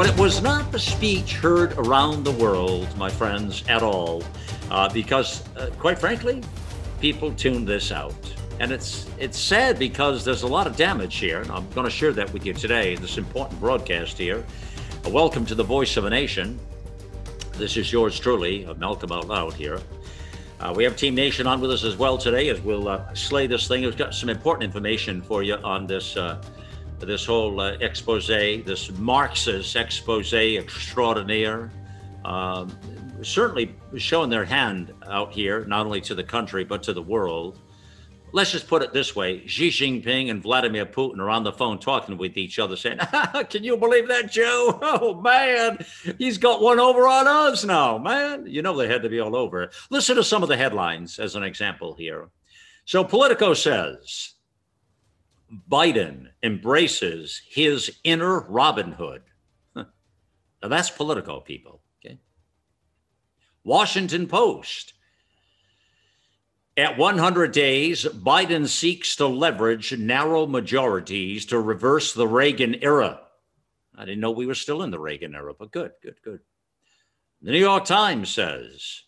But 0.00 0.08
it 0.08 0.18
was 0.18 0.40
not 0.40 0.72
the 0.72 0.78
speech 0.78 1.34
heard 1.34 1.74
around 1.74 2.24
the 2.24 2.30
world, 2.30 2.88
my 2.96 3.10
friends, 3.10 3.62
at 3.68 3.82
all, 3.82 4.22
uh, 4.70 4.88
because, 4.88 5.46
uh, 5.58 5.66
quite 5.78 5.98
frankly, 5.98 6.42
people 7.02 7.34
tuned 7.34 7.68
this 7.68 7.92
out. 7.92 8.14
And 8.60 8.72
it's 8.72 9.10
it's 9.18 9.38
sad 9.38 9.78
because 9.78 10.24
there's 10.24 10.42
a 10.42 10.46
lot 10.46 10.66
of 10.66 10.74
damage 10.74 11.18
here, 11.18 11.42
and 11.42 11.50
I'm 11.50 11.68
going 11.72 11.84
to 11.84 11.90
share 11.90 12.12
that 12.12 12.32
with 12.32 12.46
you 12.46 12.54
today. 12.54 12.94
in 12.94 13.02
This 13.02 13.18
important 13.18 13.60
broadcast 13.60 14.16
here. 14.16 14.42
Uh, 15.04 15.10
welcome 15.10 15.44
to 15.44 15.54
the 15.54 15.64
Voice 15.64 15.98
of 15.98 16.06
a 16.06 16.10
Nation. 16.10 16.58
This 17.58 17.76
is 17.76 17.92
yours 17.92 18.18
truly, 18.18 18.66
Malcolm 18.78 19.12
Out 19.12 19.28
Loud 19.28 19.52
here. 19.52 19.82
Uh, 20.60 20.72
we 20.74 20.82
have 20.84 20.96
Team 20.96 21.14
Nation 21.14 21.46
on 21.46 21.60
with 21.60 21.72
us 21.72 21.84
as 21.84 21.98
well 21.98 22.16
today 22.16 22.48
as 22.48 22.58
we'll 22.62 22.88
uh, 22.88 23.12
slay 23.12 23.46
this 23.46 23.68
thing. 23.68 23.82
We've 23.82 23.94
got 23.98 24.14
some 24.14 24.30
important 24.30 24.64
information 24.64 25.20
for 25.20 25.42
you 25.42 25.56
on 25.56 25.86
this 25.86 26.16
uh, 26.16 26.42
this 27.00 27.24
whole 27.24 27.60
uh, 27.60 27.72
expose, 27.80 28.26
this 28.28 28.90
Marxist 28.92 29.74
expose 29.76 30.32
extraordinaire, 30.32 31.70
um, 32.24 32.76
certainly 33.22 33.74
showing 33.96 34.30
their 34.30 34.44
hand 34.44 34.92
out 35.08 35.32
here, 35.32 35.64
not 35.64 35.86
only 35.86 36.00
to 36.02 36.14
the 36.14 36.24
country, 36.24 36.64
but 36.64 36.82
to 36.84 36.92
the 36.92 37.02
world. 37.02 37.58
Let's 38.32 38.52
just 38.52 38.68
put 38.68 38.82
it 38.82 38.92
this 38.92 39.16
way 39.16 39.44
Xi 39.46 39.70
Jinping 39.70 40.30
and 40.30 40.40
Vladimir 40.42 40.86
Putin 40.86 41.18
are 41.18 41.30
on 41.30 41.42
the 41.42 41.52
phone 41.52 41.80
talking 41.80 42.16
with 42.16 42.36
each 42.36 42.58
other, 42.58 42.76
saying, 42.76 42.98
Can 43.50 43.64
you 43.64 43.76
believe 43.76 44.08
that, 44.08 44.30
Joe? 44.30 44.78
Oh, 44.92 45.20
man, 45.20 45.84
he's 46.18 46.38
got 46.38 46.60
one 46.60 46.78
over 46.78 47.06
on 47.06 47.26
us 47.26 47.64
now, 47.64 47.96
man. 47.98 48.44
You 48.46 48.62
know, 48.62 48.76
they 48.76 48.88
had 48.88 49.02
to 49.02 49.08
be 49.08 49.20
all 49.20 49.34
over. 49.34 49.70
Listen 49.88 50.16
to 50.16 50.24
some 50.24 50.42
of 50.42 50.48
the 50.48 50.56
headlines 50.56 51.18
as 51.18 51.34
an 51.36 51.42
example 51.42 51.94
here. 51.94 52.28
So, 52.84 53.04
Politico 53.04 53.54
says, 53.54 54.34
Biden 55.68 56.28
embraces 56.42 57.42
his 57.48 57.98
inner 58.04 58.40
Robin 58.40 58.92
Hood. 58.92 59.22
Now 60.62 60.68
that's 60.68 60.90
Politico, 60.90 61.40
people. 61.40 61.80
Okay. 62.04 62.18
Washington 63.64 64.26
Post. 64.26 64.92
At 66.76 66.98
100 66.98 67.52
days, 67.52 68.04
Biden 68.04 68.68
seeks 68.68 69.16
to 69.16 69.26
leverage 69.26 69.96
narrow 69.98 70.46
majorities 70.46 71.46
to 71.46 71.58
reverse 71.58 72.12
the 72.12 72.28
Reagan 72.28 72.76
era. 72.82 73.20
I 73.96 74.04
didn't 74.04 74.20
know 74.20 74.30
we 74.30 74.46
were 74.46 74.54
still 74.54 74.82
in 74.82 74.90
the 74.90 74.98
Reagan 74.98 75.34
era, 75.34 75.52
but 75.58 75.72
good, 75.72 75.92
good, 76.02 76.16
good. 76.22 76.40
The 77.42 77.52
New 77.52 77.58
York 77.58 77.86
Times 77.86 78.30
says 78.30 79.02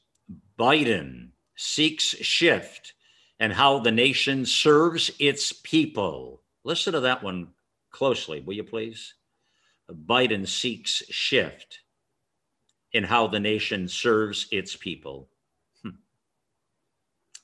Biden 0.59 1.33
seeks 1.55 2.05
shift 2.05 2.95
and 3.43 3.53
how 3.53 3.81
the 3.81 3.91
nation 3.91 4.47
serves 4.47 5.11
its 5.19 5.53
people. 5.53 6.41
Listen 6.63 6.93
to 6.93 7.01
that 7.01 7.25
one 7.25 7.49
closely, 7.91 8.41
will 8.41 8.55
you 8.55 8.63
please? 8.63 9.15
Biden 9.91 10.47
seeks 10.47 11.03
shift 11.11 11.81
in 12.93 13.03
how 13.03 13.27
the 13.27 13.41
nation 13.41 13.89
serves 13.89 14.47
its 14.53 14.77
people. 14.77 15.29
Hmm. 15.83 15.97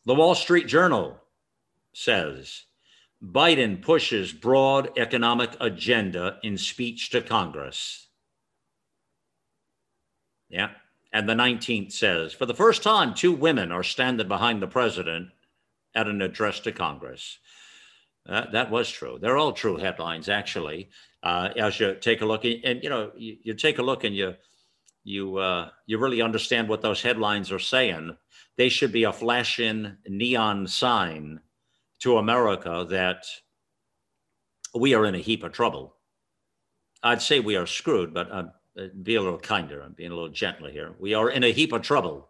The 0.07 0.15
Wall 0.15 0.37
Street 0.37 0.69
Journal 0.69 1.19
says 1.93 2.67
Biden 3.21 3.83
pushes 3.83 4.33
broad 4.33 4.97
economic 4.97 5.57
agenda 5.59 6.39
in 6.45 6.57
speech 6.59 7.11
to 7.11 7.23
Congress. 7.23 8.07
Yeah. 10.49 10.69
And 11.13 11.29
the 11.29 11.35
19th 11.35 11.91
says, 11.91 12.33
for 12.33 12.47
the 12.47 12.55
first 12.55 12.85
time, 12.85 13.15
two 13.15 13.33
women 13.33 13.73
are 13.73 13.83
standing 13.83 14.29
behind 14.29 14.63
the 14.63 14.69
president 14.69 15.31
at 15.99 16.07
an 16.07 16.23
address 16.23 16.61
to 16.61 16.71
Congress. 16.71 17.39
Uh, 18.29 18.49
that 18.53 18.71
was 18.71 18.89
true. 18.89 19.19
They're 19.21 19.37
all 19.37 19.53
true 19.53 19.77
headlines, 19.77 20.29
actually. 20.29 20.91
Uh, 21.23 21.49
as 21.57 21.81
you 21.81 21.97
take 22.01 22.21
a 22.21 22.27
look, 22.27 22.45
and, 22.45 22.83
you 22.83 22.89
know, 22.89 23.11
you, 23.17 23.37
you, 23.43 23.55
take 23.55 23.79
a 23.79 23.83
look 23.83 24.05
and 24.05 24.15
you 24.15 24.35
you 25.03 25.39
uh, 25.39 25.71
you 25.87 25.99
really 25.99 26.23
understand 26.23 26.69
what 26.69 26.83
those 26.83 27.03
headlines 27.03 27.51
are 27.51 27.59
saying. 27.59 28.17
They 28.57 28.69
should 28.69 28.93
be 28.93 29.05
a 29.05 29.13
flashing 29.13 29.97
neon 30.07 30.69
sign 30.69 31.41
to 32.01 32.19
America 32.19 32.87
that 32.91 33.25
we 34.75 34.95
are 34.95 35.07
in 35.07 35.17
a 35.17 35.19
heap 35.29 35.43
of 35.43 35.53
trouble. 35.53 35.97
I'd 37.03 37.23
say 37.23 37.41
we 37.41 37.57
are 37.57 37.67
screwed, 37.67 38.15
but 38.15 38.31
I'd 38.31 38.45
uh, 38.79 38.89
be 39.03 39.17
a 39.17 39.23
little 39.23 39.39
kinder. 39.41 39.81
I'm 39.81 39.95
being 39.95 40.13
a 40.13 40.15
little 40.15 40.29
gentler 40.29 40.71
here. 40.71 40.95
We 41.01 41.15
are 41.15 41.31
in 41.31 41.43
a 41.43 41.53
heap 41.53 41.73
of 41.73 41.83
trouble. 41.83 42.29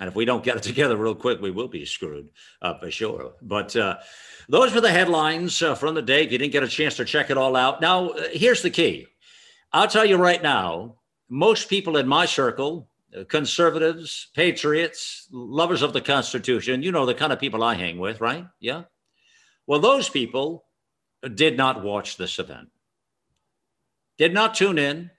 And 0.00 0.08
if 0.08 0.14
we 0.14 0.24
don't 0.24 0.44
get 0.44 0.56
it 0.56 0.62
together 0.62 0.96
real 0.96 1.14
quick, 1.14 1.40
we 1.40 1.50
will 1.50 1.68
be 1.68 1.84
screwed 1.84 2.28
uh, 2.60 2.74
for 2.78 2.90
sure. 2.90 3.32
But 3.42 3.74
uh, 3.76 3.98
those 4.48 4.74
were 4.74 4.80
the 4.80 4.90
headlines 4.90 5.62
uh, 5.62 5.74
from 5.74 5.94
the 5.94 6.02
day. 6.02 6.24
If 6.24 6.32
you 6.32 6.38
didn't 6.38 6.52
get 6.52 6.62
a 6.62 6.68
chance 6.68 6.96
to 6.96 7.04
check 7.04 7.30
it 7.30 7.38
all 7.38 7.56
out, 7.56 7.80
now 7.80 8.10
uh, 8.10 8.24
here's 8.32 8.62
the 8.62 8.70
key. 8.70 9.06
I'll 9.72 9.88
tell 9.88 10.04
you 10.04 10.16
right 10.16 10.42
now, 10.42 10.96
most 11.28 11.68
people 11.68 11.96
in 11.96 12.06
my 12.06 12.26
circle, 12.26 12.88
uh, 13.16 13.24
conservatives, 13.24 14.28
patriots, 14.34 15.28
lovers 15.30 15.82
of 15.82 15.92
the 15.92 16.00
Constitution, 16.00 16.82
you 16.82 16.92
know 16.92 17.06
the 17.06 17.14
kind 17.14 17.32
of 17.32 17.40
people 17.40 17.62
I 17.62 17.74
hang 17.74 17.98
with, 17.98 18.20
right? 18.20 18.46
Yeah. 18.60 18.84
Well, 19.66 19.80
those 19.80 20.08
people 20.08 20.64
did 21.34 21.56
not 21.56 21.82
watch 21.82 22.16
this 22.16 22.38
event, 22.38 22.68
did 24.18 24.34
not 24.34 24.54
tune 24.54 24.78
in, 24.78 25.10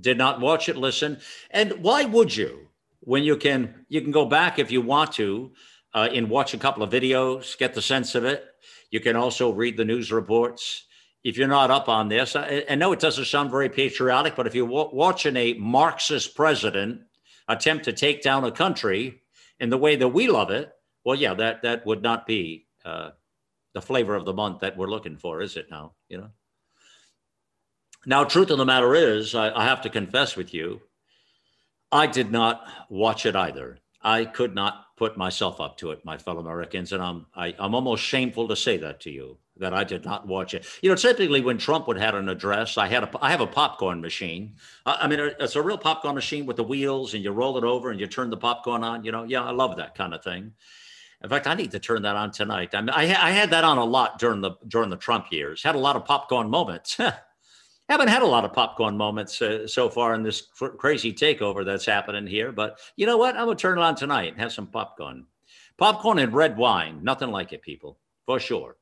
did 0.00 0.18
not 0.18 0.40
watch 0.40 0.68
it, 0.68 0.76
listen. 0.76 1.20
And 1.50 1.82
why 1.82 2.04
would 2.04 2.36
you? 2.36 2.69
When 3.10 3.24
you 3.24 3.36
can 3.36 3.84
you 3.88 4.00
can 4.00 4.12
go 4.12 4.24
back 4.24 4.60
if 4.60 4.70
you 4.70 4.80
want 4.80 5.10
to 5.10 5.50
uh, 5.94 6.08
and 6.14 6.30
watch 6.30 6.54
a 6.54 6.58
couple 6.58 6.84
of 6.84 6.90
videos, 6.90 7.58
get 7.58 7.74
the 7.74 7.82
sense 7.82 8.14
of 8.14 8.24
it. 8.24 8.44
You 8.92 9.00
can 9.00 9.16
also 9.16 9.52
read 9.52 9.76
the 9.76 9.84
news 9.84 10.12
reports. 10.12 10.86
If 11.24 11.36
you're 11.36 11.48
not 11.48 11.72
up 11.72 11.88
on 11.88 12.08
this, 12.08 12.36
I, 12.36 12.64
I 12.70 12.76
know 12.76 12.92
it 12.92 13.00
doesn't 13.00 13.24
sound 13.24 13.50
very 13.50 13.68
patriotic, 13.68 14.36
but 14.36 14.46
if 14.46 14.54
you're 14.54 14.68
w- 14.68 14.90
watching 14.92 15.36
a 15.36 15.54
Marxist 15.54 16.36
president 16.36 17.00
attempt 17.48 17.86
to 17.86 17.92
take 17.92 18.22
down 18.22 18.44
a 18.44 18.52
country 18.52 19.22
in 19.58 19.70
the 19.70 19.78
way 19.78 19.96
that 19.96 20.06
we 20.06 20.28
love 20.28 20.52
it, 20.52 20.70
well, 21.04 21.16
yeah, 21.16 21.34
that 21.34 21.62
that 21.62 21.84
would 21.84 22.04
not 22.04 22.28
be 22.28 22.68
uh, 22.84 23.10
the 23.74 23.82
flavor 23.82 24.14
of 24.14 24.24
the 24.24 24.34
month 24.34 24.60
that 24.60 24.76
we're 24.76 24.86
looking 24.86 25.16
for, 25.16 25.42
is 25.42 25.56
it? 25.56 25.66
Now, 25.68 25.94
you 26.08 26.18
know. 26.18 26.30
Now, 28.06 28.22
truth 28.22 28.50
of 28.50 28.58
the 28.58 28.64
matter 28.64 28.94
is, 28.94 29.34
I, 29.34 29.50
I 29.50 29.64
have 29.64 29.82
to 29.82 29.90
confess 29.90 30.36
with 30.36 30.54
you, 30.54 30.80
I 31.92 32.06
did 32.06 32.30
not 32.30 32.62
watch 32.88 33.26
it 33.26 33.34
either. 33.36 33.78
I 34.02 34.24
could 34.24 34.54
not 34.54 34.96
put 34.96 35.16
myself 35.16 35.60
up 35.60 35.76
to 35.78 35.90
it, 35.90 36.04
my 36.04 36.16
fellow 36.16 36.40
Americans, 36.40 36.92
and 36.92 37.02
I'm 37.02 37.26
I, 37.34 37.48
am 37.48 37.54
i 37.58 37.64
am 37.64 37.74
almost 37.74 38.02
shameful 38.02 38.48
to 38.48 38.56
say 38.56 38.76
that 38.78 39.00
to 39.00 39.10
you 39.10 39.38
that 39.56 39.74
I 39.74 39.84
did 39.84 40.04
not 40.04 40.26
watch 40.26 40.54
it. 40.54 40.66
You 40.82 40.88
know, 40.88 40.96
typically 40.96 41.42
when 41.42 41.58
Trump 41.58 41.86
would 41.86 41.98
have 41.98 42.14
an 42.14 42.28
address, 42.28 42.78
I 42.78 42.86
had 42.86 43.04
a 43.04 43.10
I 43.20 43.30
have 43.30 43.40
a 43.40 43.46
popcorn 43.46 44.00
machine. 44.00 44.56
I, 44.86 45.00
I 45.02 45.08
mean, 45.08 45.20
it's 45.38 45.56
a 45.56 45.62
real 45.62 45.78
popcorn 45.78 46.14
machine 46.14 46.46
with 46.46 46.56
the 46.56 46.64
wheels, 46.64 47.14
and 47.14 47.22
you 47.22 47.30
roll 47.30 47.58
it 47.58 47.64
over 47.64 47.90
and 47.90 48.00
you 48.00 48.06
turn 48.06 48.30
the 48.30 48.36
popcorn 48.36 48.82
on. 48.82 49.04
You 49.04 49.12
know, 49.12 49.24
yeah, 49.24 49.42
I 49.42 49.50
love 49.50 49.76
that 49.76 49.94
kind 49.94 50.14
of 50.14 50.24
thing. 50.24 50.52
In 51.22 51.28
fact, 51.28 51.46
I 51.46 51.54
need 51.54 51.72
to 51.72 51.78
turn 51.78 52.02
that 52.02 52.16
on 52.16 52.30
tonight. 52.30 52.74
I 52.74 52.80
mean, 52.80 52.90
I, 52.90 53.02
I 53.02 53.30
had 53.30 53.50
that 53.50 53.64
on 53.64 53.76
a 53.76 53.84
lot 53.84 54.18
during 54.18 54.40
the 54.40 54.52
during 54.66 54.88
the 54.88 54.96
Trump 54.96 55.26
years. 55.30 55.62
Had 55.62 55.74
a 55.74 55.78
lot 55.78 55.96
of 55.96 56.04
popcorn 56.04 56.48
moments. 56.48 56.98
haven't 57.90 58.08
had 58.08 58.22
a 58.22 58.26
lot 58.26 58.44
of 58.44 58.52
popcorn 58.52 58.96
moments 58.96 59.42
uh, 59.42 59.66
so 59.66 59.88
far 59.88 60.14
in 60.14 60.22
this 60.22 60.42
cr- 60.42 60.68
crazy 60.68 61.12
takeover 61.12 61.64
that's 61.64 61.84
happening 61.84 62.26
here. 62.26 62.52
But 62.52 62.78
you 62.96 63.06
know 63.06 63.16
what? 63.16 63.36
I'm 63.36 63.46
gonna 63.46 63.56
turn 63.56 63.78
it 63.78 63.82
on 63.82 63.96
tonight 63.96 64.32
and 64.32 64.40
have 64.40 64.52
some 64.52 64.68
popcorn, 64.68 65.26
popcorn 65.76 66.18
and 66.18 66.32
red 66.32 66.56
wine. 66.56 67.00
Nothing 67.02 67.30
like 67.30 67.52
it, 67.52 67.62
people, 67.62 67.98
for 68.26 68.38
sure. 68.38 68.76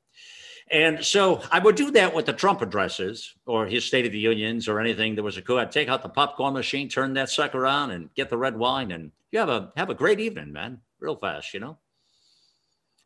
And 0.71 1.03
so 1.03 1.41
I 1.51 1.59
would 1.59 1.77
do 1.77 1.91
that 1.93 2.15
with 2.15 2.27
the 2.27 2.33
Trump 2.35 2.61
addresses 2.61 3.35
or 3.47 3.67
his 3.67 3.87
State 3.87 4.05
of 4.05 4.13
the 4.13 4.19
Unions 4.19 4.69
or 4.69 4.81
anything 4.81 5.15
that 5.15 5.23
was 5.23 5.39
a 5.39 5.43
coup. 5.43 5.59
I'd 5.59 5.73
take 5.73 5.89
out 5.89 6.03
the 6.03 6.11
popcorn 6.11 6.53
machine, 6.53 6.89
turn 6.89 7.15
that 7.15 7.31
sucker 7.31 7.67
on, 7.67 7.93
and 7.93 8.13
get 8.15 8.29
the 8.29 8.37
red 8.37 8.57
wine, 8.57 8.91
and 8.91 9.11
you 9.33 9.39
have 9.39 9.49
a 9.49 9.73
have 9.77 9.91
a 9.91 9.95
great 9.95 10.21
evening, 10.21 10.53
man. 10.53 10.81
Real 11.01 11.17
fast, 11.17 11.55
you 11.55 11.61
know. 11.61 11.79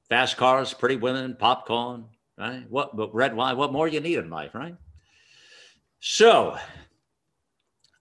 Fast 0.09 0.37
cars, 0.37 0.75
pretty 0.75 0.97
women, 0.97 1.37
popcorn, 1.39 2.07
right? 2.37 2.69
What 2.69 2.97
but 2.97 3.15
red 3.15 3.37
wine? 3.37 3.57
What 3.57 3.73
more 3.73 3.87
you 3.87 4.01
need 4.01 4.19
in 4.19 4.31
life, 4.31 4.55
right? 4.55 4.75
So 6.05 6.57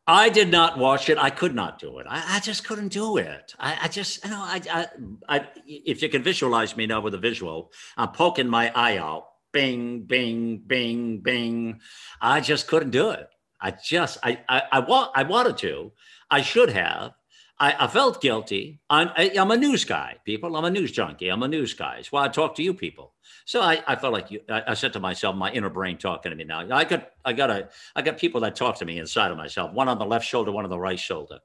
I 0.08 0.30
did 0.30 0.50
not 0.50 0.80
watch 0.80 1.08
it. 1.08 1.20
I 1.20 1.30
could 1.30 1.54
not 1.54 1.78
do 1.78 2.00
it. 2.00 2.08
I, 2.10 2.38
I 2.38 2.40
just 2.40 2.66
couldn't 2.66 2.88
do 2.88 3.18
it. 3.18 3.54
I, 3.60 3.78
I 3.84 3.88
just, 3.90 4.26
you 4.26 4.32
know, 4.32 4.42
I, 4.42 4.60
I, 4.72 4.88
I, 5.30 5.48
if 5.68 6.02
you 6.02 6.10
can 6.10 6.24
visualize 6.24 6.76
me 6.76 6.88
now 6.88 7.00
with 7.02 7.14
a 7.14 7.20
visual, 7.20 7.72
I'm 7.96 8.10
poking 8.10 8.48
my 8.48 8.72
eye 8.74 8.98
out. 8.98 9.28
Bing, 9.54 10.02
bing, 10.02 10.64
bing, 10.66 11.20
bing. 11.20 11.80
I 12.20 12.42
just 12.42 12.68
couldn't 12.68 12.90
do 12.90 13.12
it. 13.12 13.28
I 13.62 13.70
just, 13.70 14.18
I, 14.24 14.40
I, 14.50 14.64
I 14.72 14.80
want, 14.80 15.12
I 15.14 15.22
wanted 15.22 15.58
to. 15.60 15.92
I 16.32 16.42
should 16.42 16.72
have. 16.72 17.12
I, 17.62 17.86
I 17.86 17.88
felt 17.88 18.22
guilty. 18.22 18.80
I'm, 18.90 19.12
I, 19.16 19.26
am 19.36 19.52
a 19.52 19.58
news 19.58 19.86
guy, 19.86 20.18
people. 20.26 20.56
I'm 20.58 20.66
a 20.66 20.70
news 20.72 20.92
junkie. 20.92 21.30
I'm 21.30 21.44
a 21.44 21.48
news 21.48 21.76
guy. 21.76 21.98
It's 22.00 22.12
why 22.12 22.26
I 22.26 22.28
talk 22.28 22.56
to 22.56 22.64
you 22.64 22.74
people. 22.74 23.14
So 23.46 23.62
I, 23.62 23.84
I 23.86 23.96
felt 23.96 24.14
like 24.14 24.32
you. 24.32 24.42
I, 24.50 24.64
I, 24.70 24.74
said 24.74 24.94
to 24.94 25.00
myself, 25.00 25.36
my 25.36 25.52
inner 25.52 25.70
brain 25.70 26.00
talking 26.00 26.32
to 26.32 26.36
me 26.36 26.44
now. 26.44 26.66
I 26.76 26.84
got, 26.84 27.12
I 27.24 27.34
got 27.34 27.52
a, 27.52 27.70
I 27.96 28.02
got 28.02 28.18
people 28.18 28.42
that 28.42 28.56
talk 28.56 28.80
to 28.80 28.86
me 28.86 28.98
inside 28.98 29.30
of 29.30 29.38
myself. 29.38 29.74
One 29.74 29.88
on 29.88 30.00
the 30.00 30.06
left 30.06 30.26
shoulder, 30.26 30.52
one 30.52 30.64
on 30.64 30.72
the 30.72 30.80
right 30.80 31.00
shoulder. 31.00 31.38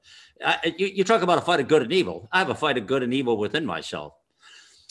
I, 0.43 0.73
you, 0.79 0.87
you 0.87 1.03
talk 1.03 1.21
about 1.21 1.37
a 1.37 1.41
fight 1.41 1.59
of 1.59 1.67
good 1.67 1.83
and 1.83 1.93
evil. 1.93 2.27
I 2.31 2.39
have 2.39 2.49
a 2.49 2.55
fight 2.55 2.79
of 2.79 2.87
good 2.87 3.03
and 3.03 3.13
evil 3.13 3.37
within 3.37 3.63
myself. 3.63 4.13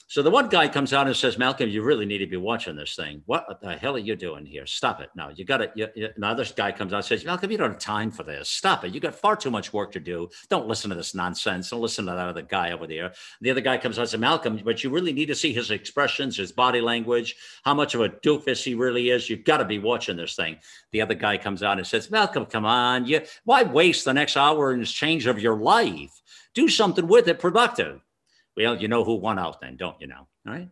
So 0.08 0.22
the 0.22 0.30
one 0.30 0.48
guy 0.48 0.68
comes 0.68 0.92
out 0.92 1.08
and 1.08 1.16
says, 1.16 1.36
Malcolm, 1.36 1.68
you 1.68 1.82
really 1.82 2.06
need 2.06 2.18
to 2.18 2.28
be 2.28 2.36
watching 2.36 2.76
this 2.76 2.94
thing. 2.94 3.22
What 3.26 3.60
the 3.60 3.76
hell 3.76 3.96
are 3.96 3.98
you 3.98 4.14
doing 4.14 4.46
here? 4.46 4.64
Stop 4.64 5.00
it. 5.00 5.10
No, 5.16 5.30
you 5.34 5.44
got 5.44 5.76
you, 5.76 5.88
another 6.16 6.44
guy 6.44 6.70
comes 6.70 6.92
out 6.92 6.98
and 6.98 7.04
says, 7.04 7.24
Malcolm, 7.24 7.50
you 7.50 7.58
don't 7.58 7.72
have 7.72 7.80
time 7.80 8.12
for 8.12 8.22
this. 8.22 8.48
Stop 8.48 8.84
it. 8.84 8.94
You 8.94 9.00
got 9.00 9.16
far 9.16 9.34
too 9.34 9.50
much 9.50 9.72
work 9.72 9.90
to 9.92 10.00
do. 10.00 10.28
Don't 10.48 10.68
listen 10.68 10.90
to 10.90 10.96
this 10.96 11.12
nonsense. 11.12 11.70
Don't 11.70 11.80
listen 11.80 12.06
to 12.06 12.12
that 12.12 12.28
other 12.28 12.42
guy 12.42 12.70
over 12.70 12.86
there. 12.86 13.14
The 13.40 13.50
other 13.50 13.60
guy 13.60 13.78
comes 13.78 13.98
out 13.98 14.02
and 14.02 14.10
says, 14.10 14.20
Malcolm, 14.20 14.60
but 14.64 14.84
you 14.84 14.90
really 14.90 15.12
need 15.12 15.26
to 15.26 15.34
see 15.34 15.52
his 15.52 15.72
expressions, 15.72 16.36
his 16.36 16.52
body 16.52 16.80
language, 16.80 17.34
how 17.64 17.74
much 17.74 17.96
of 17.96 18.00
a 18.00 18.08
doofus 18.08 18.62
he 18.62 18.74
really 18.74 19.10
is. 19.10 19.28
You've 19.28 19.44
got 19.44 19.56
to 19.56 19.64
be 19.64 19.80
watching 19.80 20.16
this 20.16 20.36
thing. 20.36 20.58
The 20.92 21.00
other 21.00 21.14
guy 21.14 21.36
comes 21.36 21.64
out 21.64 21.78
and 21.78 21.86
says, 21.86 22.12
Malcolm, 22.12 22.46
come 22.46 22.64
on. 22.64 23.06
You, 23.06 23.22
why 23.44 23.64
waste 23.64 24.04
the 24.04 24.14
next 24.14 24.36
hour 24.36 24.70
and 24.70 24.86
change 24.86 25.26
of 25.26 25.40
your 25.40 25.56
life? 25.56 26.22
Do 26.54 26.68
something 26.68 27.08
with 27.08 27.26
it 27.26 27.40
productive. 27.40 28.00
Well, 28.56 28.76
you 28.76 28.88
know 28.88 29.04
who 29.04 29.16
won 29.16 29.38
out 29.38 29.60
then, 29.60 29.76
don't 29.76 30.00
you 30.00 30.06
now? 30.06 30.28
All 30.46 30.52
right. 30.54 30.68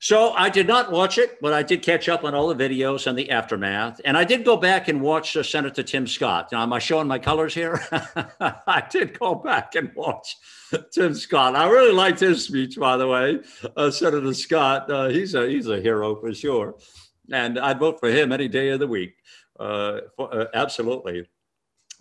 So 0.00 0.30
I 0.34 0.48
did 0.48 0.68
not 0.68 0.92
watch 0.92 1.18
it, 1.18 1.40
but 1.40 1.52
I 1.52 1.64
did 1.64 1.82
catch 1.82 2.08
up 2.08 2.22
on 2.22 2.32
all 2.32 2.54
the 2.54 2.68
videos 2.68 3.08
and 3.08 3.18
the 3.18 3.30
aftermath. 3.30 4.00
And 4.04 4.16
I 4.16 4.22
did 4.22 4.44
go 4.44 4.56
back 4.56 4.86
and 4.86 5.00
watch 5.00 5.36
uh, 5.36 5.42
Senator 5.42 5.82
Tim 5.82 6.06
Scott. 6.06 6.50
Now, 6.52 6.62
am 6.62 6.72
I 6.72 6.78
showing 6.78 7.08
my 7.08 7.18
colors 7.18 7.52
here? 7.52 7.82
I 8.40 8.84
did 8.88 9.18
go 9.18 9.34
back 9.34 9.74
and 9.74 9.90
watch 9.96 10.36
Tim 10.92 11.14
Scott. 11.14 11.56
I 11.56 11.68
really 11.68 11.92
liked 11.92 12.20
his 12.20 12.44
speech, 12.44 12.78
by 12.78 12.96
the 12.96 13.08
way. 13.08 13.40
Uh, 13.76 13.90
Senator 13.90 14.32
Scott, 14.34 14.88
uh, 14.88 15.08
he's, 15.08 15.34
a, 15.34 15.48
he's 15.48 15.66
a 15.66 15.80
hero 15.80 16.14
for 16.14 16.32
sure. 16.32 16.76
And 17.32 17.58
I'd 17.58 17.80
vote 17.80 17.98
for 17.98 18.08
him 18.08 18.30
any 18.30 18.46
day 18.46 18.68
of 18.68 18.78
the 18.78 18.86
week. 18.86 19.14
Uh, 19.58 20.02
for, 20.16 20.32
uh, 20.32 20.44
absolutely 20.54 21.26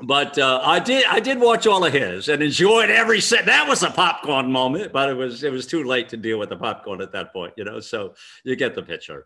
but 0.02 0.38
uh, 0.38 0.62
I 0.64 0.80
did 0.80 1.06
I 1.06 1.20
did 1.20 1.40
watch 1.40 1.66
all 1.66 1.84
of 1.84 1.92
his 1.92 2.30
and 2.30 2.44
enjoyed 2.44 2.90
every 2.90 3.20
set. 3.20 3.46
That 3.46 3.68
was 3.68 3.82
a 3.82 3.90
popcorn 3.90 4.52
moment, 4.52 4.94
but 4.94 5.10
it 5.10 5.16
was 5.16 5.44
it 5.44 5.52
was 5.52 5.66
too 5.66 5.84
late 5.84 6.10
to 6.10 6.18
deal 6.18 6.38
with 6.38 6.50
the 6.50 6.56
popcorn 6.56 7.02
at 7.02 7.12
that 7.14 7.34
point, 7.34 7.54
you 7.58 7.64
know. 7.64 7.80
So 7.80 8.14
you 8.44 8.56
get 8.56 8.76
the 8.76 8.84
picture. 8.84 9.26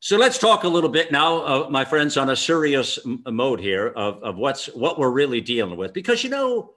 So 0.00 0.16
let's 0.16 0.38
talk 0.38 0.62
a 0.62 0.68
little 0.68 0.90
bit 0.90 1.10
now, 1.10 1.38
uh, 1.38 1.68
my 1.70 1.84
friends, 1.84 2.16
on 2.16 2.30
a 2.30 2.36
serious 2.36 3.00
m- 3.04 3.22
mode 3.26 3.58
here 3.58 3.88
of, 3.88 4.22
of 4.22 4.36
what's 4.36 4.66
what 4.66 4.98
we're 4.98 5.10
really 5.10 5.40
dealing 5.40 5.76
with, 5.76 5.92
because 5.92 6.22
you 6.22 6.30
know, 6.30 6.74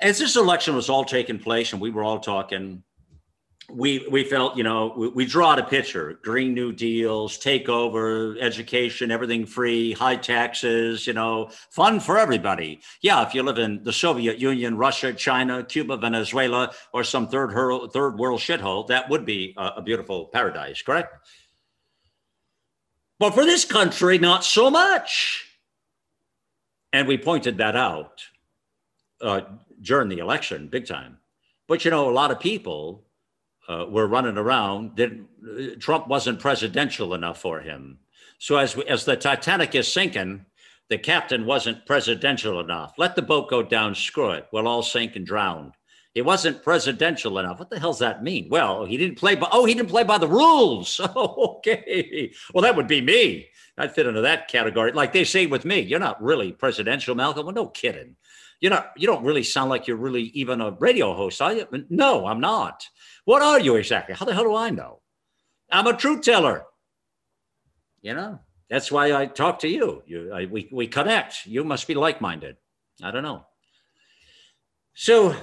as 0.00 0.18
this 0.18 0.36
election 0.36 0.74
was 0.74 0.88
all 0.88 1.04
taking 1.04 1.38
place 1.38 1.72
and 1.72 1.82
we 1.82 1.90
were 1.90 2.04
all 2.04 2.20
talking 2.20 2.82
we 3.70 4.06
we 4.10 4.24
felt 4.24 4.56
you 4.56 4.62
know 4.62 4.92
we, 4.96 5.08
we 5.08 5.26
draw 5.26 5.54
the 5.54 5.62
picture 5.62 6.18
green 6.22 6.52
new 6.52 6.72
deals 6.72 7.38
takeover 7.38 8.40
education 8.40 9.10
everything 9.10 9.46
free 9.46 9.92
high 9.92 10.16
taxes 10.16 11.06
you 11.06 11.12
know 11.12 11.48
fun 11.70 12.00
for 12.00 12.18
everybody. 12.18 12.80
Yeah 13.02 13.24
if 13.26 13.34
you 13.34 13.42
live 13.42 13.58
in 13.58 13.82
the 13.84 13.92
soviet 13.92 14.38
union 14.38 14.76
russia 14.76 15.12
china 15.12 15.64
cuba 15.64 15.96
venezuela 15.96 16.72
or 16.92 17.04
some 17.04 17.28
third 17.28 17.52
third 17.92 18.18
world 18.18 18.40
shithole 18.40 18.86
that 18.88 19.08
would 19.08 19.24
be 19.24 19.54
a, 19.56 19.66
a 19.76 19.82
beautiful 19.82 20.26
paradise 20.26 20.82
correct? 20.82 21.28
But 23.18 23.34
for 23.34 23.44
this 23.44 23.64
country 23.64 24.18
not 24.18 24.44
so 24.44 24.70
much. 24.70 25.48
And 26.92 27.08
we 27.08 27.16
pointed 27.16 27.56
that 27.58 27.74
out 27.74 28.22
uh, 29.22 29.42
during 29.80 30.08
the 30.08 30.18
election 30.18 30.68
big 30.68 30.86
time. 30.86 31.18
But 31.68 31.84
you 31.84 31.90
know 31.90 32.10
a 32.10 32.12
lot 32.12 32.32
of 32.32 32.40
people 32.40 33.04
uh, 33.68 33.86
were 33.88 34.06
running 34.06 34.38
around, 34.38 34.96
did, 34.96 35.26
Trump 35.80 36.08
wasn't 36.08 36.40
presidential 36.40 37.14
enough 37.14 37.40
for 37.40 37.60
him. 37.60 37.98
So 38.38 38.56
as 38.56 38.76
as 38.88 39.04
the 39.04 39.16
Titanic 39.16 39.74
is 39.74 39.92
sinking, 39.92 40.44
the 40.88 40.98
captain 40.98 41.46
wasn't 41.46 41.86
presidential 41.86 42.60
enough. 42.60 42.94
Let 42.98 43.14
the 43.14 43.22
boat 43.22 43.48
go 43.48 43.62
down, 43.62 43.94
screw 43.94 44.32
it. 44.32 44.48
We'll 44.52 44.68
all 44.68 44.82
sink 44.82 45.16
and 45.16 45.24
drown. 45.26 45.72
He 46.14 46.20
wasn't 46.20 46.62
presidential 46.62 47.38
enough. 47.38 47.58
What 47.58 47.70
the 47.70 47.80
hell's 47.80 48.00
that 48.00 48.22
mean? 48.22 48.48
Well, 48.50 48.84
he 48.84 48.98
didn't 48.98 49.16
play 49.16 49.34
by 49.34 49.48
oh, 49.50 49.64
he 49.64 49.74
didn't 49.74 49.88
play 49.88 50.04
by 50.04 50.18
the 50.18 50.28
rules. 50.28 51.00
okay. 51.16 52.32
Well, 52.52 52.62
that 52.62 52.76
would 52.76 52.88
be 52.88 53.00
me. 53.00 53.48
I'd 53.78 53.94
fit 53.94 54.06
into 54.06 54.20
that 54.20 54.48
category. 54.48 54.92
Like 54.92 55.12
they 55.12 55.24
say 55.24 55.46
with 55.46 55.64
me, 55.64 55.80
you're 55.80 55.98
not 55.98 56.22
really 56.22 56.52
presidential, 56.52 57.14
Malcolm. 57.14 57.46
Well, 57.46 57.54
no 57.54 57.68
kidding. 57.68 58.16
You're 58.60 58.70
not, 58.70 58.92
you 58.96 59.06
don't 59.06 59.24
really 59.24 59.42
sound 59.42 59.70
like 59.70 59.86
you're 59.86 59.96
really 59.96 60.24
even 60.34 60.60
a 60.60 60.70
radio 60.72 61.14
host, 61.14 61.40
are 61.42 61.52
you? 61.52 61.66
No, 61.88 62.26
I'm 62.26 62.40
not. 62.40 62.86
What 63.24 63.42
are 63.42 63.60
you 63.60 63.76
exactly? 63.76 64.14
How 64.14 64.24
the 64.26 64.34
hell 64.34 64.44
do 64.44 64.54
I 64.54 64.70
know? 64.70 65.00
I'm 65.70 65.86
a 65.86 65.96
truth 65.96 66.22
teller. 66.22 66.64
You 68.02 68.14
know, 68.14 68.40
that's 68.68 68.90
why 68.90 69.14
I 69.14 69.26
talk 69.26 69.60
to 69.60 69.68
you. 69.68 70.02
You, 70.06 70.32
I, 70.32 70.46
we, 70.46 70.68
we 70.72 70.88
connect. 70.88 71.46
You 71.46 71.62
must 71.62 71.86
be 71.86 71.94
like 71.94 72.20
minded. 72.20 72.56
I 73.02 73.10
don't 73.10 73.22
know. 73.22 73.46
So 74.94 75.36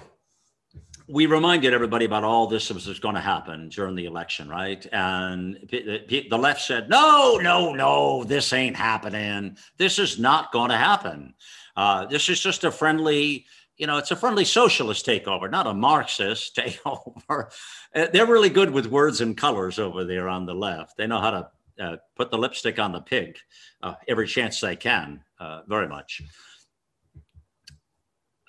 we 1.07 1.25
reminded 1.25 1.73
everybody 1.73 2.05
about 2.05 2.23
all 2.23 2.45
this 2.45 2.69
was 2.69 2.99
going 2.99 3.15
to 3.15 3.21
happen 3.21 3.69
during 3.69 3.95
the 3.95 4.05
election, 4.05 4.47
right? 4.47 4.85
And 4.91 5.55
the 5.71 6.37
left 6.37 6.61
said, 6.61 6.87
no, 6.89 7.39
no, 7.41 7.73
no, 7.73 8.23
this 8.25 8.53
ain't 8.53 8.75
happening. 8.75 9.57
This 9.77 9.97
is 9.97 10.19
not 10.19 10.51
going 10.51 10.69
to 10.69 10.77
happen. 10.77 11.33
Uh, 11.75 12.05
this 12.05 12.29
is 12.29 12.39
just 12.39 12.63
a 12.63 12.71
friendly 12.71 13.45
you 13.79 13.87
know, 13.87 13.97
it's 13.97 14.11
a 14.11 14.15
friendly 14.15 14.43
socialist 14.43 15.05
takeover, 15.05 15.49
not 15.49 15.65
a 15.65 15.73
Marxist 15.73 16.55
takeover. 16.57 17.51
Uh, 17.95 18.07
they're 18.13 18.27
really 18.27 18.49
good 18.49 18.69
with 18.69 18.85
words 18.85 19.21
and 19.21 19.35
colors 19.35 19.79
over 19.79 20.03
there 20.03 20.27
on 20.27 20.45
the 20.45 20.53
left. 20.53 20.97
They 20.97 21.07
know 21.07 21.21
how 21.21 21.31
to 21.31 21.49
uh, 21.79 21.97
put 22.15 22.29
the 22.29 22.37
lipstick 22.37 22.77
on 22.77 22.91
the 22.91 22.99
pig 22.99 23.37
uh, 23.81 23.93
every 24.07 24.27
chance 24.27 24.59
they 24.59 24.75
can, 24.75 25.23
uh, 25.39 25.61
very 25.67 25.87
much. 25.87 26.21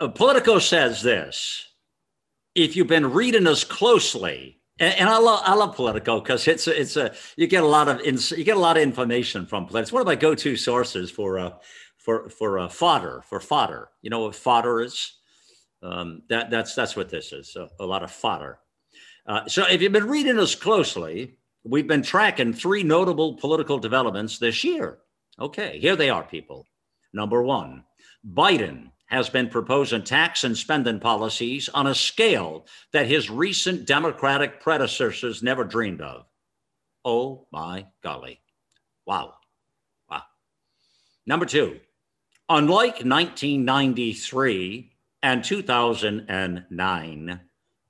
Uh, 0.01 0.09
Politico 0.09 0.59
says 0.59 1.01
this 1.01 1.65
if 2.57 2.75
you've 2.75 2.89
been 2.89 3.13
reading 3.13 3.47
us 3.47 3.63
closely, 3.63 4.59
and, 4.81 5.09
I 5.09 5.19
love 5.19 5.43
I 5.45 5.55
love 5.55 5.77
Politico 5.77 6.21
because 6.21 6.49
it's 6.49 6.67
a, 6.67 6.81
it's 6.81 6.97
a 6.97 7.15
you 7.37 7.47
get 7.47 7.63
a 7.63 7.67
lot 7.67 7.87
of 7.87 8.01
ins, 8.01 8.33
you 8.33 8.43
get 8.43 8.57
a 8.57 8.61
lot 8.61 8.79
of 8.79 8.83
information 8.83 9.47
from 9.47 9.67
Politico. 9.67 9.83
It's 9.83 9.93
one 9.93 10.01
of 10.01 10.07
my 10.07 10.17
go-to 10.17 10.57
sources 10.57 11.11
for 11.11 11.39
uh, 11.39 11.51
for 11.99 12.31
for 12.31 12.59
uh, 12.59 12.69
fodder 12.69 13.23
for 13.29 13.39
fodder. 13.39 13.91
You 14.03 14.11
know 14.11 14.21
what 14.21 14.35
fodder 14.35 14.81
is? 14.81 15.20
Um, 15.83 16.23
that, 16.29 16.51
that's, 16.51 16.75
that's 16.75 16.97
what 16.97 17.09
this 17.09 17.33
is 17.33 17.57
a, 17.57 17.69
a 17.81 17.87
lot 17.87 18.03
of 18.03 18.11
fodder. 18.11 18.59
Uh, 19.27 19.47
so, 19.47 19.67
if 19.67 19.81
you've 19.81 19.93
been 19.93 20.09
reading 20.09 20.39
us 20.39 20.55
closely, 20.55 21.39
we've 21.65 21.87
been 21.87 22.03
tracking 22.03 22.53
three 22.53 22.83
notable 22.83 23.37
political 23.37 23.79
developments 23.79 24.39
this 24.39 24.65
year. 24.65 24.99
Okay, 25.39 25.79
here 25.79 25.97
they 25.97 26.11
are, 26.11 26.25
people. 26.25 26.67
Number 27.13 27.43
one, 27.43 27.85
Biden 28.27 28.91
has 29.07 29.29
been 29.29 29.49
proposing 29.49 30.05
tax 30.05 30.45
and 30.45 30.57
spending 30.57 31.01
policies 31.01 31.69
on 31.71 31.89
a 31.89 31.95
scale 31.95 32.67
that 32.93 33.07
his 33.07 33.29
recent 33.29 33.87
Democratic 33.87 34.61
predecessors 34.61 35.43
never 35.43 35.65
dreamed 35.65 36.01
of. 36.01 36.27
Oh 37.05 37.47
my 37.53 37.87
golly. 38.03 38.41
Wow. 39.07 39.35
Wow. 40.09 40.23
Number 41.27 41.47
two, 41.47 41.81
unlike 42.49 43.05
1993, 43.05 44.90
and 45.23 45.45
2009, 45.45 47.41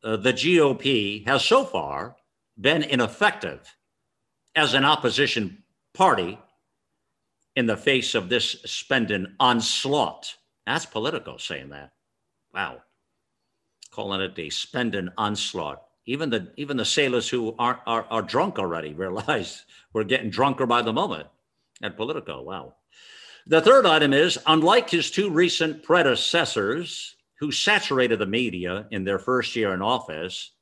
uh, 0.02 0.16
the 0.16 0.32
GOP 0.32 1.26
has 1.26 1.44
so 1.44 1.64
far 1.64 2.16
been 2.60 2.82
ineffective 2.82 3.76
as 4.54 4.74
an 4.74 4.84
opposition 4.84 5.62
party 5.94 6.38
in 7.56 7.66
the 7.66 7.76
face 7.76 8.14
of 8.14 8.28
this 8.28 8.56
spending 8.64 9.26
onslaught. 9.38 10.34
That's 10.66 10.86
Politico 10.86 11.36
saying 11.36 11.70
that. 11.70 11.92
Wow. 12.54 12.82
Calling 13.90 14.20
it 14.20 14.38
a 14.38 14.50
spending 14.50 15.08
onslaught. 15.16 15.82
Even 16.06 16.30
the 16.30 16.52
even 16.56 16.76
the 16.76 16.84
sailors 16.84 17.28
who 17.28 17.54
are, 17.58 17.80
are, 17.86 18.06
are 18.10 18.22
drunk 18.22 18.58
already 18.58 18.92
realize 18.94 19.64
we're 19.92 20.04
getting 20.04 20.30
drunker 20.30 20.66
by 20.66 20.82
the 20.82 20.92
moment 20.92 21.28
at 21.82 21.96
Politico. 21.96 22.42
Wow. 22.42 22.74
The 23.46 23.60
third 23.60 23.86
item 23.86 24.12
is 24.12 24.38
unlike 24.46 24.90
his 24.90 25.10
two 25.10 25.30
recent 25.30 25.82
predecessors, 25.82 27.16
who 27.40 27.50
saturated 27.50 28.18
the 28.18 28.26
media 28.26 28.86
in 28.90 29.02
their 29.02 29.18
first 29.18 29.56
year 29.56 29.72
in 29.72 29.80
office, 29.80 30.52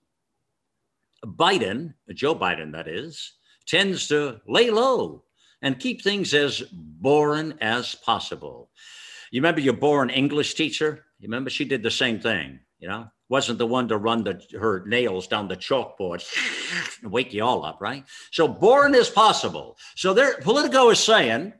Biden, 1.24 1.94
Joe 2.14 2.36
Biden, 2.36 2.72
that 2.72 2.86
is, 2.86 3.32
tends 3.66 4.06
to 4.08 4.40
lay 4.46 4.70
low 4.70 5.24
and 5.60 5.80
keep 5.80 6.02
things 6.02 6.32
as 6.32 6.62
boring 6.72 7.54
as 7.60 7.96
possible. 7.96 8.70
You 9.32 9.40
remember 9.40 9.60
your 9.60 9.74
boring 9.74 10.10
English 10.10 10.54
teacher? 10.54 11.04
You 11.18 11.26
remember 11.26 11.50
she 11.50 11.64
did 11.64 11.82
the 11.82 11.90
same 11.90 12.20
thing, 12.20 12.60
you 12.78 12.88
know? 12.88 13.08
Wasn't 13.28 13.58
the 13.58 13.66
one 13.66 13.88
to 13.88 13.98
run 13.98 14.24
the, 14.24 14.40
her 14.58 14.84
nails 14.86 15.26
down 15.26 15.48
the 15.48 15.56
chalkboard 15.56 16.24
and 17.02 17.12
wake 17.12 17.34
you 17.34 17.44
all 17.44 17.62
up, 17.62 17.78
right? 17.78 18.04
So 18.30 18.48
boring 18.48 18.94
as 18.94 19.10
possible. 19.10 19.76
So 19.96 20.14
there, 20.14 20.38
Politico 20.38 20.88
is 20.88 20.98
saying 20.98 21.52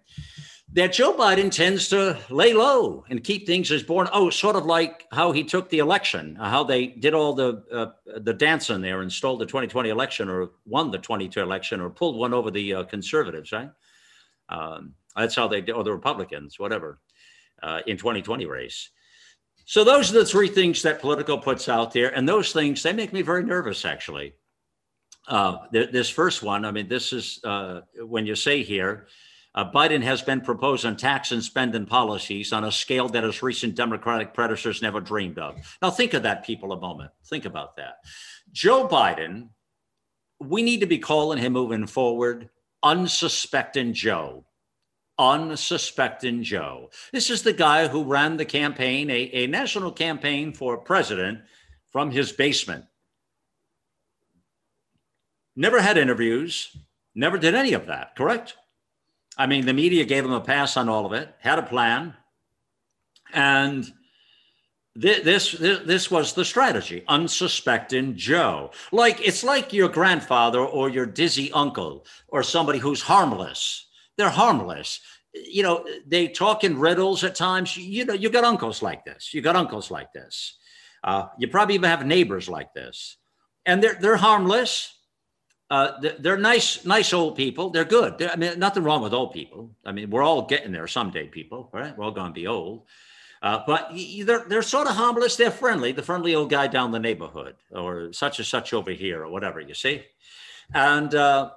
that 0.73 0.93
Joe 0.93 1.15
Biden 1.15 1.51
tends 1.51 1.89
to 1.89 2.19
lay 2.29 2.53
low 2.53 3.05
and 3.09 3.25
keep 3.25 3.47
things 3.47 3.73
as 3.73 3.83
born. 3.83 4.09
Oh, 4.13 4.29
sort 4.29 4.55
of 4.55 4.67
like 4.67 5.07
how 5.11 5.33
he 5.33 5.43
took 5.43 5.71
the 5.71 5.79
election, 5.79 6.37
uh, 6.39 6.51
how 6.51 6.63
they 6.63 6.87
did 6.87 7.15
all 7.15 7.35
the 7.35 7.65
uh, 7.73 8.19
the 8.21 8.35
dancing 8.35 8.83
there 8.83 9.01
and 9.01 9.11
stole 9.11 9.39
the 9.39 9.47
2020 9.47 9.89
election, 9.89 10.29
or 10.29 10.51
won 10.67 10.91
the 10.91 10.99
22 10.99 11.41
election, 11.41 11.81
or 11.81 11.89
pulled 11.89 12.17
one 12.17 12.35
over 12.35 12.51
the 12.51 12.75
uh, 12.75 12.85
conservatives, 12.85 13.51
right? 13.51 13.71
Um, 14.51 14.95
that's 15.17 15.35
how 15.35 15.49
they 15.49 15.63
did, 15.63 15.73
or 15.73 15.85
the 15.85 15.93
Republicans, 15.93 16.59
whatever, 16.59 17.01
uh, 17.63 17.81
in 17.87 17.97
2020 17.97 18.45
race. 18.47 18.91
So 19.65 19.85
those 19.85 20.11
are 20.11 20.19
the 20.19 20.27
three 20.27 20.49
things 20.49 20.83
that 20.83 21.01
Politico 21.01 21.39
puts 21.39 21.69
out 21.69 21.93
there, 21.93 22.15
and 22.15 22.29
those 22.29 22.53
things 22.53 22.83
they 22.83 22.93
make 22.93 23.13
me 23.13 23.23
very 23.23 23.43
nervous, 23.43 23.87
actually. 23.87 24.35
Uh, 25.27 25.67
th- 25.73 25.91
this 25.93 26.09
first 26.11 26.43
one, 26.43 26.65
I 26.65 26.71
mean, 26.71 26.89
this 26.89 27.13
is 27.13 27.41
uh, 27.45 27.83
when 28.01 28.27
you 28.27 28.35
say 28.35 28.63
here 28.63 29.09
uh, 29.59 29.69
Biden 29.73 30.03
has 30.05 30.23
been 30.23 30.41
proposing 30.41 30.95
tax 30.95 31.33
and 31.33 31.43
spending 31.43 31.85
policies 31.85 32.53
on 32.53 32.63
a 32.63 32.71
scale 32.71 33.09
that 33.09 33.25
his 33.25 33.43
recent 33.43 33.75
Democratic 33.75 34.33
predecessors 34.33 34.83
never 34.83 35.01
dreamed 35.01 35.37
of. 35.37 35.57
Now, 35.83 35.91
think 35.91 36.15
of 36.15 36.23
that, 36.23 36.45
people, 36.45 36.71
a 36.71 36.79
moment. 36.79 37.11
Think 37.27 37.45
about 37.45 37.75
that. 37.75 37.97
Joe 38.53 38.87
Biden, 38.87 39.49
we 40.39 40.63
need 40.63 40.79
to 40.79 40.87
be 40.87 40.99
calling 40.99 41.41
him 41.41 41.55
moving 41.55 41.89
forward 41.89 42.51
unsuspecting 42.85 43.95
Joe. 43.95 44.45
Unsuspecting 45.19 46.45
Joe. 46.45 46.91
This 47.13 47.29
is 47.29 47.43
the 47.43 47.53
guy 47.53 47.89
who 47.89 48.05
ran 48.05 48.37
the 48.37 48.45
campaign, 48.45 49.11
a, 49.11 49.29
a 49.33 49.47
national 49.49 49.91
campaign 49.91 50.53
for 50.53 50.77
president 50.77 51.41
from 51.91 52.13
his 52.13 52.31
basement. 52.31 52.85
Never 55.57 55.81
had 55.81 55.99
interviews, 55.99 56.77
never 57.17 57.39
did 57.39 57.57
any 57.57 57.73
of 57.73 57.87
that, 57.87 58.15
correct? 58.15 58.55
I 59.39 59.47
mean, 59.47 59.65
the 59.65 59.73
media 59.73 60.05
gave 60.05 60.25
him 60.25 60.33
a 60.33 60.41
pass 60.41 60.77
on 60.77 60.89
all 60.89 61.07
of 61.07 61.13
it, 61.13 61.33
had 61.39 61.61
a 61.61 61.63
plan, 61.63 62.15
and 63.33 63.91
this, 64.97 65.53
this 65.53 66.11
was 66.11 66.33
the 66.33 66.45
strategy. 66.45 67.05
Unsuspecting 67.07 68.17
Joe, 68.17 68.73
like 68.91 69.21
it's 69.25 69.45
like 69.45 69.73
your 69.73 69.89
grandfather 69.89 70.59
or 70.59 70.89
your 70.89 71.07
dizzy 71.07 71.53
uncle 71.53 72.05
or 72.27 72.43
somebody 72.43 72.81
who's 72.81 73.01
harmless. 73.01 73.87
They're 74.17 74.29
harmless. 74.29 75.01
You 75.33 75.63
know, 75.63 75.87
they 76.05 76.27
talk 76.27 76.65
in 76.65 76.81
riddles 76.81 77.23
at 77.23 77.37
times. 77.37 77.77
You 77.77 78.07
know, 78.07 78.15
you 78.15 78.29
got 78.29 78.43
uncles 78.43 78.83
like 78.83 79.05
this. 79.05 79.33
You 79.33 79.41
got 79.41 79.55
uncles 79.55 79.89
like 79.89 80.13
this. 80.13 80.57
Uh, 81.05 81.27
you 81.39 81.47
probably 81.47 81.77
even 81.77 81.89
have 81.89 82.05
neighbors 82.05 82.49
like 82.49 82.75
this, 82.75 83.19
and 83.67 83.81
they're 83.81 83.99
they're 84.01 84.17
harmless 84.17 84.98
uh, 85.71 85.93
they're 86.19 86.39
nice, 86.39 86.85
nice 86.85 87.13
old 87.13 87.37
people. 87.37 87.71
They're 87.71 87.85
good. 87.85 88.19
They're, 88.19 88.31
I 88.31 88.37
mean, 88.37 88.59
nothing 88.59 88.85
wrong 88.85 89.03
with 89.03 89.13
old 89.13 89.33
people. 89.33 89.71
I 89.85 89.93
mean, 89.93 90.09
we're 90.09 90.23
all 90.23 90.43
getting 90.47 90.73
there 90.73 90.87
someday, 90.87 91.27
people, 91.29 91.69
right? 91.73 91.97
We're 91.97 92.05
all 92.05 92.11
going 92.11 92.29
to 92.29 92.41
be 92.41 92.47
old. 92.47 92.87
Uh, 93.43 93.63
but 93.67 93.93
they're, 94.25 94.45
they're 94.49 94.63
sort 94.63 94.89
of 94.89 94.97
harmless. 94.97 95.37
They're 95.37 95.51
friendly. 95.51 95.93
The 95.93 96.03
friendly 96.03 96.35
old 96.35 96.51
guy 96.51 96.67
down 96.69 96.91
the 96.91 96.99
neighborhood 96.99 97.55
or 97.71 98.13
such 98.13 98.39
and 98.39 98.47
such 98.47 98.73
over 98.73 98.91
here 98.91 99.23
or 99.23 99.31
whatever, 99.31 99.61
you 99.61 99.75
see? 99.75 100.03
And, 100.75 101.15
uh, 101.15 101.51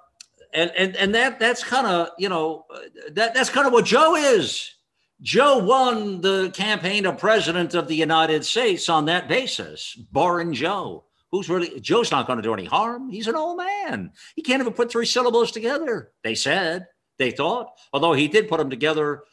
and, 0.53 0.72
and, 0.77 0.96
and 0.98 1.15
that, 1.15 1.39
that's 1.39 1.63
kind 1.63 1.88
of, 1.88 2.10
you 2.20 2.27
know, 2.27 2.65
that, 3.12 3.34
that's 3.34 3.50
kind 3.50 3.65
of 3.65 3.74
what 3.74 3.86
Joe 3.86 4.15
is. 4.15 4.74
Joe 5.22 5.60
won 5.60 6.22
the 6.22 6.51
campaign 6.53 7.06
of 7.06 7.18
president 7.18 7.75
of 7.75 7.88
the 7.88 7.96
United 7.96 8.44
States 8.44 8.89
on 8.89 9.06
that 9.06 9.27
basis, 9.27 9.96
barring 10.12 10.53
Joe. 10.53 11.06
Who's 11.32 11.50
really 11.50 11.80
Joe's 11.80 12.12
not 12.12 12.28
going 12.28 12.38
to 12.38 12.44
do 12.44 12.54
any 12.54 12.66
harm. 12.66 13.10
He's 13.10 13.28
an 13.28 13.36
old 13.36 13.58
man. 13.58 14.12
He 14.36 14.42
can't 14.42 14.62
even 14.62 14.74
put 14.74 14.92
three 14.92 15.06
syllables 15.06 15.52
together. 15.52 16.12
They 16.24 16.36
said, 16.36 16.88
they 17.18 17.32
thought, 17.32 17.72
although 17.94 18.14
he 18.14 18.28
did 18.28 18.50
put 18.50 18.58
them 18.58 18.70
together 18.70 19.24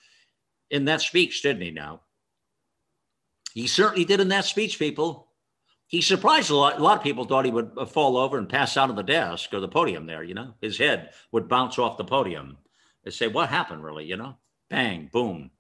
in 0.71 0.85
that 0.85 1.01
speech, 1.01 1.43
didn't 1.43 1.63
he? 1.63 1.71
Now, 1.71 2.03
he 3.53 3.67
certainly 3.67 4.05
did 4.05 4.21
in 4.21 4.29
that 4.29 4.45
speech, 4.45 4.79
people. 4.79 5.29
He 5.89 6.03
surprised 6.03 6.51
a 6.51 6.55
lot. 6.55 6.79
A 6.79 6.83
lot 6.83 6.99
of 6.99 7.03
people 7.03 7.25
thought 7.25 7.47
he 7.47 7.51
would 7.51 7.73
uh, 7.77 7.87
fall 7.87 8.19
over 8.19 8.37
and 8.37 8.49
pass 8.49 8.77
out 8.77 8.91
on 8.91 8.97
the 8.97 9.03
desk 9.03 9.53
or 9.55 9.61
the 9.61 9.69
podium 9.69 10.07
there, 10.07 10.23
you 10.23 10.35
know. 10.35 10.55
His 10.61 10.77
head 10.77 11.11
would 11.33 11.49
bounce 11.49 11.79
off 11.79 11.97
the 11.97 12.05
podium. 12.05 12.59
They 13.05 13.11
say, 13.11 13.27
What 13.27 13.49
happened, 13.49 13.83
really? 13.83 14.05
You 14.05 14.19
know, 14.19 14.37
bang, 14.69 15.09
boom. 15.11 15.51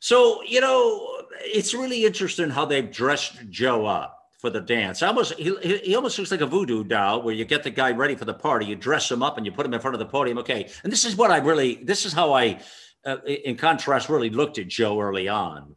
So, 0.00 0.42
you 0.44 0.60
know, 0.60 1.24
it's 1.42 1.74
really 1.74 2.06
interesting 2.06 2.48
how 2.48 2.64
they've 2.64 2.90
dressed 2.90 3.50
Joe 3.50 3.84
up 3.84 4.17
for 4.38 4.50
the 4.50 4.60
dance. 4.60 5.02
Almost 5.02 5.34
he, 5.34 5.54
he 5.84 5.96
almost 5.96 6.18
looks 6.18 6.30
like 6.30 6.40
a 6.40 6.46
voodoo 6.46 6.84
doll 6.84 7.22
where 7.22 7.34
you 7.34 7.44
get 7.44 7.64
the 7.64 7.70
guy 7.70 7.90
ready 7.90 8.14
for 8.14 8.24
the 8.24 8.34
party, 8.34 8.66
you 8.66 8.76
dress 8.76 9.10
him 9.10 9.22
up 9.22 9.36
and 9.36 9.44
you 9.44 9.52
put 9.52 9.66
him 9.66 9.74
in 9.74 9.80
front 9.80 9.94
of 9.94 9.98
the 9.98 10.06
podium. 10.06 10.38
Okay. 10.38 10.70
And 10.84 10.92
this 10.92 11.04
is 11.04 11.16
what 11.16 11.30
I 11.30 11.38
really 11.38 11.76
this 11.76 12.06
is 12.06 12.12
how 12.12 12.32
I 12.32 12.60
uh, 13.04 13.18
in 13.24 13.56
contrast 13.56 14.08
really 14.08 14.30
looked 14.30 14.58
at 14.58 14.68
Joe 14.68 15.00
early 15.00 15.28
on. 15.28 15.74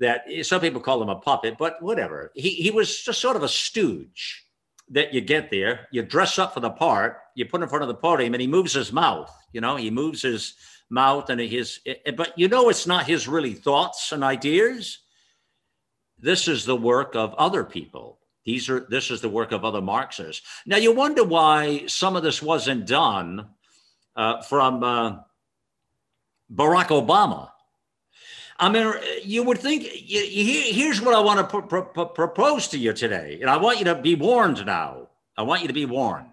That 0.00 0.24
some 0.42 0.62
people 0.62 0.80
call 0.80 1.02
him 1.02 1.10
a 1.10 1.16
puppet, 1.16 1.56
but 1.58 1.80
whatever. 1.82 2.32
He 2.34 2.50
he 2.50 2.70
was 2.70 3.02
just 3.02 3.20
sort 3.20 3.36
of 3.36 3.42
a 3.42 3.48
stooge 3.48 4.44
that 4.88 5.14
you 5.14 5.20
get 5.20 5.50
there, 5.50 5.86
you 5.92 6.02
dress 6.02 6.38
up 6.38 6.52
for 6.52 6.60
the 6.60 6.70
part, 6.70 7.18
you 7.36 7.44
put 7.44 7.62
in 7.62 7.68
front 7.68 7.82
of 7.82 7.88
the 7.88 7.94
podium 7.94 8.34
and 8.34 8.40
he 8.40 8.48
moves 8.48 8.72
his 8.72 8.92
mouth, 8.92 9.32
you 9.52 9.60
know, 9.60 9.76
he 9.76 9.88
moves 9.88 10.22
his 10.22 10.54
mouth 10.90 11.30
and 11.30 11.40
his 11.40 11.78
but 12.16 12.36
you 12.36 12.48
know 12.48 12.68
it's 12.68 12.86
not 12.86 13.06
his 13.06 13.28
really 13.28 13.54
thoughts 13.54 14.10
and 14.10 14.24
ideas 14.24 14.98
this 16.22 16.48
is 16.48 16.64
the 16.64 16.76
work 16.76 17.14
of 17.14 17.34
other 17.34 17.64
people. 17.64 18.18
These 18.44 18.68
are 18.68 18.80
this 18.88 19.10
is 19.10 19.20
the 19.20 19.28
work 19.28 19.52
of 19.52 19.64
other 19.64 19.80
Marxists. 19.80 20.46
Now 20.66 20.76
you 20.76 20.92
wonder 20.92 21.24
why 21.24 21.86
some 21.86 22.16
of 22.16 22.22
this 22.22 22.42
wasn't 22.42 22.86
done 22.86 23.48
uh, 24.16 24.42
from 24.42 24.82
uh, 24.82 25.18
Barack 26.52 26.88
Obama. 26.88 27.50
I 28.58 28.68
mean, 28.68 28.92
you 29.22 29.42
would 29.44 29.58
think. 29.58 29.84
You, 29.84 30.20
you, 30.20 30.74
here's 30.74 31.00
what 31.00 31.14
I 31.14 31.20
want 31.20 31.38
to 31.38 31.60
pr- 31.60 31.80
pr- 31.80 32.02
propose 32.04 32.68
to 32.68 32.78
you 32.78 32.92
today, 32.92 33.38
and 33.40 33.48
I 33.48 33.56
want 33.56 33.78
you 33.78 33.84
to 33.86 33.94
be 33.94 34.14
warned 34.14 34.64
now. 34.66 35.08
I 35.36 35.42
want 35.42 35.62
you 35.62 35.68
to 35.68 35.74
be 35.74 35.86
warned. 35.86 36.26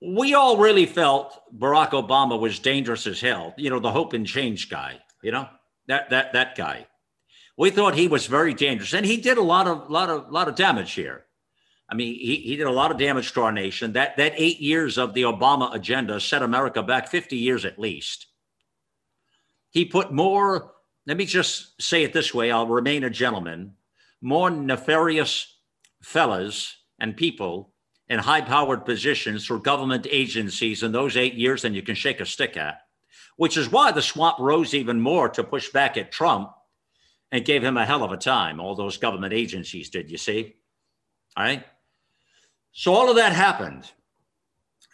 We 0.00 0.32
all 0.32 0.56
really 0.56 0.86
felt 0.86 1.42
Barack 1.58 1.90
Obama 1.90 2.40
was 2.40 2.58
dangerous 2.58 3.06
as 3.06 3.20
hell. 3.20 3.52
You 3.58 3.68
know, 3.68 3.80
the 3.80 3.90
hope 3.92 4.14
and 4.14 4.26
change 4.26 4.70
guy. 4.70 5.00
You 5.22 5.32
know 5.32 5.48
that 5.88 6.08
that 6.10 6.32
that 6.32 6.56
guy. 6.56 6.86
We 7.60 7.68
thought 7.68 7.94
he 7.94 8.08
was 8.08 8.24
very 8.24 8.54
dangerous, 8.54 8.94
and 8.94 9.04
he 9.04 9.18
did 9.18 9.36
a 9.36 9.42
lot 9.42 9.66
of 9.66 9.90
lot 9.90 10.08
of 10.08 10.32
lot 10.32 10.48
of 10.48 10.54
damage 10.54 10.92
here. 10.92 11.26
I 11.90 11.94
mean, 11.94 12.14
he, 12.14 12.36
he 12.36 12.56
did 12.56 12.66
a 12.66 12.72
lot 12.72 12.90
of 12.90 12.96
damage 12.96 13.34
to 13.34 13.42
our 13.42 13.52
nation. 13.52 13.92
That 13.92 14.16
that 14.16 14.32
eight 14.34 14.60
years 14.60 14.96
of 14.96 15.12
the 15.12 15.24
Obama 15.24 15.74
agenda 15.74 16.18
set 16.20 16.42
America 16.42 16.82
back 16.82 17.08
50 17.08 17.36
years 17.36 17.66
at 17.66 17.78
least. 17.78 18.28
He 19.68 19.84
put 19.84 20.10
more, 20.10 20.72
let 21.04 21.18
me 21.18 21.26
just 21.26 21.82
say 21.82 22.02
it 22.02 22.14
this 22.14 22.32
way, 22.32 22.50
I'll 22.50 22.66
remain 22.66 23.04
a 23.04 23.10
gentleman, 23.10 23.74
more 24.22 24.48
nefarious 24.48 25.58
fellas 26.00 26.78
and 26.98 27.14
people 27.14 27.74
in 28.08 28.20
high-powered 28.20 28.86
positions 28.86 29.46
through 29.46 29.60
government 29.60 30.06
agencies 30.10 30.82
in 30.82 30.92
those 30.92 31.14
eight 31.14 31.34
years 31.34 31.60
than 31.60 31.74
you 31.74 31.82
can 31.82 31.94
shake 31.94 32.20
a 32.20 32.26
stick 32.26 32.56
at, 32.56 32.86
which 33.36 33.58
is 33.58 33.70
why 33.70 33.92
the 33.92 34.00
swamp 34.00 34.38
rose 34.38 34.72
even 34.72 34.98
more 34.98 35.28
to 35.28 35.44
push 35.44 35.68
back 35.68 35.98
at 35.98 36.10
Trump 36.10 36.52
and 37.32 37.44
gave 37.44 37.62
him 37.62 37.76
a 37.76 37.86
hell 37.86 38.02
of 38.02 38.12
a 38.12 38.16
time. 38.16 38.60
All 38.60 38.74
those 38.74 38.96
government 38.96 39.32
agencies 39.32 39.90
did, 39.90 40.10
you 40.10 40.18
see? 40.18 40.56
All 41.36 41.44
right. 41.44 41.64
So 42.72 42.94
all 42.94 43.10
of 43.10 43.16
that 43.16 43.32
happened. 43.32 43.90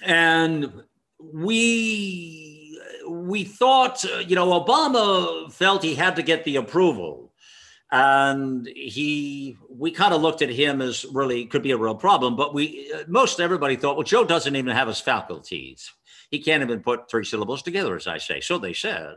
And 0.03 0.83
we 1.19 2.79
we 3.09 3.45
thought, 3.45 4.05
uh, 4.05 4.19
you 4.19 4.35
know, 4.35 4.49
Obama 4.61 5.53
felt 5.53 5.83
he 5.83 5.95
had 5.95 6.17
to 6.17 6.23
get 6.23 6.45
the 6.45 6.57
approval. 6.57 7.33
And 7.93 8.67
he, 8.67 9.57
we 9.71 9.93
kind 9.93 10.13
of 10.13 10.21
looked 10.21 10.43
at 10.43 10.51
him 10.51 10.83
as 10.83 11.07
really 11.13 11.47
could 11.47 11.63
be 11.63 11.71
a 11.71 11.77
real 11.77 11.95
problem. 11.95 12.35
But 12.35 12.53
we, 12.53 12.93
uh, 12.93 13.05
most 13.07 13.41
everybody 13.41 13.77
thought, 13.77 13.97
well, 13.97 14.03
Joe 14.03 14.25
doesn't 14.25 14.57
even 14.57 14.75
have 14.75 14.89
his 14.89 15.01
faculties. 15.01 15.93
He 16.31 16.41
can't 16.41 16.65
even 16.65 16.81
put 16.81 17.09
three 17.09 17.25
syllables 17.25 17.63
together, 17.63 17.95
as 17.95 18.09
I 18.09 18.19
say. 18.19 18.41
So 18.41 18.59
they 18.59 18.73
said. 18.73 19.17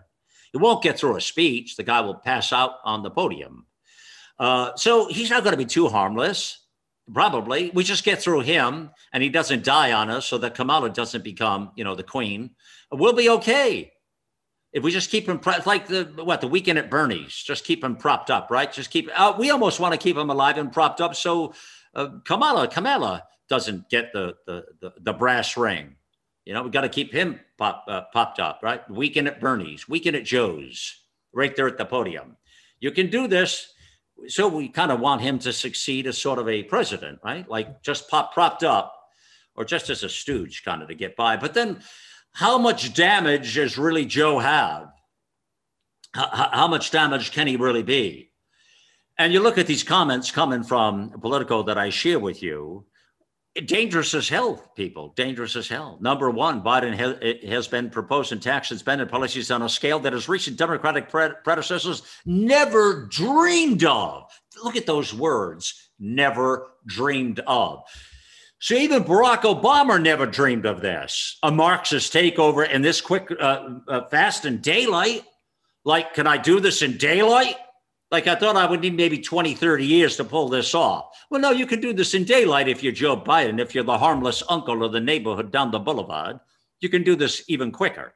He 0.51 0.57
won't 0.57 0.83
get 0.83 0.97
through 0.97 1.15
a 1.15 1.21
speech. 1.21 1.75
The 1.75 1.83
guy 1.83 2.01
will 2.01 2.15
pass 2.15 2.51
out 2.51 2.75
on 2.83 3.03
the 3.03 3.11
podium. 3.11 3.65
Uh, 4.37 4.71
so 4.75 5.07
he's 5.07 5.29
not 5.29 5.43
going 5.43 5.53
to 5.53 5.57
be 5.57 5.65
too 5.65 5.87
harmless, 5.87 6.65
probably. 7.13 7.71
We 7.73 7.83
just 7.83 8.05
get 8.05 8.21
through 8.21 8.41
him 8.41 8.91
and 9.11 9.21
he 9.21 9.29
doesn't 9.29 9.63
die 9.63 9.91
on 9.91 10.09
us 10.09 10.25
so 10.25 10.37
that 10.39 10.55
Kamala 10.55 10.89
doesn't 10.89 11.23
become, 11.23 11.71
you 11.75 11.83
know, 11.83 11.95
the 11.95 12.03
queen. 12.03 12.51
We'll 12.91 13.13
be 13.13 13.29
okay. 13.29 13.91
If 14.71 14.83
we 14.83 14.91
just 14.91 15.09
keep 15.09 15.27
him, 15.27 15.41
like 15.65 15.87
the 15.87 16.05
what 16.23 16.41
the 16.41 16.47
weekend 16.47 16.77
at 16.77 16.91
Bernie's, 16.91 17.33
just 17.33 17.65
keep 17.65 17.83
him 17.83 17.95
propped 17.95 18.29
up, 18.29 18.51
right? 18.51 18.71
Just 18.71 18.91
keep. 18.91 19.09
Uh, 19.15 19.33
we 19.37 19.49
almost 19.49 19.79
want 19.79 19.93
to 19.93 19.97
keep 19.97 20.15
him 20.15 20.29
alive 20.29 20.59
and 20.59 20.71
propped 20.71 21.01
up 21.01 21.15
so 21.15 21.53
uh, 21.95 22.09
Kamala, 22.23 22.67
Kamala 22.67 23.23
doesn't 23.49 23.89
get 23.89 24.13
the, 24.13 24.35
the 24.45 24.65
the 24.79 24.93
the 25.01 25.13
brass 25.13 25.57
ring. 25.57 25.95
You 26.49 26.55
know, 26.55 26.63
we 26.63 26.71
got 26.71 26.81
to 26.81 26.89
keep 26.89 27.13
him 27.13 27.39
pop, 27.59 27.85
uh, 27.87 28.01
popped 28.11 28.39
up, 28.39 28.61
right? 28.63 28.81
Weekend 28.89 29.27
at 29.27 29.39
Bernie's, 29.39 29.87
weekend 29.87 30.15
at 30.15 30.25
Joe's, 30.25 30.95
right 31.31 31.55
there 31.55 31.67
at 31.67 31.77
the 31.77 31.85
podium. 31.85 32.37
You 32.79 32.89
can 32.89 33.11
do 33.11 33.27
this. 33.27 33.71
So 34.27 34.47
we 34.47 34.67
kind 34.67 34.91
of 34.91 34.99
want 34.99 35.21
him 35.21 35.37
to 35.39 35.53
succeed 35.53 36.07
as 36.07 36.17
sort 36.17 36.39
of 36.39 36.49
a 36.49 36.63
president, 36.63 37.19
right? 37.23 37.47
Like 37.47 37.83
just 37.83 38.09
pop 38.09 38.33
propped 38.33 38.63
up 38.63 38.95
or 39.53 39.63
just 39.63 39.91
as 39.91 40.01
a 40.01 40.09
stooge 40.09 40.63
kind 40.65 40.81
of 40.81 40.87
to 40.87 40.95
get 40.95 41.15
by. 41.15 41.37
But 41.37 41.53
then 41.53 41.81
how 42.31 42.57
much 42.57 42.95
damage 42.95 43.53
does 43.53 43.77
really 43.77 44.05
Joe 44.05 44.39
have? 44.39 44.91
How, 46.15 46.49
how 46.51 46.67
much 46.67 46.89
damage 46.89 47.31
can 47.31 47.45
he 47.45 47.57
really 47.57 47.83
be? 47.83 48.31
And 49.19 49.31
you 49.31 49.39
look 49.39 49.59
at 49.59 49.67
these 49.67 49.83
comments 49.83 50.31
coming 50.31 50.63
from 50.63 51.11
Politico 51.11 51.61
that 51.61 51.77
I 51.77 51.91
share 51.91 52.17
with 52.17 52.41
you, 52.41 52.87
dangerous 53.65 54.13
as 54.13 54.29
hell, 54.29 54.71
people. 54.75 55.13
Dangerous 55.15 55.55
as 55.55 55.67
hell. 55.67 55.97
Number 56.01 56.29
one, 56.29 56.61
Biden 56.61 56.95
ha- 56.95 57.47
has 57.47 57.67
been 57.67 57.89
proposing 57.89 58.39
tax 58.39 58.71
and 58.71 58.79
spending 58.79 59.07
policies 59.07 59.51
on 59.51 59.61
a 59.61 59.69
scale 59.69 59.99
that 59.99 60.13
his 60.13 60.29
recent 60.29 60.57
Democratic 60.57 61.09
pre- 61.09 61.33
predecessors 61.43 62.03
never 62.25 63.07
dreamed 63.07 63.83
of. 63.83 64.29
Look 64.63 64.75
at 64.75 64.85
those 64.85 65.13
words 65.13 65.89
never 65.99 66.67
dreamed 66.85 67.39
of. 67.45 67.83
So 68.59 68.75
even 68.75 69.03
Barack 69.03 69.41
Obama 69.41 70.01
never 70.01 70.25
dreamed 70.25 70.65
of 70.65 70.81
this 70.81 71.37
a 71.43 71.51
Marxist 71.51 72.13
takeover 72.13 72.69
in 72.69 72.81
this 72.81 72.99
quick, 73.01 73.31
uh, 73.39 73.79
uh, 73.87 74.05
fast 74.09 74.45
and 74.45 74.61
daylight. 74.61 75.23
Like, 75.85 76.13
can 76.13 76.27
I 76.27 76.37
do 76.37 76.59
this 76.59 76.81
in 76.81 76.97
daylight? 76.97 77.55
Like, 78.11 78.25
I 78.25 78.35
thought 78.35 78.55
I 78.55 78.65
would 78.65 78.81
need 78.81 78.95
maybe 78.95 79.19
20, 79.19 79.53
30 79.53 79.85
years 79.85 80.15
to 80.17 80.23
pull 80.23 80.49
this 80.49 80.73
off. 80.73 81.15
Well, 81.29 81.41
no, 81.41 81.51
you 81.51 81.67
can 81.67 81.79
do 81.79 81.93
this 81.93 82.15
in 82.15 82.23
daylight 82.23 82.67
if 82.67 82.81
you're 82.81 82.91
Joe 82.91 83.15
Biden, 83.15 83.59
if 83.61 83.75
you're 83.75 83.83
the 83.83 83.97
harmless 83.97 84.41
uncle 84.49 84.83
of 84.83 84.91
the 84.91 84.99
neighborhood 84.99 85.51
down 85.51 85.69
the 85.69 85.79
boulevard. 85.79 86.39
You 86.79 86.89
can 86.89 87.03
do 87.03 87.15
this 87.15 87.43
even 87.47 87.71
quicker. 87.71 88.15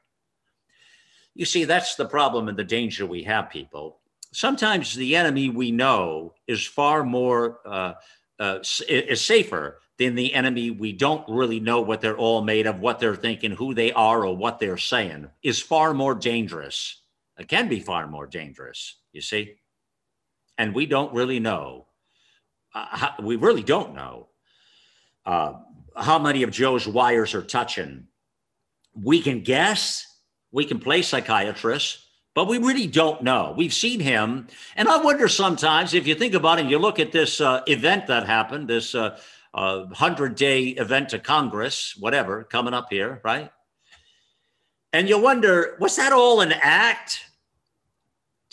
You 1.35 1.45
see, 1.45 1.65
that's 1.65 1.95
the 1.95 2.05
problem 2.05 2.47
and 2.47 2.57
the 2.57 2.63
danger 2.63 3.05
we 3.05 3.23
have, 3.23 3.49
people. 3.49 3.99
Sometimes 4.31 4.95
the 4.95 5.15
enemy 5.15 5.49
we 5.49 5.71
know 5.71 6.33
is 6.47 6.65
far 6.65 7.03
more, 7.03 7.59
uh, 7.65 7.93
uh, 8.39 8.59
is 8.89 9.21
safer 9.21 9.79
than 9.99 10.15
the 10.15 10.33
enemy 10.33 10.71
we 10.71 10.91
don't 10.91 11.27
really 11.29 11.59
know 11.59 11.81
what 11.81 12.01
they're 12.01 12.17
all 12.17 12.41
made 12.41 12.65
of, 12.65 12.79
what 12.79 12.99
they're 12.99 13.15
thinking, 13.15 13.51
who 13.51 13.75
they 13.75 13.91
are, 13.91 14.25
or 14.25 14.35
what 14.35 14.59
they're 14.59 14.77
saying, 14.77 15.29
is 15.43 15.61
far 15.61 15.93
more 15.93 16.15
dangerous. 16.15 17.01
It 17.37 17.47
can 17.47 17.69
be 17.69 17.79
far 17.79 18.07
more 18.07 18.25
dangerous, 18.25 18.97
you 19.11 19.21
see? 19.21 19.55
And 20.57 20.73
we 20.73 20.85
don't 20.85 21.13
really 21.13 21.39
know. 21.39 21.87
Uh, 22.73 22.85
how, 22.89 23.13
we 23.21 23.35
really 23.35 23.63
don't 23.63 23.93
know 23.93 24.27
uh, 25.25 25.53
how 25.95 26.19
many 26.19 26.43
of 26.43 26.51
Joe's 26.51 26.87
wires 26.87 27.33
are 27.33 27.43
touching. 27.43 28.07
We 28.95 29.21
can 29.21 29.41
guess, 29.41 30.05
we 30.51 30.65
can 30.65 30.79
play 30.79 31.01
psychiatrists, 31.01 32.05
but 32.35 32.47
we 32.47 32.57
really 32.57 32.87
don't 32.87 33.21
know. 33.23 33.53
We've 33.55 33.73
seen 33.73 33.99
him. 33.99 34.47
And 34.75 34.87
I 34.87 34.97
wonder 34.97 35.27
sometimes 35.27 35.93
if 35.93 36.07
you 36.07 36.15
think 36.15 36.33
about 36.33 36.59
it, 36.59 36.65
you 36.65 36.79
look 36.79 36.99
at 36.99 37.11
this 37.11 37.39
uh, 37.39 37.61
event 37.67 38.07
that 38.07 38.25
happened, 38.25 38.67
this 38.67 38.95
uh, 38.95 39.19
a 39.53 39.85
hundred 39.93 40.35
day 40.35 40.69
event 40.69 41.09
to 41.09 41.19
Congress, 41.19 41.95
whatever, 41.99 42.43
coming 42.43 42.73
up 42.73 42.87
here, 42.89 43.21
right? 43.23 43.51
And 44.91 45.07
you 45.07 45.19
wonder, 45.19 45.77
was 45.79 45.95
that 45.97 46.11
all 46.11 46.41
an 46.41 46.53
act? 46.53 47.21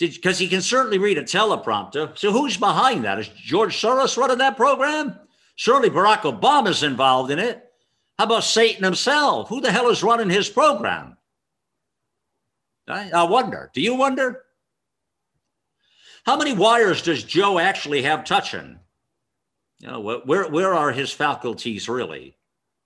Because 0.07 0.39
he 0.39 0.47
can 0.47 0.61
certainly 0.61 0.97
read 0.97 1.17
a 1.17 1.23
teleprompter. 1.23 2.17
So 2.17 2.31
who's 2.31 2.57
behind 2.57 3.05
that? 3.05 3.19
Is 3.19 3.29
George 3.29 3.79
Soros 3.79 4.17
running 4.17 4.39
that 4.39 4.57
program? 4.57 5.19
Surely 5.55 5.89
Barack 5.89 6.21
Obama's 6.21 6.83
involved 6.83 7.31
in 7.31 7.39
it. 7.39 7.63
How 8.17 8.25
about 8.25 8.43
Satan 8.43 8.83
himself? 8.83 9.49
Who 9.49 9.61
the 9.61 9.71
hell 9.71 9.89
is 9.89 10.03
running 10.03 10.29
his 10.29 10.49
program? 10.49 11.17
I, 12.87 13.11
I 13.11 13.23
wonder. 13.23 13.69
Do 13.73 13.81
you 13.81 13.95
wonder? 13.95 14.43
How 16.25 16.37
many 16.37 16.53
wires 16.53 17.01
does 17.01 17.23
Joe 17.23 17.59
actually 17.59 18.01
have 18.03 18.23
touching? 18.23 18.79
You 19.79 19.87
know, 19.87 19.99
where 19.99 20.47
where 20.49 20.73
are 20.73 20.91
his 20.91 21.11
faculties 21.11 21.89
really? 21.89 22.37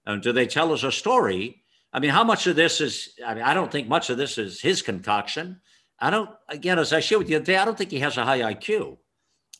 And 0.05 0.21
do 0.21 0.31
they 0.31 0.47
tell 0.47 0.71
us 0.71 0.83
a 0.83 0.91
story? 0.91 1.61
I 1.91 1.99
mean, 1.99 2.11
how 2.11 2.23
much 2.23 2.47
of 2.47 2.55
this 2.55 2.79
is? 2.79 3.09
I 3.25 3.33
mean, 3.33 3.43
I 3.43 3.53
don't 3.53 3.71
think 3.71 3.87
much 3.87 4.09
of 4.09 4.17
this 4.17 4.37
is 4.37 4.61
his 4.61 4.81
concoction. 4.81 5.59
I 5.99 6.09
don't. 6.09 6.29
Again, 6.49 6.79
as 6.79 6.93
I 6.93 6.99
shared 6.99 7.19
with 7.19 7.29
you 7.29 7.39
today, 7.39 7.57
I 7.57 7.65
don't 7.65 7.77
think 7.77 7.91
he 7.91 7.99
has 7.99 8.17
a 8.17 8.25
high 8.25 8.53
IQ. 8.53 8.97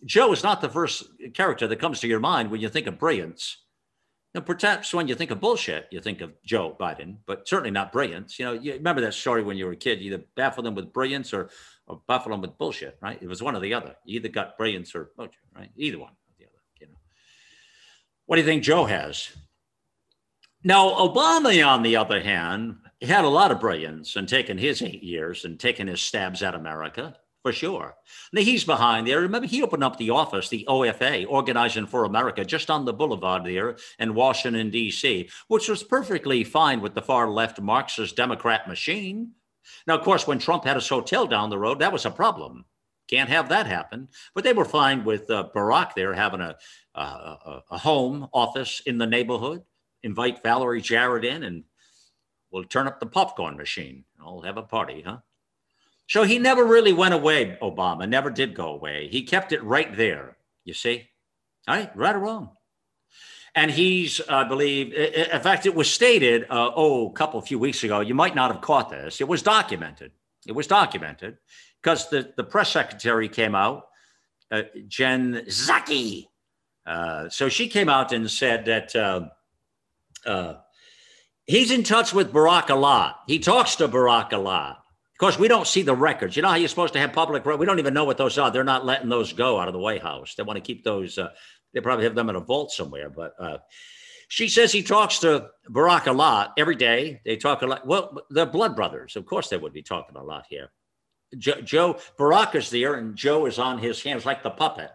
Joe 0.05 0.31
is 0.33 0.43
not 0.43 0.61
the 0.61 0.69
first 0.69 1.05
character 1.33 1.67
that 1.67 1.79
comes 1.79 1.99
to 2.01 2.07
your 2.07 2.19
mind 2.19 2.51
when 2.51 2.61
you 2.61 2.69
think 2.69 2.87
of 2.87 2.99
brilliance. 2.99 3.57
Now, 4.35 4.41
perhaps 4.41 4.93
when 4.93 5.07
you 5.07 5.15
think 5.15 5.31
of 5.31 5.39
bullshit, 5.39 5.87
you 5.91 6.01
think 6.01 6.19
of 6.19 6.33
Joe 6.45 6.75
Biden, 6.77 7.19
but 7.25 7.47
certainly 7.47 7.71
not 7.71 7.93
brilliance. 7.93 8.37
You 8.37 8.45
know, 8.45 8.51
you 8.51 8.73
remember 8.73 8.99
that 9.01 9.13
story 9.13 9.41
when 9.43 9.55
you 9.55 9.65
were 9.65 9.71
a 9.71 9.77
kid. 9.77 10.01
You 10.01 10.13
either 10.13 10.25
baffle 10.35 10.61
them 10.61 10.75
with 10.75 10.91
brilliance 10.91 11.33
or, 11.33 11.49
or 11.87 12.01
baffle 12.05 12.31
them 12.31 12.41
with 12.41 12.57
bullshit, 12.57 12.97
right? 13.01 13.17
It 13.21 13.29
was 13.29 13.41
one 13.41 13.55
or 13.55 13.61
the 13.61 13.73
other. 13.73 13.95
You 14.03 14.17
either 14.19 14.27
got 14.27 14.57
brilliance 14.57 14.93
or 14.93 15.11
bullshit, 15.15 15.39
right? 15.55 15.69
Either 15.77 15.99
one. 15.99 16.09
or 16.09 16.35
the 16.37 16.43
other, 16.43 16.61
you 16.81 16.87
know. 16.87 16.97
What 18.25 18.35
do 18.35 18.41
you 18.41 18.47
think 18.47 18.63
Joe 18.63 18.83
has? 18.83 19.29
Now, 20.65 20.89
Obama, 20.89 21.65
on 21.65 21.83
the 21.83 21.95
other 21.95 22.21
hand, 22.21 22.75
had 23.07 23.25
a 23.25 23.29
lot 23.29 23.51
of 23.51 23.59
brilliance 23.59 24.15
and 24.15 24.27
taken 24.27 24.57
his 24.57 24.81
eight 24.81 25.03
years 25.03 25.45
and 25.45 25.59
taken 25.59 25.87
his 25.87 26.01
stabs 26.01 26.41
at 26.43 26.55
America 26.55 27.15
for 27.45 27.53
sure. 27.53 27.95
Now 28.33 28.41
he's 28.41 28.63
behind 28.63 29.05
there. 29.05 29.21
Remember, 29.21 29.47
he 29.47 29.61
opened 29.61 29.83
up 29.83 29.97
the 29.97 30.09
office, 30.09 30.49
the 30.49 30.65
OFA, 30.67 31.27
Organizing 31.29 31.85
for 31.85 32.03
America, 32.03 32.43
just 32.43 32.71
on 32.71 32.85
the 32.85 32.93
boulevard 32.93 33.45
there 33.45 33.77
in 33.99 34.15
Washington, 34.15 34.71
D.C., 34.71 35.29
which 35.47 35.69
was 35.69 35.83
perfectly 35.83 36.43
fine 36.43 36.81
with 36.81 36.95
the 36.95 37.03
far 37.03 37.29
left 37.29 37.61
Marxist 37.61 38.15
Democrat 38.15 38.67
machine. 38.67 39.33
Now, 39.85 39.95
of 39.95 40.03
course, 40.03 40.25
when 40.25 40.39
Trump 40.39 40.63
had 40.63 40.75
his 40.75 40.89
hotel 40.89 41.27
down 41.27 41.51
the 41.51 41.59
road, 41.59 41.77
that 41.77 41.93
was 41.93 42.07
a 42.07 42.09
problem. 42.09 42.65
Can't 43.07 43.29
have 43.29 43.49
that 43.49 43.67
happen. 43.67 44.07
But 44.33 44.43
they 44.43 44.53
were 44.53 44.65
fine 44.65 45.05
with 45.05 45.29
uh, 45.29 45.49
Barack 45.55 45.93
there 45.93 46.15
having 46.15 46.41
a, 46.41 46.55
a, 46.95 47.61
a, 47.69 47.77
home 47.77 48.27
office 48.33 48.81
in 48.87 48.97
the 48.97 49.05
neighborhood. 49.05 49.61
Invite 50.01 50.41
Valerie 50.41 50.81
Jarrett 50.81 51.25
in 51.25 51.43
and 51.43 51.63
we'll 52.55 52.63
turn 52.63 52.87
up 52.87 53.01
the 53.01 53.05
popcorn 53.05 53.57
machine. 53.57 54.05
I'll 54.25 54.39
have 54.39 54.55
a 54.55 54.63
party, 54.63 55.03
huh? 55.05 55.17
So 56.07 56.23
he 56.23 56.39
never 56.39 56.63
really 56.63 56.93
went 56.93 57.13
away, 57.13 57.57
Obama, 57.61 58.07
never 58.07 58.29
did 58.29 58.55
go 58.55 58.67
away. 58.67 59.09
He 59.11 59.23
kept 59.23 59.51
it 59.51 59.61
right 59.61 59.93
there, 59.97 60.37
you 60.63 60.73
see? 60.73 61.09
All 61.67 61.75
right, 61.75 61.93
right 61.97 62.15
or 62.15 62.19
wrong. 62.19 62.51
And 63.55 63.69
he's, 63.69 64.21
I 64.29 64.45
believe, 64.45 64.93
in 64.93 65.41
fact, 65.41 65.65
it 65.65 65.75
was 65.75 65.91
stated, 65.91 66.43
uh, 66.43 66.71
oh, 66.75 67.09
a 67.09 67.11
couple, 67.11 67.41
few 67.41 67.59
weeks 67.59 67.83
ago, 67.83 67.99
you 67.99 68.15
might 68.15 68.35
not 68.35 68.53
have 68.53 68.61
caught 68.61 68.89
this. 68.89 69.19
It 69.19 69.27
was 69.27 69.41
documented. 69.41 70.13
It 70.47 70.53
was 70.53 70.67
documented 70.67 71.37
because 71.81 72.09
the, 72.09 72.33
the 72.37 72.43
press 72.45 72.69
secretary 72.71 73.27
came 73.27 73.53
out, 73.53 73.87
uh, 74.49 74.63
Jen 74.87 75.43
Psaki. 75.47 76.27
Uh, 76.85 77.27
so 77.27 77.49
she 77.49 77.67
came 77.67 77.89
out 77.89 78.13
and 78.13 78.31
said 78.31 78.63
that 78.65 78.95
uh, 78.95 79.27
uh, 80.25 80.55
he's 81.45 81.71
in 81.71 81.83
touch 81.83 82.13
with 82.13 82.33
Barack 82.33 82.69
a 82.69 82.75
lot. 82.75 83.21
He 83.27 83.39
talks 83.39 83.75
to 83.77 83.87
Barack 83.87 84.33
a 84.33 84.37
lot. 84.37 84.77
Of 85.15 85.19
course, 85.19 85.39
we 85.39 85.47
don't 85.47 85.67
see 85.67 85.81
the 85.81 85.95
records. 85.95 86.35
You 86.35 86.41
know 86.41 86.49
how 86.49 86.55
you're 86.55 86.67
supposed 86.67 86.93
to 86.93 86.99
have 86.99 87.13
public. 87.13 87.45
We 87.45 87.65
don't 87.65 87.79
even 87.79 87.93
know 87.93 88.03
what 88.03 88.17
those 88.17 88.37
are. 88.37 88.51
They're 88.51 88.65
not 88.65 88.85
letting 88.85 89.07
those 89.07 89.31
go 89.31 89.59
out 89.59 89.69
of 89.69 89.73
the 89.73 89.79
White 89.79 90.01
House. 90.01 90.35
They 90.35 90.43
want 90.43 90.57
to 90.57 90.61
keep 90.61 90.83
those. 90.83 91.17
Uh, 91.17 91.29
they 91.73 91.79
probably 91.79 92.03
have 92.03 92.15
them 92.15 92.29
in 92.29 92.35
a 92.35 92.41
vault 92.41 92.71
somewhere. 92.71 93.09
But 93.09 93.33
uh, 93.39 93.59
she 94.27 94.49
says 94.49 94.73
he 94.73 94.83
talks 94.83 95.19
to 95.19 95.49
Barack 95.69 96.07
a 96.07 96.11
lot 96.11 96.53
every 96.57 96.75
day. 96.75 97.21
They 97.23 97.37
talk 97.37 97.61
a 97.61 97.65
lot. 97.65 97.87
Well, 97.87 98.23
they're 98.29 98.45
blood 98.45 98.75
brothers. 98.75 99.15
Of 99.15 99.25
course, 99.25 99.47
they 99.47 99.57
would 99.57 99.71
be 99.71 99.83
talking 99.83 100.17
a 100.17 100.23
lot 100.23 100.45
here. 100.49 100.69
Joe, 101.37 101.61
Joe 101.61 101.99
Barack 102.17 102.55
is 102.55 102.69
there, 102.69 102.95
and 102.95 103.15
Joe 103.15 103.45
is 103.45 103.59
on 103.59 103.77
his 103.79 104.01
hands 104.01 104.25
like 104.25 104.43
the 104.43 104.51
puppet. 104.51 104.91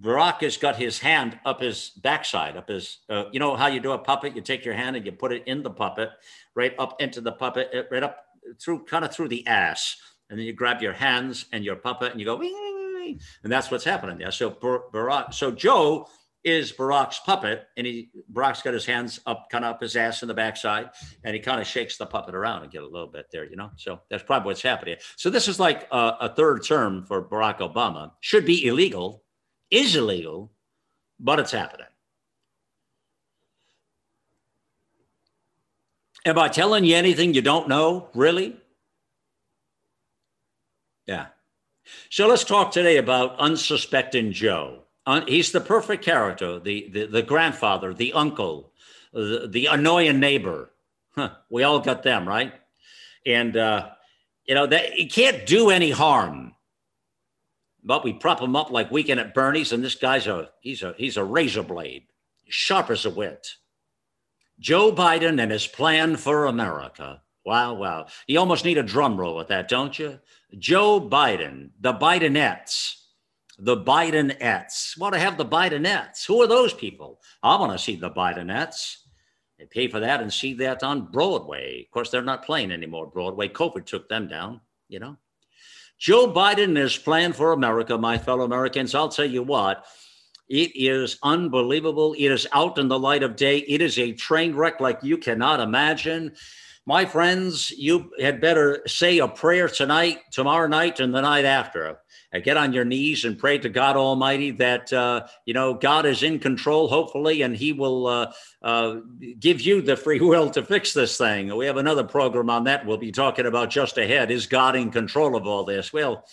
Barack 0.00 0.42
has 0.42 0.56
got 0.56 0.76
his 0.76 0.98
hand 0.98 1.38
up 1.44 1.60
his 1.60 1.90
backside, 2.02 2.56
up 2.56 2.68
his. 2.68 2.98
Uh, 3.08 3.24
you 3.32 3.40
know 3.40 3.56
how 3.56 3.66
you 3.66 3.80
do 3.80 3.92
a 3.92 3.98
puppet? 3.98 4.36
You 4.36 4.42
take 4.42 4.64
your 4.64 4.74
hand 4.74 4.96
and 4.96 5.06
you 5.06 5.12
put 5.12 5.32
it 5.32 5.44
in 5.46 5.62
the 5.62 5.70
puppet, 5.70 6.10
right 6.54 6.74
up 6.78 7.00
into 7.00 7.20
the 7.20 7.32
puppet, 7.32 7.70
uh, 7.74 7.82
right 7.90 8.02
up 8.02 8.24
through, 8.60 8.84
kind 8.84 9.04
of 9.04 9.12
through 9.12 9.28
the 9.28 9.46
ass, 9.46 9.96
and 10.30 10.38
then 10.38 10.46
you 10.46 10.52
grab 10.52 10.82
your 10.82 10.92
hands 10.92 11.46
and 11.52 11.64
your 11.64 11.76
puppet, 11.76 12.12
and 12.12 12.20
you 12.20 12.26
go, 12.26 12.40
and 12.40 13.52
that's 13.52 13.70
what's 13.70 13.84
happening 13.84 14.18
there. 14.18 14.30
So 14.30 14.50
Barack, 14.50 15.32
so 15.32 15.50
Joe 15.50 16.08
is 16.48 16.72
Barack's 16.72 17.20
puppet, 17.20 17.66
and 17.76 17.86
he 17.86 18.10
Barack's 18.32 18.62
got 18.62 18.74
his 18.74 18.86
hands 18.86 19.20
up, 19.26 19.48
kind 19.50 19.64
of 19.64 19.74
up 19.74 19.82
his 19.82 19.96
ass 19.96 20.22
in 20.22 20.28
the 20.28 20.34
backside, 20.34 20.90
and 21.24 21.34
he 21.34 21.40
kind 21.40 21.60
of 21.60 21.66
shakes 21.66 21.96
the 21.96 22.06
puppet 22.06 22.34
around 22.34 22.62
and 22.62 22.72
get 22.72 22.82
a 22.82 22.86
little 22.86 23.06
bit 23.06 23.26
there, 23.30 23.44
you 23.48 23.56
know. 23.56 23.70
So 23.76 24.00
that's 24.10 24.22
probably 24.22 24.46
what's 24.46 24.62
happening. 24.62 24.96
So 25.16 25.30
this 25.30 25.48
is 25.48 25.60
like 25.60 25.86
a, 25.92 26.16
a 26.20 26.34
third 26.34 26.64
term 26.64 27.04
for 27.04 27.22
Barack 27.22 27.58
Obama. 27.58 28.12
Should 28.20 28.46
be 28.46 28.66
illegal, 28.66 29.22
is 29.70 29.94
illegal, 29.94 30.52
but 31.20 31.38
it's 31.38 31.52
happening. 31.52 31.86
Am 36.24 36.38
I 36.38 36.48
telling 36.48 36.84
you 36.84 36.96
anything 36.96 37.32
you 37.32 37.42
don't 37.42 37.68
know, 37.68 38.08
really? 38.14 38.56
Yeah. 41.06 41.26
So 42.10 42.26
let's 42.26 42.44
talk 42.44 42.70
today 42.70 42.98
about 42.98 43.38
unsuspecting 43.38 44.32
Joe 44.32 44.82
he's 45.26 45.52
the 45.52 45.60
perfect 45.60 46.04
character, 46.04 46.58
the, 46.58 46.88
the, 46.92 47.06
the 47.06 47.22
grandfather, 47.22 47.94
the 47.94 48.12
uncle, 48.12 48.72
the, 49.12 49.48
the 49.50 49.66
annoying 49.66 50.20
neighbor. 50.20 50.70
Huh, 51.14 51.30
we 51.50 51.62
all 51.62 51.80
got 51.80 52.02
them, 52.02 52.28
right? 52.28 52.52
And, 53.24 53.56
uh, 53.56 53.90
you 54.44 54.54
know, 54.54 54.66
that 54.66 54.92
he 54.92 55.06
can't 55.06 55.46
do 55.46 55.70
any 55.70 55.90
harm. 55.90 56.54
But 57.84 58.04
we 58.04 58.12
prop 58.12 58.40
him 58.40 58.56
up 58.56 58.70
like 58.70 58.90
weekend 58.90 59.20
at 59.20 59.34
Bernie's, 59.34 59.72
and 59.72 59.82
this 59.82 59.94
guy's 59.94 60.26
a 60.26 60.50
he's 60.60 60.82
a 60.82 60.94
he's 60.98 61.16
a 61.16 61.24
razor 61.24 61.62
blade, 61.62 62.04
sharp 62.48 62.90
as 62.90 63.06
a 63.06 63.10
wit. 63.10 63.46
Joe 64.58 64.92
Biden 64.92 65.40
and 65.40 65.52
his 65.52 65.66
plan 65.66 66.16
for 66.16 66.46
America. 66.46 67.22
Wow, 67.46 67.74
wow. 67.74 68.06
You 68.26 68.40
almost 68.40 68.64
need 68.64 68.76
a 68.76 68.82
drum 68.82 69.16
roll 69.16 69.36
with 69.36 69.48
that, 69.48 69.68
don't 69.68 69.98
you? 69.98 70.18
Joe 70.58 71.00
Biden, 71.00 71.70
the 71.80 71.94
Bidenettes, 71.94 72.96
the 73.58 73.76
Bidenettes. 73.76 74.96
Want 74.98 75.14
to 75.14 75.20
have 75.20 75.36
the 75.36 75.44
Bidenettes? 75.44 76.24
Who 76.26 76.40
are 76.42 76.46
those 76.46 76.72
people? 76.72 77.20
I 77.42 77.56
want 77.56 77.72
to 77.72 77.78
see 77.78 77.96
the 77.96 78.10
Bidenettes. 78.10 78.98
They 79.58 79.66
pay 79.66 79.88
for 79.88 79.98
that 80.00 80.20
and 80.20 80.32
see 80.32 80.54
that 80.54 80.84
on 80.84 81.10
Broadway. 81.10 81.82
Of 81.84 81.90
course, 81.90 82.10
they're 82.10 82.22
not 82.22 82.44
playing 82.44 82.70
anymore. 82.70 83.08
Broadway. 83.08 83.48
COVID 83.48 83.84
took 83.84 84.08
them 84.08 84.28
down, 84.28 84.60
you 84.88 85.00
know. 85.00 85.16
Joe 85.98 86.32
Biden 86.32 86.78
is 86.78 86.96
plan 86.96 87.32
for 87.32 87.52
America, 87.52 87.98
my 87.98 88.16
fellow 88.18 88.44
Americans. 88.44 88.94
I'll 88.94 89.08
tell 89.08 89.26
you 89.26 89.42
what, 89.42 89.84
it 90.48 90.70
is 90.76 91.18
unbelievable. 91.24 92.14
It 92.16 92.30
is 92.30 92.46
out 92.52 92.78
in 92.78 92.86
the 92.86 92.98
light 92.98 93.24
of 93.24 93.34
day. 93.34 93.58
It 93.58 93.82
is 93.82 93.98
a 93.98 94.12
train 94.12 94.54
wreck 94.54 94.78
like 94.78 95.00
you 95.02 95.18
cannot 95.18 95.58
imagine. 95.58 96.36
My 96.86 97.04
friends, 97.04 97.72
you 97.72 98.12
had 98.20 98.40
better 98.40 98.82
say 98.86 99.18
a 99.18 99.26
prayer 99.26 99.68
tonight, 99.68 100.20
tomorrow 100.30 100.68
night, 100.68 101.00
and 101.00 101.12
the 101.12 101.20
night 101.20 101.44
after 101.44 101.98
uh, 102.32 102.38
get 102.40 102.56
on 102.56 102.72
your 102.72 102.84
knees 102.84 103.24
and 103.24 103.38
pray 103.38 103.58
to 103.58 103.68
God 103.68 103.96
Almighty 103.96 104.50
that 104.52 104.92
uh, 104.92 105.26
you 105.44 105.54
know 105.54 105.74
God 105.74 106.06
is 106.06 106.22
in 106.22 106.38
control, 106.38 106.88
hopefully, 106.88 107.42
and 107.42 107.56
He 107.56 107.72
will 107.72 108.06
uh, 108.06 108.32
uh, 108.62 108.96
give 109.38 109.60
you 109.60 109.80
the 109.80 109.96
free 109.96 110.20
will 110.20 110.50
to 110.50 110.62
fix 110.62 110.92
this 110.92 111.16
thing. 111.16 111.54
We 111.56 111.66
have 111.66 111.76
another 111.76 112.04
program 112.04 112.50
on 112.50 112.64
that. 112.64 112.86
We'll 112.86 112.98
be 112.98 113.12
talking 113.12 113.46
about 113.46 113.70
just 113.70 113.98
ahead. 113.98 114.30
Is 114.30 114.46
God 114.46 114.76
in 114.76 114.90
control 114.90 115.36
of 115.36 115.46
all 115.46 115.64
this? 115.64 115.92
Well, 115.92 116.24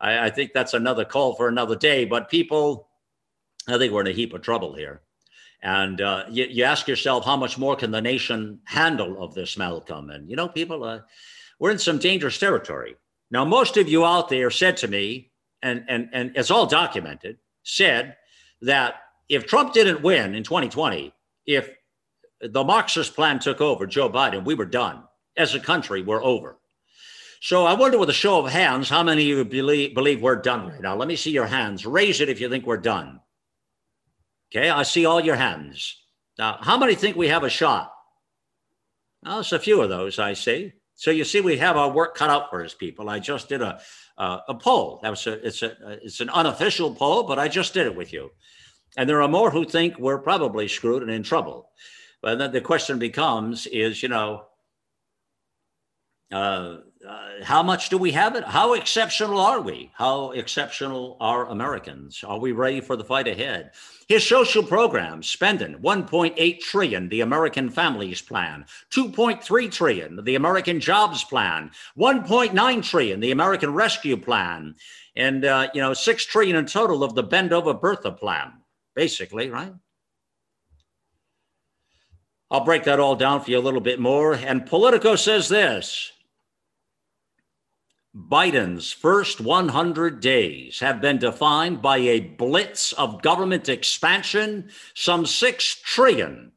I, 0.00 0.26
I 0.26 0.30
think 0.30 0.52
that's 0.52 0.74
another 0.74 1.04
call 1.04 1.34
for 1.34 1.48
another 1.48 1.76
day. 1.76 2.04
But 2.04 2.30
people, 2.30 2.88
I 3.66 3.78
think 3.78 3.92
we're 3.92 4.02
in 4.02 4.06
a 4.06 4.12
heap 4.12 4.32
of 4.34 4.42
trouble 4.42 4.74
here. 4.74 5.00
And 5.60 6.00
uh, 6.00 6.24
you, 6.30 6.46
you, 6.48 6.62
ask 6.62 6.86
yourself, 6.86 7.24
how 7.24 7.36
much 7.36 7.58
more 7.58 7.74
can 7.74 7.90
the 7.90 8.00
nation 8.00 8.60
handle 8.64 9.20
of 9.20 9.34
this, 9.34 9.56
Malcolm? 9.56 10.10
And 10.10 10.30
you 10.30 10.36
know, 10.36 10.46
people, 10.46 10.84
uh, 10.84 11.00
we're 11.58 11.72
in 11.72 11.80
some 11.80 11.98
dangerous 11.98 12.38
territory. 12.38 12.94
Now, 13.30 13.44
most 13.44 13.76
of 13.76 13.88
you 13.88 14.04
out 14.04 14.28
there 14.28 14.50
said 14.50 14.76
to 14.78 14.88
me, 14.88 15.30
and, 15.62 15.84
and, 15.88 16.08
and 16.12 16.32
it's 16.34 16.50
all 16.50 16.66
documented, 16.66 17.38
said 17.62 18.16
that 18.62 18.96
if 19.28 19.46
Trump 19.46 19.72
didn't 19.72 20.02
win 20.02 20.34
in 20.34 20.42
2020, 20.42 21.12
if 21.46 21.70
the 22.40 22.64
Marxist 22.64 23.14
plan 23.14 23.38
took 23.38 23.60
over 23.60 23.86
Joe 23.86 24.08
Biden, 24.08 24.44
we 24.44 24.54
were 24.54 24.64
done. 24.64 25.02
As 25.36 25.54
a 25.54 25.60
country, 25.60 26.02
we're 26.02 26.22
over. 26.22 26.58
So 27.40 27.66
I 27.66 27.74
wonder 27.74 27.98
with 27.98 28.10
a 28.10 28.14
show 28.14 28.44
of 28.44 28.50
hands, 28.50 28.88
how 28.88 29.02
many 29.02 29.30
of 29.30 29.38
you 29.38 29.44
believe, 29.44 29.94
believe 29.94 30.22
we're 30.22 30.36
done 30.36 30.68
right 30.68 30.80
now? 30.80 30.96
Let 30.96 31.06
me 31.06 31.14
see 31.14 31.30
your 31.30 31.46
hands. 31.46 31.86
Raise 31.86 32.20
it 32.20 32.28
if 32.28 32.40
you 32.40 32.48
think 32.48 32.66
we're 32.66 32.78
done. 32.78 33.20
Okay, 34.50 34.70
I 34.70 34.82
see 34.82 35.06
all 35.06 35.20
your 35.20 35.36
hands. 35.36 35.96
Now, 36.38 36.58
how 36.60 36.78
many 36.78 36.94
think 36.94 37.16
we 37.16 37.28
have 37.28 37.44
a 37.44 37.50
shot? 37.50 37.92
Well, 39.22 39.40
it's 39.40 39.52
a 39.52 39.58
few 39.58 39.80
of 39.82 39.88
those, 39.88 40.18
I 40.18 40.32
see. 40.32 40.72
So 40.98 41.12
you 41.12 41.22
see, 41.22 41.40
we 41.40 41.56
have 41.58 41.76
our 41.76 41.88
work 41.88 42.16
cut 42.16 42.28
out 42.28 42.50
for 42.50 42.64
us, 42.64 42.74
people. 42.74 43.08
I 43.08 43.20
just 43.20 43.48
did 43.48 43.62
a 43.62 43.80
uh, 44.18 44.40
a 44.48 44.54
poll. 44.54 44.98
That 45.04 45.10
was 45.10 45.28
a, 45.28 45.46
it's 45.46 45.62
a 45.62 45.76
it's 46.02 46.18
an 46.18 46.28
unofficial 46.28 46.92
poll, 46.92 47.22
but 47.22 47.38
I 47.38 47.46
just 47.46 47.72
did 47.72 47.86
it 47.86 47.94
with 47.94 48.12
you. 48.12 48.32
And 48.96 49.08
there 49.08 49.22
are 49.22 49.28
more 49.28 49.52
who 49.52 49.64
think 49.64 49.96
we're 49.96 50.18
probably 50.18 50.66
screwed 50.66 51.04
and 51.04 51.10
in 51.12 51.22
trouble. 51.22 51.70
But 52.20 52.40
then 52.40 52.50
the 52.50 52.60
question 52.60 52.98
becomes: 52.98 53.68
is 53.68 54.02
you 54.02 54.08
know, 54.08 54.46
uh, 56.32 56.78
uh, 57.08 57.42
how 57.42 57.62
much 57.62 57.88
do 57.88 57.96
we 57.96 58.12
have 58.12 58.36
it? 58.36 58.44
How 58.44 58.74
exceptional 58.74 59.40
are 59.40 59.62
we? 59.62 59.90
How 59.94 60.32
exceptional 60.32 61.16
are 61.20 61.48
Americans? 61.48 62.22
Are 62.22 62.38
we 62.38 62.52
ready 62.52 62.82
for 62.82 62.96
the 62.96 63.04
fight 63.04 63.26
ahead? 63.26 63.70
His 64.08 64.28
social 64.28 64.62
programs 64.62 65.26
spending 65.26 65.76
1.8 65.76 66.60
trillion, 66.60 67.08
the 67.08 67.22
American 67.22 67.70
Families 67.70 68.20
Plan, 68.20 68.66
2.3 68.90 69.72
trillion, 69.72 70.22
the 70.22 70.34
American 70.34 70.80
Jobs 70.80 71.24
Plan, 71.24 71.70
1.9 71.98 72.82
trillion, 72.84 73.20
the 73.20 73.30
American 73.30 73.72
Rescue 73.72 74.18
Plan, 74.18 74.74
and 75.16 75.46
uh, 75.46 75.68
you 75.72 75.80
know 75.80 75.94
6 75.94 76.26
trillion 76.26 76.56
in 76.56 76.66
total 76.66 77.02
of 77.02 77.14
the 77.14 77.22
Bend 77.22 77.54
Over 77.54 77.72
Bertha 77.72 78.12
Plan, 78.12 78.52
basically, 78.94 79.48
right? 79.48 79.72
I'll 82.50 82.64
break 82.64 82.84
that 82.84 83.00
all 83.00 83.16
down 83.16 83.40
for 83.42 83.50
you 83.50 83.58
a 83.58 83.60
little 83.60 83.80
bit 83.80 84.00
more. 84.00 84.34
And 84.34 84.66
Politico 84.66 85.16
says 85.16 85.48
this 85.48 86.12
Biden's 88.18 88.90
first 88.90 89.40
100 89.40 90.18
days 90.18 90.80
have 90.80 91.00
been 91.00 91.18
defined 91.18 91.80
by 91.80 91.98
a 91.98 92.20
blitz 92.20 92.92
of 92.94 93.22
government 93.22 93.68
expansion, 93.68 94.70
some 94.94 95.24
6 95.24 95.74
trillion 95.84 96.50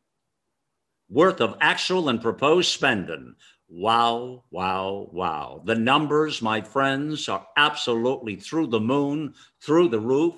worth 1.07 1.39
of 1.39 1.57
actual 1.61 2.09
and 2.09 2.19
proposed 2.19 2.71
spending. 2.71 3.35
Wow, 3.69 4.45
wow, 4.49 5.09
wow. 5.11 5.61
The 5.63 5.75
numbers, 5.75 6.41
my 6.41 6.61
friends, 6.61 7.29
are 7.29 7.45
absolutely 7.55 8.37
through 8.37 8.67
the 8.67 8.79
moon, 8.79 9.35
through 9.61 9.89
the 9.89 9.99
roof. 9.99 10.35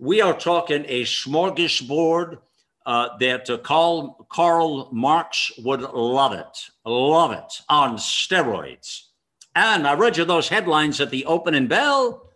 We 0.00 0.20
are 0.20 0.36
talking 0.36 0.84
a 0.88 1.04
smorgasbord 1.04 2.38
uh, 2.86 3.08
that 3.20 3.48
uh, 3.48 3.58
Karl, 3.58 4.26
Karl 4.28 4.88
Marx 4.90 5.52
would 5.58 5.82
love 5.82 6.32
it, 6.32 6.70
love 6.84 7.30
it 7.30 7.60
on 7.68 7.98
steroids. 7.98 9.09
And 9.54 9.86
I 9.86 9.94
read 9.94 10.16
you 10.16 10.24
those 10.24 10.48
headlines 10.48 11.00
at 11.00 11.10
the 11.10 11.24
opening 11.24 11.66
bell, 11.66 12.30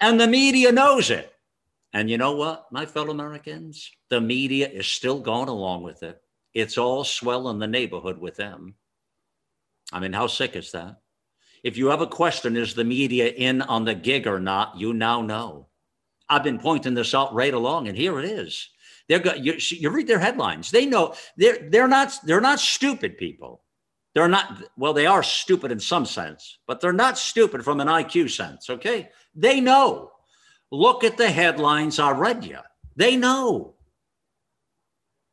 and 0.00 0.20
the 0.20 0.26
media 0.26 0.70
knows 0.72 1.10
it. 1.10 1.32
And 1.92 2.10
you 2.10 2.18
know 2.18 2.32
what, 2.32 2.66
my 2.70 2.86
fellow 2.86 3.10
Americans? 3.10 3.90
The 4.08 4.20
media 4.20 4.68
is 4.68 4.86
still 4.86 5.20
going 5.20 5.48
along 5.48 5.82
with 5.82 6.02
it. 6.02 6.20
It's 6.54 6.78
all 6.78 7.04
swell 7.04 7.48
in 7.50 7.58
the 7.58 7.66
neighborhood 7.66 8.18
with 8.18 8.36
them. 8.36 8.74
I 9.92 10.00
mean, 10.00 10.12
how 10.12 10.26
sick 10.26 10.56
is 10.56 10.72
that? 10.72 11.00
If 11.62 11.76
you 11.76 11.86
have 11.88 12.00
a 12.00 12.06
question, 12.06 12.56
is 12.56 12.74
the 12.74 12.84
media 12.84 13.28
in 13.28 13.62
on 13.62 13.84
the 13.84 13.94
gig 13.94 14.26
or 14.26 14.40
not? 14.40 14.76
You 14.76 14.92
now 14.92 15.22
know. 15.22 15.68
I've 16.28 16.42
been 16.42 16.58
pointing 16.58 16.94
this 16.94 17.14
out 17.14 17.34
right 17.34 17.52
along, 17.52 17.88
and 17.88 17.96
here 17.96 18.18
it 18.18 18.24
is. 18.24 18.68
They're 19.08 19.18
go- 19.18 19.34
you, 19.34 19.54
you 19.58 19.90
read 19.90 20.06
their 20.06 20.18
headlines. 20.18 20.70
They 20.70 20.86
know 20.86 21.14
they're 21.36 21.68
they're 21.70 21.88
not 21.88 22.14
they're 22.24 22.40
not 22.40 22.58
stupid 22.58 23.18
people. 23.18 23.62
They're 24.14 24.28
not, 24.28 24.62
well, 24.76 24.92
they 24.92 25.06
are 25.06 25.22
stupid 25.22 25.72
in 25.72 25.80
some 25.80 26.04
sense, 26.04 26.58
but 26.66 26.80
they're 26.80 26.92
not 26.92 27.16
stupid 27.16 27.64
from 27.64 27.80
an 27.80 27.88
IQ 27.88 28.30
sense, 28.30 28.68
okay? 28.68 29.10
They 29.34 29.60
know. 29.60 30.12
Look 30.70 31.02
at 31.04 31.16
the 31.16 31.30
headlines 31.30 31.98
I 31.98 32.10
read 32.12 32.44
you. 32.44 32.58
They 32.96 33.16
know. 33.16 33.74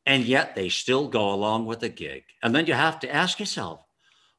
And 0.06 0.24
yet 0.24 0.56
they 0.56 0.70
still 0.70 1.08
go 1.08 1.34
along 1.34 1.66
with 1.66 1.82
the 1.82 1.90
gig. 1.90 2.24
And 2.42 2.56
then 2.56 2.66
you 2.66 2.74
have 2.74 3.00
to 3.02 3.14
ask 3.14 3.40
yourself, 3.40 3.84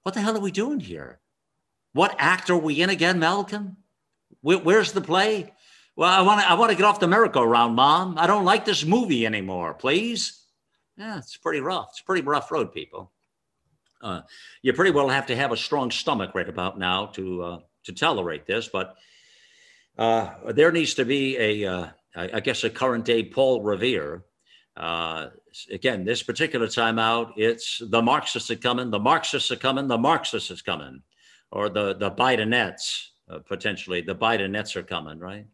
what 0.02 0.14
the 0.14 0.20
hell 0.20 0.36
are 0.36 0.40
we 0.40 0.50
doing 0.50 0.80
here? 0.80 1.20
What 1.92 2.16
act 2.18 2.50
are 2.50 2.56
we 2.56 2.80
in 2.80 2.90
again, 2.90 3.18
Malcolm? 3.18 3.76
Where's 4.42 4.92
the 4.92 5.00
play? 5.00 5.52
Well, 5.96 6.10
I 6.10 6.22
want 6.22 6.40
to 6.40 6.50
I 6.50 6.54
want 6.54 6.70
to 6.70 6.76
get 6.76 6.86
off 6.86 7.00
the 7.00 7.08
merry-go-round, 7.08 7.74
Mom. 7.74 8.16
I 8.16 8.26
don't 8.26 8.44
like 8.44 8.64
this 8.64 8.84
movie 8.84 9.26
anymore, 9.26 9.74
please. 9.74 10.44
Yeah, 10.96 11.18
it's 11.18 11.36
pretty 11.36 11.60
rough. 11.60 11.88
It's 11.90 12.00
pretty 12.00 12.22
rough 12.22 12.50
road, 12.50 12.72
people. 12.72 13.12
Uh, 14.00 14.22
you 14.62 14.72
pretty 14.72 14.90
well 14.90 15.08
have 15.08 15.26
to 15.26 15.36
have 15.36 15.52
a 15.52 15.56
strong 15.56 15.90
stomach 15.90 16.34
right 16.34 16.48
about 16.48 16.78
now 16.78 17.06
to 17.06 17.42
uh, 17.42 17.58
to 17.84 17.92
tolerate 17.92 18.46
this. 18.46 18.68
But 18.68 18.94
uh, 19.98 20.52
there 20.52 20.72
needs 20.72 20.94
to 20.94 21.04
be 21.04 21.36
a, 21.36 21.66
uh, 21.66 21.88
I 22.16 22.40
guess, 22.40 22.64
a 22.64 22.70
current 22.70 23.04
day 23.04 23.24
Paul 23.24 23.62
Revere. 23.62 24.24
Uh, 24.76 25.28
again, 25.70 26.04
this 26.04 26.22
particular 26.22 26.68
time 26.68 26.98
out, 26.98 27.32
it's 27.36 27.82
the 27.90 28.00
Marxists 28.00 28.50
are 28.50 28.56
coming, 28.56 28.90
the 28.90 28.98
Marxists 28.98 29.50
are 29.50 29.56
coming, 29.56 29.88
the 29.88 29.98
Marxists 29.98 30.50
is 30.50 30.62
coming, 30.62 31.02
or 31.52 31.68
the 31.68 31.94
the 31.94 32.10
Bidenettes 32.10 33.08
potentially. 33.46 34.00
The 34.00 34.14
Bidenettes 34.14 34.76
are 34.76 34.82
coming, 34.82 35.18
right? 35.18 35.46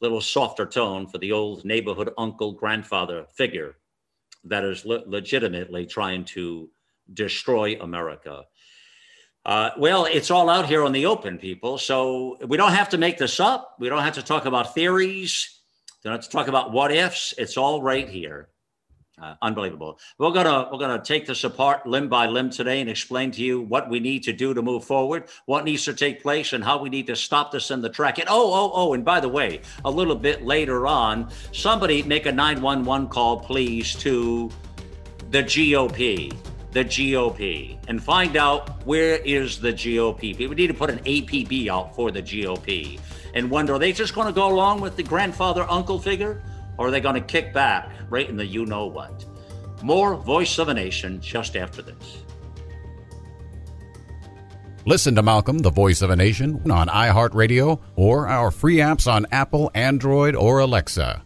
Little 0.00 0.20
softer 0.20 0.66
tone 0.66 1.06
for 1.06 1.18
the 1.18 1.32
old 1.32 1.64
neighborhood 1.64 2.12
uncle 2.18 2.52
grandfather 2.52 3.26
figure 3.34 3.76
that 4.44 4.64
is 4.64 4.84
le- 4.84 5.02
legitimately 5.06 5.86
trying 5.86 6.24
to 6.24 6.68
destroy 7.12 7.78
America. 7.80 8.44
Uh, 9.46 9.70
well, 9.78 10.06
it's 10.06 10.32
all 10.32 10.50
out 10.50 10.66
here 10.66 10.82
on 10.82 10.90
the 10.90 11.06
open, 11.06 11.38
people. 11.38 11.78
So 11.78 12.36
we 12.46 12.56
don't 12.56 12.72
have 12.72 12.88
to 12.88 12.98
make 12.98 13.16
this 13.16 13.38
up. 13.38 13.76
We 13.78 13.88
don't 13.88 14.02
have 14.02 14.14
to 14.14 14.22
talk 14.22 14.44
about 14.44 14.74
theories. 14.74 15.60
We 16.02 16.08
don't 16.08 16.18
have 16.18 16.24
to 16.24 16.30
talk 16.30 16.48
about 16.48 16.72
what 16.72 16.90
ifs. 16.90 17.32
It's 17.38 17.56
all 17.56 17.80
right 17.80 18.08
here. 18.08 18.48
Uh, 19.22 19.34
unbelievable. 19.40 19.98
We're 20.18 20.32
gonna 20.32 20.68
we're 20.70 20.78
gonna 20.78 21.02
take 21.02 21.26
this 21.26 21.44
apart 21.44 21.86
limb 21.86 22.10
by 22.10 22.26
limb 22.26 22.50
today 22.50 22.82
and 22.82 22.90
explain 22.90 23.30
to 23.30 23.40
you 23.40 23.62
what 23.62 23.88
we 23.88 23.98
need 23.98 24.24
to 24.24 24.32
do 24.32 24.52
to 24.52 24.60
move 24.60 24.84
forward, 24.84 25.28
what 25.46 25.64
needs 25.64 25.86
to 25.86 25.94
take 25.94 26.20
place, 26.20 26.52
and 26.52 26.62
how 26.62 26.78
we 26.78 26.90
need 26.90 27.06
to 27.06 27.16
stop 27.16 27.50
this 27.50 27.70
in 27.70 27.80
the 27.80 27.88
track. 27.88 28.18
And 28.18 28.28
oh 28.28 28.52
oh 28.52 28.70
oh, 28.74 28.92
and 28.92 29.06
by 29.06 29.20
the 29.20 29.28
way, 29.28 29.62
a 29.86 29.90
little 29.90 30.16
bit 30.16 30.44
later 30.44 30.86
on, 30.86 31.30
somebody 31.52 32.02
make 32.02 32.26
a 32.26 32.32
911 32.32 33.08
call, 33.08 33.40
please, 33.40 33.94
to 33.94 34.50
the 35.30 35.42
GOP 35.42 36.36
the 36.76 36.84
GOP 36.84 37.78
and 37.88 38.04
find 38.04 38.36
out 38.36 38.84
where 38.86 39.16
is 39.24 39.58
the 39.58 39.72
GOP. 39.72 40.36
We 40.38 40.54
need 40.54 40.66
to 40.66 40.74
put 40.74 40.90
an 40.90 40.98
APB 41.04 41.68
out 41.68 41.96
for 41.96 42.10
the 42.10 42.20
GOP 42.20 43.00
and 43.32 43.50
wonder 43.50 43.72
are 43.72 43.78
they 43.78 43.92
just 43.92 44.14
going 44.14 44.26
to 44.26 44.32
go 44.34 44.46
along 44.46 44.82
with 44.82 44.94
the 44.94 45.02
grandfather 45.02 45.64
uncle 45.70 45.98
figure 45.98 46.42
or 46.76 46.88
are 46.88 46.90
they 46.90 47.00
going 47.00 47.14
to 47.14 47.22
kick 47.22 47.54
back 47.54 47.90
right 48.10 48.28
in 48.28 48.36
the 48.36 48.44
you 48.44 48.66
know 48.66 48.84
what? 48.84 49.24
More 49.82 50.16
Voice 50.16 50.58
of 50.58 50.68
a 50.68 50.74
Nation 50.74 51.18
just 51.18 51.56
after 51.56 51.80
this. 51.80 52.18
Listen 54.84 55.14
to 55.14 55.22
Malcolm, 55.22 55.60
the 55.60 55.70
voice 55.70 56.02
of 56.02 56.10
a 56.10 56.16
nation, 56.16 56.70
on 56.70 56.88
iHeartRadio 56.88 57.80
or 57.96 58.28
our 58.28 58.50
free 58.50 58.76
apps 58.76 59.10
on 59.10 59.24
Apple, 59.32 59.70
Android, 59.74 60.36
or 60.36 60.58
Alexa. 60.58 61.22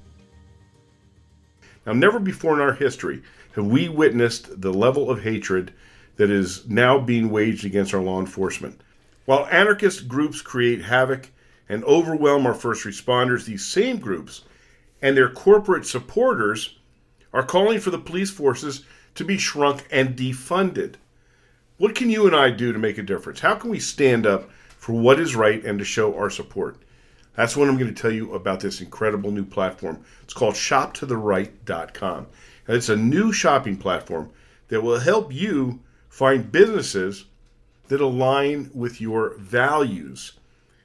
Now, 1.87 1.93
never 1.93 2.21
before 2.21 2.55
in 2.55 2.61
our 2.61 2.73
history 2.73 3.23
have 3.55 3.67
we 3.67 3.89
witnessed 3.89 4.61
the 4.61 4.73
level 4.73 5.11
of 5.11 5.23
hatred 5.23 5.73
that 6.17 6.31
is 6.31 6.69
now 6.69 6.99
being 6.99 7.31
waged 7.31 7.65
against 7.65 7.95
our 7.95 8.03
law 8.03 8.21
enforcement. 8.21 8.81
While 9.25 9.47
anarchist 9.51 10.07
groups 10.09 10.43
create 10.43 10.83
havoc 10.83 11.31
and 11.69 11.85
overwhelm 11.85 12.47
our 12.47 12.55
first 12.55 12.85
responders, 12.85 13.45
these 13.45 13.65
same 13.65 13.99
groups 13.99 14.43
and 15.01 15.17
their 15.17 15.31
corporate 15.31 15.87
supporters 15.87 16.79
are 17.33 17.43
calling 17.43 17.81
for 17.81 17.91
the 17.91 17.99
police 17.99 18.31
forces 18.31 18.85
to 19.15 19.25
be 19.25 19.39
shrunk 19.39 19.87
and 19.91 20.17
defunded. 20.17 20.97
What 21.79 21.95
can 21.95 22.11
you 22.11 22.27
and 22.27 22.37
I 22.37 22.51
do 22.51 22.73
to 22.73 22.79
make 22.79 22.99
a 22.99 23.03
difference? 23.03 23.41
How 23.41 23.55
can 23.55 23.71
we 23.71 23.81
stand 23.81 24.27
up 24.27 24.51
for 24.77 24.93
what 24.93 25.19
is 25.19 25.35
right 25.35 25.65
and 25.65 25.79
to 25.79 25.85
show 25.85 26.15
our 26.17 26.29
support? 26.29 26.77
That's 27.35 27.57
what 27.57 27.69
I'm 27.69 27.79
going 27.79 27.95
to 27.95 28.03
tell 28.03 28.13
you 28.13 28.35
about 28.35 28.61
this 28.61 28.81
incredible 28.81 29.31
new 29.31 29.45
platform. 29.45 30.05
It's 30.23 30.35
called 30.35 30.55
shoptotheright.com. 30.55 32.27
It's 32.73 32.89
a 32.89 32.95
new 32.95 33.33
shopping 33.33 33.77
platform 33.77 34.31
that 34.69 34.81
will 34.81 35.01
help 35.01 35.35
you 35.35 35.81
find 36.09 36.53
businesses 36.53 37.25
that 37.89 38.01
align 38.01 38.71
with 38.73 39.01
your 39.01 39.35
values. 39.39 40.35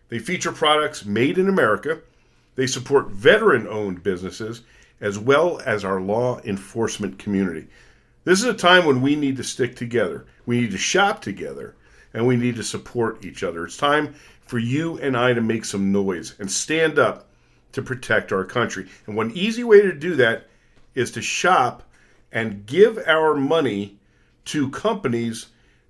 They 0.10 0.18
feature 0.18 0.52
products 0.52 1.06
made 1.06 1.38
in 1.38 1.48
America. 1.48 2.02
They 2.56 2.66
support 2.66 3.12
veteran 3.12 3.68
owned 3.68 4.02
businesses 4.02 4.64
as 5.00 5.20
well 5.20 5.62
as 5.64 5.86
our 5.86 6.02
law 6.02 6.42
enforcement 6.44 7.20
community. 7.20 7.68
This 8.24 8.40
is 8.40 8.46
a 8.46 8.56
time 8.56 8.86
when 8.86 9.04
we 9.04 9.16
need 9.16 9.38
to 9.38 9.44
stick 9.44 9.76
together. 9.76 10.26
We 10.48 10.62
need 10.62 10.72
to 10.72 10.80
shop 10.80 11.22
together 11.22 11.76
and 12.16 12.26
we 12.26 12.36
need 12.36 12.56
to 12.56 12.64
support 12.64 13.24
each 13.24 13.44
other. 13.44 13.64
It's 13.64 13.78
time 13.78 14.16
for 14.48 14.58
you 14.58 14.98
and 14.98 15.16
I 15.16 15.34
to 15.34 15.42
make 15.42 15.66
some 15.66 15.92
noise 15.92 16.34
and 16.40 16.52
stand 16.52 16.98
up 16.98 17.30
to 17.74 17.84
protect 17.84 18.32
our 18.32 18.44
country. 18.44 18.88
And 19.06 19.16
one 19.16 19.30
easy 19.34 19.64
way 19.64 19.82
to 19.82 19.94
do 19.94 20.16
that 20.16 20.48
is 20.96 21.12
to 21.12 21.22
shop 21.22 21.84
and 22.32 22.66
give 22.66 22.98
our 23.06 23.36
money 23.36 23.98
to 24.46 24.70
companies 24.70 25.48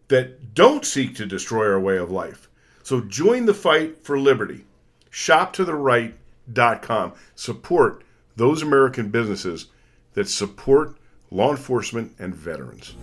that 0.07 0.53
don't 0.53 0.85
seek 0.85 1.15
to 1.15 1.25
destroy 1.25 1.71
our 1.71 1.79
way 1.79 1.97
of 1.97 2.11
life. 2.11 2.49
So 2.83 3.01
join 3.01 3.45
the 3.45 3.53
fight 3.53 4.03
for 4.03 4.19
liberty. 4.19 4.65
ShopToTheRight.com. 5.11 7.13
Support 7.35 8.03
those 8.35 8.61
American 8.61 9.09
businesses 9.09 9.67
that 10.13 10.29
support 10.29 10.97
law 11.31 11.51
enforcement 11.51 12.13
and 12.19 12.35
veterans. 12.35 12.95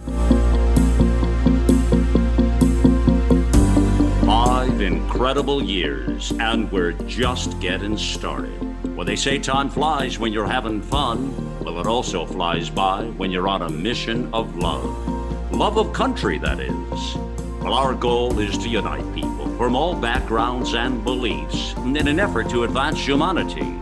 Five 4.25 4.81
incredible 4.81 5.62
years, 5.62 6.33
and 6.38 6.71
we're 6.71 6.93
just 6.93 7.59
getting 7.61 7.99
started. 7.99 8.97
Well, 8.97 9.05
they 9.05 9.17
say 9.17 9.38
time 9.38 9.69
flies 9.69 10.19
when 10.19 10.33
you're 10.33 10.47
having 10.47 10.81
fun. 10.81 11.52
Well, 11.64 11.79
it 11.79 11.87
also 11.87 12.27
flies 12.27 12.68
by 12.68 13.05
when 13.16 13.31
you're 13.31 13.46
on 13.46 13.62
a 13.62 13.68
mission 13.68 14.29
of 14.35 14.57
love. 14.57 15.53
Love 15.53 15.79
of 15.79 15.92
country, 15.92 16.37
that 16.38 16.59
is. 16.59 17.14
Well, 17.62 17.72
our 17.72 17.94
goal 17.94 18.40
is 18.40 18.59
to 18.59 18.68
unite 18.68 19.14
people 19.14 19.46
from 19.57 19.77
all 19.77 19.94
backgrounds 19.94 20.75
and 20.75 21.05
beliefs 21.05 21.75
in 21.77 22.09
an 22.09 22.18
effort 22.18 22.51
to 22.51 22.64
advance 22.64 22.98
humanity. 22.98 23.79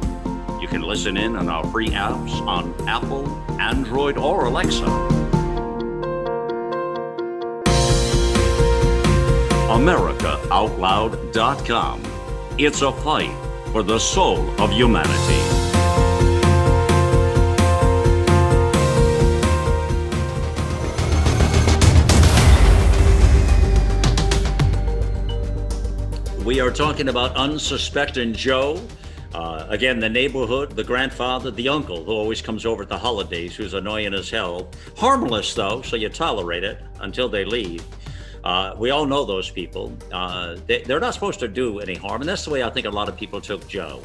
You 0.60 0.68
can 0.68 0.82
listen 0.82 1.16
in 1.16 1.36
on 1.36 1.48
our 1.48 1.64
free 1.68 1.88
apps 1.88 2.32
on 2.46 2.74
Apple, 2.86 3.26
Android, 3.58 4.18
or 4.18 4.44
Alexa. 4.44 4.84
AmericaOutloud.com. 9.70 12.02
It's 12.58 12.82
a 12.82 12.92
fight 12.92 13.34
for 13.72 13.82
the 13.82 13.98
soul 13.98 14.50
of 14.60 14.70
humanity. 14.70 15.49
We 26.50 26.58
are 26.58 26.72
talking 26.72 27.08
about 27.08 27.36
unsuspecting 27.36 28.32
Joe. 28.32 28.82
Uh, 29.32 29.66
again, 29.68 30.00
the 30.00 30.08
neighborhood, 30.08 30.74
the 30.74 30.82
grandfather, 30.82 31.52
the 31.52 31.68
uncle 31.68 32.02
who 32.02 32.10
always 32.10 32.42
comes 32.42 32.66
over 32.66 32.82
at 32.82 32.88
the 32.88 32.98
holidays, 32.98 33.54
who's 33.54 33.72
annoying 33.72 34.14
as 34.14 34.28
hell. 34.28 34.68
Harmless, 34.96 35.54
though, 35.54 35.80
so 35.82 35.94
you 35.94 36.08
tolerate 36.08 36.64
it 36.64 36.82
until 37.02 37.28
they 37.28 37.44
leave. 37.44 37.84
Uh, 38.42 38.74
we 38.76 38.90
all 38.90 39.06
know 39.06 39.24
those 39.24 39.48
people. 39.48 39.96
Uh, 40.10 40.56
they, 40.66 40.82
are 40.92 40.98
not 40.98 41.14
supposed 41.14 41.38
to 41.38 41.46
do 41.46 41.78
any 41.78 41.94
harm. 41.94 42.20
And 42.20 42.28
that's 42.28 42.44
the 42.44 42.50
way 42.50 42.64
I 42.64 42.70
think 42.70 42.88
a 42.88 42.90
lot 42.90 43.08
of 43.08 43.16
people 43.16 43.40
took 43.40 43.68
Joe. 43.68 44.02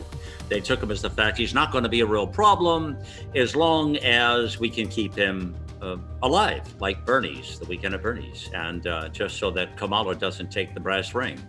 They 0.48 0.62
took 0.62 0.84
him 0.84 0.92
as 0.92 1.02
the 1.02 1.10
fact 1.10 1.40
he's 1.40 1.56
not 1.56 1.72
going 1.72 1.84
to 1.84 1.90
be 1.90 2.02
a 2.02 2.06
real 2.06 2.28
problem 2.28 2.96
as 3.34 3.56
long 3.56 3.98
as 3.98 4.60
we 4.60 4.70
can 4.70 4.88
keep 4.88 5.16
him 5.16 5.56
uh, 5.82 5.98
alive, 6.22 6.62
like 6.80 7.08
Bernie's, 7.08 7.58
the 7.58 7.66
weekend 7.66 7.96
of 7.96 8.04
Bernie's, 8.04 8.52
and 8.54 8.86
uh, 8.86 9.10
just 9.10 9.38
so 9.38 9.50
that 9.50 9.76
Kamala 9.78 10.14
doesn't 10.14 10.52
take 10.52 10.76
the 10.76 10.80
brass 10.80 11.16
ring. 11.16 11.40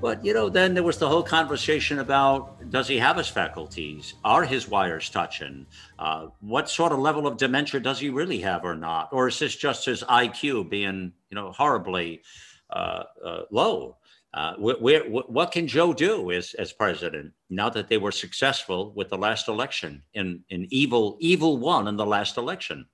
But, 0.00 0.24
you 0.24 0.32
know, 0.32 0.48
then 0.48 0.72
there 0.72 0.82
was 0.82 0.96
the 0.96 1.08
whole 1.08 1.22
conversation 1.22 1.98
about 1.98 2.70
does 2.70 2.88
he 2.88 2.98
have 2.98 3.18
his 3.18 3.28
faculties? 3.28 4.14
Are 4.24 4.44
his 4.44 4.66
wires 4.66 5.10
touching? 5.10 5.66
Uh, 5.98 6.28
what 6.40 6.70
sort 6.70 6.92
of 6.92 6.98
level 6.98 7.26
of 7.26 7.36
dementia 7.36 7.80
does 7.80 8.00
he 8.00 8.08
really 8.08 8.40
have 8.40 8.64
or 8.64 8.74
not? 8.74 9.10
Or 9.12 9.28
is 9.28 9.38
this 9.38 9.54
just 9.54 9.84
his 9.84 10.02
IQ 10.04 10.70
being, 10.70 11.12
you 11.28 11.34
know, 11.34 11.52
horribly 11.52 12.22
uh, 12.70 13.04
uh, 13.24 13.42
low? 13.50 13.98
Uh, 14.32 14.54
what 14.56 15.50
can 15.50 15.66
Joe 15.66 15.92
do 15.92 16.30
as, 16.30 16.54
as 16.54 16.72
president 16.72 17.32
now 17.50 17.68
that 17.68 17.88
they 17.88 17.98
were 17.98 18.12
successful 18.12 18.92
with 18.94 19.08
the 19.08 19.18
last 19.18 19.48
election 19.48 20.02
in, 20.14 20.44
in 20.50 20.68
evil, 20.70 21.18
evil 21.20 21.58
won 21.58 21.88
in 21.88 21.96
the 21.96 22.06
last 22.06 22.36
election? 22.36 22.86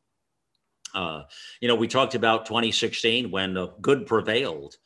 Uh, 0.95 1.25
you 1.61 1.69
know, 1.69 1.75
we 1.75 1.87
talked 1.87 2.15
about 2.15 2.47
2016 2.47 3.31
when 3.31 3.53
the 3.53 3.69
good 3.83 4.07
prevailed. 4.07 4.77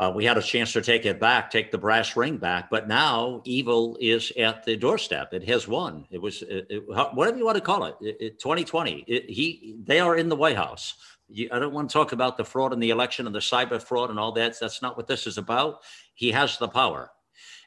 Uh, 0.00 0.10
we 0.10 0.24
had 0.24 0.38
a 0.38 0.42
chance 0.42 0.72
to 0.72 0.80
take 0.80 1.04
it 1.04 1.20
back, 1.20 1.50
take 1.50 1.70
the 1.70 1.76
brass 1.76 2.16
ring 2.16 2.38
back, 2.38 2.70
but 2.70 2.88
now 2.88 3.42
evil 3.44 3.98
is 4.00 4.32
at 4.38 4.64
the 4.64 4.74
doorstep. 4.74 5.34
It 5.34 5.46
has 5.46 5.68
won. 5.68 6.06
It 6.10 6.16
was 6.16 6.40
it, 6.40 6.66
it, 6.70 6.84
whatever 7.12 7.36
you 7.36 7.44
want 7.44 7.58
to 7.58 7.60
call 7.60 7.84
it. 7.84 7.96
it 8.00 8.40
2020. 8.40 9.04
he 9.28 9.76
they 9.84 10.00
are 10.00 10.16
in 10.16 10.30
the 10.30 10.36
White 10.36 10.56
House. 10.56 10.94
You, 11.28 11.50
I 11.52 11.58
don't 11.58 11.74
want 11.74 11.90
to 11.90 11.92
talk 11.92 12.12
about 12.12 12.38
the 12.38 12.46
fraud 12.46 12.72
in 12.72 12.80
the 12.80 12.88
election 12.88 13.26
and 13.26 13.34
the 13.34 13.40
cyber 13.40 13.80
fraud 13.80 14.08
and 14.08 14.18
all 14.18 14.32
that. 14.32 14.58
That's 14.58 14.80
not 14.80 14.96
what 14.96 15.06
this 15.06 15.26
is 15.26 15.36
about. 15.36 15.80
He 16.14 16.32
has 16.32 16.56
the 16.56 16.68
power. 16.68 17.10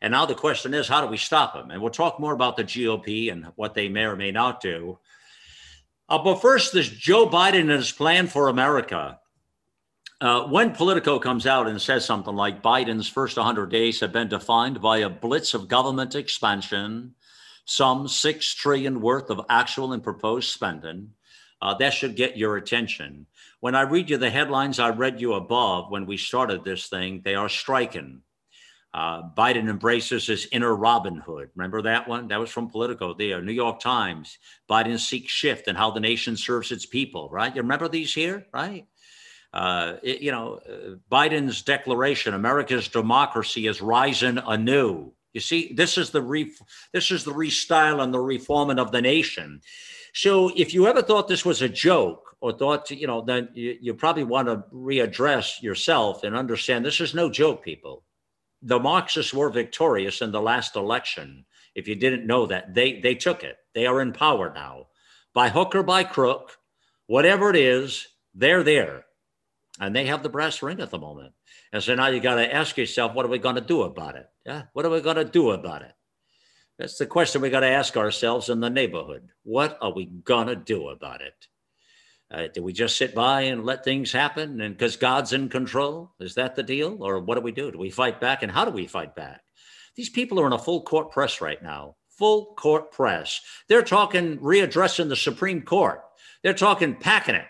And 0.01 0.13
now 0.13 0.25
the 0.25 0.33
question 0.33 0.73
is, 0.73 0.87
how 0.87 1.01
do 1.01 1.07
we 1.07 1.17
stop 1.17 1.55
him? 1.55 1.69
And 1.69 1.83
we'll 1.83 1.91
talk 1.91 2.19
more 2.19 2.33
about 2.33 2.57
the 2.57 2.63
GOP 2.63 3.31
and 3.31 3.51
what 3.57 3.75
they 3.75 3.89
may 3.89 4.05
or 4.05 4.15
may 4.15 4.31
not 4.31 4.59
do. 4.59 4.97
Uh, 6.09 6.17
but 6.17 6.41
first, 6.41 6.73
this 6.73 6.89
Joe 6.89 7.29
Biden 7.29 7.61
and 7.61 7.69
his 7.69 7.91
plan 7.91 8.25
for 8.25 8.49
America. 8.49 9.19
Uh, 10.21 10.47
when 10.47 10.71
Politico 10.71 11.19
comes 11.19 11.45
out 11.45 11.67
and 11.67 11.81
says 11.81 12.05
something 12.05 12.35
like 12.35 12.63
Biden's 12.63 13.09
first 13.09 13.35
100 13.35 13.69
days 13.69 13.99
have 13.99 14.13
been 14.13 14.29
defined 14.29 14.81
by 14.81 14.99
a 14.99 15.09
blitz 15.09 15.53
of 15.53 15.67
government 15.67 16.15
expansion, 16.15 17.15
some 17.65 18.07
six 18.07 18.53
trillion 18.53 19.01
worth 19.01 19.29
of 19.29 19.45
actual 19.49 19.93
and 19.93 20.03
proposed 20.03 20.51
spending, 20.51 21.09
uh, 21.61 21.73
that 21.75 21.93
should 21.93 22.15
get 22.15 22.37
your 22.37 22.57
attention. 22.57 23.25
When 23.59 23.75
I 23.75 23.81
read 23.81 24.09
you 24.09 24.17
the 24.17 24.29
headlines 24.29 24.79
I 24.79 24.89
read 24.89 25.21
you 25.21 25.33
above 25.33 25.89
when 25.89 26.05
we 26.05 26.17
started 26.17 26.63
this 26.63 26.87
thing, 26.87 27.21
they 27.23 27.35
are 27.35 27.49
striking. 27.49 28.21
Uh, 28.93 29.23
Biden 29.35 29.69
embraces 29.69 30.27
his 30.27 30.47
inner 30.51 30.75
Robin 30.75 31.15
Hood. 31.15 31.49
Remember 31.55 31.81
that 31.81 32.07
one? 32.07 32.27
That 32.27 32.39
was 32.39 32.51
from 32.51 32.69
Politico, 32.69 33.13
the 33.13 33.41
New 33.41 33.53
York 33.53 33.79
Times. 33.79 34.37
Biden 34.69 34.99
seeks 34.99 35.31
shift 35.31 35.67
in 35.67 35.75
how 35.75 35.89
the 35.89 35.99
nation 35.99 36.37
serves 36.37 36.71
its 36.71 36.85
people, 36.85 37.29
right? 37.31 37.55
You 37.55 37.61
remember 37.61 37.87
these 37.87 38.13
here, 38.13 38.45
right? 38.53 38.85
Uh, 39.53 39.97
it, 40.01 40.21
you 40.21 40.31
know, 40.31 40.59
uh, 40.67 40.95
Biden's 41.11 41.61
declaration, 41.61 42.33
America's 42.33 42.87
democracy 42.87 43.67
is 43.67 43.81
rising 43.81 44.39
anew. 44.39 45.13
You 45.33 45.41
see, 45.41 45.73
this 45.73 45.97
is 45.97 46.09
the 46.09 46.21
re- 46.21 46.55
this 46.91 47.11
is 47.11 47.23
the 47.23 47.33
restyle 47.33 48.01
and 48.01 48.13
the 48.13 48.19
reforming 48.19 48.79
of 48.79 48.91
the 48.91 49.01
nation. 49.01 49.61
So, 50.13 50.51
if 50.55 50.73
you 50.73 50.87
ever 50.87 51.03
thought 51.03 51.27
this 51.27 51.45
was 51.45 51.61
a 51.61 51.69
joke 51.69 52.35
or 52.41 52.51
thought, 52.51 52.89
you 52.89 53.05
know, 53.05 53.21
then 53.21 53.49
you, 53.53 53.77
you 53.79 53.93
probably 53.93 54.23
want 54.23 54.47
to 54.47 54.63
readdress 54.73 55.61
yourself 55.61 56.23
and 56.23 56.35
understand 56.35 56.83
this 56.83 56.99
is 56.99 57.13
no 57.13 57.29
joke, 57.29 57.63
people. 57.63 58.03
The 58.63 58.79
Marxists 58.79 59.33
were 59.33 59.49
victorious 59.49 60.21
in 60.21 60.31
the 60.31 60.41
last 60.41 60.75
election. 60.75 61.45
If 61.75 61.87
you 61.87 61.95
didn't 61.95 62.25
know 62.25 62.47
that, 62.47 62.73
they 62.73 62.99
they 63.01 63.13
took 63.13 63.43
it. 63.43 63.57
They 63.75 63.85
are 63.85 64.01
in 64.01 64.13
power 64.13 64.51
now, 64.53 64.87
by 65.33 65.49
hook 65.49 65.75
or 65.75 65.83
by 65.83 66.03
crook, 66.05 66.57
whatever 67.05 67.51
it 67.51 67.55
is, 67.55 68.07
they're 68.33 68.63
there 68.63 69.05
and 69.79 69.95
they 69.95 70.05
have 70.05 70.23
the 70.23 70.29
brass 70.29 70.61
ring 70.61 70.79
at 70.79 70.91
the 70.91 70.99
moment. 70.99 71.33
And 71.71 71.81
so 71.81 71.95
now 71.95 72.07
you 72.07 72.19
got 72.19 72.35
to 72.35 72.53
ask 72.53 72.77
yourself, 72.77 73.13
what 73.13 73.25
are 73.25 73.29
we 73.29 73.39
going 73.39 73.55
to 73.55 73.61
do 73.61 73.83
about 73.83 74.15
it? 74.15 74.27
Yeah, 74.45 74.63
what 74.73 74.85
are 74.85 74.89
we 74.89 75.01
going 75.01 75.15
to 75.15 75.25
do 75.25 75.51
about 75.51 75.81
it? 75.81 75.93
That's 76.77 76.97
the 76.97 77.05
question 77.05 77.41
we 77.41 77.49
got 77.49 77.61
to 77.61 77.67
ask 77.67 77.97
ourselves 77.97 78.49
in 78.49 78.59
the 78.59 78.69
neighborhood. 78.69 79.29
What 79.43 79.77
are 79.81 79.93
we 79.93 80.05
going 80.05 80.47
to 80.47 80.55
do 80.55 80.89
about 80.89 81.21
it? 81.21 81.47
Uh, 82.31 82.47
do 82.51 82.63
we 82.63 82.73
just 82.73 82.97
sit 82.97 83.13
by 83.13 83.41
and 83.41 83.63
let 83.63 83.83
things 83.83 84.11
happen? 84.11 84.59
And 84.59 84.75
because 84.75 84.95
God's 84.95 85.33
in 85.33 85.49
control, 85.49 86.11
is 86.19 86.33
that 86.35 86.55
the 86.55 86.63
deal? 86.63 86.97
Or 87.03 87.19
what 87.19 87.35
do 87.35 87.41
we 87.41 87.51
do? 87.51 87.71
Do 87.71 87.77
we 87.77 87.91
fight 87.91 88.19
back? 88.19 88.41
And 88.41 88.51
how 88.51 88.65
do 88.65 88.71
we 88.71 88.87
fight 88.87 89.15
back? 89.15 89.41
These 89.95 90.09
people 90.09 90.39
are 90.39 90.47
in 90.47 90.53
a 90.53 90.59
full 90.59 90.81
court 90.81 91.11
press 91.11 91.41
right 91.41 91.61
now. 91.61 91.95
Full 92.17 92.55
court 92.55 92.91
press. 92.91 93.41
They're 93.69 93.83
talking 93.83 94.39
readdressing 94.39 95.09
the 95.09 95.15
Supreme 95.15 95.61
Court. 95.61 96.01
They're 96.41 96.53
talking 96.53 96.95
packing 96.95 97.35
it 97.35 97.45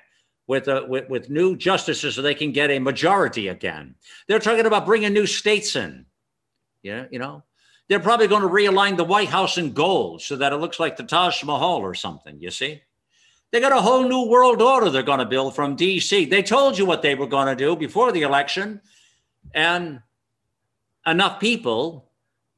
with, 0.47 0.67
uh, 0.67 0.85
with, 0.87 1.09
with 1.09 1.29
new 1.29 1.55
justices 1.55 2.15
so 2.15 2.21
they 2.21 2.35
can 2.35 2.51
get 2.51 2.71
a 2.71 2.79
majority 2.79 3.47
again. 3.47 3.95
They're 4.27 4.39
talking 4.39 4.65
about 4.65 4.85
bringing 4.85 5.13
new 5.13 5.25
states 5.25 5.75
in. 5.75 6.05
Yeah, 6.81 7.05
you 7.11 7.19
know, 7.19 7.43
they're 7.87 7.99
probably 7.99 8.27
going 8.27 8.41
to 8.41 8.49
realign 8.49 8.97
the 8.97 9.05
White 9.05 9.29
House 9.29 9.57
in 9.57 9.71
gold 9.71 10.21
so 10.21 10.35
that 10.35 10.51
it 10.51 10.57
looks 10.57 10.79
like 10.79 10.97
the 10.97 11.03
Taj 11.03 11.43
Mahal 11.43 11.77
or 11.77 11.93
something. 11.93 12.39
You 12.41 12.51
see? 12.51 12.81
They 13.51 13.59
got 13.59 13.71
a 13.71 13.81
whole 13.81 14.07
new 14.07 14.27
world 14.27 14.61
order 14.61 14.89
they're 14.89 15.03
going 15.03 15.19
to 15.19 15.25
build 15.25 15.55
from 15.55 15.77
DC. 15.77 16.29
They 16.29 16.41
told 16.41 16.77
you 16.77 16.85
what 16.85 17.01
they 17.03 17.15
were 17.15 17.27
going 17.27 17.47
to 17.47 17.55
do 17.55 17.75
before 17.75 18.11
the 18.11 18.23
election, 18.23 18.81
and 19.53 20.01
enough 21.05 21.39
people, 21.39 22.09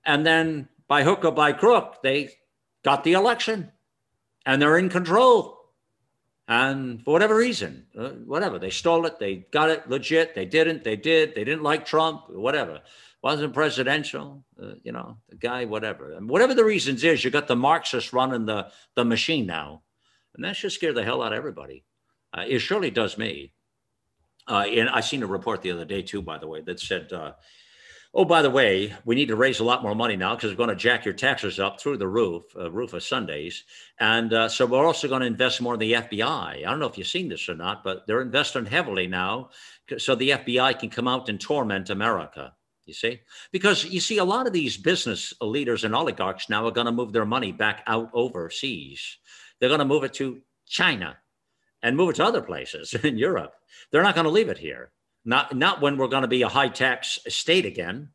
and 0.06 0.26
then 0.26 0.70
by 0.88 1.04
hook 1.04 1.26
or 1.26 1.32
by 1.32 1.52
crook, 1.52 1.98
they 2.02 2.30
got 2.84 3.04
the 3.04 3.14
election 3.14 3.72
and 4.46 4.62
they're 4.62 4.78
in 4.78 4.90
control. 4.90 5.55
And 6.48 7.04
for 7.04 7.12
whatever 7.12 7.36
reason, 7.36 7.88
uh, 7.98 8.10
whatever, 8.10 8.60
they 8.60 8.70
stole 8.70 9.06
it, 9.08 9.20
they 9.20 9.48
got 9.52 9.72
it 9.72 9.90
legit, 9.90 10.36
they 10.36 10.46
didn't, 10.46 10.84
they 10.84 10.96
did, 10.96 11.34
they 11.34 11.44
didn't 11.44 11.64
like 11.64 11.86
Trump, 11.86 12.30
whatever. 12.30 12.82
Wasn't 13.24 13.56
presidential, 13.56 14.44
uh, 14.62 14.74
you 14.84 14.92
know, 14.92 15.18
the 15.30 15.38
guy, 15.38 15.66
whatever. 15.66 16.12
And 16.12 16.30
whatever 16.30 16.54
the 16.54 16.64
reasons 16.64 17.04
is, 17.04 17.24
you 17.24 17.32
got 17.32 17.48
the 17.48 17.56
Marxists 17.56 18.14
running 18.14 18.46
the, 18.46 18.68
the 18.94 19.04
machine 19.04 19.48
now. 19.48 19.82
And 20.36 20.46
that 20.46 20.56
should 20.56 20.72
scare 20.72 20.94
the 20.94 21.04
hell 21.04 21.24
out 21.24 21.34
of 21.34 21.38
everybody. 21.38 21.84
Uh, 22.32 22.44
it 22.48 22.60
surely 22.60 22.92
does 22.92 23.18
me. 23.18 23.54
Uh, 24.48 24.66
and 24.70 24.90
I 24.90 25.00
seen 25.00 25.24
a 25.24 25.28
report 25.28 25.64
the 25.64 25.72
other 25.72 25.86
day 25.86 26.04
too, 26.04 26.22
by 26.22 26.38
the 26.38 26.48
way, 26.48 26.62
that 26.62 26.80
said, 26.80 27.12
uh, 27.12 27.32
"Oh, 28.16 28.26
by 28.26 28.42
the 28.42 28.50
way, 28.50 28.96
we 29.06 29.14
need 29.14 29.28
to 29.28 29.36
raise 29.36 29.60
a 29.60 29.64
lot 29.64 29.84
more 29.84 29.94
money 29.94 30.16
now 30.16 30.36
because 30.36 30.52
we're 30.52 30.58
going 30.58 30.70
to 30.70 30.76
jack 30.76 31.06
your 31.06 31.14
taxes 31.14 31.60
up 31.60 31.80
through 31.80 31.98
the 31.98 32.08
roof, 32.08 32.44
uh, 32.58 32.72
roof 32.72 32.94
of 32.94 33.04
Sundays, 33.04 33.64
and 34.00 34.34
uh, 34.34 34.50
so 34.50 34.66
we're 34.66 34.86
also 34.86 35.08
going 35.08 35.22
to 35.22 35.28
invest 35.28 35.62
more 35.62 35.76
in 35.76 35.80
the 35.80 35.94
FBI. 35.94 36.24
I 36.24 36.62
don't 36.62 36.80
know 36.80 36.88
if 36.88 36.98
you've 36.98 37.08
seen 37.08 37.30
this 37.30 37.48
or 37.50 37.56
not, 37.56 37.84
but 37.84 38.08
they're 38.08 38.22
investing 38.22 38.66
heavily 38.66 39.08
now, 39.08 39.50
so 39.98 40.16
the 40.16 40.32
FBI 40.32 40.80
can 40.80 40.90
come 40.90 41.08
out 41.08 41.30
and 41.30 41.40
torment 41.40 41.90
America." 41.90 42.54
You 42.86 42.94
see, 42.94 43.22
because 43.52 43.84
you 43.84 44.00
see, 44.00 44.20
a 44.20 44.24
lot 44.24 44.46
of 44.46 44.54
these 44.54 44.78
business 44.78 45.34
leaders 45.42 45.84
and 45.84 45.96
oligarchs 45.96 46.50
now 46.50 46.68
are 46.68 46.72
going 46.72 46.86
to 46.86 46.92
move 46.92 47.14
their 47.14 47.26
money 47.26 47.52
back 47.52 47.84
out 47.88 48.12
overseas 48.14 49.18
they're 49.60 49.70
going 49.70 49.80
to 49.80 49.86
move 49.86 50.04
it 50.04 50.14
to 50.16 50.42
China 50.68 51.18
and 51.82 51.96
move 51.96 52.12
it 52.12 52.16
to 52.18 52.26
other 52.26 52.42
places 52.42 52.94
in 53.04 53.18
Europe. 53.18 53.54
They're 53.92 54.04
not 54.04 54.16
going 54.16 54.26
to 54.26 54.32
leave 54.32 54.50
it 54.50 54.58
here. 54.58 54.92
Not, 55.26 55.56
not 55.56 55.82
when 55.82 55.98
we're 55.98 56.08
going 56.08 56.22
to 56.22 56.28
be 56.28 56.44
a 56.44 56.50
high 56.50 56.70
tax 56.70 57.20
state 57.28 57.66
again. 57.66 58.10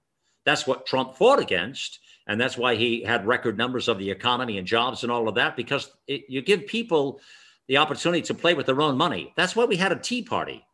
That's 0.45 0.67
what 0.67 0.87
Trump 0.87 1.17
fought 1.17 1.41
against. 1.41 1.99
And 2.27 2.41
that's 2.41 2.57
why 2.57 2.77
he 2.77 3.03
had 3.03 3.27
record 3.27 3.59
numbers 3.59 3.89
of 3.89 3.99
the 3.99 4.11
economy 4.11 4.59
and 4.59 4.67
jobs 4.67 5.03
and 5.03 5.11
all 5.11 5.29
of 5.29 5.35
that, 5.35 5.57
because 5.57 5.91
it, 6.07 6.23
you 6.29 6.43
give 6.43 6.67
people 6.67 7.21
the 7.69 7.79
opportunity 7.79 8.23
to 8.23 8.35
play 8.35 8.55
with 8.55 8.67
their 8.67 8.81
own 8.81 8.97
money. 8.97 9.33
That's 9.37 9.57
why 9.57 9.65
we 9.65 9.77
had 9.77 9.93
a 9.93 9.97
Tea 9.97 10.23
Party 10.23 10.65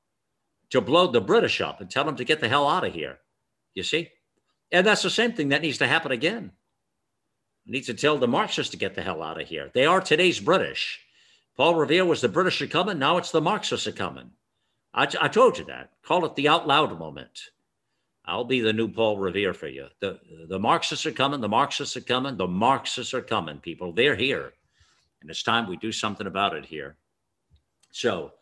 to 0.70 0.80
blow 0.80 1.06
the 1.06 1.20
British 1.20 1.60
up 1.60 1.80
and 1.80 1.90
tell 1.90 2.04
them 2.04 2.16
to 2.16 2.24
get 2.24 2.40
the 2.40 2.48
hell 2.48 2.68
out 2.68 2.84
of 2.84 2.92
here. 2.92 3.18
You 3.74 3.82
see? 3.82 4.10
And 4.72 4.86
that's 4.86 5.02
the 5.02 5.10
same 5.10 5.32
thing 5.32 5.50
that 5.50 5.62
needs 5.62 5.78
to 5.78 5.86
happen 5.86 6.12
again 6.12 6.52
We 7.66 7.72
need 7.72 7.84
to 7.84 7.94
tell 7.94 8.18
the 8.18 8.28
Marxists 8.28 8.72
to 8.72 8.76
get 8.76 8.94
the 8.94 9.02
hell 9.02 9.22
out 9.22 9.40
of 9.40 9.48
here. 9.48 9.70
They 9.72 9.86
are 9.86 10.00
today's 10.00 10.40
British. 10.40 11.00
Paul 11.56 11.76
Revere 11.76 12.04
was 12.04 12.20
the 12.20 12.28
British 12.28 12.60
are 12.62 12.66
coming. 12.66 12.98
Now 12.98 13.16
it's 13.16 13.30
the 13.30 13.40
Marxists 13.40 13.86
are 13.86 13.92
coming. 13.92 14.32
I, 14.96 15.06
I 15.20 15.28
told 15.28 15.58
you 15.58 15.64
that. 15.66 15.90
Call 16.02 16.24
it 16.24 16.34
the 16.34 16.48
out 16.48 16.66
loud 16.66 16.98
moment. 16.98 17.50
I'll 18.24 18.44
be 18.44 18.60
the 18.60 18.72
new 18.72 18.88
Paul 18.88 19.18
Revere 19.18 19.54
for 19.54 19.68
you. 19.68 19.86
The, 20.00 20.18
the 20.48 20.58
Marxists 20.58 21.06
are 21.06 21.12
coming. 21.12 21.40
The 21.40 21.48
Marxists 21.48 21.96
are 21.96 22.00
coming. 22.00 22.36
The 22.36 22.48
Marxists 22.48 23.14
are 23.14 23.22
coming, 23.22 23.58
people. 23.58 23.92
They're 23.92 24.16
here. 24.16 24.54
And 25.20 25.30
it's 25.30 25.44
time 25.44 25.68
we 25.68 25.76
do 25.76 25.92
something 25.92 26.26
about 26.26 26.56
it 26.56 26.64
here. 26.64 26.96
So, 27.92 28.32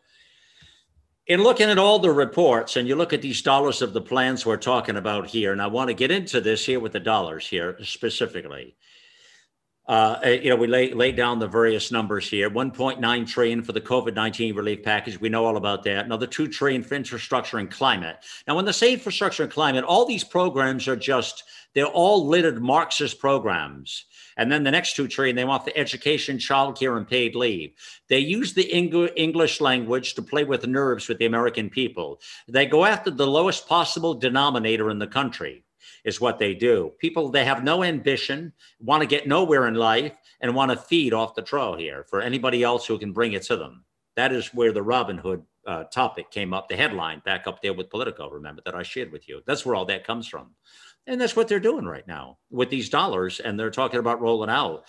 in 1.27 1.43
looking 1.43 1.69
at 1.69 1.77
all 1.77 1.99
the 1.99 2.11
reports, 2.11 2.75
and 2.75 2.87
you 2.87 2.95
look 2.95 3.13
at 3.13 3.21
these 3.21 3.41
dollars 3.41 3.81
of 3.81 3.93
the 3.93 4.01
plans 4.01 4.45
we're 4.45 4.57
talking 4.57 4.95
about 4.95 5.27
here, 5.27 5.51
and 5.51 5.61
I 5.61 5.67
want 5.67 5.89
to 5.89 5.93
get 5.93 6.11
into 6.11 6.41
this 6.41 6.65
here 6.65 6.79
with 6.79 6.93
the 6.93 6.99
dollars 6.99 7.47
here 7.47 7.77
specifically. 7.83 8.75
Uh, 9.87 10.19
uh, 10.25 10.29
you 10.29 10.49
know, 10.49 10.55
we 10.55 10.65
lay, 10.65 10.91
lay 10.93 11.11
down 11.11 11.37
the 11.37 11.47
various 11.47 11.91
numbers 11.91 12.27
here. 12.27 12.49
1.9 12.49 13.27
trillion 13.27 13.61
for 13.61 13.71
the 13.71 13.81
COVID-19 13.81 14.55
relief 14.55 14.83
package. 14.83 15.19
We 15.19 15.29
know 15.29 15.45
all 15.45 15.57
about 15.57 15.83
that. 15.83 16.05
Another 16.05 16.25
2 16.25 16.47
trillion 16.47 16.81
for 16.81 16.95
infrastructure 16.95 17.59
and 17.59 17.69
climate. 17.69 18.17
Now, 18.47 18.55
when 18.55 18.65
they 18.65 18.71
say 18.71 18.93
infrastructure 18.93 19.43
and 19.43 19.51
climate, 19.51 19.83
all 19.83 20.05
these 20.05 20.23
programs 20.23 20.87
are 20.87 20.95
just, 20.95 21.43
they're 21.75 21.85
all 21.85 22.25
littered 22.25 22.63
Marxist 22.63 23.19
programs. 23.19 24.05
And 24.37 24.51
then 24.51 24.63
the 24.63 24.71
next 24.71 24.95
2 24.95 25.07
trillion, 25.07 25.35
they 25.35 25.45
want 25.45 25.65
the 25.65 25.77
education, 25.77 26.37
childcare, 26.37 26.97
and 26.97 27.07
paid 27.07 27.35
leave. 27.35 27.73
They 28.09 28.19
use 28.19 28.53
the 28.53 28.63
English 28.63 29.61
language 29.61 30.15
to 30.15 30.23
play 30.23 30.45
with 30.45 30.65
nerves 30.65 31.07
with 31.07 31.19
the 31.19 31.25
American 31.27 31.69
people. 31.69 32.19
They 32.47 32.65
go 32.65 32.85
after 32.85 33.11
the 33.11 33.27
lowest 33.27 33.67
possible 33.67 34.15
denominator 34.15 34.89
in 34.89 34.97
the 34.97 35.07
country 35.07 35.64
is 36.05 36.21
what 36.21 36.39
they 36.39 36.53
do. 36.53 36.93
People, 36.99 37.29
they 37.29 37.43
have 37.43 37.63
no 37.63 37.83
ambition, 37.83 38.53
want 38.79 39.01
to 39.01 39.07
get 39.07 39.27
nowhere 39.27 39.67
in 39.67 39.73
life, 39.73 40.15
and 40.39 40.55
want 40.55 40.71
to 40.71 40.77
feed 40.77 41.13
off 41.13 41.35
the 41.35 41.41
trough 41.41 41.79
here 41.79 42.05
for 42.09 42.21
anybody 42.21 42.63
else 42.63 42.85
who 42.85 42.99
can 42.99 43.11
bring 43.11 43.33
it 43.33 43.41
to 43.43 43.57
them. 43.57 43.83
That 44.15 44.31
is 44.31 44.53
where 44.53 44.71
the 44.71 44.83
Robin 44.83 45.17
Hood 45.17 45.43
uh, 45.65 45.85
topic 45.85 46.29
came 46.29 46.53
up, 46.53 46.69
the 46.69 46.75
headline 46.75 47.21
back 47.25 47.47
up 47.47 47.61
there 47.61 47.73
with 47.73 47.89
Politico, 47.89 48.29
remember, 48.29 48.61
that 48.65 48.75
I 48.75 48.83
shared 48.83 49.11
with 49.11 49.27
you. 49.27 49.41
That's 49.47 49.65
where 49.65 49.75
all 49.75 49.85
that 49.85 50.05
comes 50.05 50.27
from. 50.27 50.51
And 51.07 51.19
that's 51.19 51.35
what 51.35 51.47
they're 51.47 51.59
doing 51.59 51.85
right 51.85 52.07
now 52.07 52.37
with 52.51 52.69
these 52.69 52.89
dollars, 52.89 53.39
and 53.39 53.59
they're 53.59 53.71
talking 53.71 53.99
about 53.99 54.21
rolling 54.21 54.49
out. 54.49 54.85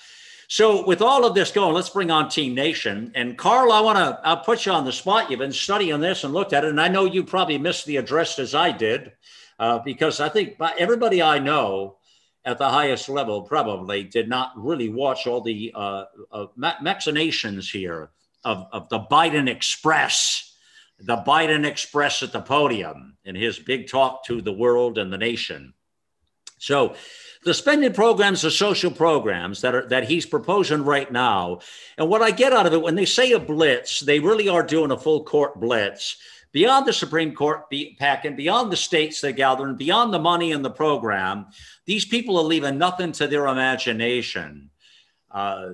So, 0.49 0.87
with 0.87 1.03
all 1.03 1.25
of 1.25 1.35
this 1.35 1.51
going, 1.51 1.75
let's 1.75 1.91
bring 1.91 2.11
on 2.11 2.29
Team 2.29 2.55
Nation. 2.55 3.11
And 3.15 3.37
Carl, 3.37 3.73
I 3.73 3.81
want 3.81 3.99
to 3.99 4.21
I'll 4.23 4.37
put 4.37 4.65
you 4.65 4.73
on 4.73 4.85
the 4.85 4.93
spot. 4.93 5.29
You've 5.29 5.41
been 5.41 5.53
studying 5.53 6.01
this 6.01 6.23
and 6.23 6.33
looked 6.33 6.53
at 6.53 6.65
it, 6.65 6.71
and 6.71 6.81
I 6.81 6.89
know 6.89 7.05
you 7.05 7.25
probably 7.25 7.59
missed 7.59 7.85
the 7.87 7.97
address 7.97 8.39
as 8.39 8.55
I 8.55 8.71
did 8.71 9.13
uh, 9.59 9.79
because 9.81 10.21
I 10.21 10.29
think 10.29 10.57
everybody 10.79 11.23
I 11.23 11.39
know 11.39 11.97
at 12.45 12.59
the 12.59 12.69
highest 12.69 13.09
level 13.09 13.43
probably 13.43 14.05
did 14.05 14.29
not 14.29 14.53
really 14.57 14.89
watch 14.89 15.27
all 15.27 15.41
the 15.41 15.73
uh, 15.75 16.05
uh, 16.31 16.47
machinations 16.57 17.69
here 17.71 18.11
of, 18.45 18.67
of 18.73 18.89
the 18.89 19.01
Biden 19.01 19.49
Express, 19.49 20.55
the 21.01 21.17
Biden 21.17 21.67
Express 21.67 22.23
at 22.23 22.33
the 22.33 22.41
podium 22.41 23.17
in 23.25 23.35
his 23.35 23.59
big 23.59 23.89
talk 23.89 24.25
to 24.27 24.41
the 24.41 24.53
world 24.53 24.97
and 24.97 25.13
the 25.13 25.19
nation. 25.19 25.75
So, 26.59 26.95
the 27.45 27.55
spending 27.55 27.93
programs 27.93 28.45
are 28.45 28.51
social 28.51 28.91
programs 28.91 29.61
that 29.61 29.73
are 29.73 29.87
that 29.89 30.09
he's 30.09 30.27
proposing 30.27 30.83
right 30.85 31.11
now. 31.13 31.61
And 31.97 32.09
what 32.09 32.21
I 32.21 32.33
get 32.33 32.53
out 32.53 32.67
of 32.67 32.73
it 32.73 32.83
when 32.83 32.97
they 32.97 33.05
say 33.05 33.33
a 33.33 33.39
blitz, 33.39 34.01
they 34.01 34.19
really 34.19 34.49
are 34.49 34.65
doing 34.65 34.91
a 34.91 34.99
full 34.99 35.23
court 35.23 35.61
blitz 35.61 36.17
beyond 36.57 36.87
the 36.87 36.93
Supreme 36.95 37.35
Court 37.35 37.71
packing, 37.99 38.35
beyond 38.35 38.73
the 38.73 38.79
states 38.79 39.21
they 39.21 39.35
gather, 39.35 39.67
and 39.67 39.77
beyond 39.77 40.11
the 40.11 40.19
money 40.19 40.53
in 40.53 40.63
the 40.63 40.71
program, 40.71 41.45
these 41.85 42.07
people 42.07 42.39
are 42.39 42.45
leaving 42.45 42.79
nothing 42.79 43.13
to 43.13 43.27
their 43.27 43.47
imagination. 43.49 44.71
Uh, 45.31 45.73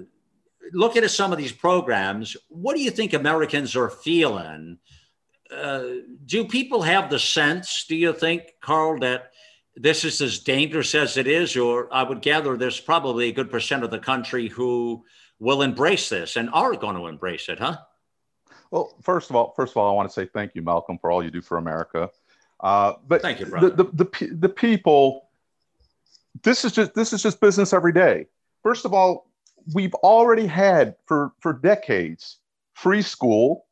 at 0.75 1.11
some 1.13 1.31
of 1.31 1.39
these 1.39 1.53
programs, 1.53 2.37
what 2.49 2.75
do 2.75 2.83
you 2.83 2.91
think 2.91 3.13
Americans 3.13 3.77
are 3.77 3.91
feeling? 3.91 4.77
Uh, 5.55 5.85
do 6.27 6.47
people 6.47 6.83
have 6.83 7.11
the 7.11 7.19
sense, 7.21 7.85
do 7.89 7.95
you 7.95 8.13
think, 8.13 8.43
Carl, 8.61 8.99
that 8.99 9.31
this 9.77 10.05
is 10.05 10.21
as 10.21 10.41
dangerous 10.41 10.97
as 10.97 11.17
it 11.17 11.29
is? 11.29 11.57
Or 11.57 11.95
I 11.95 12.03
would 12.03 12.23
gather 12.23 12.57
there's 12.57 12.81
probably 12.81 13.29
a 13.29 13.33
good 13.33 13.53
percent 13.53 13.85
of 13.85 13.93
the 13.93 14.01
country 14.01 14.49
who 14.49 15.05
will 15.39 15.63
embrace 15.63 16.09
this 16.09 16.35
and 16.35 16.51
are 16.53 16.75
going 16.75 16.97
to 16.97 17.07
embrace 17.07 17.49
it, 17.49 17.61
huh? 17.61 17.77
Well, 18.73 18.95
first 19.03 19.29
of 19.29 19.37
all, 19.37 19.53
first 19.55 19.75
of 19.75 19.77
all, 19.77 19.89
I 19.89 19.93
want 19.93 20.09
to 20.09 20.13
say 20.13 20.25
thank 20.25 20.55
you, 20.55 20.63
Malcolm, 20.63 20.99
for 20.99 21.11
all 21.11 21.23
you 21.23 21.31
do 21.31 21.43
for 21.43 21.59
America. 21.59 22.11
Uh, 22.59 22.95
but 23.07 23.21
thank 23.21 23.39
you, 23.39 23.47
brother. 23.47 23.69
The, 23.69 23.85
the, 23.85 24.05
the, 24.05 24.27
the 24.35 24.49
people, 24.49 25.29
this 26.43 26.65
is 26.65 26.73
just 26.73 26.95
this 26.95 27.13
is 27.13 27.23
just 27.23 27.39
business 27.39 27.75
every 27.75 27.93
day. 27.93 28.27
First 28.63 28.87
of 28.87 28.95
all, 28.95 29.31
we've 29.75 29.95
already 29.97 30.47
had 30.47 30.97
for 31.05 31.33
for 31.39 31.53
decades 31.53 32.39
free 32.73 33.03
school, 33.03 33.67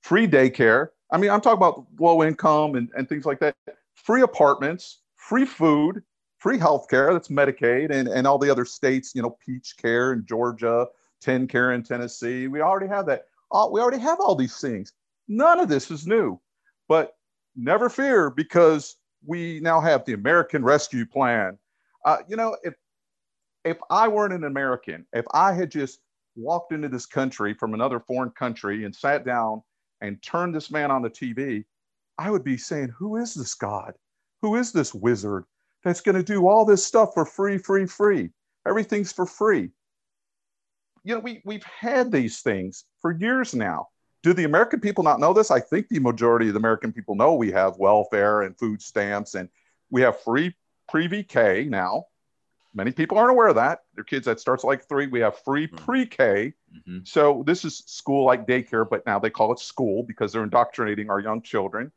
free 0.00 0.26
daycare. 0.26 0.88
I 1.12 1.18
mean, 1.18 1.30
I'm 1.30 1.40
talking 1.40 1.58
about 1.58 1.86
low 2.00 2.24
income 2.24 2.74
and, 2.74 2.90
and 2.96 3.08
things 3.08 3.24
like 3.24 3.38
that. 3.40 3.54
Free 3.94 4.22
apartments, 4.22 5.02
free 5.14 5.44
food, 5.44 6.02
free 6.38 6.58
health 6.58 6.88
care. 6.88 7.12
That's 7.12 7.28
Medicaid 7.28 7.92
and, 7.92 8.08
and 8.08 8.26
all 8.26 8.38
the 8.38 8.50
other 8.50 8.64
states, 8.64 9.12
you 9.14 9.22
know, 9.22 9.36
Peach 9.44 9.76
Care 9.76 10.14
in 10.14 10.26
Georgia, 10.26 10.88
TennCare 11.24 11.76
in 11.76 11.84
Tennessee. 11.84 12.48
We 12.48 12.60
already 12.60 12.88
have 12.88 13.06
that 13.06 13.26
all, 13.52 13.72
we 13.72 13.80
already 13.80 13.98
have 13.98 14.20
all 14.20 14.34
these 14.34 14.58
things. 14.58 14.92
None 15.28 15.60
of 15.60 15.68
this 15.68 15.90
is 15.90 16.06
new. 16.06 16.40
But 16.88 17.14
never 17.56 17.88
fear 17.88 18.30
because 18.30 18.96
we 19.24 19.60
now 19.60 19.80
have 19.80 20.04
the 20.04 20.14
American 20.14 20.64
Rescue 20.64 21.06
Plan. 21.06 21.58
Uh, 22.04 22.18
you 22.28 22.36
know, 22.36 22.56
if 22.62 22.74
if 23.64 23.78
I 23.90 24.08
weren't 24.08 24.34
an 24.34 24.44
American, 24.44 25.06
if 25.12 25.24
I 25.32 25.52
had 25.52 25.70
just 25.70 26.00
walked 26.34 26.72
into 26.72 26.88
this 26.88 27.06
country 27.06 27.54
from 27.54 27.74
another 27.74 28.00
foreign 28.00 28.30
country 28.30 28.84
and 28.84 28.94
sat 28.94 29.24
down 29.24 29.62
and 30.00 30.20
turned 30.22 30.54
this 30.54 30.70
man 30.70 30.90
on 30.90 31.02
the 31.02 31.10
TV, 31.10 31.64
I 32.18 32.30
would 32.30 32.44
be 32.44 32.56
saying, 32.56 32.88
Who 32.98 33.16
is 33.16 33.34
this 33.34 33.54
God? 33.54 33.94
Who 34.40 34.56
is 34.56 34.72
this 34.72 34.92
wizard 34.92 35.44
that's 35.84 36.00
going 36.00 36.16
to 36.16 36.22
do 36.22 36.48
all 36.48 36.64
this 36.64 36.84
stuff 36.84 37.14
for 37.14 37.24
free, 37.24 37.58
free, 37.58 37.86
free? 37.86 38.30
Everything's 38.66 39.12
for 39.12 39.26
free. 39.26 39.70
You 41.04 41.14
know, 41.14 41.20
we, 41.20 41.42
we've 41.44 41.64
had 41.64 42.12
these 42.12 42.40
things 42.40 42.84
for 43.00 43.12
years 43.12 43.54
now. 43.54 43.88
Do 44.22 44.32
the 44.32 44.44
American 44.44 44.78
people 44.80 45.02
not 45.02 45.18
know 45.18 45.32
this? 45.32 45.50
I 45.50 45.58
think 45.58 45.88
the 45.88 45.98
majority 45.98 46.46
of 46.46 46.54
the 46.54 46.60
American 46.60 46.92
people 46.92 47.16
know 47.16 47.34
we 47.34 47.50
have 47.50 47.76
welfare 47.78 48.42
and 48.42 48.56
food 48.56 48.80
stamps 48.80 49.34
and 49.34 49.48
we 49.90 50.00
have 50.02 50.20
free 50.20 50.54
pre 50.88 51.08
VK 51.08 51.68
now. 51.68 52.06
Many 52.74 52.92
people 52.92 53.18
aren't 53.18 53.32
aware 53.32 53.48
of 53.48 53.56
that. 53.56 53.80
Their 53.94 54.04
kids 54.04 54.24
that 54.26 54.40
starts 54.40 54.64
like 54.64 54.88
three. 54.88 55.06
We 55.08 55.20
have 55.20 55.38
free 55.40 55.66
Hmm. 55.66 55.76
pre 55.76 56.06
K. 56.06 56.54
Mhm. 56.72 57.06
So 57.06 57.42
this 57.46 57.64
is 57.64 57.78
school 57.78 58.24
like 58.24 58.46
daycare, 58.46 58.88
but 58.88 59.04
now 59.04 59.18
they 59.18 59.28
call 59.28 59.52
it 59.52 59.58
school 59.58 60.04
because 60.04 60.32
they're 60.32 60.44
indoctrinating 60.44 61.10
our 61.10 61.20
young 61.20 61.42
children. 61.42 61.92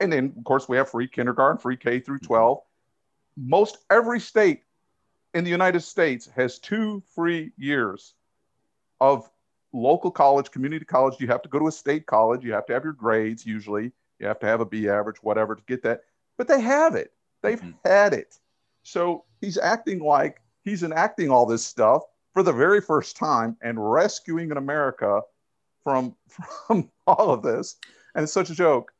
And 0.00 0.12
then, 0.12 0.34
of 0.38 0.44
course, 0.44 0.68
we 0.68 0.76
have 0.76 0.88
free 0.88 1.08
kindergarten, 1.08 1.58
free 1.58 1.76
K 1.76 2.00
through 2.00 2.20
12. 2.20 2.62
Most 3.36 3.78
every 3.90 4.20
state 4.20 4.62
in 5.34 5.44
the 5.44 5.50
United 5.50 5.80
States 5.80 6.28
has 6.36 6.58
two 6.58 7.02
free 7.14 7.52
years 7.56 8.14
of 9.00 9.30
local 9.72 10.10
college, 10.10 10.50
community 10.50 10.84
college. 10.84 11.14
You 11.18 11.26
have 11.28 11.42
to 11.42 11.48
go 11.48 11.58
to 11.58 11.68
a 11.68 11.72
state 11.72 12.06
college. 12.06 12.44
You 12.44 12.52
have 12.52 12.66
to 12.66 12.74
have 12.74 12.84
your 12.84 12.92
grades 12.92 13.46
usually. 13.46 13.92
You 14.18 14.26
have 14.26 14.38
to 14.40 14.46
have 14.46 14.60
a 14.60 14.66
B 14.66 14.88
average, 14.88 15.22
whatever, 15.22 15.54
to 15.56 15.62
get 15.66 15.82
that. 15.82 16.02
But 16.36 16.48
they 16.48 16.60
have 16.60 16.94
it. 16.94 17.12
They've 17.42 17.60
Mhm. 17.60 17.74
had 17.84 18.12
it. 18.12 18.38
So 18.82 19.24
he's 19.40 19.58
acting 19.58 20.00
like 20.00 20.40
he's 20.64 20.82
enacting 20.82 21.30
all 21.30 21.46
this 21.46 21.64
stuff 21.64 22.02
for 22.32 22.42
the 22.42 22.52
very 22.52 22.80
first 22.80 23.16
time 23.16 23.56
and 23.62 23.92
rescuing 23.92 24.50
an 24.50 24.56
America 24.58 25.22
from 25.82 26.14
from 26.66 26.90
all 27.06 27.30
of 27.30 27.42
this. 27.42 27.76
And 28.14 28.22
it's 28.24 28.32
such 28.32 28.50
a 28.50 28.54
joke. 28.54 28.91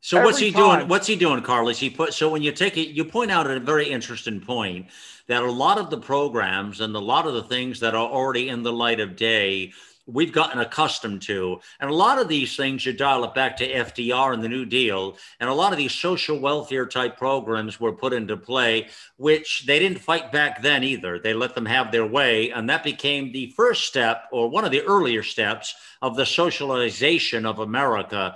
So 0.00 0.22
what's 0.24 0.38
he 0.38 0.50
doing? 0.50 0.88
What's 0.88 1.06
he 1.06 1.16
doing, 1.16 1.42
Carlos? 1.42 1.78
He 1.78 1.90
put 1.90 2.14
so 2.14 2.30
when 2.30 2.42
you 2.42 2.52
take 2.52 2.76
it, 2.76 2.88
you 2.88 3.04
point 3.04 3.30
out 3.30 3.50
a 3.50 3.58
very 3.58 3.88
interesting 3.90 4.40
point 4.40 4.86
that 5.26 5.42
a 5.42 5.50
lot 5.50 5.78
of 5.78 5.90
the 5.90 5.98
programs 5.98 6.80
and 6.80 6.94
a 6.94 7.00
lot 7.00 7.26
of 7.26 7.34
the 7.34 7.42
things 7.42 7.80
that 7.80 7.94
are 7.94 8.08
already 8.08 8.48
in 8.48 8.62
the 8.62 8.72
light 8.72 9.00
of 9.00 9.16
day, 9.16 9.72
we've 10.06 10.32
gotten 10.32 10.60
accustomed 10.60 11.20
to, 11.20 11.60
and 11.80 11.90
a 11.90 11.94
lot 11.94 12.18
of 12.18 12.28
these 12.28 12.56
things 12.56 12.86
you 12.86 12.94
dial 12.94 13.24
it 13.24 13.34
back 13.34 13.56
to 13.58 13.70
FDR 13.70 14.32
and 14.32 14.42
the 14.42 14.48
New 14.48 14.64
Deal, 14.64 15.18
and 15.40 15.50
a 15.50 15.54
lot 15.54 15.72
of 15.72 15.78
these 15.78 15.92
social 15.92 16.38
welfare 16.38 16.86
type 16.86 17.18
programs 17.18 17.78
were 17.78 17.92
put 17.92 18.14
into 18.14 18.36
play, 18.36 18.88
which 19.16 19.66
they 19.66 19.78
didn't 19.78 19.98
fight 19.98 20.32
back 20.32 20.62
then 20.62 20.82
either. 20.82 21.18
They 21.18 21.34
let 21.34 21.54
them 21.54 21.66
have 21.66 21.92
their 21.92 22.06
way, 22.06 22.50
and 22.50 22.70
that 22.70 22.84
became 22.84 23.32
the 23.32 23.50
first 23.50 23.84
step 23.84 24.28
or 24.32 24.48
one 24.48 24.64
of 24.64 24.70
the 24.70 24.82
earlier 24.82 25.22
steps 25.22 25.74
of 26.00 26.16
the 26.16 26.24
socialization 26.24 27.44
of 27.44 27.58
America 27.58 28.34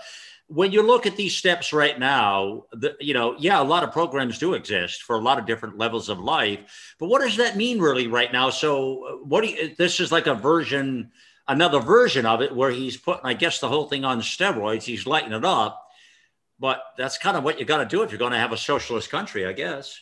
when 0.52 0.70
you 0.70 0.82
look 0.82 1.06
at 1.06 1.16
these 1.16 1.34
steps 1.34 1.72
right 1.72 1.98
now, 1.98 2.64
the, 2.72 2.94
you 3.00 3.14
know, 3.14 3.34
yeah, 3.38 3.60
a 3.60 3.64
lot 3.64 3.84
of 3.84 3.90
programs 3.90 4.38
do 4.38 4.52
exist 4.52 5.02
for 5.02 5.16
a 5.16 5.20
lot 5.20 5.38
of 5.38 5.46
different 5.46 5.78
levels 5.78 6.10
of 6.10 6.20
life, 6.20 6.94
but 6.98 7.08
what 7.08 7.22
does 7.22 7.38
that 7.38 7.56
mean 7.56 7.80
really 7.80 8.06
right 8.06 8.30
now? 8.30 8.50
So, 8.50 9.06
uh, 9.06 9.12
what 9.24 9.42
do 9.42 9.48
you, 9.48 9.74
this 9.78 9.98
is 9.98 10.12
like 10.12 10.26
a 10.26 10.34
version, 10.34 11.10
another 11.48 11.80
version 11.80 12.26
of 12.26 12.42
it 12.42 12.54
where 12.54 12.70
he's 12.70 12.98
putting, 12.98 13.24
I 13.24 13.32
guess, 13.32 13.60
the 13.60 13.68
whole 13.68 13.88
thing 13.88 14.04
on 14.04 14.20
steroids. 14.20 14.82
He's 14.82 15.06
lighting 15.06 15.32
it 15.32 15.44
up, 15.44 15.88
but 16.60 16.82
that's 16.98 17.16
kind 17.16 17.38
of 17.38 17.44
what 17.44 17.58
you 17.58 17.64
got 17.64 17.78
to 17.78 17.86
do 17.86 18.02
if 18.02 18.10
you're 18.10 18.18
going 18.18 18.32
to 18.32 18.38
have 18.38 18.52
a 18.52 18.58
socialist 18.58 19.08
country, 19.08 19.46
I 19.46 19.52
guess. 19.52 19.98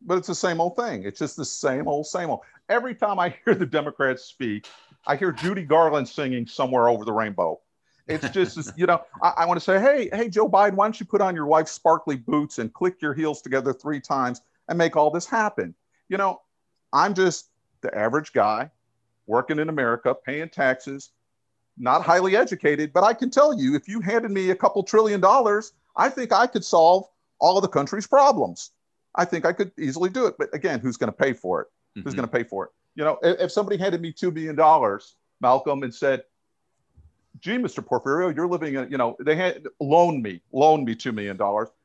But 0.00 0.16
it's 0.16 0.28
the 0.28 0.34
same 0.34 0.62
old 0.62 0.76
thing. 0.76 1.02
It's 1.04 1.18
just 1.18 1.36
the 1.36 1.44
same 1.44 1.86
old, 1.86 2.06
same 2.06 2.30
old. 2.30 2.40
Every 2.70 2.94
time 2.94 3.18
I 3.18 3.36
hear 3.44 3.54
the 3.54 3.66
Democrats 3.66 4.24
speak, 4.24 4.66
I 5.06 5.16
hear 5.16 5.32
Judy 5.32 5.64
Garland 5.64 6.08
singing 6.08 6.46
somewhere 6.46 6.88
over 6.88 7.04
the 7.04 7.12
rainbow. 7.12 7.60
It's 8.10 8.28
just, 8.30 8.72
you 8.76 8.86
know, 8.86 9.00
I, 9.22 9.32
I 9.38 9.46
want 9.46 9.58
to 9.58 9.64
say, 9.64 9.80
hey, 9.80 10.10
hey, 10.12 10.28
Joe 10.28 10.48
Biden, 10.48 10.74
why 10.74 10.86
don't 10.86 10.98
you 10.98 11.06
put 11.06 11.20
on 11.20 11.34
your 11.34 11.46
wife's 11.46 11.72
sparkly 11.72 12.16
boots 12.16 12.58
and 12.58 12.72
click 12.72 13.00
your 13.00 13.14
heels 13.14 13.40
together 13.40 13.72
three 13.72 14.00
times 14.00 14.40
and 14.68 14.76
make 14.76 14.96
all 14.96 15.10
this 15.10 15.26
happen? 15.26 15.74
You 16.08 16.16
know, 16.18 16.40
I'm 16.92 17.14
just 17.14 17.50
the 17.82 17.96
average 17.96 18.32
guy 18.32 18.70
working 19.26 19.58
in 19.58 19.68
America, 19.68 20.14
paying 20.14 20.48
taxes, 20.48 21.10
not 21.78 22.02
highly 22.02 22.36
educated, 22.36 22.92
but 22.92 23.04
I 23.04 23.14
can 23.14 23.30
tell 23.30 23.58
you, 23.58 23.74
if 23.74 23.88
you 23.88 24.00
handed 24.00 24.30
me 24.30 24.50
a 24.50 24.56
couple 24.56 24.82
trillion 24.82 25.20
dollars, 25.20 25.72
I 25.96 26.08
think 26.08 26.32
I 26.32 26.46
could 26.46 26.64
solve 26.64 27.04
all 27.38 27.56
of 27.56 27.62
the 27.62 27.68
country's 27.68 28.06
problems. 28.06 28.72
I 29.14 29.24
think 29.24 29.44
I 29.44 29.52
could 29.52 29.72
easily 29.78 30.10
do 30.10 30.26
it. 30.26 30.34
But 30.38 30.54
again, 30.54 30.80
who's 30.80 30.96
going 30.96 31.12
to 31.12 31.16
pay 31.16 31.32
for 31.32 31.62
it? 31.62 31.68
Who's 31.94 32.12
Mhm. 32.12 32.16
going 32.18 32.28
to 32.28 32.32
pay 32.32 32.44
for 32.44 32.66
it? 32.66 32.70
You 32.96 33.04
know, 33.04 33.18
if, 33.22 33.40
if 33.40 33.52
somebody 33.52 33.76
handed 33.76 34.00
me 34.00 34.12
$2 34.12 34.32
million, 34.32 34.98
Malcolm, 35.40 35.82
and 35.82 35.94
said, 35.94 36.24
gee, 37.40 37.56
Mr. 37.56 37.84
Porfirio, 37.84 38.34
you're 38.34 38.48
living 38.48 38.74
in, 38.74 38.90
you 38.90 38.98
know, 38.98 39.16
they 39.20 39.36
had 39.36 39.66
loan 39.80 40.22
me, 40.22 40.40
loan 40.52 40.84
me 40.84 40.94
$2 40.94 41.14
million. 41.14 41.38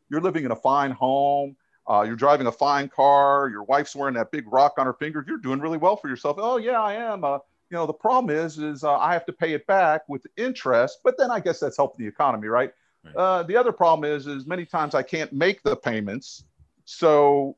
You're 0.10 0.22
living 0.22 0.46
in 0.46 0.52
a 0.52 0.56
fine 0.56 0.92
home. 0.92 1.56
Uh, 1.88 2.04
you're 2.06 2.16
driving 2.16 2.48
a 2.48 2.52
fine 2.52 2.90
car. 2.90 3.50
Your 3.50 3.64
wife's 3.64 3.96
wearing 3.96 4.16
that 4.16 4.32
big 4.32 4.52
rock 4.52 4.74
on 4.78 4.86
her 4.86 4.94
finger. 4.94 5.24
You're 5.28 5.38
doing 5.38 5.60
really 5.60 5.78
well 5.78 5.96
for 5.96 6.10
yourself. 6.10 6.38
Oh 6.40 6.58
yeah, 6.58 6.82
I 6.82 6.94
am. 6.94 7.24
Uh, 7.24 7.40
you 7.70 7.78
know, 7.78 7.86
the 7.86 7.94
problem 7.94 8.36
is, 8.36 8.58
is 8.58 8.84
uh, 8.84 8.98
I 8.98 9.14
have 9.14 9.26
to 9.26 9.34
pay 9.34 9.54
it 9.54 9.66
back 9.68 10.02
with 10.08 10.26
interest, 10.38 11.00
but 11.04 11.18
then 11.18 11.32
I 11.32 11.40
guess 11.40 11.60
that's 11.60 11.78
helping 11.78 12.04
the 12.04 12.10
economy, 12.10 12.48
right? 12.48 12.72
Right. 13.04 13.16
Uh, 13.16 13.44
the 13.44 13.56
other 13.56 13.72
problem 13.72 14.10
is, 14.10 14.28
is 14.28 14.46
many 14.46 14.66
times 14.66 14.96
I 14.96 15.04
can't 15.04 15.32
make 15.32 15.62
the 15.64 15.76
payments. 15.76 16.44
So 16.86 17.58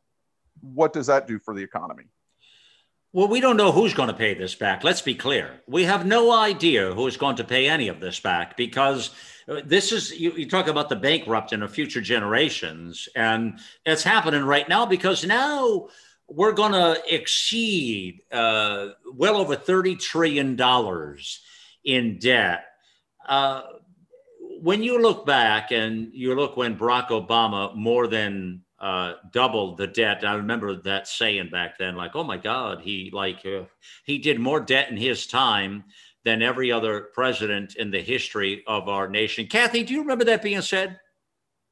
what 0.62 0.94
does 0.94 1.08
that 1.08 1.28
do 1.28 1.40
for 1.40 1.54
the 1.54 1.62
economy? 1.62 2.06
Well, 3.14 3.30
we 3.30 3.40
don't 3.40 3.58
know 3.58 3.72
who's 3.72 3.94
going 3.94 4.10
to 4.10 4.14
pay 4.14 4.34
this 4.34 4.54
back. 4.54 4.84
Let's 4.84 5.02
be 5.02 5.16
clear. 5.16 5.62
We 5.66 5.84
have 5.86 6.06
no 6.06 6.32
idea 6.32 6.94
who 6.94 7.08
is 7.08 7.18
going 7.18 7.38
to 7.38 7.44
pay 7.44 7.68
any 7.68 7.88
of 7.88 8.00
this 8.00 8.20
back 8.20 8.58
because 8.58 9.12
uh, 9.48 9.62
this 9.66 9.92
is, 9.94 10.12
you, 10.12 10.34
you 10.34 10.50
talk 10.50 10.68
about 10.68 10.90
the 10.90 10.98
bankrupting 10.98 11.62
of 11.62 11.72
future 11.72 12.02
generations, 12.02 13.08
and 13.16 13.60
it's 13.86 14.04
happening 14.04 14.44
right 14.44 14.68
now 14.68 14.86
because 14.86 15.26
now 15.26 15.88
we're 16.28 16.52
going 16.52 16.74
to 16.74 17.02
exceed 17.10 18.22
uh, 18.32 18.90
well 19.14 19.38
over 19.38 19.56
$30 19.56 19.98
trillion 20.00 20.60
in 21.86 22.20
debt. 22.20 22.66
Uh, 23.28 23.62
when 24.60 24.84
you 24.84 25.02
look 25.02 25.26
back 25.26 25.72
and 25.72 26.10
you 26.14 26.36
look 26.36 26.58
when 26.58 26.78
Barack 26.78 27.08
Obama 27.10 27.74
more 27.76 28.08
than 28.08 28.64
uh, 28.80 29.14
doubled 29.32 29.78
the 29.78 29.88
debt. 29.88 30.24
I 30.26 30.36
remember 30.36 30.76
that 30.82 31.08
saying 31.08 31.50
back 31.50 31.78
then, 31.78 31.96
like, 31.96 32.16
"Oh 32.16 32.24
my 32.24 32.38
God, 32.38 32.82
he 32.82 33.10
like 33.12 33.46
uh, 33.46 33.64
he 34.06 34.18
did 34.18 34.40
more 34.40 34.60
debt 34.60 34.90
in 34.90 34.98
his 34.98 35.28
time 35.28 35.86
than 36.24 36.42
every 36.42 36.72
other 36.72 37.02
president 37.14 37.76
in 37.76 37.92
the 37.92 38.02
history 38.02 38.64
of 38.68 38.88
our 38.88 39.08
nation." 39.08 39.48
Kathy, 39.48 39.84
do 39.84 39.94
you 39.94 40.02
remember 40.02 40.26
that 40.26 40.42
being 40.42 40.62
said? 40.62 41.00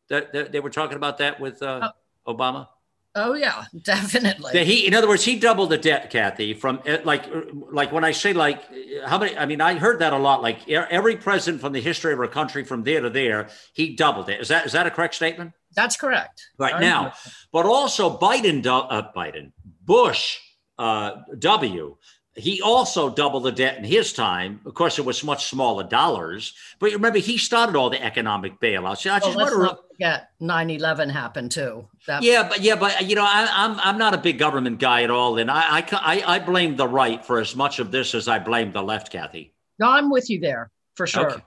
That, 0.10 0.34
that 0.34 0.52
they 0.52 0.60
were 0.60 0.70
talking 0.70 0.98
about 0.98 1.18
that 1.18 1.40
with 1.40 1.64
uh, 1.64 1.92
Obama. 2.28 2.68
Oh 3.16 3.34
yeah, 3.34 3.64
definitely. 3.84 4.52
That 4.54 4.68
he, 4.68 4.86
in 4.86 4.94
other 4.94 5.08
words, 5.08 5.24
he 5.24 5.40
doubled 5.40 5.70
the 5.70 5.78
debt, 5.78 6.10
Kathy. 6.10 6.54
From 6.54 6.82
uh, 6.88 6.98
like, 7.06 7.28
uh, 7.28 7.42
like 7.72 7.92
when 7.92 8.04
I 8.04 8.12
say 8.12 8.34
like, 8.34 8.64
uh, 8.70 9.08
how 9.08 9.18
many? 9.18 9.38
I 9.38 9.46
mean, 9.46 9.62
I 9.62 9.76
heard 9.76 10.00
that 10.00 10.12
a 10.12 10.18
lot. 10.18 10.42
Like 10.42 10.68
every 10.70 11.16
president 11.16 11.62
from 11.62 11.74
the 11.74 11.82
history 11.82 12.14
of 12.14 12.20
our 12.20 12.28
country, 12.28 12.66
from 12.66 12.84
there 12.84 13.02
to 13.02 13.10
there, 13.10 13.50
he 13.74 13.96
doubled 13.96 14.30
it. 14.30 14.42
Is 14.42 14.50
that 14.50 14.66
is 14.66 14.74
that 14.74 14.86
a 14.86 14.92
correct 14.92 15.16
statement? 15.16 15.54
That's 15.76 15.98
correct. 15.98 16.48
Right 16.58 16.80
now, 16.80 17.14
but 17.52 17.66
also 17.66 18.18
Biden, 18.18 18.66
uh, 18.66 19.12
Biden, 19.16 19.52
Bush, 19.84 20.40
uh, 20.78 21.18
W. 21.38 21.98
He 22.38 22.62
also 22.62 23.10
doubled 23.10 23.44
the 23.44 23.52
debt 23.52 23.78
in 23.78 23.86
his 23.86 24.12
time. 24.12 24.60
Of 24.66 24.74
course, 24.74 25.00
it 25.00 25.06
was 25.06 25.24
much 25.24 25.46
smaller 25.46 25.86
dollars, 25.86 26.54
but 26.80 26.92
remember 26.92 27.20
he 27.20 27.38
started 27.38 27.78
all 27.78 27.90
the 27.90 28.04
economic 28.04 28.60
bailouts. 28.60 29.10
I 29.10 29.20
Well, 29.20 29.20
just 29.20 29.38
let's 29.38 29.52
want 29.52 29.54
to. 29.54 29.64
not 29.64 29.80
forget 29.94 30.30
9/11 30.42 31.10
happened 31.10 31.52
too. 31.52 31.88
That, 32.08 32.24
Yeah, 32.24 32.48
but 32.48 32.60
yeah, 32.62 32.76
but 32.76 33.06
you 33.06 33.16
know, 33.16 33.24
I, 33.24 33.48
I'm 33.50 33.80
I'm 33.80 33.98
not 33.98 34.14
a 34.14 34.18
big 34.18 34.38
government 34.38 34.80
guy 34.80 35.04
at 35.04 35.10
all, 35.10 35.38
and 35.38 35.50
I, 35.50 35.80
I 35.80 35.86
I 35.92 36.36
I 36.36 36.40
blame 36.40 36.76
the 36.76 36.88
right 36.88 37.24
for 37.26 37.40
as 37.40 37.56
much 37.56 37.80
of 37.80 37.92
this 37.92 38.14
as 38.14 38.28
I 38.28 38.40
blame 38.40 38.74
the 38.74 38.84
left, 38.84 39.14
Kathy. 39.14 39.54
No, 39.80 39.90
I'm 39.90 40.10
with 40.10 40.30
you 40.30 40.42
there 40.42 40.72
for 40.96 41.06
sure. 41.06 41.32
Okay. 41.32 41.42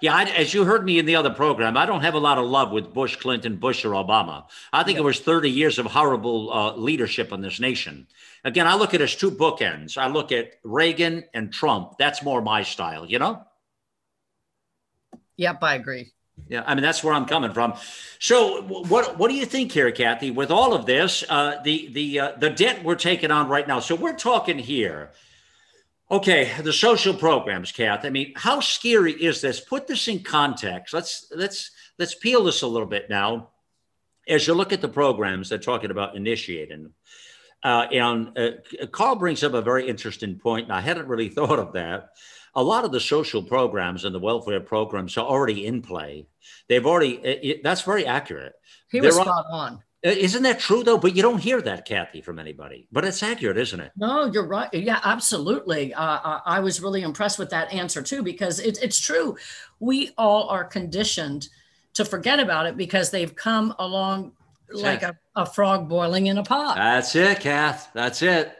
Yeah, 0.00 0.14
I, 0.14 0.24
as 0.24 0.54
you 0.54 0.64
heard 0.64 0.84
me 0.84 0.98
in 0.98 1.06
the 1.06 1.16
other 1.16 1.30
program, 1.30 1.76
I 1.76 1.86
don't 1.86 2.02
have 2.02 2.14
a 2.14 2.18
lot 2.18 2.38
of 2.38 2.46
love 2.46 2.70
with 2.70 2.92
Bush, 2.92 3.16
Clinton, 3.16 3.56
Bush, 3.56 3.84
or 3.84 3.90
Obama. 3.90 4.44
I 4.72 4.84
think 4.84 4.98
it 4.98 5.02
was 5.02 5.18
30 5.18 5.50
years 5.50 5.78
of 5.78 5.86
horrible 5.86 6.52
uh, 6.52 6.76
leadership 6.76 7.32
in 7.32 7.40
this 7.40 7.58
nation. 7.58 8.06
Again, 8.44 8.66
I 8.66 8.74
look 8.74 8.94
at 8.94 9.00
it 9.00 9.04
as 9.04 9.16
two 9.16 9.30
bookends. 9.30 9.96
I 9.98 10.06
look 10.08 10.30
at 10.30 10.54
Reagan 10.62 11.24
and 11.34 11.52
Trump. 11.52 11.98
That's 11.98 12.22
more 12.22 12.40
my 12.42 12.62
style, 12.62 13.06
you 13.06 13.18
know? 13.18 13.42
Yep, 15.36 15.58
I 15.62 15.74
agree. 15.74 16.12
Yeah, 16.48 16.64
I 16.66 16.74
mean 16.74 16.82
that's 16.82 17.04
where 17.04 17.14
I'm 17.14 17.26
coming 17.26 17.52
from. 17.52 17.74
So, 18.18 18.62
what 18.62 19.18
what 19.18 19.28
do 19.30 19.34
you 19.34 19.46
think 19.46 19.70
here, 19.70 19.90
Kathy? 19.92 20.30
With 20.30 20.50
all 20.50 20.74
of 20.74 20.86
this, 20.86 21.24
uh, 21.28 21.60
the 21.62 21.88
the 21.92 22.20
uh, 22.20 22.32
the 22.38 22.50
debt 22.50 22.82
we're 22.82 22.94
taking 22.96 23.30
on 23.30 23.48
right 23.48 23.66
now. 23.66 23.80
So 23.80 23.94
we're 23.94 24.16
talking 24.16 24.58
here. 24.58 25.12
Okay, 26.12 26.52
the 26.62 26.74
social 26.74 27.14
programs, 27.14 27.72
Kath. 27.72 28.04
I 28.04 28.10
mean, 28.10 28.34
how 28.36 28.60
scary 28.60 29.12
is 29.12 29.40
this? 29.40 29.60
Put 29.60 29.86
this 29.86 30.08
in 30.08 30.22
context. 30.22 30.92
Let's 30.92 31.32
let's 31.34 31.70
let's 31.98 32.14
peel 32.14 32.44
this 32.44 32.60
a 32.60 32.66
little 32.66 32.86
bit 32.86 33.08
now. 33.08 33.48
As 34.28 34.46
you 34.46 34.52
look 34.52 34.74
at 34.74 34.82
the 34.82 34.88
programs, 34.88 35.48
they're 35.48 35.56
talking 35.56 35.90
about 35.90 36.14
initiating. 36.14 36.92
Uh, 37.64 37.86
and 37.90 38.38
uh, 38.38 38.50
Carl 38.90 39.16
brings 39.16 39.42
up 39.42 39.54
a 39.54 39.62
very 39.62 39.88
interesting 39.88 40.38
point, 40.38 40.64
and 40.64 40.72
I 40.72 40.82
hadn't 40.82 41.08
really 41.08 41.28
thought 41.30 41.58
of 41.58 41.72
that. 41.72 42.10
a 42.54 42.62
lot 42.62 42.84
of 42.84 42.92
the 42.92 43.00
social 43.00 43.42
programs 43.42 44.04
and 44.04 44.14
the 44.14 44.20
welfare 44.20 44.60
programs 44.60 45.16
are 45.16 45.24
already 45.24 45.66
in 45.66 45.80
play. 45.80 46.26
They've 46.68 46.84
already, 46.84 47.14
it, 47.24 47.40
it, 47.42 47.62
that's 47.62 47.82
very 47.82 48.04
accurate. 48.04 48.52
He 48.90 49.00
was 49.00 49.16
spot 49.16 49.46
on. 49.50 49.82
Isn't 50.02 50.42
that 50.42 50.58
true 50.58 50.82
though? 50.82 50.98
But 50.98 51.14
you 51.14 51.22
don't 51.22 51.38
hear 51.38 51.62
that, 51.62 51.84
Kathy, 51.84 52.22
from 52.22 52.40
anybody. 52.40 52.88
But 52.90 53.04
it's 53.04 53.22
accurate, 53.22 53.56
isn't 53.56 53.78
it? 53.78 53.92
No, 53.96 54.24
you're 54.24 54.46
right. 54.46 54.68
Yeah, 54.72 55.00
absolutely. 55.04 55.94
Uh, 55.94 56.40
I 56.44 56.58
was 56.58 56.80
really 56.82 57.02
impressed 57.02 57.38
with 57.38 57.50
that 57.50 57.72
answer 57.72 58.02
too, 58.02 58.22
because 58.22 58.58
it, 58.58 58.82
it's 58.82 58.98
true. 58.98 59.36
We 59.78 60.10
all 60.18 60.48
are 60.48 60.64
conditioned 60.64 61.48
to 61.94 62.04
forget 62.04 62.40
about 62.40 62.66
it 62.66 62.76
because 62.76 63.10
they've 63.10 63.34
come 63.34 63.74
along 63.78 64.32
like 64.72 65.02
a, 65.02 65.16
a, 65.36 65.46
frog 65.46 65.88
boiling 65.88 66.26
in 66.26 66.38
a 66.38 66.42
pot. 66.42 66.76
That's 66.76 67.14
it, 67.14 67.40
Kath. 67.40 67.90
That's 67.92 68.22
it. 68.22 68.56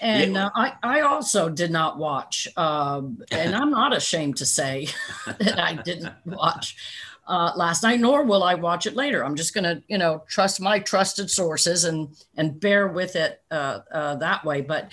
And 0.00 0.34
yeah. 0.34 0.46
uh, 0.46 0.50
I, 0.54 0.72
I 0.82 1.00
also 1.02 1.48
did 1.48 1.70
not 1.70 1.96
watch, 1.96 2.48
um, 2.56 3.22
and 3.30 3.54
I'm 3.54 3.70
not 3.70 3.96
ashamed 3.96 4.38
to 4.38 4.46
say 4.46 4.88
that 5.38 5.60
I 5.60 5.74
didn't 5.74 6.12
watch 6.26 6.76
uh, 7.26 7.52
last 7.56 7.82
night, 7.82 8.00
nor 8.00 8.24
will 8.24 8.42
I 8.42 8.54
watch 8.54 8.86
it 8.86 8.96
later. 8.96 9.24
I'm 9.24 9.36
just 9.36 9.54
going 9.54 9.64
to, 9.64 9.82
you 9.88 9.98
know, 9.98 10.24
trust 10.28 10.60
my 10.60 10.78
trusted 10.78 11.30
sources 11.30 11.84
and 11.84 12.08
and 12.36 12.58
bear 12.58 12.88
with 12.88 13.16
it 13.16 13.42
uh, 13.50 13.80
uh, 13.92 14.16
that 14.16 14.44
way. 14.44 14.60
But 14.60 14.92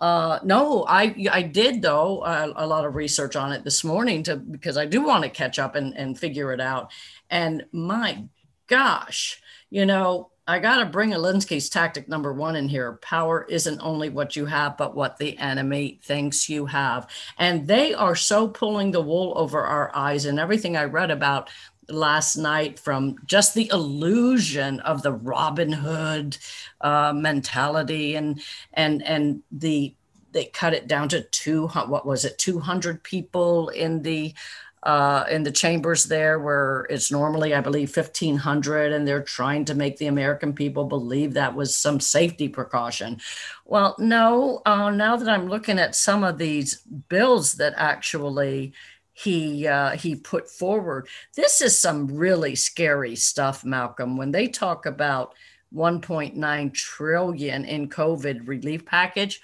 uh, 0.00 0.40
no, 0.44 0.84
I 0.88 1.14
I 1.30 1.42
did 1.42 1.82
though 1.82 2.22
a 2.56 2.66
lot 2.66 2.84
of 2.84 2.94
research 2.94 3.36
on 3.36 3.52
it 3.52 3.64
this 3.64 3.84
morning 3.84 4.22
to 4.24 4.36
because 4.36 4.76
I 4.76 4.86
do 4.86 5.02
want 5.02 5.24
to 5.24 5.30
catch 5.30 5.58
up 5.58 5.74
and 5.76 5.96
and 5.96 6.18
figure 6.18 6.52
it 6.52 6.60
out. 6.60 6.90
And 7.30 7.64
my 7.72 8.24
gosh, 8.66 9.40
you 9.70 9.86
know, 9.86 10.30
I 10.48 10.60
got 10.60 10.78
to 10.78 10.86
bring 10.86 11.10
Alinsky's 11.10 11.68
tactic 11.68 12.08
number 12.08 12.32
one 12.32 12.56
in 12.56 12.68
here. 12.68 12.94
Power 13.02 13.44
isn't 13.50 13.82
only 13.82 14.08
what 14.08 14.34
you 14.34 14.46
have, 14.46 14.78
but 14.78 14.96
what 14.96 15.18
the 15.18 15.36
enemy 15.36 16.00
thinks 16.02 16.48
you 16.48 16.64
have. 16.64 17.06
And 17.36 17.66
they 17.66 17.92
are 17.92 18.16
so 18.16 18.48
pulling 18.48 18.90
the 18.90 19.02
wool 19.02 19.34
over 19.36 19.62
our 19.62 19.94
eyes. 19.94 20.24
And 20.24 20.40
everything 20.40 20.74
I 20.74 20.84
read 20.84 21.10
about 21.10 21.50
last 21.88 22.36
night 22.36 22.78
from 22.78 23.16
just 23.26 23.54
the 23.54 23.68
illusion 23.72 24.80
of 24.80 25.02
the 25.02 25.12
Robin 25.12 25.72
Hood 25.72 26.36
uh, 26.80 27.12
mentality 27.14 28.16
and 28.16 28.40
and 28.74 29.02
and 29.02 29.42
the 29.50 29.94
they 30.32 30.44
cut 30.46 30.74
it 30.74 30.86
down 30.86 31.08
to 31.08 31.22
two 31.22 31.68
what 31.68 32.06
was 32.06 32.24
it 32.24 32.38
200 32.38 33.02
people 33.02 33.70
in 33.70 34.02
the 34.02 34.34
uh, 34.82 35.24
in 35.30 35.42
the 35.42 35.50
chambers 35.50 36.04
there 36.04 36.38
where 36.38 36.86
it's 36.88 37.10
normally, 37.10 37.54
I 37.54 37.60
believe, 37.60 37.94
1,500, 37.94 38.92
and 38.92 39.06
they're 39.06 39.22
trying 39.22 39.64
to 39.66 39.74
make 39.74 39.96
the 39.96 40.06
American 40.06 40.52
people 40.52 40.84
believe 40.84 41.34
that 41.34 41.54
was 41.54 41.74
some 41.74 41.98
safety 41.98 42.48
precaution. 42.48 43.20
Well, 43.64 43.96
no, 43.98 44.62
uh, 44.64 44.90
now 44.90 45.16
that 45.16 45.28
I'm 45.28 45.48
looking 45.48 45.78
at 45.78 45.96
some 45.96 46.22
of 46.22 46.38
these 46.38 46.76
bills 47.08 47.54
that 47.54 47.74
actually 47.76 48.72
he 49.18 49.66
uh, 49.66 49.90
he 49.90 50.14
put 50.14 50.48
forward, 50.48 51.08
this 51.34 51.60
is 51.60 51.78
some 51.78 52.06
really 52.06 52.54
scary 52.54 53.16
stuff, 53.16 53.64
Malcolm. 53.64 54.16
When 54.16 54.30
they 54.30 54.46
talk 54.46 54.86
about 54.86 55.34
1.9 55.74 56.74
trillion 56.74 57.64
in 57.64 57.88
COVID 57.88 58.46
relief 58.46 58.86
package, 58.86 59.40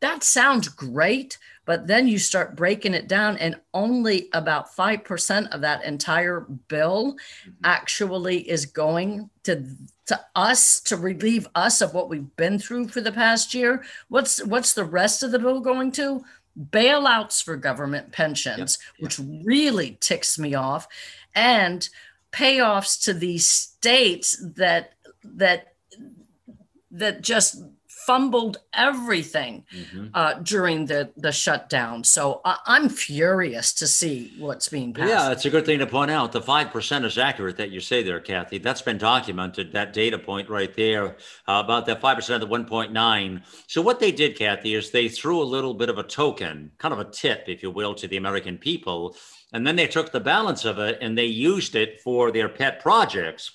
that 0.00 0.24
sounds 0.24 0.68
great 0.68 1.38
but 1.64 1.86
then 1.86 2.08
you 2.08 2.18
start 2.18 2.56
breaking 2.56 2.94
it 2.94 3.06
down, 3.06 3.38
and 3.38 3.60
only 3.72 4.28
about 4.32 4.74
5% 4.74 5.50
of 5.54 5.60
that 5.60 5.84
entire 5.84 6.40
bill 6.40 7.12
mm-hmm. 7.12 7.50
actually 7.64 8.48
is 8.48 8.66
going 8.66 9.30
to 9.44 9.66
to 10.06 10.20
us 10.34 10.80
to 10.80 10.96
relieve 10.96 11.46
us 11.54 11.80
of 11.80 11.94
what 11.94 12.08
we've 12.08 12.34
been 12.36 12.58
through 12.58 12.88
for 12.88 13.00
the 13.00 13.12
past 13.12 13.54
year. 13.54 13.84
What's 14.08 14.44
what's 14.44 14.74
the 14.74 14.84
rest 14.84 15.22
of 15.22 15.30
the 15.30 15.38
bill 15.38 15.60
going 15.60 15.92
to? 15.92 16.24
Bailouts 16.58 17.42
for 17.42 17.56
government 17.56 18.12
pensions, 18.12 18.78
yep. 18.80 18.98
Yep. 18.98 19.04
which 19.04 19.44
really 19.46 19.96
ticks 20.00 20.38
me 20.38 20.54
off, 20.54 20.86
and 21.34 21.88
payoffs 22.32 23.02
to 23.04 23.14
these 23.14 23.48
states 23.48 24.42
that 24.56 24.94
that 25.24 25.74
that 26.90 27.22
just 27.22 27.62
fumbled 28.06 28.58
everything 28.74 29.64
mm-hmm. 29.74 30.06
uh, 30.14 30.34
during 30.42 30.86
the 30.86 31.10
the 31.16 31.32
shutdown. 31.32 32.04
So 32.04 32.40
I, 32.44 32.58
am 32.66 32.88
furious 32.88 33.72
to 33.74 33.86
see 33.86 34.34
what's 34.38 34.68
being 34.68 34.92
passed. 34.92 35.08
Yeah, 35.08 35.32
it's 35.32 35.44
a 35.44 35.50
good 35.50 35.66
thing 35.66 35.78
to 35.78 35.86
point 35.86 36.10
out. 36.10 36.32
The 36.32 36.42
five 36.42 36.70
percent 36.70 37.04
is 37.04 37.18
accurate 37.18 37.56
that 37.58 37.70
you 37.70 37.80
say 37.80 38.02
there, 38.02 38.20
Kathy. 38.20 38.58
That's 38.58 38.82
been 38.82 38.98
documented. 38.98 39.72
That 39.72 39.92
data 39.92 40.18
point 40.18 40.48
right 40.48 40.74
there 40.74 41.16
uh, 41.48 41.62
about 41.64 41.86
that 41.86 42.00
five 42.00 42.16
percent 42.16 42.42
of 42.42 42.48
the 42.48 42.54
1.9. 42.54 43.42
So 43.66 43.82
what 43.82 44.00
they 44.00 44.12
did, 44.12 44.36
Kathy, 44.36 44.74
is 44.74 44.90
they 44.90 45.08
threw 45.08 45.42
a 45.42 45.44
little 45.44 45.74
bit 45.74 45.88
of 45.88 45.98
a 45.98 46.02
token, 46.02 46.72
kind 46.78 46.92
of 46.92 47.00
a 47.00 47.04
tip, 47.04 47.44
if 47.46 47.62
you 47.62 47.70
will, 47.70 47.94
to 47.94 48.08
the 48.08 48.16
American 48.16 48.58
people, 48.58 49.16
and 49.52 49.66
then 49.66 49.76
they 49.76 49.86
took 49.86 50.12
the 50.12 50.20
balance 50.20 50.64
of 50.64 50.78
it 50.78 50.98
and 51.00 51.16
they 51.16 51.26
used 51.26 51.74
it 51.74 52.00
for 52.00 52.30
their 52.30 52.48
pet 52.48 52.80
projects. 52.80 53.52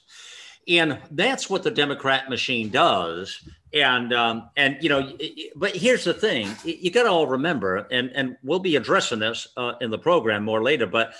And 0.67 0.99
that's 1.11 1.49
what 1.49 1.63
the 1.63 1.71
Democrat 1.71 2.29
machine 2.29 2.69
does 2.69 3.41
and 3.73 4.13
um, 4.13 4.49
and 4.55 4.77
you 4.81 4.89
know, 4.89 5.17
but 5.55 5.75
here's 5.75 6.03
the 6.03 6.13
thing: 6.13 6.49
you 6.63 6.91
got 6.91 7.03
to 7.03 7.09
all 7.09 7.27
remember, 7.27 7.87
and 7.91 8.11
and 8.15 8.37
we'll 8.43 8.59
be 8.59 8.75
addressing 8.75 9.19
this 9.19 9.47
uh, 9.57 9.73
in 9.81 9.91
the 9.91 9.97
program 9.97 10.43
more 10.43 10.63
later. 10.63 10.87
But 10.87 11.13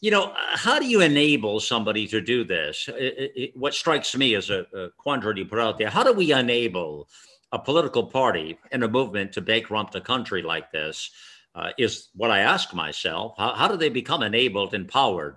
you 0.00 0.10
know, 0.10 0.32
how 0.36 0.78
do 0.78 0.86
you 0.86 1.02
enable 1.02 1.60
somebody 1.60 2.06
to 2.08 2.20
do 2.20 2.42
this? 2.42 2.88
It, 2.88 3.32
it, 3.36 3.56
what 3.56 3.74
strikes 3.74 4.16
me 4.16 4.34
as 4.34 4.48
a, 4.48 4.66
a 4.74 4.90
quandary 4.96 5.38
you 5.38 5.44
put 5.44 5.58
out 5.58 5.78
there: 5.78 5.90
How 5.90 6.02
do 6.02 6.12
we 6.12 6.32
enable 6.32 7.08
a 7.52 7.58
political 7.58 8.06
party 8.06 8.58
and 8.70 8.82
a 8.82 8.88
movement 8.88 9.32
to 9.32 9.40
bankrupt 9.40 9.94
a 9.94 10.00
country 10.00 10.42
like 10.42 10.72
this? 10.72 11.10
Uh, 11.52 11.70
is 11.76 12.10
what 12.14 12.30
I 12.30 12.38
ask 12.38 12.72
myself. 12.72 13.34
How, 13.36 13.54
how 13.54 13.66
do 13.66 13.76
they 13.76 13.88
become 13.88 14.22
enabled, 14.22 14.72
empowered 14.72 15.36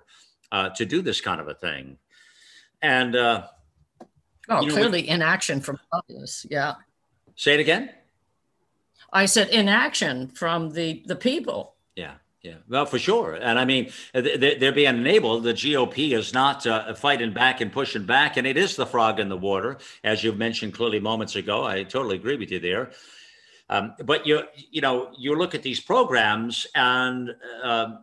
uh, 0.52 0.68
to 0.70 0.86
do 0.86 1.02
this 1.02 1.20
kind 1.20 1.40
of 1.40 1.48
a 1.48 1.54
thing? 1.54 1.98
And 2.80 3.16
uh, 3.16 3.48
Oh, 4.48 4.60
you 4.60 4.68
know, 4.68 4.74
clearly 4.74 5.08
inaction 5.08 5.60
from 5.60 5.78
others. 5.92 6.46
Yeah. 6.50 6.74
Say 7.36 7.54
it 7.54 7.60
again. 7.60 7.90
I 9.12 9.26
said 9.26 9.48
inaction 9.48 10.28
from 10.28 10.70
the 10.70 11.02
the 11.06 11.16
people. 11.16 11.74
Yeah. 11.94 12.14
Yeah, 12.44 12.56
well, 12.68 12.84
for 12.84 12.98
sure. 12.98 13.36
And 13.40 13.58
I 13.58 13.64
mean, 13.64 13.90
they're 14.12 14.70
being 14.70 14.98
enabled. 14.98 15.44
The 15.44 15.54
GOP 15.54 16.12
is 16.12 16.34
not 16.34 16.66
uh, 16.66 16.92
fighting 16.92 17.32
back 17.32 17.62
and 17.62 17.72
pushing 17.72 18.04
back, 18.04 18.36
and 18.36 18.46
it 18.46 18.58
is 18.58 18.76
the 18.76 18.84
frog 18.84 19.18
in 19.18 19.30
the 19.30 19.36
water, 19.36 19.78
as 20.04 20.22
you 20.22 20.30
mentioned 20.32 20.74
clearly 20.74 21.00
moments 21.00 21.36
ago. 21.36 21.64
I 21.64 21.84
totally 21.84 22.16
agree 22.16 22.36
with 22.36 22.50
you 22.50 22.60
there. 22.60 22.90
Um, 23.70 23.94
but 24.04 24.26
you, 24.26 24.42
you 24.70 24.82
know, 24.82 25.10
you 25.16 25.34
look 25.36 25.54
at 25.54 25.62
these 25.62 25.80
programs, 25.80 26.66
and 26.74 27.34
uh, 27.62 27.94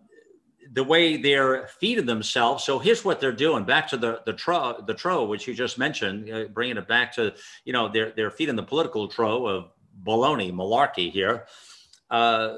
the 0.73 0.83
way 0.83 1.17
they're 1.17 1.67
feeding 1.79 2.05
themselves. 2.05 2.63
So 2.63 2.79
here's 2.79 3.03
what 3.03 3.19
they're 3.19 3.31
doing. 3.31 3.63
Back 3.65 3.87
to 3.89 3.97
the 3.97 4.21
the 4.25 4.33
tro, 4.33 4.81
the 4.85 4.93
tro, 4.93 5.25
which 5.25 5.47
you 5.47 5.53
just 5.53 5.77
mentioned, 5.77 6.31
uh, 6.31 6.45
bringing 6.45 6.77
it 6.77 6.87
back 6.87 7.13
to 7.15 7.33
you 7.65 7.73
know 7.73 7.89
they're 7.89 8.11
they're 8.15 8.31
feeding 8.31 8.55
the 8.55 8.63
political 8.63 9.07
tro 9.07 9.47
of 9.47 9.71
baloney, 10.03 10.51
malarkey 10.51 11.11
here. 11.11 11.45
Uh, 12.09 12.57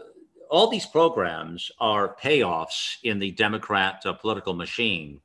all 0.49 0.67
these 0.67 0.85
programs 0.85 1.71
are 1.79 2.15
payoffs 2.21 2.97
in 3.03 3.17
the 3.17 3.31
Democrat 3.31 4.01
uh, 4.05 4.13
political 4.13 4.53
machine. 4.53 5.19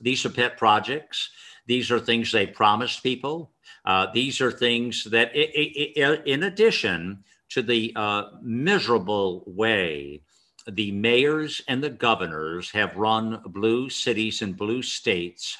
These 0.00 0.26
are 0.26 0.30
pet 0.30 0.58
projects. 0.58 1.30
These 1.66 1.90
are 1.90 1.98
things 1.98 2.30
they 2.30 2.46
promised 2.46 3.02
people. 3.02 3.52
Uh, 3.84 4.08
these 4.12 4.40
are 4.40 4.50
things 4.50 5.04
that, 5.04 5.34
it, 5.34 5.50
it, 5.54 5.98
it, 5.98 6.26
in 6.26 6.42
addition 6.42 7.24
to 7.50 7.62
the 7.62 7.92
uh, 7.96 8.24
miserable 8.42 9.44
way 9.46 10.22
the 10.70 10.90
mayors 10.92 11.62
and 11.68 11.82
the 11.82 11.90
governors 11.90 12.70
have 12.72 12.96
run 12.96 13.42
blue 13.46 13.88
cities 13.88 14.42
and 14.42 14.56
blue 14.56 14.82
states. 14.82 15.56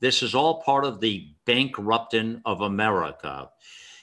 This 0.00 0.22
is 0.22 0.34
all 0.34 0.62
part 0.62 0.84
of 0.84 1.00
the 1.00 1.28
bankrupting 1.46 2.42
of 2.44 2.60
America. 2.62 3.50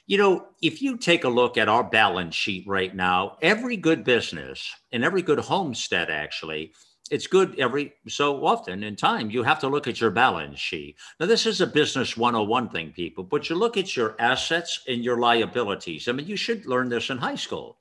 You 0.06 0.18
know, 0.18 0.48
if 0.62 0.82
you 0.82 0.98
take 0.98 1.26
a 1.26 1.30
look 1.30 1.58
at 1.58 1.68
our 1.68 1.84
balance 1.84 2.36
sheet 2.36 2.66
right 2.68 2.96
now, 2.96 3.38
every 3.42 3.76
good 3.76 4.04
business 4.04 4.74
and 4.92 5.04
every 5.04 5.22
good 5.22 5.40
homestead, 5.40 6.10
actually, 6.10 6.72
it's 7.12 7.28
good 7.28 7.58
every 7.60 7.94
so 8.08 8.46
often 8.46 8.84
in 8.84 8.96
time 8.96 9.30
you 9.30 9.44
have 9.44 9.60
to 9.60 9.68
look 9.68 9.88
at 9.88 10.02
your 10.02 10.12
balance 10.12 10.60
sheet 10.60 10.96
now 11.20 11.26
this 11.26 11.46
is 11.46 11.62
a 11.62 11.68
business 11.68 12.18
101 12.18 12.70
thing 12.70 12.92
people 12.92 13.24
but 13.24 13.50
you 13.50 13.56
look 13.56 13.78
at 13.78 13.96
your 13.96 14.16
assets 14.20 14.82
and 14.88 15.04
your 15.04 15.18
liabilities 15.18 16.08
i 16.08 16.12
mean 16.12 16.28
you 16.28 16.36
should 16.36 16.66
learn 16.66 16.90
this 16.90 17.10
in 17.10 17.18
high 17.18 17.36
school 17.36 17.78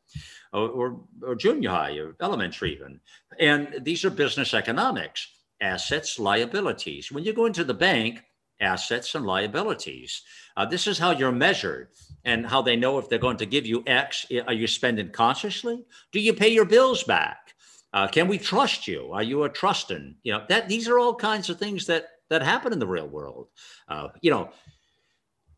or, 0.57 0.68
or, 0.68 1.00
or 1.22 1.34
junior 1.34 1.70
high 1.70 1.96
or 1.98 2.16
elementary 2.20 2.72
even. 2.72 3.00
And 3.38 3.76
these 3.82 4.04
are 4.04 4.11
business 4.11 4.54
economics 4.54 5.28
assets, 5.61 6.18
liabilities. 6.18 7.12
When 7.12 7.24
you 7.24 7.32
go 7.32 7.46
into 7.46 7.64
the 7.64 7.74
bank, 7.74 8.22
assets 8.61 9.14
and 9.14 9.26
liabilities. 9.26 10.22
Uh, 10.57 10.64
this 10.64 10.86
is 10.86 10.98
how 10.98 11.11
you're 11.11 11.32
measured 11.32 11.88
and 12.24 12.46
how 12.46 12.62
they 12.62 12.76
know 12.76 12.98
if 12.98 13.09
they're 13.09 13.18
going 13.18 13.36
to 13.36 13.46
give 13.46 13.66
you 13.66 13.82
X. 13.86 14.26
Are 14.46 14.52
you 14.52 14.66
spending 14.66 15.11
consciously? 15.11 15.84
Do 16.12 16.20
you 16.20 16.32
pay 16.32 16.48
your 16.48 16.64
bills 16.64 17.02
back? 17.02 17.54
Uh, 17.92 18.07
can 18.07 18.28
we 18.28 18.38
trust 18.38 18.88
you? 18.88 19.11
Are 19.12 19.22
you 19.22 19.44
a 19.44 19.48
trusting? 19.48 20.16
You 20.22 20.32
know 20.32 20.44
that 20.48 20.68
these 20.68 20.88
are 20.88 20.98
all 20.98 21.14
kinds 21.14 21.48
of 21.50 21.59
things 21.59 21.86
that 21.86 22.09
that 22.28 22.42
happen 22.42 22.72
in 22.72 22.78
the 22.78 22.86
real 22.86 23.07
world. 23.07 23.48
Uh, 23.88 24.09
you 24.20 24.30
know, 24.30 24.50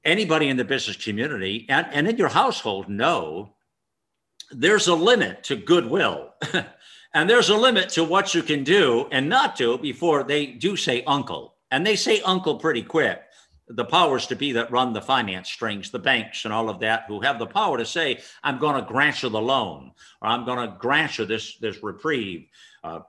anybody 0.04 0.48
in 0.48 0.56
the 0.56 0.64
business 0.64 0.96
community 0.96 1.66
and, 1.68 1.86
and 1.92 2.06
in 2.06 2.16
your 2.16 2.28
household 2.28 2.88
know 2.88 3.54
there's 4.50 4.88
a 4.88 4.94
limit 4.94 5.44
to 5.44 5.56
goodwill. 5.56 6.34
and 7.14 7.28
there's 7.28 7.48
a 7.48 7.56
limit 7.56 7.88
to 7.90 8.04
what 8.04 8.34
you 8.34 8.42
can 8.42 8.64
do 8.64 9.06
and 9.10 9.28
not 9.28 9.56
do 9.56 9.78
before 9.78 10.22
they 10.22 10.46
do 10.46 10.76
say 10.76 11.02
uncle. 11.04 11.54
And 11.70 11.86
they 11.86 11.96
say 11.96 12.20
uncle 12.22 12.56
pretty 12.56 12.82
quick. 12.82 13.20
The 13.68 13.84
powers 13.84 14.26
to 14.28 14.36
be 14.36 14.52
that 14.52 14.70
run 14.70 14.94
the 14.94 15.02
finance 15.02 15.50
strings, 15.50 15.90
the 15.90 15.98
banks 15.98 16.46
and 16.46 16.54
all 16.54 16.70
of 16.70 16.80
that, 16.80 17.04
who 17.06 17.20
have 17.20 17.38
the 17.38 17.46
power 17.46 17.76
to 17.76 17.84
say, 17.84 18.20
I'm 18.42 18.58
going 18.58 18.76
to 18.76 18.90
grant 18.90 19.22
you 19.22 19.28
the 19.28 19.40
loan, 19.40 19.92
or 20.22 20.28
I'm 20.28 20.46
going 20.46 20.66
to 20.66 20.76
grant 20.78 21.18
you 21.18 21.26
this, 21.26 21.58
this 21.58 21.82
reprieve, 21.82 22.46
uh, 22.82 23.00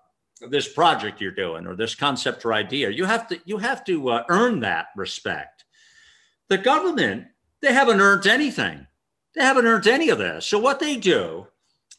this 0.49 0.67
project 0.67 1.21
you're 1.21 1.31
doing, 1.31 1.65
or 1.65 1.77
this 1.77 1.95
concept 1.95 2.43
or 2.43 2.53
idea. 2.53 2.89
You 2.89 3.05
have 3.05 3.27
to, 3.29 3.39
you 3.45 3.57
have 3.57 3.85
to 3.85 4.09
uh, 4.09 4.23
earn 4.27 4.59
that 4.61 4.87
respect. 4.97 5.63
The 6.49 6.57
government, 6.57 7.27
they 7.61 7.71
haven't 7.71 8.01
earned 8.01 8.27
anything. 8.27 8.85
They 9.35 9.43
haven't 9.43 9.65
earned 9.65 9.87
any 9.87 10.09
of 10.09 10.17
this. 10.17 10.45
So 10.45 10.59
what 10.59 10.79
they 10.79 10.95
do 10.97 11.47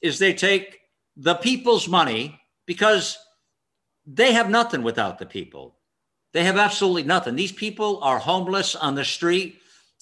is 0.03 0.18
they 0.18 0.35
take 0.35 0.78
the 1.16 1.35
people's 1.35 1.89
money 1.89 2.41
because 2.66 3.18
they 4.07 4.33
have 4.33 4.51
nothing 4.51 4.83
without 4.83 5.18
the 5.18 5.26
people. 5.26 5.76
They 6.33 6.45
have 6.45 6.57
absolutely 6.57 7.03
nothing. 7.05 7.37
These 7.37 7.53
people 7.53 8.03
are 8.03 8.18
homeless 8.18 8.74
on 8.76 8.95
the 8.95 9.05
street. 9.05 9.61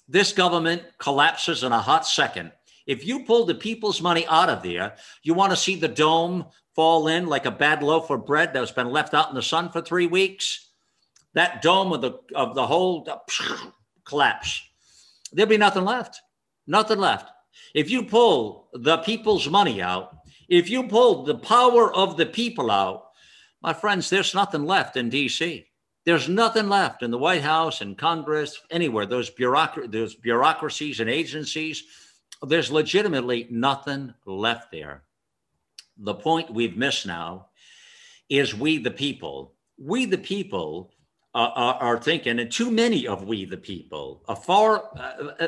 This 0.09 0.33
government 0.33 0.83
collapses 0.99 1.65
in 1.65 1.73
a 1.73 1.81
hot 1.81 2.07
second. 2.07 2.53
If 2.87 3.07
you 3.07 3.25
pull 3.25 3.45
the 3.45 3.55
people's 3.55 4.01
money 4.01 4.27
out 4.29 4.49
of 4.49 4.63
there, 4.63 4.97
you 5.23 5.35
want 5.35 5.53
to 5.53 5.57
see 5.57 5.77
the 5.77 5.89
dome 5.89 6.47
fall 6.75 7.09
in 7.09 7.27
like 7.27 7.45
a 7.45 7.51
bad 7.51 7.83
loaf 7.83 8.09
of 8.11 8.25
bread 8.25 8.53
that's 8.53 8.71
been 8.71 8.91
left 8.91 9.13
out 9.13 9.29
in 9.29 9.35
the 9.35 9.43
sun 9.43 9.71
for 9.71 9.83
three 9.83 10.07
weeks. 10.07 10.71
That 11.35 11.61
dome 11.61 11.93
of 11.93 12.01
the 12.01 12.19
of 12.35 12.55
the 12.55 12.67
whole 12.67 13.07
collapse. 14.05 14.63
There'll 15.33 15.51
be 15.51 15.59
nothing 15.59 15.85
left. 15.85 16.21
Nothing 16.69 16.99
left. 16.99 17.31
If 17.75 17.91
you 17.91 18.05
pull 18.05 18.69
the 18.75 18.99
people's 18.99 19.49
money 19.49 19.83
out, 19.83 20.19
if 20.49 20.71
you 20.71 20.85
pull 20.87 21.25
the 21.25 21.35
power 21.35 21.93
of 21.93 22.17
the 22.17 22.27
people 22.27 22.71
out, 22.71 23.07
my 23.63 23.73
friends, 23.73 24.09
there's 24.09 24.35
nothing 24.35 24.65
left 24.65 24.97
in 24.97 25.11
DC. 25.11 25.65
There's 26.05 26.29
nothing 26.29 26.69
left 26.69 27.03
in 27.03 27.11
the 27.11 27.19
White 27.19 27.43
House 27.43 27.81
and 27.81 27.99
Congress, 27.99 28.61
anywhere. 28.71 29.07
Those, 29.07 29.31
those 29.89 30.15
bureaucracies 30.15 31.01
and 31.01 31.11
agencies, 31.11 31.85
there's 32.43 32.71
legitimately 32.71 33.49
nothing 33.51 34.15
left 34.25 34.71
there. 34.71 35.03
The 35.97 36.15
point 36.15 36.53
we've 36.53 36.77
missed 36.77 37.07
now 37.07 37.49
is 38.29 38.55
we, 38.55 38.79
the 38.79 38.91
people. 38.91 39.55
We, 39.79 40.05
the 40.05 40.19
people, 40.19 40.93
uh, 41.35 41.51
are, 41.55 41.75
are, 41.75 42.01
thinking, 42.01 42.39
and 42.39 42.51
too 42.51 42.71
many 42.71 43.07
of 43.07 43.25
we, 43.25 43.45
the 43.45 43.57
people, 43.57 44.25
are 44.29 44.37
far, 44.37 44.85
uh, 44.97 45.33
uh, 45.41 45.47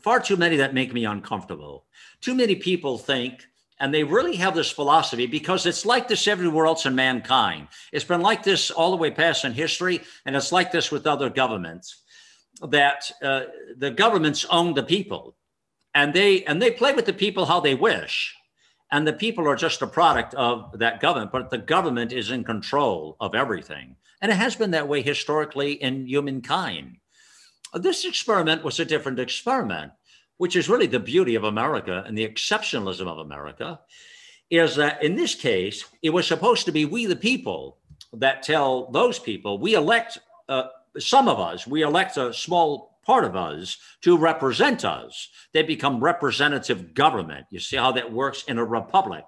far 0.00 0.20
too 0.20 0.36
many 0.36 0.56
that 0.56 0.74
make 0.74 0.92
me 0.92 1.04
uncomfortable. 1.04 1.86
Too 2.20 2.34
many 2.34 2.56
people 2.56 2.98
think 2.98 3.46
and 3.78 3.92
they 3.92 4.04
really 4.04 4.36
have 4.36 4.54
this 4.54 4.70
philosophy 4.70 5.26
because 5.26 5.66
it's 5.66 5.84
like 5.84 6.08
this 6.08 6.26
everywhere 6.26 6.66
else 6.66 6.86
in 6.86 6.94
mankind. 6.94 7.68
It's 7.92 8.04
been 8.04 8.22
like 8.22 8.42
this 8.42 8.70
all 8.70 8.90
the 8.90 8.96
way 8.96 9.10
past 9.10 9.44
in 9.44 9.52
history, 9.52 10.00
and 10.24 10.34
it's 10.34 10.52
like 10.52 10.72
this 10.72 10.90
with 10.90 11.06
other 11.06 11.28
governments. 11.28 12.02
That 12.62 13.10
uh, 13.22 13.44
the 13.76 13.90
governments 13.90 14.46
own 14.48 14.72
the 14.72 14.82
people, 14.82 15.36
and 15.94 16.14
they 16.14 16.42
and 16.44 16.60
they 16.60 16.70
play 16.70 16.94
with 16.94 17.04
the 17.04 17.12
people 17.12 17.44
how 17.44 17.60
they 17.60 17.74
wish, 17.74 18.34
and 18.90 19.06
the 19.06 19.12
people 19.12 19.46
are 19.46 19.56
just 19.56 19.82
a 19.82 19.86
product 19.86 20.32
of 20.34 20.78
that 20.78 21.00
government. 21.00 21.32
But 21.32 21.50
the 21.50 21.58
government 21.58 22.12
is 22.12 22.30
in 22.30 22.44
control 22.44 23.16
of 23.20 23.34
everything, 23.34 23.96
and 24.22 24.32
it 24.32 24.36
has 24.36 24.56
been 24.56 24.70
that 24.70 24.88
way 24.88 25.02
historically 25.02 25.72
in 25.72 26.06
humankind. 26.06 26.96
This 27.74 28.04
experiment 28.04 28.64
was 28.64 28.80
a 28.80 28.84
different 28.84 29.18
experiment 29.18 29.92
which 30.38 30.56
is 30.56 30.68
really 30.68 30.86
the 30.86 31.00
beauty 31.00 31.34
of 31.34 31.44
America 31.44 32.04
and 32.06 32.16
the 32.16 32.26
exceptionalism 32.26 33.06
of 33.06 33.18
America, 33.18 33.80
is 34.50 34.76
that 34.76 35.02
in 35.02 35.16
this 35.16 35.34
case, 35.34 35.84
it 36.02 36.10
was 36.10 36.26
supposed 36.26 36.66
to 36.66 36.72
be 36.72 36.84
we, 36.84 37.06
the 37.06 37.16
people, 37.16 37.78
that 38.12 38.42
tell 38.42 38.90
those 38.92 39.18
people 39.18 39.58
we 39.58 39.74
elect 39.74 40.18
uh, 40.48 40.64
some 40.98 41.28
of 41.28 41.40
us, 41.40 41.66
we 41.66 41.82
elect 41.82 42.16
a 42.16 42.32
small 42.32 42.98
part 43.04 43.24
of 43.24 43.36
us 43.36 43.78
to 44.02 44.16
represent 44.16 44.84
us. 44.84 45.28
They 45.52 45.62
become 45.62 46.02
representative 46.02 46.94
government. 46.94 47.46
You 47.50 47.60
see 47.60 47.76
how 47.76 47.92
that 47.92 48.12
works 48.12 48.44
in 48.44 48.58
a 48.58 48.64
republic. 48.64 49.24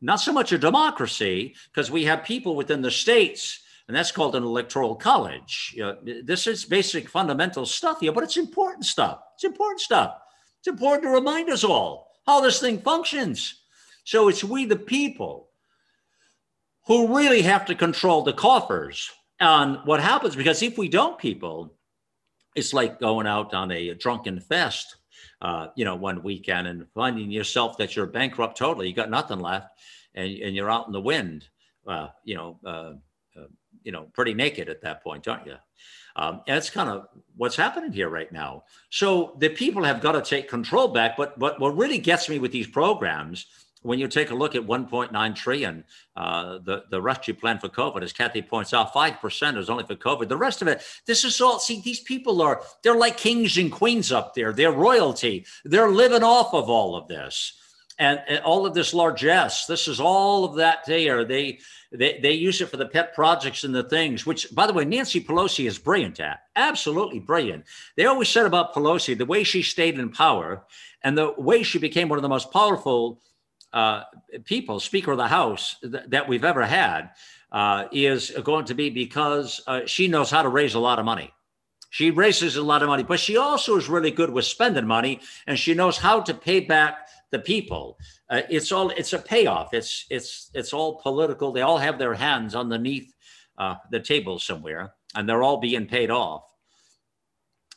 Not 0.00 0.16
so 0.20 0.32
much 0.32 0.52
a 0.52 0.58
democracy, 0.58 1.54
because 1.72 1.90
we 1.90 2.04
have 2.04 2.24
people 2.24 2.56
within 2.56 2.82
the 2.82 2.90
states 2.90 3.60
and 3.92 3.98
that's 3.98 4.10
called 4.10 4.34
an 4.34 4.42
electoral 4.42 4.94
college. 4.94 5.74
You 5.76 5.82
know, 5.82 5.98
this 6.24 6.46
is 6.46 6.64
basic 6.64 7.10
fundamental 7.10 7.66
stuff 7.66 8.00
here, 8.00 8.10
but 8.10 8.24
it's 8.24 8.38
important 8.38 8.86
stuff. 8.86 9.20
It's 9.34 9.44
important 9.44 9.82
stuff. 9.82 10.16
It's 10.60 10.68
important 10.68 11.02
to 11.02 11.10
remind 11.10 11.50
us 11.50 11.62
all 11.62 12.08
how 12.26 12.40
this 12.40 12.58
thing 12.58 12.80
functions. 12.80 13.64
So 14.04 14.28
it's 14.28 14.42
we, 14.42 14.64
the 14.64 14.76
people, 14.76 15.50
who 16.86 17.14
really 17.14 17.42
have 17.42 17.66
to 17.66 17.74
control 17.74 18.22
the 18.22 18.32
coffers 18.32 19.10
and 19.40 19.76
what 19.84 20.00
happens. 20.00 20.36
Because 20.36 20.62
if 20.62 20.78
we 20.78 20.88
don't, 20.88 21.18
people, 21.18 21.74
it's 22.54 22.72
like 22.72 22.98
going 22.98 23.26
out 23.26 23.52
on 23.52 23.70
a 23.72 23.92
drunken 23.92 24.40
fest, 24.40 24.96
uh, 25.42 25.66
you 25.76 25.84
know, 25.84 25.96
one 25.96 26.22
weekend 26.22 26.66
and 26.66 26.86
finding 26.94 27.30
yourself 27.30 27.76
that 27.76 27.94
you're 27.94 28.06
bankrupt 28.06 28.56
totally. 28.56 28.88
You 28.88 28.94
got 28.94 29.10
nothing 29.10 29.40
left, 29.40 29.66
and, 30.14 30.32
and 30.38 30.56
you're 30.56 30.70
out 30.70 30.86
in 30.86 30.94
the 30.94 31.00
wind. 31.02 31.46
Uh, 31.86 32.08
you 32.24 32.36
know, 32.36 32.58
uh 32.64 32.92
you 33.84 33.92
know, 33.92 34.04
pretty 34.12 34.34
naked 34.34 34.68
at 34.68 34.82
that 34.82 35.02
point, 35.02 35.28
aren't 35.28 35.46
you? 35.46 35.56
Um, 36.16 36.42
and 36.46 36.56
that's 36.56 36.70
kind 36.70 36.90
of 36.90 37.08
what's 37.36 37.56
happening 37.56 37.92
here 37.92 38.08
right 38.08 38.30
now. 38.30 38.64
So 38.90 39.34
the 39.38 39.48
people 39.48 39.82
have 39.84 40.00
got 40.00 40.12
to 40.12 40.22
take 40.22 40.48
control 40.48 40.88
back. 40.88 41.16
But, 41.16 41.38
but 41.38 41.58
what 41.60 41.76
really 41.76 41.98
gets 41.98 42.28
me 42.28 42.38
with 42.38 42.52
these 42.52 42.66
programs, 42.66 43.46
when 43.82 43.98
you 43.98 44.06
take 44.08 44.30
a 44.30 44.34
look 44.34 44.54
at 44.54 44.62
1.9 44.62 45.34
trillion, 45.34 45.84
uh, 46.16 46.58
the, 46.64 46.84
the 46.90 47.00
rescue 47.00 47.34
plan 47.34 47.58
for 47.58 47.68
COVID, 47.68 48.02
as 48.02 48.12
Kathy 48.12 48.42
points 48.42 48.74
out, 48.74 48.92
5% 48.92 49.56
is 49.56 49.70
only 49.70 49.84
for 49.84 49.96
COVID. 49.96 50.28
The 50.28 50.36
rest 50.36 50.62
of 50.62 50.68
it, 50.68 50.82
this 51.06 51.24
is 51.24 51.40
all, 51.40 51.58
see, 51.58 51.80
these 51.80 52.00
people 52.00 52.42
are, 52.42 52.62
they're 52.82 52.96
like 52.96 53.16
kings 53.16 53.56
and 53.58 53.72
queens 53.72 54.12
up 54.12 54.34
there. 54.34 54.52
They're 54.52 54.72
royalty. 54.72 55.46
They're 55.64 55.90
living 55.90 56.22
off 56.22 56.54
of 56.54 56.68
all 56.68 56.94
of 56.94 57.08
this. 57.08 57.54
And, 57.98 58.20
and 58.26 58.42
all 58.44 58.66
of 58.66 58.74
this 58.74 58.94
largesse, 58.94 59.66
this 59.66 59.86
is 59.86 60.00
all 60.00 60.44
of 60.44 60.56
that 60.56 60.84
there. 60.86 61.24
They, 61.24 61.58
they, 61.92 62.18
they 62.20 62.32
use 62.32 62.60
it 62.60 62.68
for 62.68 62.78
the 62.78 62.86
pet 62.86 63.14
projects 63.14 63.64
and 63.64 63.74
the 63.74 63.82
things, 63.82 64.24
which, 64.24 64.52
by 64.54 64.66
the 64.66 64.72
way, 64.72 64.84
Nancy 64.84 65.22
Pelosi 65.22 65.66
is 65.66 65.78
brilliant 65.78 66.18
at. 66.18 66.40
Absolutely 66.56 67.20
brilliant. 67.20 67.64
They 67.96 68.06
always 68.06 68.28
said 68.28 68.46
about 68.46 68.74
Pelosi 68.74 69.16
the 69.16 69.26
way 69.26 69.44
she 69.44 69.62
stayed 69.62 69.98
in 69.98 70.10
power 70.10 70.64
and 71.02 71.16
the 71.16 71.34
way 71.36 71.62
she 71.62 71.78
became 71.78 72.08
one 72.08 72.18
of 72.18 72.22
the 72.22 72.28
most 72.28 72.50
powerful 72.50 73.20
uh, 73.72 74.04
people, 74.44 74.80
Speaker 74.80 75.12
of 75.12 75.18
the 75.18 75.28
House, 75.28 75.76
th- 75.80 76.04
that 76.08 76.28
we've 76.28 76.44
ever 76.44 76.64
had, 76.64 77.10
uh, 77.50 77.84
is 77.92 78.30
going 78.42 78.64
to 78.66 78.74
be 78.74 78.90
because 78.90 79.60
uh, 79.66 79.82
she 79.86 80.08
knows 80.08 80.30
how 80.30 80.42
to 80.42 80.48
raise 80.48 80.74
a 80.74 80.80
lot 80.80 80.98
of 80.98 81.04
money. 81.04 81.32
She 81.90 82.10
raises 82.10 82.56
a 82.56 82.62
lot 82.62 82.82
of 82.82 82.88
money, 82.88 83.02
but 83.02 83.20
she 83.20 83.36
also 83.36 83.76
is 83.76 83.88
really 83.88 84.10
good 84.10 84.30
with 84.30 84.46
spending 84.46 84.86
money 84.86 85.20
and 85.46 85.58
she 85.58 85.74
knows 85.74 85.98
how 85.98 86.22
to 86.22 86.32
pay 86.32 86.60
back 86.60 87.06
the 87.32 87.40
people. 87.40 87.98
Uh, 88.30 88.42
it's 88.48 88.70
all 88.70 88.90
it's 88.90 89.12
a 89.12 89.18
payoff. 89.18 89.74
It's 89.74 90.06
it's 90.08 90.50
it's 90.54 90.72
all 90.72 91.00
political. 91.00 91.50
They 91.50 91.62
all 91.62 91.78
have 91.78 91.98
their 91.98 92.14
hands 92.14 92.54
underneath 92.54 93.12
uh, 93.58 93.76
the 93.90 93.98
table 93.98 94.38
somewhere, 94.38 94.92
and 95.16 95.28
they're 95.28 95.42
all 95.42 95.56
being 95.56 95.86
paid 95.86 96.10
off. 96.10 96.44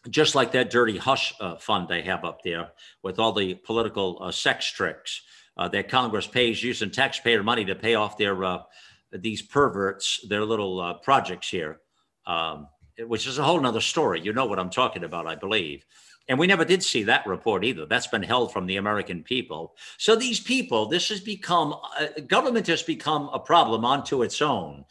Just 0.07 0.35
like 0.35 0.51
that 0.51 0.69
dirty 0.69 0.97
hush 0.97 1.33
uh, 1.39 1.55
fund 1.55 1.87
they 1.87 2.03
have 2.03 2.23
up 2.23 2.43
there 2.43 2.69
with 3.01 3.17
all 3.17 3.31
the 3.31 3.55
political 3.55 4.19
uh, 4.21 4.29
sex 4.29 4.71
tricks 4.71 5.23
uh, 5.57 5.67
that 5.69 5.89
Congress 5.89 6.27
pays 6.27 6.61
using 6.61 6.91
taxpayer 6.91 7.41
money 7.41 7.65
to 7.65 7.73
pay 7.73 7.95
off 7.95 8.17
their 8.17 8.43
uh, 8.43 8.59
these 9.11 9.41
perverts 9.41 10.19
their 10.27 10.45
little 10.45 10.99
projects 11.01 11.49
here, 11.49 11.79
um, 12.27 12.67
which 12.99 13.25
is 13.25 13.39
a 13.39 13.43
whole 13.43 13.59
nother 13.59 13.81
story. 13.81 14.19
You 14.21 14.33
know 14.33 14.45
what 14.45 14.59
I'm 14.59 14.69
talking 14.69 15.05
about, 15.05 15.27
I 15.27 15.35
believe. 15.35 15.85
And 16.27 16.39
we 16.39 16.47
never 16.47 16.65
did 16.65 16.81
see 16.81 17.03
that 17.03 17.27
report 17.27 17.63
either. 17.63 17.85
That's 17.85 18.07
been 18.07 18.23
held 18.23 18.51
from 18.51 18.65
the 18.65 18.77
American 18.77 19.23
people. 19.23 19.75
So 19.97 20.15
these 20.15 20.39
people, 20.39 20.87
this 20.87 21.09
has 21.09 21.19
become, 21.19 21.75
uh, 21.99 22.07
government 22.27 22.67
has 22.67 22.81
become 22.81 23.29
a 23.31 23.39
problem 23.39 23.85
onto 23.85 24.23
its 24.23 24.41
own. 24.41 24.85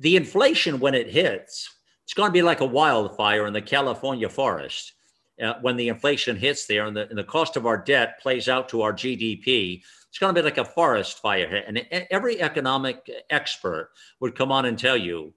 the 0.00 0.16
inflation 0.16 0.80
when 0.80 0.94
it 0.94 1.10
hits, 1.10 1.74
it's 2.04 2.14
going 2.14 2.28
to 2.28 2.32
be 2.32 2.42
like 2.42 2.60
a 2.60 2.66
wildfire 2.66 3.46
in 3.46 3.52
the 3.52 3.62
California 3.62 4.28
forest. 4.28 4.93
Uh, 5.42 5.54
when 5.62 5.76
the 5.76 5.88
inflation 5.88 6.36
hits 6.36 6.66
there 6.66 6.86
and 6.86 6.96
the, 6.96 7.08
and 7.08 7.18
the 7.18 7.24
cost 7.24 7.56
of 7.56 7.66
our 7.66 7.76
debt 7.76 8.20
plays 8.20 8.48
out 8.48 8.68
to 8.68 8.82
our 8.82 8.92
GDP, 8.92 9.82
it's 10.08 10.18
going 10.20 10.32
to 10.32 10.40
be 10.40 10.44
like 10.44 10.58
a 10.58 10.64
forest 10.64 11.20
fire. 11.20 11.64
And 11.66 11.84
every 12.10 12.40
economic 12.40 13.10
expert 13.30 13.90
would 14.20 14.36
come 14.36 14.52
on 14.52 14.66
and 14.66 14.78
tell 14.78 14.96
you, 14.96 15.34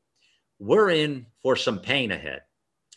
we're 0.59 0.91
in 0.91 1.25
for 1.41 1.55
some 1.55 1.79
pain 1.79 2.11
ahead. 2.11 2.41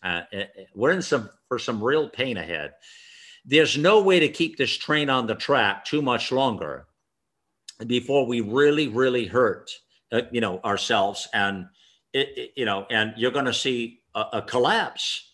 Uh, 0.03 0.22
uh, 0.34 0.44
we're 0.74 0.92
in 0.92 1.03
some 1.03 1.30
for 1.48 1.59
some 1.59 1.82
real 1.82 2.09
pain 2.09 2.36
ahead. 2.36 2.72
There's 3.44 3.78
no 3.78 4.03
way 4.03 4.20
to 4.20 4.28
keep 4.28 4.57
this 4.57 4.76
train 4.76 5.09
on 5.09 5.26
the 5.26 5.34
track 5.34 5.84
too 5.84 6.03
much 6.03 6.32
longer 6.32 6.86
before 7.86 8.26
we 8.26 8.40
really, 8.42 8.88
really 8.88 9.26
hurt, 9.26 9.70
uh, 10.12 10.22
you 10.30 10.40
know, 10.40 10.61
ourselves. 10.64 11.28
And 11.32 11.66
it, 12.12 12.28
it, 12.36 12.51
you 12.57 12.66
know, 12.66 12.86
and 12.90 13.14
you're 13.16 13.30
going 13.30 13.46
to 13.46 13.55
see 13.55 14.01
a, 14.14 14.24
a 14.34 14.42
collapse 14.42 15.29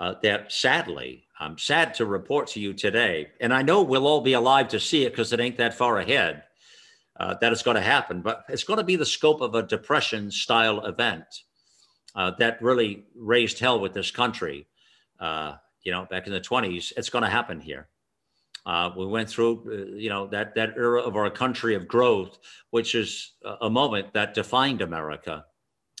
uh, 0.00 0.14
that 0.22 0.52
sadly 0.52 1.24
I'm 1.40 1.58
sad 1.58 1.94
to 1.94 2.06
report 2.06 2.48
to 2.48 2.60
you 2.60 2.72
today, 2.72 3.28
and 3.40 3.54
I 3.54 3.62
know 3.62 3.82
we'll 3.82 4.06
all 4.06 4.20
be 4.20 4.32
alive 4.32 4.68
to 4.68 4.80
see 4.80 5.04
it 5.04 5.10
because 5.10 5.32
it 5.32 5.40
ain't 5.40 5.58
that 5.58 5.74
far 5.74 5.98
ahead 5.98 6.42
uh, 7.18 7.34
that 7.40 7.52
it's 7.52 7.62
going 7.62 7.76
to 7.76 7.80
happen, 7.80 8.22
but 8.22 8.44
it's 8.48 8.64
going 8.64 8.78
to 8.78 8.84
be 8.84 8.96
the 8.96 9.06
scope 9.06 9.40
of 9.40 9.54
a 9.54 9.62
depression 9.62 10.30
style 10.30 10.84
event 10.84 11.24
uh, 12.14 12.32
that 12.38 12.60
really 12.62 13.04
raised 13.14 13.58
hell 13.58 13.80
with 13.80 13.92
this 13.92 14.10
country. 14.10 14.66
Uh, 15.20 15.54
you 15.82 15.92
know, 15.92 16.06
back 16.10 16.26
in 16.26 16.32
the 16.32 16.40
20s, 16.40 16.92
it's 16.96 17.10
going 17.10 17.24
to 17.24 17.30
happen 17.30 17.60
here. 17.60 17.88
Uh, 18.66 18.90
we 18.96 19.06
went 19.06 19.28
through, 19.28 19.62
uh, 19.66 19.96
you 19.96 20.08
know, 20.08 20.26
that 20.26 20.54
that 20.54 20.74
era 20.76 21.00
of 21.00 21.16
our 21.16 21.30
country 21.30 21.74
of 21.74 21.88
growth, 21.88 22.38
which 22.70 22.94
is 22.94 23.32
a 23.60 23.70
moment 23.70 24.12
that 24.12 24.34
defined 24.34 24.82
America 24.82 25.44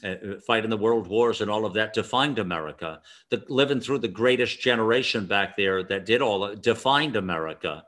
uh, 0.04 0.14
fighting 0.46 0.70
the 0.70 0.76
world 0.76 1.08
wars 1.08 1.40
and 1.40 1.50
all 1.50 1.64
of 1.64 1.74
that 1.74 1.92
defined 1.92 2.38
America. 2.38 3.00
The, 3.30 3.44
living 3.48 3.80
through 3.80 3.98
the 3.98 4.08
greatest 4.08 4.60
generation 4.60 5.26
back 5.26 5.56
there 5.56 5.82
that 5.84 6.06
did 6.06 6.22
all 6.22 6.54
defined 6.54 7.16
America, 7.16 7.84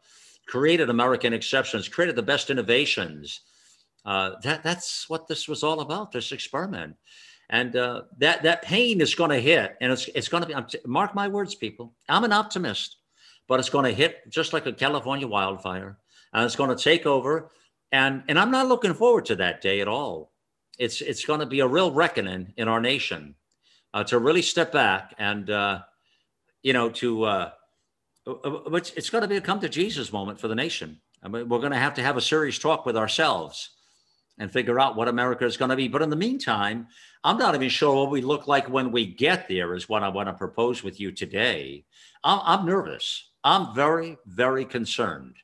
created 0.46 0.90
American 0.90 1.32
exceptions, 1.32 1.88
created 1.88 2.16
the 2.16 2.22
best 2.22 2.50
innovations. 2.50 3.40
Uh, 4.04 4.32
that 4.42 4.62
that's 4.62 5.08
what 5.08 5.28
this 5.28 5.46
was 5.46 5.62
all 5.62 5.80
about. 5.80 6.10
This 6.10 6.32
experiment, 6.32 6.96
and 7.50 7.76
uh, 7.76 8.02
that 8.18 8.42
that 8.42 8.62
pain 8.62 9.00
is 9.00 9.14
going 9.14 9.30
to 9.30 9.40
hit, 9.40 9.76
and 9.80 9.92
it's 9.92 10.08
it's 10.14 10.28
going 10.28 10.42
to 10.42 10.48
be. 10.48 10.54
I'm, 10.54 10.66
mark 10.86 11.14
my 11.14 11.28
words, 11.28 11.54
people. 11.54 11.92
I'm 12.08 12.24
an 12.24 12.32
optimist, 12.32 12.96
but 13.46 13.60
it's 13.60 13.68
going 13.68 13.84
to 13.84 13.96
hit 13.96 14.28
just 14.30 14.52
like 14.52 14.66
a 14.66 14.72
California 14.72 15.28
wildfire, 15.28 15.98
and 16.32 16.44
it's 16.44 16.56
going 16.56 16.74
to 16.74 16.82
take 16.82 17.04
over. 17.04 17.50
And 17.92 18.22
and 18.26 18.38
I'm 18.38 18.50
not 18.50 18.68
looking 18.68 18.94
forward 18.94 19.26
to 19.26 19.36
that 19.36 19.60
day 19.60 19.80
at 19.80 19.88
all 19.88 20.29
it's 20.80 21.02
it's 21.02 21.24
going 21.26 21.40
to 21.40 21.46
be 21.46 21.60
a 21.60 21.66
real 21.66 21.92
reckoning 21.92 22.54
in 22.56 22.66
our 22.66 22.80
nation 22.80 23.34
uh, 23.92 24.02
to 24.02 24.18
really 24.18 24.42
step 24.42 24.72
back 24.72 25.14
and 25.18 25.50
uh, 25.50 25.80
you 26.62 26.72
know 26.72 26.88
to 26.88 27.24
uh, 27.24 27.50
uh, 28.26 28.30
uh 28.32 28.70
it's 28.74 29.10
going 29.10 29.22
to 29.22 29.28
be 29.28 29.36
a 29.36 29.40
come 29.40 29.60
to 29.60 29.68
Jesus 29.68 30.12
moment 30.12 30.40
for 30.40 30.48
the 30.48 30.54
nation. 30.54 30.98
I 31.22 31.28
mean, 31.28 31.48
we're 31.50 31.58
going 31.58 31.72
to 31.72 31.78
have 31.78 31.94
to 31.94 32.02
have 32.02 32.16
a 32.16 32.22
serious 32.22 32.58
talk 32.58 32.86
with 32.86 32.96
ourselves 32.96 33.70
and 34.38 34.50
figure 34.50 34.80
out 34.80 34.96
what 34.96 35.06
America 35.06 35.44
is 35.44 35.58
going 35.58 35.68
to 35.68 35.76
be. 35.76 35.86
But 35.86 36.00
in 36.00 36.08
the 36.08 36.16
meantime, 36.16 36.86
I'm 37.24 37.36
not 37.36 37.54
even 37.54 37.68
sure 37.68 37.94
what 37.94 38.10
we 38.10 38.22
look 38.22 38.48
like 38.48 38.70
when 38.70 38.90
we 38.90 39.04
get 39.04 39.48
there. 39.48 39.74
Is 39.74 39.88
what 39.88 40.02
I 40.02 40.08
want 40.08 40.28
to 40.28 40.32
propose 40.32 40.82
with 40.82 40.98
you 40.98 41.12
today. 41.12 41.84
I'm, 42.24 42.40
I'm 42.42 42.66
nervous. 42.66 43.28
I'm 43.44 43.74
very 43.74 44.16
very 44.26 44.64
concerned 44.64 45.36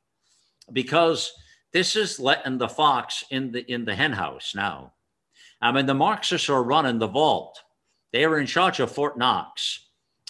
because 0.72 1.30
this 1.74 1.94
is 1.94 2.18
letting 2.18 2.56
the 2.56 2.70
fox 2.70 3.22
in 3.30 3.52
the 3.52 3.70
in 3.70 3.84
the 3.84 3.94
henhouse 3.94 4.54
now 4.54 4.94
I 5.60 5.72
mean, 5.72 5.86
the 5.86 5.94
Marxists 5.94 6.48
are 6.48 6.62
running 6.62 6.98
the 6.98 7.06
vault. 7.06 7.62
They 8.12 8.24
are 8.24 8.38
in 8.38 8.46
charge 8.46 8.80
of 8.80 8.90
Fort 8.90 9.18
Knox. 9.18 9.86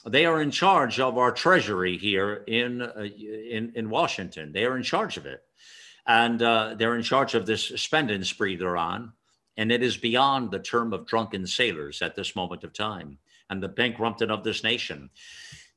They 0.06 0.24
are 0.24 0.40
in 0.40 0.52
charge 0.52 1.00
of 1.00 1.18
our 1.18 1.32
treasury 1.32 1.98
here 1.98 2.44
in, 2.46 2.82
uh, 2.82 2.92
in, 3.50 3.72
in 3.74 3.90
Washington. 3.90 4.52
They 4.52 4.64
are 4.64 4.76
in 4.76 4.84
charge 4.84 5.16
of 5.16 5.26
it. 5.26 5.42
And 6.06 6.40
uh, 6.40 6.76
they're 6.78 6.96
in 6.96 7.02
charge 7.02 7.34
of 7.34 7.46
this 7.46 7.64
spending 7.64 8.22
spree 8.22 8.56
they're 8.56 8.76
on. 8.76 9.12
And 9.56 9.72
it 9.72 9.82
is 9.82 9.96
beyond 9.96 10.50
the 10.50 10.60
term 10.60 10.92
of 10.92 11.06
drunken 11.06 11.46
sailors 11.46 12.02
at 12.02 12.14
this 12.14 12.36
moment 12.36 12.62
of 12.62 12.72
time 12.72 13.18
and 13.50 13.60
the 13.60 13.68
bankrupting 13.68 14.30
of 14.30 14.44
this 14.44 14.62
nation. 14.62 15.10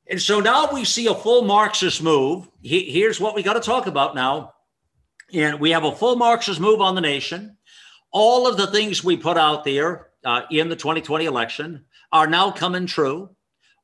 And 0.08 0.22
so 0.22 0.40
now 0.40 0.72
we 0.72 0.86
see 0.86 1.08
a 1.08 1.16
full 1.16 1.44
Marxist 1.44 2.04
move. 2.04 2.50
He, 2.62 2.92
here's 2.92 3.20
what 3.20 3.36
we 3.36 3.44
got 3.44 3.54
to 3.54 3.60
talk 3.60 3.88
about 3.88 4.16
now. 4.16 4.54
And 5.34 5.60
we 5.60 5.72
have 5.72 5.84
a 5.84 5.96
full 5.96 6.16
Marxist 6.16 6.60
move 6.60 6.82
on 6.82 6.96
the 6.96 7.02
nation 7.02 7.58
all 8.12 8.48
of 8.48 8.58
the 8.58 8.68
things 8.68 9.04
we 9.04 9.18
put 9.18 9.38
out 9.38 9.64
there 9.64 10.08
uh, 10.26 10.42
in 10.52 10.70
the 10.70 10.76
2020 10.76 11.26
election 11.26 11.86
are 12.12 12.28
now 12.28 12.52
coming 12.52 12.86
true 12.86 13.30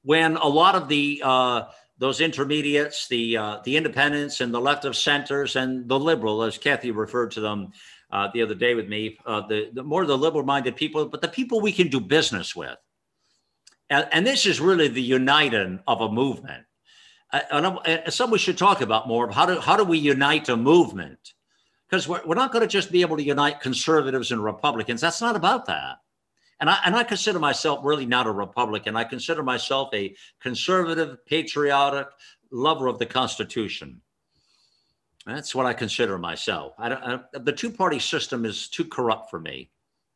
when 0.04 0.36
a 0.38 0.48
lot 0.48 0.76
of 0.76 0.88
the 0.88 1.22
uh, 1.24 1.64
those 1.98 2.22
intermediates, 2.22 3.08
the 3.08 3.38
uh, 3.38 3.60
the 3.64 3.78
independents 3.78 4.42
and 4.42 4.54
the 4.54 4.60
left 4.60 4.86
of 4.86 4.96
centers 4.96 5.56
and 5.56 5.88
the 5.88 6.00
liberal, 6.00 6.44
as 6.44 6.58
Kathy 6.58 6.92
referred 6.92 7.32
to 7.32 7.42
them 7.42 7.72
uh, 8.12 8.30
the 8.34 8.42
other 8.42 8.56
day 8.56 8.76
with 8.76 8.88
me, 8.88 9.18
uh, 9.26 9.42
the, 9.48 9.70
the 9.74 9.84
more 9.84 10.06
the 10.06 10.18
liberal-minded 10.18 10.76
people, 10.76 11.06
but 11.06 11.22
the 11.22 11.28
people 11.28 11.60
we 11.60 11.72
can 11.72 11.88
do 11.88 12.00
business 12.00 12.56
with. 12.56 12.78
And, 13.90 14.08
and 14.12 14.26
this 14.26 14.46
is 14.46 14.60
really 14.60 14.88
the 14.88 15.02
uniting 15.02 15.80
of 15.88 16.02
a 16.02 16.12
movement. 16.12 16.66
Uh, 17.32 17.42
and, 17.52 17.80
and 17.86 18.14
some 18.14 18.32
we 18.32 18.38
should 18.38 18.58
talk 18.58 18.82
about 18.82 19.08
more. 19.08 19.32
How 19.32 19.46
do 19.46 19.60
how 19.60 19.76
do 19.78 19.84
we 19.84 19.98
unite 19.98 20.50
a 20.50 20.58
movement? 20.58 21.34
Because 21.90 22.08
we're, 22.08 22.22
we're 22.26 22.36
not 22.36 22.52
going 22.52 22.62
to 22.62 22.68
just 22.68 22.92
be 22.92 23.02
able 23.02 23.18
to 23.18 23.24
unite 23.24 23.62
conservatives 23.62 24.32
and 24.32 24.44
Republicans. 24.44 25.02
That's 25.02 25.22
not 25.22 25.36
about 25.36 25.66
that. 25.68 25.98
And 26.60 26.70
I, 26.70 26.80
and 26.86 26.96
I 26.96 27.04
consider 27.04 27.40
myself 27.40 27.80
really 27.84 28.06
not 28.06 28.28
a 28.28 28.32
Republican. 28.32 28.96
I 28.96 29.04
consider 29.04 29.44
myself 29.44 29.90
a 29.94 30.16
conservative, 30.40 31.18
patriotic 31.26 32.08
lover 32.52 32.88
of 32.88 32.98
the 32.98 33.06
Constitution. 33.06 34.02
That's 35.26 35.54
what 35.56 35.66
I 35.66 35.74
consider 35.74 36.18
myself. 36.18 36.74
I 36.78 36.94
I, 36.94 37.20
the 37.34 37.52
two 37.52 37.72
party 37.72 38.00
system 38.00 38.46
is 38.46 38.70
too 38.70 38.86
corrupt 38.86 39.30
for 39.30 39.40
me. 39.40 39.72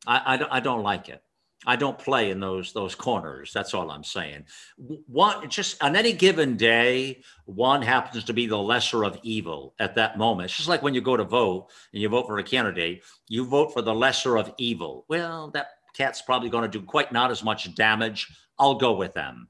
I, 0.07 0.37
I, 0.37 0.57
I 0.57 0.59
don't 0.59 0.83
like 0.83 1.09
it. 1.09 1.21
I 1.65 1.75
don't 1.75 1.99
play 1.99 2.31
in 2.31 2.39
those 2.39 2.71
those 2.71 2.95
corners. 2.95 3.51
That's 3.53 3.73
all 3.73 3.91
I'm 3.91 4.03
saying. 4.03 4.45
One 4.77 5.49
just 5.49 5.81
on 5.83 5.95
any 5.95 6.13
given 6.13 6.55
day, 6.55 7.21
one 7.45 7.81
happens 7.81 8.23
to 8.25 8.33
be 8.33 8.47
the 8.47 8.57
lesser 8.57 9.03
of 9.03 9.19
evil 9.23 9.75
at 9.77 9.95
that 9.95 10.17
moment. 10.17 10.45
It's 10.45 10.57
just 10.57 10.69
like 10.69 10.81
when 10.81 10.93
you 10.93 11.01
go 11.01 11.17
to 11.17 11.25
vote 11.25 11.67
and 11.91 12.01
you 12.01 12.07
vote 12.07 12.27
for 12.27 12.39
a 12.39 12.43
candidate, 12.43 13.03
you 13.27 13.45
vote 13.45 13.73
for 13.73 13.81
the 13.81 13.93
lesser 13.93 14.37
of 14.37 14.53
evil. 14.57 15.05
Well, 15.09 15.51
that 15.51 15.71
cat's 15.93 16.21
probably 16.21 16.49
going 16.49 16.69
to 16.69 16.79
do 16.79 16.85
quite 16.85 17.11
not 17.11 17.29
as 17.29 17.43
much 17.43 17.73
damage. 17.75 18.27
I'll 18.57 18.75
go 18.75 18.93
with 18.93 19.13
them. 19.13 19.49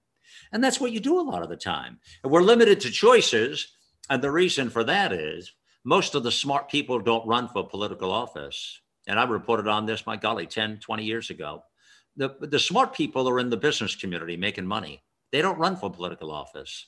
And 0.51 0.63
that's 0.63 0.79
what 0.79 0.91
you 0.91 0.99
do 0.99 1.19
a 1.19 1.21
lot 1.21 1.43
of 1.43 1.49
the 1.49 1.57
time. 1.57 1.99
And 2.23 2.31
we're 2.31 2.41
limited 2.41 2.79
to 2.81 2.91
choices. 2.91 3.67
And 4.09 4.23
the 4.23 4.31
reason 4.31 4.71
for 4.71 4.83
that 4.83 5.13
is 5.13 5.53
most 5.83 6.15
of 6.15 6.23
the 6.23 6.31
smart 6.31 6.69
people 6.69 6.99
don't 6.99 7.27
run 7.27 7.47
for 7.49 7.67
political 7.67 8.11
office. 8.11 8.81
And 9.07 9.19
I 9.19 9.25
reported 9.25 9.67
on 9.67 9.85
this, 9.85 10.07
my 10.07 10.17
golly, 10.17 10.47
10, 10.47 10.79
20 10.79 11.03
years 11.03 11.29
ago 11.29 11.63
the, 12.19 12.35
the 12.47 12.59
smart 12.59 12.93
people 12.93 13.27
are 13.29 13.39
in 13.39 13.49
the 13.49 13.57
business 13.57 13.95
community 13.95 14.35
making 14.35 14.67
money. 14.67 15.01
They 15.31 15.41
don't 15.41 15.57
run 15.57 15.77
for 15.77 15.89
political 15.89 16.31
office. 16.31 16.87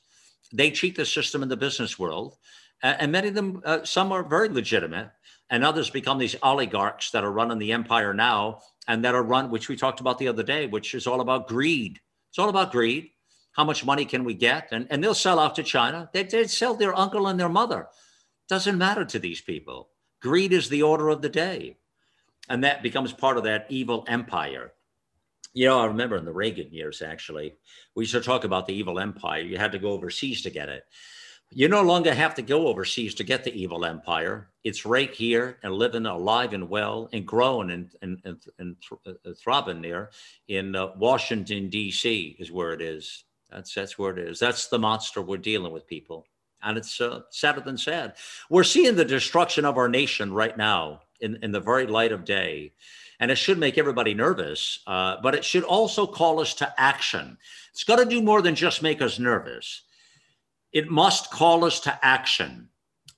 They 0.52 0.72
cheat 0.72 0.98
the 0.98 1.06
system 1.06 1.42
in 1.42 1.50
the 1.50 1.56
business 1.58 1.98
world. 1.98 2.36
And 2.84 3.12
many 3.12 3.30
of 3.30 3.36
them, 3.36 3.62
uh, 3.64 3.86
some 3.86 4.12
are 4.12 4.24
very 4.24 4.50
legitimate, 4.50 5.12
and 5.50 5.64
others 5.64 5.90
become 5.90 6.18
these 6.18 6.36
oligarchs 6.42 7.12
that 7.12 7.24
are 7.24 7.32
running 7.32 7.60
the 7.60 7.72
empire 7.72 8.14
now 8.14 8.62
and 8.88 9.06
that 9.06 9.16
are 9.16 9.24
run, 9.24 9.52
which 9.52 9.70
we 9.70 9.76
talked 9.76 10.00
about 10.00 10.18
the 10.18 10.28
other 10.28 10.44
day, 10.44 10.66
which 10.66 10.94
is 10.96 11.08
all 11.08 11.22
about 11.22 11.48
greed. 11.48 12.00
It's 12.30 12.40
all 12.40 12.50
about 12.50 12.72
greed. 12.72 13.12
How 13.54 13.64
much 13.64 13.86
money 13.86 14.04
can 14.04 14.24
we 14.24 14.34
get? 14.34 14.70
And, 14.72 14.88
and 14.90 15.04
they'll 15.04 15.14
sell 15.14 15.40
out 15.40 15.56
to 15.56 15.64
China. 15.64 16.10
They, 16.12 16.24
they 16.24 16.48
sell 16.48 16.74
their 16.74 16.98
uncle 16.98 17.28
and 17.28 17.40
their 17.40 17.50
mother. 17.50 17.88
Doesn't 18.50 18.78
matter 18.78 19.06
to 19.06 19.20
these 19.20 19.42
people. 19.42 19.90
Greed 20.22 20.52
is 20.52 20.68
the 20.68 20.82
order 20.82 21.10
of 21.10 21.22
the 21.22 21.30
day. 21.30 21.78
And 22.50 22.64
that 22.64 22.84
becomes 22.84 23.14
part 23.14 23.38
of 23.38 23.44
that 23.44 23.68
evil 23.70 24.04
empire. 24.08 24.74
You 25.54 25.68
know, 25.68 25.80
I 25.80 25.86
remember 25.86 26.16
in 26.16 26.26
the 26.26 26.32
Reagan 26.32 26.72
years, 26.72 27.02
actually, 27.02 27.56
we 27.96 28.04
used 28.04 28.14
to 28.14 28.22
talk 28.22 28.46
about 28.46 28.68
the 28.68 28.74
evil 28.74 29.00
empire. 29.00 29.42
You 29.42 29.58
had 29.58 29.74
to 29.74 29.80
go 29.80 29.92
overseas 29.92 30.42
to 30.44 30.50
get 30.50 30.70
it. 30.70 30.86
You 31.54 31.68
no 31.68 31.82
longer 31.82 32.14
have 32.14 32.34
to 32.36 32.42
go 32.42 32.68
overseas 32.68 33.14
to 33.16 33.26
get 33.26 33.44
the 33.44 33.54
evil 33.54 33.84
empire. 33.84 34.50
It's 34.64 34.86
right 34.86 35.14
here 35.14 35.58
and 35.64 35.74
living 35.74 36.06
alive 36.06 36.54
and 36.54 36.70
well 36.70 37.10
and 37.12 37.28
growing 37.28 37.72
and, 37.72 37.92
and, 38.02 38.22
and, 38.24 38.38
and 38.60 38.76
uh, 39.06 39.32
throbbing 39.38 39.82
there 39.82 40.12
in 40.48 40.74
uh, 40.74 40.92
Washington, 40.96 41.70
D.C., 41.70 42.38
is 42.40 42.54
where 42.54 42.72
it 42.72 42.82
is. 42.82 43.26
That's, 43.52 43.74
that's 43.74 44.00
where 44.00 44.18
it 44.18 44.20
is. 44.20 44.40
That's 44.40 44.68
the 44.68 44.80
monster 44.80 45.22
we're 45.22 45.38
dealing 45.38 45.74
with, 45.74 45.86
people. 45.86 46.26
And 46.64 46.78
it's 46.78 47.02
uh, 47.02 47.22
sadder 47.32 47.60
than 47.60 47.78
sad. 47.78 48.14
We're 48.50 48.64
seeing 48.64 48.96
the 48.96 49.04
destruction 49.04 49.66
of 49.66 49.78
our 49.78 49.90
nation 49.90 50.32
right 50.32 50.56
now 50.56 51.02
in, 51.20 51.38
in 51.42 51.52
the 51.52 51.60
very 51.60 51.86
light 51.88 52.14
of 52.14 52.24
day. 52.24 52.72
And 53.22 53.32
it 53.32 53.36
should 53.36 53.60
make 53.60 53.78
everybody 53.78 54.14
nervous, 54.14 54.80
uh, 54.88 55.18
but 55.24 55.36
it 55.36 55.46
should 55.46 55.64
also 55.64 56.06
call 56.06 56.42
us 56.42 56.56
to 56.56 56.74
action. 56.78 57.38
It's 57.72 57.86
got 57.86 57.98
to 57.98 58.06
do 58.06 58.22
more 58.22 58.42
than 58.42 58.56
just 58.56 58.82
make 58.82 59.02
us 59.02 59.20
nervous. 59.20 59.84
It 60.74 60.90
must 60.90 61.32
call 61.32 61.64
us 61.64 61.80
to 61.82 62.00
action. 62.02 62.70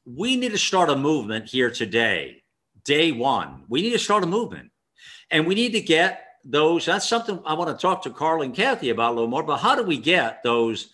We 0.05 0.35
need 0.35 0.51
to 0.51 0.57
start 0.57 0.89
a 0.89 0.95
movement 0.95 1.45
here 1.45 1.71
today, 1.71 2.43
day 2.83 3.11
one. 3.11 3.63
We 3.69 3.81
need 3.81 3.93
to 3.93 3.99
start 3.99 4.23
a 4.23 4.27
movement. 4.27 4.71
And 5.31 5.47
we 5.47 5.55
need 5.55 5.71
to 5.71 5.81
get 5.81 6.25
those. 6.43 6.85
That's 6.85 7.07
something 7.07 7.39
I 7.45 7.53
want 7.53 7.69
to 7.69 7.81
talk 7.81 8.03
to 8.03 8.09
Carl 8.09 8.41
and 8.41 8.53
Kathy 8.53 8.89
about 8.89 9.13
a 9.13 9.15
little 9.15 9.29
more. 9.29 9.43
But 9.43 9.57
how 9.57 9.75
do 9.75 9.83
we 9.83 9.97
get 9.97 10.43
those? 10.43 10.89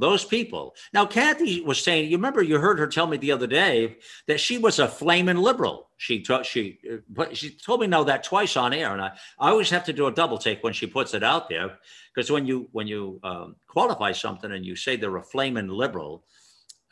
Those 0.00 0.24
people. 0.24 0.74
Now, 0.92 1.06
Kathy 1.06 1.60
was 1.60 1.82
saying, 1.82 2.10
you 2.10 2.16
remember 2.16 2.42
you 2.42 2.58
heard 2.58 2.78
her 2.78 2.86
tell 2.86 3.06
me 3.06 3.16
the 3.16 3.32
other 3.32 3.46
day 3.46 3.96
that 4.26 4.40
she 4.40 4.58
was 4.58 4.78
a 4.78 4.88
flaming 4.88 5.36
liberal. 5.36 5.88
She 5.96 6.22
told 6.22 6.44
she 6.46 6.78
but 7.08 7.36
she 7.36 7.50
told 7.50 7.80
me 7.80 7.86
now 7.86 8.02
that 8.04 8.24
twice 8.24 8.56
on 8.56 8.72
air, 8.72 8.92
and 8.92 9.00
I, 9.00 9.12
I 9.38 9.50
always 9.50 9.70
have 9.70 9.84
to 9.84 9.92
do 9.92 10.06
a 10.06 10.12
double 10.12 10.38
take 10.38 10.62
when 10.62 10.72
she 10.72 10.86
puts 10.86 11.14
it 11.14 11.22
out 11.22 11.48
there 11.48 11.78
because 12.14 12.30
when 12.30 12.46
you 12.46 12.68
when 12.72 12.86
you 12.86 13.20
um, 13.22 13.56
qualify 13.68 14.12
something 14.12 14.50
and 14.52 14.66
you 14.66 14.76
say 14.76 14.96
they're 14.96 15.16
a 15.16 15.22
flaming 15.22 15.68
liberal. 15.68 16.24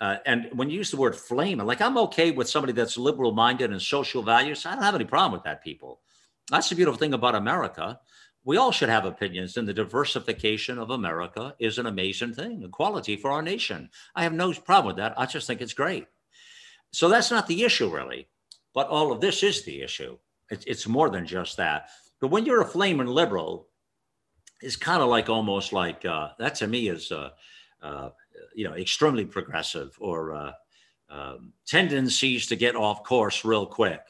Uh, 0.01 0.17
and 0.27 0.49
when 0.55 0.69
you 0.69 0.79
use 0.79 0.91
the 0.91 0.97
word 0.97 1.15
flaming, 1.15 1.65
like 1.65 1.81
I'm 1.81 1.97
okay 1.97 2.33
with 2.33 2.49
somebody 2.49 2.73
that's 2.73 2.97
liberal 2.97 3.33
minded 3.33 3.71
and 3.71 3.81
social 3.81 4.23
values. 4.23 4.67
I 4.67 4.75
don't 4.75 4.83
have 4.83 4.97
any 4.97 5.05
problem 5.05 5.33
with 5.33 5.45
that, 5.45 5.63
people. 5.63 6.01
That's 6.51 6.69
the 6.69 6.75
beautiful 6.75 6.99
thing 6.99 7.15
about 7.15 7.37
America 7.37 8.01
we 8.45 8.57
all 8.57 8.73
should 8.73 8.89
have 8.89 9.05
opinions, 9.05 9.57
and 9.57 9.69
the 9.69 9.73
diversification 9.73 10.79
of 10.79 10.91
America 10.91 11.55
is 11.59 11.79
an 11.79 11.87
amazing 11.87 12.35
thing, 12.35 12.65
a 12.65 12.69
quality 12.69 13.17
for 13.17 13.31
our 13.31 13.43
nation. 13.43 13.89
I 14.17 14.25
have 14.25 14.33
no 14.33 14.53
problem 14.53 14.89
with 14.89 14.97
that. 14.97 15.15
I 15.17 15.27
just 15.27 15.47
think 15.47 15.61
it's 15.61 15.75
great. 15.75 16.07
So 16.91 17.09
that's 17.09 17.31
not 17.31 17.47
the 17.47 17.63
issue, 17.63 17.89
really. 17.89 18.29
But 18.75 18.89
all 18.89 19.13
of 19.13 19.21
this 19.21 19.43
is 19.43 19.65
the 19.65 19.83
issue. 19.83 20.19
It's, 20.51 20.65
it's 20.67 20.89
more 20.89 21.09
than 21.09 21.27
just 21.27 21.57
that. 21.59 21.91
But 22.21 22.29
when 22.29 22.45
you're 22.45 22.63
a 22.63 22.67
flaming 22.67 23.07
liberal, 23.07 23.69
it's 24.61 24.77
kind 24.77 25.03
of 25.03 25.09
like 25.09 25.29
almost 25.29 25.73
like 25.73 26.05
uh, 26.05 26.31
that 26.39 26.57
to 26.57 26.67
me 26.67 26.89
is, 26.89 27.13
uh, 27.13 27.31
uh, 27.81 28.11
you 28.55 28.65
know, 28.65 28.75
extremely 28.75 29.25
progressive 29.25 29.97
or 30.01 30.35
uh, 30.35 30.53
um, 31.11 31.53
tendencies 31.67 32.47
to 32.47 32.57
get 32.57 32.77
off 32.77 33.05
course 33.05 33.45
real 33.45 33.67
quick 33.67 34.01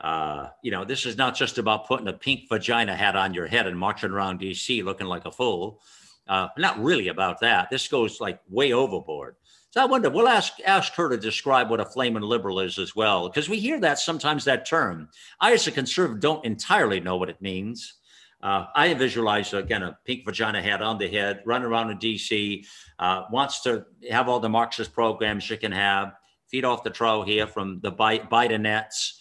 uh, 0.00 0.48
you 0.62 0.70
know, 0.70 0.84
this 0.84 1.06
is 1.06 1.16
not 1.16 1.34
just 1.34 1.58
about 1.58 1.86
putting 1.86 2.08
a 2.08 2.12
pink 2.12 2.48
vagina 2.48 2.94
hat 2.94 3.16
on 3.16 3.32
your 3.32 3.46
head 3.46 3.66
and 3.66 3.78
marching 3.78 4.10
around 4.10 4.40
DC 4.40 4.84
looking 4.84 5.06
like 5.06 5.24
a 5.24 5.30
fool. 5.30 5.80
Uh, 6.28 6.48
not 6.58 6.82
really 6.82 7.08
about 7.08 7.40
that. 7.40 7.70
This 7.70 7.88
goes 7.88 8.20
like 8.20 8.40
way 8.48 8.72
overboard. 8.72 9.36
So 9.70 9.82
I 9.82 9.84
wonder, 9.84 10.10
we'll 10.10 10.28
ask 10.28 10.54
ask 10.64 10.94
her 10.94 11.08
to 11.10 11.16
describe 11.16 11.70
what 11.70 11.80
a 11.80 11.84
flaming 11.84 12.22
liberal 12.22 12.60
is 12.60 12.78
as 12.78 12.96
well, 12.96 13.28
because 13.28 13.48
we 13.48 13.58
hear 13.58 13.78
that 13.80 13.98
sometimes 13.98 14.44
that 14.44 14.66
term. 14.66 15.08
I, 15.40 15.52
as 15.52 15.66
a 15.66 15.70
conservative, 15.70 16.20
don't 16.20 16.44
entirely 16.44 16.98
know 17.00 17.16
what 17.16 17.28
it 17.28 17.40
means. 17.40 17.94
Uh, 18.42 18.66
I 18.74 18.92
visualize 18.94 19.52
again 19.52 19.82
a 19.82 19.98
pink 20.04 20.24
vagina 20.24 20.62
hat 20.62 20.82
on 20.82 20.98
the 20.98 21.08
head, 21.08 21.42
running 21.44 21.68
around 21.68 21.90
in 21.90 21.98
DC, 21.98 22.66
uh, 22.98 23.24
wants 23.30 23.62
to 23.62 23.84
have 24.10 24.28
all 24.28 24.40
the 24.40 24.48
Marxist 24.48 24.92
programs 24.92 25.44
she 25.44 25.56
can 25.56 25.72
have, 25.72 26.12
feed 26.48 26.64
off 26.64 26.82
the 26.82 26.90
trough 26.90 27.26
here 27.26 27.46
from 27.46 27.80
the 27.80 27.92
Bidenettes. 27.92 29.20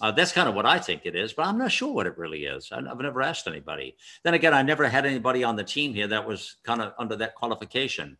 Uh, 0.00 0.10
that's 0.10 0.32
kind 0.32 0.48
of 0.48 0.56
what 0.56 0.66
I 0.66 0.78
think 0.78 1.02
it 1.04 1.14
is, 1.14 1.32
but 1.32 1.46
I'm 1.46 1.58
not 1.58 1.70
sure 1.70 1.92
what 1.92 2.06
it 2.06 2.18
really 2.18 2.46
is. 2.46 2.72
I've 2.72 2.98
never 2.98 3.22
asked 3.22 3.46
anybody. 3.46 3.96
Then 4.24 4.34
again, 4.34 4.52
I 4.52 4.62
never 4.62 4.88
had 4.88 5.06
anybody 5.06 5.44
on 5.44 5.54
the 5.54 5.62
team 5.62 5.94
here 5.94 6.08
that 6.08 6.26
was 6.26 6.56
kind 6.64 6.82
of 6.82 6.94
under 6.98 7.14
that 7.16 7.36
qualification. 7.36 8.16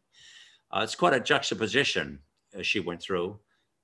Uh, 0.70 0.80
it's 0.84 0.94
quite 0.94 1.14
a 1.14 1.20
juxtaposition 1.20 2.20
as 2.54 2.66
she 2.66 2.78
went 2.78 3.02
through. 3.02 3.38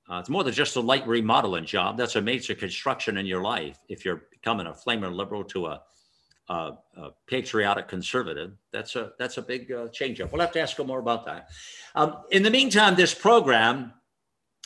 Uh, 0.09 0.19
it's 0.19 0.29
more 0.29 0.45
than 0.45 0.55
just 0.55 0.77
a 0.77 0.81
light 0.81 1.07
remodeling 1.07 1.65
job. 1.65 1.97
That's 1.97 2.17
a 2.17 2.21
major 2.21 2.55
construction 2.55 3.17
in 3.17 3.27
your 3.27 3.43
life. 3.43 3.79
If 3.89 4.05
you're 4.05 4.23
becoming 4.31 4.67
a 4.67 4.75
flaming 4.75 5.13
liberal 5.13 5.45
to 5.45 5.67
a, 5.67 5.83
a, 6.49 6.73
a 6.97 7.11
patriotic 7.27 7.89
conservative, 7.89 8.53
that's 8.73 8.97
a 8.97 9.13
that's 9.19 9.39
a 9.39 9.43
big 9.43 9.71
uh, 9.71 9.89
change 9.89 10.21
up. 10.21 10.33
We'll 10.33 10.41
have 10.41 10.53
to 10.53 10.61
ask 10.61 10.77
her 10.77 10.85
more 10.85 10.99
about 10.99 11.27
that. 11.27 11.51
Um, 11.95 12.19
in 12.31 12.43
the 12.43 12.51
meantime, 12.51 12.97
this 12.97 13.15
program 13.15 13.93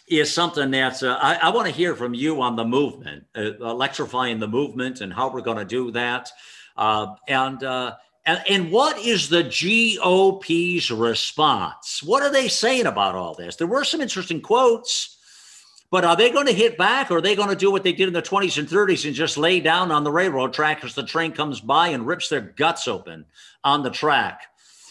is 0.09 0.33
something 0.33 0.71
that 0.73 1.03
uh, 1.03 1.19
I, 1.21 1.37
I 1.37 1.49
want 1.51 1.67
to 1.67 1.73
hear 1.73 1.95
from 1.95 2.15
you 2.15 2.43
on 2.43 2.57
the 2.57 2.65
movement, 2.65 3.25
uh, 3.37 3.55
electrifying 3.61 4.39
the 4.39 4.49
movement, 4.49 5.01
and 5.01 5.13
how 5.13 5.33
we're 5.33 5.41
going 5.41 5.59
to 5.59 5.65
do 5.65 5.91
that. 5.93 6.31
Uh, 6.77 7.15
and, 7.29 7.63
uh, 7.63 7.95
and 8.27 8.41
and 8.49 8.71
what 8.71 8.99
is 8.99 9.29
the 9.29 9.43
GOP's 9.43 10.91
response? 10.91 12.03
What 12.03 12.23
are 12.23 12.33
they 12.33 12.49
saying 12.49 12.87
about 12.87 13.15
all 13.15 13.35
this? 13.35 13.57
There 13.57 13.67
were 13.67 13.85
some 13.85 14.01
interesting 14.01 14.41
quotes, 14.41 15.19
but 15.91 16.05
are 16.05 16.17
they 16.17 16.31
going 16.31 16.47
to 16.47 16.53
hit 16.53 16.79
back, 16.79 17.11
or 17.11 17.19
are 17.19 17.21
they 17.21 17.37
going 17.37 17.51
to 17.51 17.57
do 17.57 17.71
what 17.71 17.83
they 17.83 17.93
did 17.93 18.09
in 18.09 18.15
the 18.15 18.23
20s 18.23 18.59
and 18.59 18.67
30s 18.67 19.07
and 19.07 19.15
just 19.15 19.37
lay 19.37 19.61
down 19.61 19.93
on 19.93 20.05
the 20.05 20.11
railroad 20.11 20.53
track 20.53 20.83
as 20.85 20.95
the 20.95 21.05
train 21.05 21.33
comes 21.33 21.61
by 21.61 21.89
and 21.89 22.07
rips 22.07 22.29
their 22.29 22.41
guts 22.41 22.89
open 22.89 23.27
on 23.63 23.83
the 23.83 23.91
track? 23.91 24.43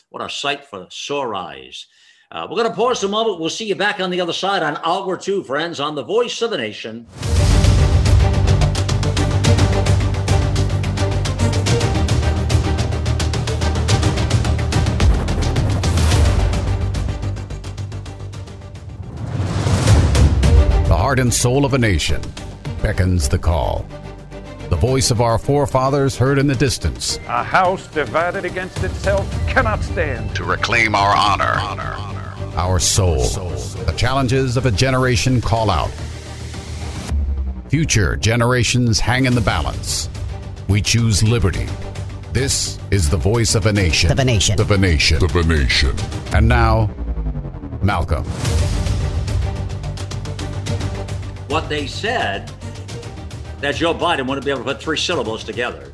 What 0.09 0.24
a 0.24 0.30
sight 0.30 0.66
for 0.66 0.86
sore 0.89 1.34
eyes. 1.34 1.88
Uh, 2.34 2.47
we're 2.49 2.55
going 2.55 2.67
to 2.67 2.73
pause 2.73 3.03
a 3.03 3.07
moment. 3.07 3.39
We'll 3.39 3.51
see 3.51 3.65
you 3.65 3.75
back 3.75 3.99
on 3.99 4.09
the 4.09 4.19
other 4.19 4.34
side 4.34 4.63
on 4.63 4.79
Hour 4.84 5.17
2, 5.17 5.43
friends, 5.43 5.79
on 5.79 5.93
the 5.93 6.01
voice 6.01 6.41
of 6.41 6.49
the 6.49 6.57
nation. 6.57 7.05
The 20.88 20.97
heart 20.97 21.19
and 21.19 21.31
soul 21.31 21.65
of 21.65 21.75
a 21.75 21.77
nation 21.77 22.19
beckons 22.81 23.29
the 23.29 23.38
call. 23.38 23.86
The 24.71 24.75
voice 24.75 25.11
of 25.11 25.21
our 25.21 25.38
forefathers 25.38 26.17
heard 26.17 26.39
in 26.39 26.47
the 26.47 26.55
distance. 26.55 27.19
A 27.27 27.43
house 27.43 27.86
divided 27.89 28.43
against 28.43 28.84
itself 28.84 29.29
cannot 29.47 29.84
stand. 29.84 30.36
To 30.38 30.43
reclaim 30.43 30.95
our 30.95 31.15
honor. 31.15 31.59
honor 31.59 32.12
our 32.55 32.79
soul. 32.79 33.19
The 33.85 33.93
challenges 33.97 34.57
of 34.57 34.65
a 34.65 34.71
generation 34.71 35.41
call 35.41 35.69
out. 35.69 35.91
Future 37.69 38.15
generations 38.15 38.99
hang 38.99 39.25
in 39.25 39.33
the 39.33 39.41
balance. 39.41 40.09
We 40.67 40.81
choose 40.81 41.23
liberty. 41.23 41.67
This 42.31 42.79
is 42.91 43.09
the 43.09 43.17
voice 43.17 43.55
of 43.55 43.65
a 43.65 43.73
nation. 43.73 44.11
Of 44.11 44.19
a 44.19 44.25
nation. 44.25 44.59
Of 44.59 44.71
a 44.71 44.77
nation. 44.77 45.23
Of 45.23 45.35
a 45.35 45.43
nation. 45.43 45.95
And 46.33 46.47
now, 46.47 46.89
Malcolm. 47.81 48.23
What 51.49 51.69
they 51.69 51.87
said 51.87 52.51
that 53.61 53.75
Joe 53.75 53.93
Biden 53.93 54.27
wouldn't 54.27 54.45
be 54.45 54.51
able 54.51 54.61
to 54.61 54.65
put 54.65 54.81
three 54.81 54.97
syllables 54.97 55.43
together. 55.43 55.91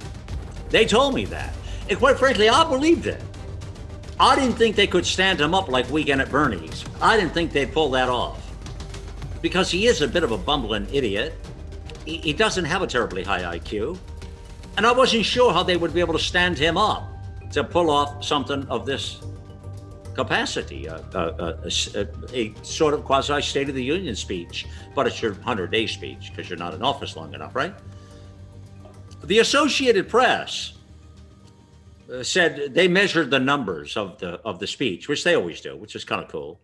They 0.70 0.86
told 0.86 1.14
me 1.14 1.26
that. 1.26 1.54
And 1.90 1.98
quite 1.98 2.18
frankly, 2.18 2.50
I 2.50 2.64
believed 2.68 3.08
it. 3.08 3.22
I 4.20 4.36
didn't 4.36 4.56
think 4.56 4.76
they 4.76 4.88
could 4.88 5.06
stand 5.06 5.40
him 5.40 5.54
up 5.54 5.70
like 5.70 5.90
Weekend 5.90 6.22
at 6.22 6.30
Bernie's. 6.30 6.84
I 7.02 7.16
didn't 7.16 7.34
think 7.34 7.54
they'd 7.54 7.72
pull 7.72 7.90
that 7.92 8.10
off. 8.10 8.46
Because 9.42 9.72
he 9.72 9.88
is 9.88 10.02
a 10.02 10.08
bit 10.08 10.24
of 10.24 10.32
a 10.32 10.38
bumbling 10.38 10.88
idiot. 10.94 11.34
He, 12.06 12.18
he 12.18 12.34
doesn't 12.34 12.66
have 12.66 12.82
a 12.82 12.88
terribly 12.88 13.24
high 13.24 13.58
IQ. 13.58 13.98
And 14.76 14.86
I 14.86 14.92
wasn't 14.92 15.24
sure 15.24 15.54
how 15.54 15.64
they 15.64 15.78
would 15.78 15.94
be 15.94 16.02
able 16.02 16.14
to 16.14 16.20
stand 16.20 16.58
him 16.58 16.76
up 16.76 17.08
to 17.52 17.64
pull 17.64 17.90
off 17.90 18.24
something 18.24 18.68
of 18.68 18.86
this 18.86 19.22
capacity, 20.16 20.88
a, 20.88 20.98
a, 21.14 21.70
a, 21.96 22.08
a 22.34 22.54
sort 22.62 22.94
of 22.94 23.06
quasi 23.06 23.42
State 23.42 23.70
of 23.70 23.76
the 23.76 23.84
Union 23.84 24.16
speech. 24.16 24.66
But 24.96 25.08
it's 25.08 25.22
your 25.22 25.32
100 25.32 25.72
day 25.72 25.88
speech 25.88 26.32
because 26.32 26.50
you're 26.50 26.60
not 26.60 26.74
in 26.74 26.84
office 26.84 27.16
long 27.16 27.34
enough, 27.34 27.56
right? 27.56 27.74
The 29.24 29.40
Associated 29.40 30.10
Press 30.10 30.74
Uh, 32.12 32.24
said 32.24 32.74
they 32.74 32.88
measured 32.88 33.30
the 33.30 33.40
numbers 33.40 33.96
of 33.96 34.18
the 34.18 34.40
of 34.42 34.58
the 34.60 34.66
speech, 34.66 35.08
which 35.08 35.24
they 35.24 35.36
always 35.36 35.62
do, 35.62 35.76
which 35.76 35.96
is 35.96 36.04
kind 36.04 36.24
of 36.24 36.30
cool. 36.30 36.60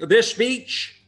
This 0.00 0.30
speech, 0.30 1.02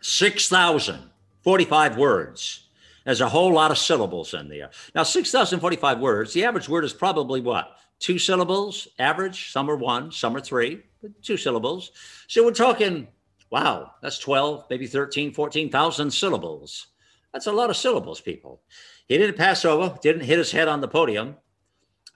six 0.00 0.48
thousand 0.48 1.10
forty-five 1.42 1.96
words. 1.96 2.68
There's 3.04 3.20
a 3.20 3.28
whole 3.28 3.52
lot 3.52 3.70
of 3.70 3.78
syllables 3.78 4.32
in 4.32 4.48
there. 4.48 4.70
Now, 4.94 5.02
six 5.02 5.32
thousand 5.32 5.58
forty-five 5.60 5.98
words. 5.98 6.32
The 6.32 6.44
average 6.44 6.68
word 6.68 6.84
is 6.84 6.92
probably 6.92 7.40
what 7.40 7.76
two 7.98 8.18
syllables 8.18 8.86
average. 8.98 9.50
Some 9.50 9.68
are 9.68 9.76
one, 9.76 10.12
some 10.12 10.36
are 10.36 10.40
three, 10.40 10.82
but 11.02 11.20
two 11.22 11.36
syllables. 11.36 11.90
So 12.28 12.44
we're 12.44 12.52
talking. 12.52 13.08
Wow, 13.50 13.92
that's 14.02 14.18
12, 14.18 14.64
maybe 14.68 14.88
13, 14.88 15.32
14,000 15.32 16.10
syllables. 16.10 16.88
That's 17.32 17.46
a 17.46 17.52
lot 17.52 17.70
of 17.70 17.76
syllables, 17.76 18.20
people. 18.20 18.62
He 19.06 19.16
didn't 19.16 19.36
pass 19.36 19.64
over, 19.64 19.96
didn't 20.02 20.24
hit 20.24 20.38
his 20.38 20.50
head 20.50 20.66
on 20.66 20.80
the 20.80 20.88
podium 20.88 21.36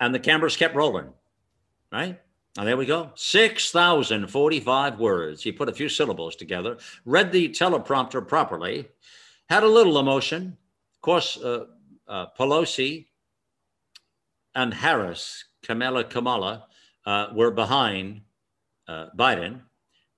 and 0.00 0.14
the 0.14 0.18
cameras 0.18 0.56
kept 0.56 0.74
rolling, 0.74 1.12
right? 1.92 2.20
And 2.56 2.66
there 2.66 2.76
we 2.76 2.86
go. 2.86 3.12
6,045 3.14 4.98
words. 4.98 5.42
He 5.42 5.52
put 5.52 5.68
a 5.68 5.72
few 5.72 5.88
syllables 5.88 6.34
together, 6.34 6.78
read 7.04 7.30
the 7.30 7.48
teleprompter 7.50 8.26
properly, 8.26 8.88
had 9.48 9.62
a 9.62 9.68
little 9.68 9.98
emotion. 9.98 10.56
Of 10.96 11.00
course, 11.02 11.36
uh, 11.36 11.66
uh, 12.08 12.26
Pelosi 12.38 13.06
and 14.54 14.74
Harris, 14.74 15.44
Kamala 15.62 16.04
Kamala, 16.04 16.66
uh, 17.06 17.28
were 17.32 17.50
behind 17.50 18.22
uh, 18.88 19.06
Biden. 19.16 19.60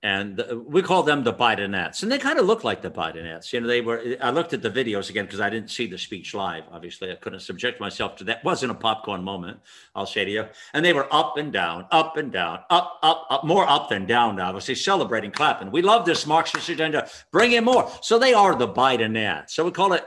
And 0.03 0.43
we 0.65 0.81
call 0.81 1.03
them 1.03 1.25
the 1.25 1.33
Bidenettes, 1.33 2.03
and 2.03 2.11
they 2.11 2.19
kind 2.19 2.39
of 2.39 2.47
look 2.47 2.65
like 2.65 2.81
the 2.81 2.91
Bidenettes. 2.91 3.53
You 3.53 3.61
know, 3.61 3.67
they 3.67 3.83
were. 3.83 4.17
I 4.23 4.31
looked 4.31 4.55
at 4.55 4.63
the 4.63 4.71
videos 4.71 5.11
again 5.11 5.27
because 5.27 5.41
I 5.41 5.51
didn't 5.51 5.71
see 5.71 5.87
the 5.87 5.99
speech 5.99 6.33
live. 6.33 6.65
Obviously, 6.73 7.13
I 7.13 7.17
couldn't 7.17 7.41
subject 7.41 7.81
myself 7.81 8.17
to 8.17 8.25
that. 8.25 8.39
It 8.39 8.45
wasn't 8.45 8.73
a 8.73 8.75
popcorn 8.75 9.23
moment. 9.23 9.61
I'll 9.95 10.07
say 10.07 10.25
to 10.25 10.31
you. 10.31 10.47
And 10.73 10.83
they 10.83 10.95
were 10.95 11.07
up 11.13 11.37
and 11.37 11.53
down, 11.53 11.85
up 11.91 12.17
and 12.17 12.33
down, 12.33 12.61
up, 12.71 12.99
up, 13.03 13.27
up, 13.29 13.45
more 13.45 13.69
up 13.69 13.91
than 13.91 14.07
down. 14.07 14.41
Obviously, 14.41 14.75
celebrating, 14.75 15.33
clapping. 15.33 15.71
We 15.71 15.83
love 15.83 16.07
this 16.07 16.27
Marxist 16.27 16.71
agenda. 16.71 17.07
Bring 17.31 17.53
in 17.53 17.65
more. 17.65 17.91
So 18.01 18.19
they 18.19 18.33
are 18.33 18.55
the 18.55 18.69
Bidenettes. 18.69 19.51
So 19.51 19.67
we 19.67 19.71
call 19.71 19.93
it 19.93 20.07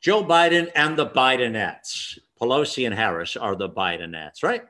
Joe 0.00 0.24
Biden 0.24 0.72
and 0.74 0.96
the 0.96 1.06
Bidenettes. 1.06 2.18
Pelosi 2.40 2.84
and 2.84 2.94
Harris 2.94 3.36
are 3.36 3.54
the 3.54 3.68
Bidenettes, 3.68 4.42
right? 4.42 4.64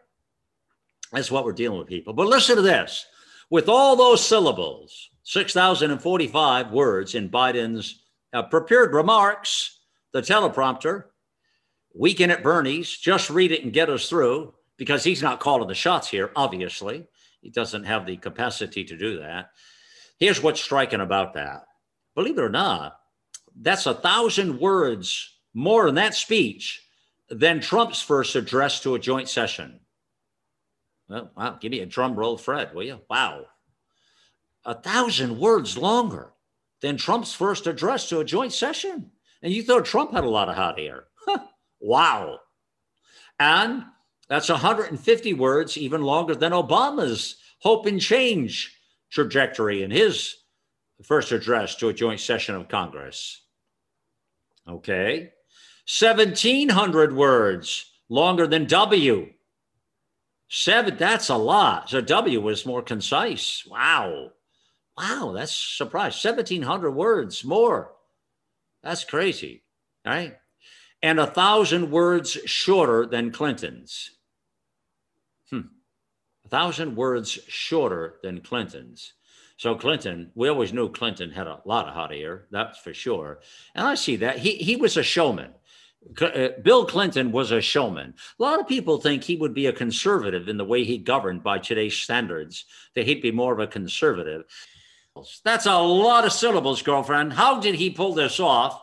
That's 1.13 1.31
what 1.31 1.47
we're 1.47 1.53
dealing 1.53 1.79
with, 1.79 1.89
people. 1.89 2.13
But 2.13 2.27
listen 2.27 2.57
to 2.57 2.63
this 2.63 3.07
with 3.55 3.69
all 3.69 3.95
those 3.95 4.27
syllables, 4.27 5.11
6,045 5.23 6.73
words 6.73 7.15
in 7.15 7.29
Biden's 7.29 8.03
uh, 8.33 8.43
prepared 8.43 8.93
remarks, 8.93 9.79
the 10.13 10.21
teleprompter, 10.21 11.05
weekend 11.95 12.33
at 12.33 12.43
Bernie's, 12.43 12.91
just 12.99 13.31
read 13.31 13.53
it 13.53 13.63
and 13.63 13.73
get 13.73 13.89
us 13.89 14.09
through 14.09 14.55
because 14.77 15.05
he's 15.05 15.23
not 15.23 15.39
calling 15.39 15.69
the 15.69 15.75
shots 15.77 16.09
here, 16.09 16.33
obviously. 16.35 17.07
He 17.43 17.51
doesn't 17.51 17.85
have 17.85 18.07
the 18.07 18.17
capacity 18.17 18.83
to 18.87 18.99
do 18.99 19.21
that. 19.21 19.51
Here's 20.19 20.43
what's 20.43 20.61
striking 20.61 21.01
about 21.01 21.35
that. 21.35 21.63
Believe 22.17 22.39
it 22.39 22.43
or 22.43 22.49
not, 22.49 22.99
that's 23.55 23.87
a 23.87 23.95
thousand 23.95 24.59
words 24.59 25.33
more 25.55 25.87
in 25.87 25.95
that 25.95 26.17
speech 26.17 26.83
than 27.29 27.61
Trump's 27.61 28.03
first 28.03 28.35
address 28.35 28.81
to 28.81 28.97
a 28.97 28.99
joint 28.99 29.29
session. 29.29 29.79
Well, 31.09 31.31
wow, 31.37 31.59
give 31.61 31.71
me 31.71 31.81
a 31.81 31.87
drum 31.87 32.15
roll, 32.15 32.37
Fred, 32.37 32.75
will 32.75 32.85
you? 32.85 33.01
Wow. 33.09 33.47
A 34.65 34.75
thousand 34.75 35.39
words 35.39 35.77
longer 35.77 36.33
than 36.81 36.97
Trump's 36.97 37.35
first 37.35 37.67
address 37.67 38.09
to 38.09 38.21
a 38.21 38.25
joint 38.25 38.53
session. 38.53 39.11
And 39.43 39.53
you 39.53 39.63
thought 39.63 39.85
Trump 39.85 40.13
had 40.13 40.25
a 40.25 40.29
lot 40.29 40.49
of 40.49 40.57
hot 40.57 40.79
air. 40.79 41.05
wow. 41.81 42.39
And 43.39 43.85
that's 44.29 44.49
150 44.49 45.35
words, 45.35 45.77
even 45.77 46.03
longer 46.03 46.35
than 46.35 46.53
Obama's 46.53 47.37
hope 47.61 47.87
and 47.87 48.01
change 48.01 48.79
trajectory 49.11 49.83
in 49.83 49.91
his 49.91 50.37
first 51.03 51.33
address 51.33 51.75
to 51.77 51.89
a 51.89 51.95
joint 51.95 52.21
session 52.21 52.55
of 52.55 52.69
Congress. 52.69 53.43
Okay. 54.67 55.33
1,700 56.01 57.15
words 57.15 57.91
longer 58.09 58.47
than 58.47 58.65
W 58.65 59.29
Seven, 60.49 60.97
that's 60.97 61.29
a 61.29 61.37
lot. 61.37 61.91
So 61.91 62.01
W 62.01 62.41
was 62.41 62.67
more 62.67 62.83
concise. 62.83 63.65
Wow. 63.67 64.31
Wow, 64.97 65.33
that's 65.35 65.55
surprise. 65.55 66.23
1,700 66.23 66.91
words 66.91 67.45
more. 67.45 67.93
That's 68.83 69.05
crazy. 69.05 69.65
Right? 70.05 70.37
And 71.03 71.19
a 71.19 71.27
thousand 71.27 71.91
words 71.91 72.33
shorter 72.47 73.07
than 73.07 73.33
Clinton's. 73.33 74.11
Hmm. 75.51 75.69
A 76.45 76.49
thousand 76.49 76.97
words 76.97 77.31
shorter 77.49 78.17
than 78.23 78.41
Clinton's. 78.41 79.15
So 79.57 79.75
Clinton, 79.75 80.31
we 80.35 80.49
always 80.49 80.73
knew 80.73 80.91
Clinton 80.91 81.31
had 81.31 81.47
a 81.47 81.61
lot 81.65 81.89
of 81.89 81.95
hot 81.95 82.13
air, 82.13 82.47
that's 82.51 82.79
for 82.79 82.93
sure. 82.93 83.41
And 83.75 83.87
I 83.87 83.95
see 83.95 84.17
that. 84.17 84.39
He 84.39 84.57
he 84.57 84.77
was 84.77 84.97
a 84.97 85.03
showman. 85.03 85.55
Uh, 86.21 86.49
Bill 86.63 86.85
Clinton 86.85 87.33
was 87.33 87.51
a 87.51 87.61
showman. 87.61 88.15
A 88.39 88.43
lot 88.43 88.61
of 88.61 88.69
people 88.69 88.99
think 88.99 89.25
he 89.25 89.37
would 89.37 89.55
be 89.55 89.67
a 89.67 89.73
conservative 89.73 90.49
in 90.49 90.59
the 90.59 90.65
way 90.65 90.85
he 90.85 90.99
governed 90.99 91.43
by 91.43 91.59
today's 91.59 91.97
standards, 91.97 92.67
that 92.95 93.07
he'd 93.07 93.23
be 93.23 93.33
more 93.33 93.53
of 93.53 93.61
a 93.61 93.67
conservative. 93.67 94.45
That's 95.45 95.67
a 95.67 95.79
lot 95.79 96.25
of 96.25 96.33
syllables, 96.33 96.83
girlfriend. 96.83 97.33
How 97.33 97.61
did 97.61 97.77
he 97.77 97.91
pull 97.91 98.15
this 98.15 98.39
off? 98.41 98.81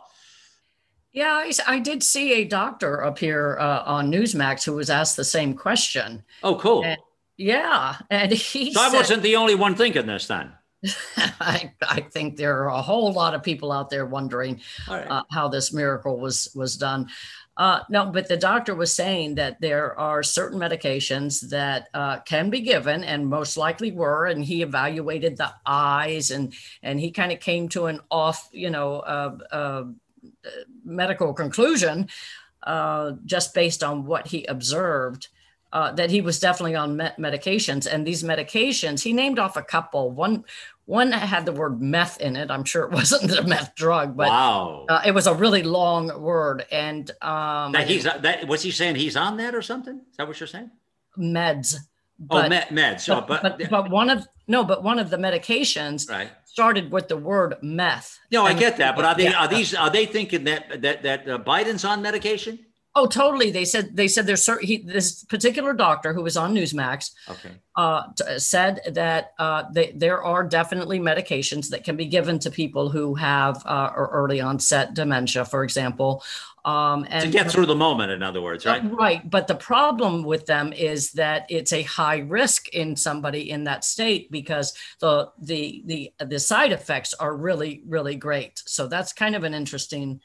Yeah, 1.14 1.34
I, 1.34 1.52
I 1.68 1.80
did 1.80 2.04
see 2.04 2.34
a 2.34 2.46
doctor 2.46 3.04
up 3.04 3.20
here 3.20 3.58
uh, 3.60 3.84
on 3.86 4.12
Newsmax 4.12 4.64
who 4.64 4.74
was 4.74 4.90
asked 4.90 5.18
the 5.18 5.26
same 5.26 5.54
question. 5.54 6.24
Oh, 6.42 6.56
cool. 6.56 6.86
And, 6.86 6.98
yeah. 7.36 7.98
And 8.10 8.32
he 8.32 8.74
So 8.74 8.82
said, 8.82 8.96
I 8.96 8.98
wasn't 8.98 9.24
the 9.24 9.36
only 9.36 9.56
one 9.56 9.76
thinking 9.76 10.06
this 10.06 10.28
then. 10.28 10.54
I, 11.18 11.74
I 11.82 12.02
think 12.02 12.38
there 12.38 12.64
are 12.64 12.70
a 12.70 12.82
whole 12.82 13.12
lot 13.14 13.34
of 13.34 13.44
people 13.44 13.72
out 13.72 13.90
there 13.90 14.06
wondering 14.06 14.62
right. 14.90 15.08
uh, 15.10 15.24
how 15.32 15.48
this 15.48 15.74
miracle 15.74 16.18
was 16.18 16.50
was 16.56 16.78
done. 16.78 17.08
Uh, 17.58 17.82
no, 17.90 18.08
but 18.08 18.28
the 18.28 18.38
doctor 18.38 18.74
was 18.74 18.96
saying 18.96 19.36
that 19.36 19.60
there 19.60 19.98
are 20.00 20.24
certain 20.24 20.60
medications 20.60 21.50
that 21.50 21.90
uh, 21.94 22.20
can 22.22 22.50
be 22.50 22.62
given, 22.62 23.04
and 23.04 23.28
most 23.28 23.58
likely 23.58 23.92
were. 23.92 24.26
And 24.26 24.44
he 24.44 24.62
evaluated 24.62 25.38
the 25.38 25.54
eyes, 25.66 26.32
and 26.32 26.54
and 26.82 27.00
he 27.00 27.12
kind 27.12 27.32
of 27.32 27.40
came 27.40 27.70
to 27.70 27.86
an 27.86 28.00
off, 28.10 28.50
you 28.52 28.70
know, 28.70 29.00
uh, 29.00 29.38
uh, 29.52 29.84
medical 30.84 31.34
conclusion 31.34 32.08
uh, 32.64 33.14
just 33.26 33.54
based 33.54 33.84
on 33.84 34.06
what 34.06 34.28
he 34.28 34.46
observed. 34.46 35.28
Uh, 35.74 35.90
that 35.94 36.12
he 36.12 36.20
was 36.20 36.38
definitely 36.38 36.76
on 36.76 36.98
me- 36.98 37.16
medications, 37.18 37.88
and 37.90 38.06
these 38.06 38.24
medications 38.24 39.04
he 39.04 39.14
named 39.14 39.40
off 39.40 39.56
a 39.56 39.64
couple. 39.64 40.12
One 40.12 40.44
one 40.86 41.12
had 41.12 41.46
the 41.46 41.52
word 41.52 41.82
meth 41.82 42.20
in 42.20 42.36
it. 42.36 42.52
I'm 42.52 42.64
sure 42.64 42.84
it 42.84 42.92
wasn't 43.02 43.32
a 43.38 43.44
meth 43.44 43.76
drug, 43.76 44.18
but 44.18 44.28
wow. 44.28 44.86
uh, 44.90 45.02
it 45.06 45.12
was 45.12 45.28
a 45.28 45.34
really 45.34 45.64
long 45.64 46.22
word. 46.22 46.66
And 46.72 47.10
um, 47.22 47.72
that 47.74 47.88
he's 47.88 48.04
that 48.04 48.48
was 48.48 48.62
he 48.62 48.72
saying 48.72 48.96
he's 48.96 49.16
on 49.16 49.38
that 49.38 49.56
or 49.56 49.62
something? 49.62 50.02
Is 50.10 50.18
that 50.18 50.28
what 50.28 50.40
you're 50.40 50.48
saying? 50.48 50.72
meds. 51.18 51.76
oh, 52.30 52.48
med, 52.48 52.68
meds. 52.70 53.02
So, 53.02 53.22
but, 53.22 53.42
but, 53.42 53.58
but, 53.58 53.70
but 53.70 53.90
one 53.90 54.10
of 54.10 54.28
no, 54.48 54.64
but 54.64 54.84
one 54.84 55.00
of 55.00 55.10
the 55.10 55.18
medications 55.18 56.10
right. 56.10 56.30
started 56.46 56.92
with 56.92 57.08
the 57.08 57.18
word 57.18 57.56
meth. 57.62 58.20
No, 58.32 58.46
I 58.46 58.54
get 58.54 58.78
that, 58.78 58.96
but 58.96 59.06
are 59.06 59.16
they 59.16 59.26
Yeah. 59.26 59.44
are 59.44 59.48
these 59.48 59.74
are 59.74 59.90
they 59.90 60.06
thinking 60.06 60.44
that 60.46 60.82
that 60.82 61.04
that 61.04 61.30
uh, 61.30 61.38
Biden's 61.40 61.86
on 61.86 62.02
medication? 62.02 62.60
Oh, 62.94 63.08
totally. 63.08 63.52
They 63.52 63.64
said 63.64 63.96
they 63.96 64.10
said 64.10 64.28
there's 64.28 64.44
certain 64.44 64.68
he, 64.68 64.78
this 64.78 65.24
particular 65.24 65.74
doctor 65.74 66.12
who 66.14 66.24
was 66.24 66.36
on 66.36 66.54
Newsmax 66.54 67.12
Okay. 67.30 67.52
uh, 67.78 68.04
t- 68.18 68.38
said 68.38 68.82
that 68.92 69.32
uh, 69.40 69.64
they, 69.72 69.94
there 69.96 70.22
are 70.22 70.44
definitely 70.44 71.00
medications 71.00 71.70
that 71.70 71.86
can 71.86 71.96
be 71.96 72.06
given 72.06 72.38
to 72.40 72.52
people 72.52 72.90
who 72.90 73.16
have 73.16 73.66
uh, 73.66 73.92
or 73.96 74.08
early 74.12 74.42
onset 74.42 74.94
dementia, 74.94 75.46
for 75.46 75.64
example. 75.64 76.22
Um, 76.66 77.08
and 77.10 77.24
To 77.24 77.32
get 77.32 77.50
through 77.50 77.68
the 77.68 77.76
moment, 77.76 78.12
in 78.12 78.22
other 78.22 78.42
words, 78.42 78.66
right? 78.66 78.84
Right. 78.92 79.28
But 79.28 79.48
the 79.48 79.56
problem 79.56 80.24
with 80.24 80.46
them 80.46 80.74
is 80.74 81.14
that 81.14 81.46
it's 81.50 81.72
a 81.72 81.84
high 81.84 82.20
risk 82.20 82.68
in 82.70 82.98
somebody 82.98 83.52
in 83.52 83.64
that 83.64 83.86
state 83.86 84.30
because 84.32 84.74
the 85.00 85.32
the 85.40 85.82
the 85.86 86.12
the 86.26 86.40
side 86.40 86.74
effects 86.74 87.14
are 87.14 87.36
really 87.38 87.84
really 87.88 88.16
great. 88.16 88.62
So 88.66 88.88
that's 88.88 89.14
kind 89.14 89.34
of 89.34 89.46
an 89.46 89.54
interesting 89.54 90.20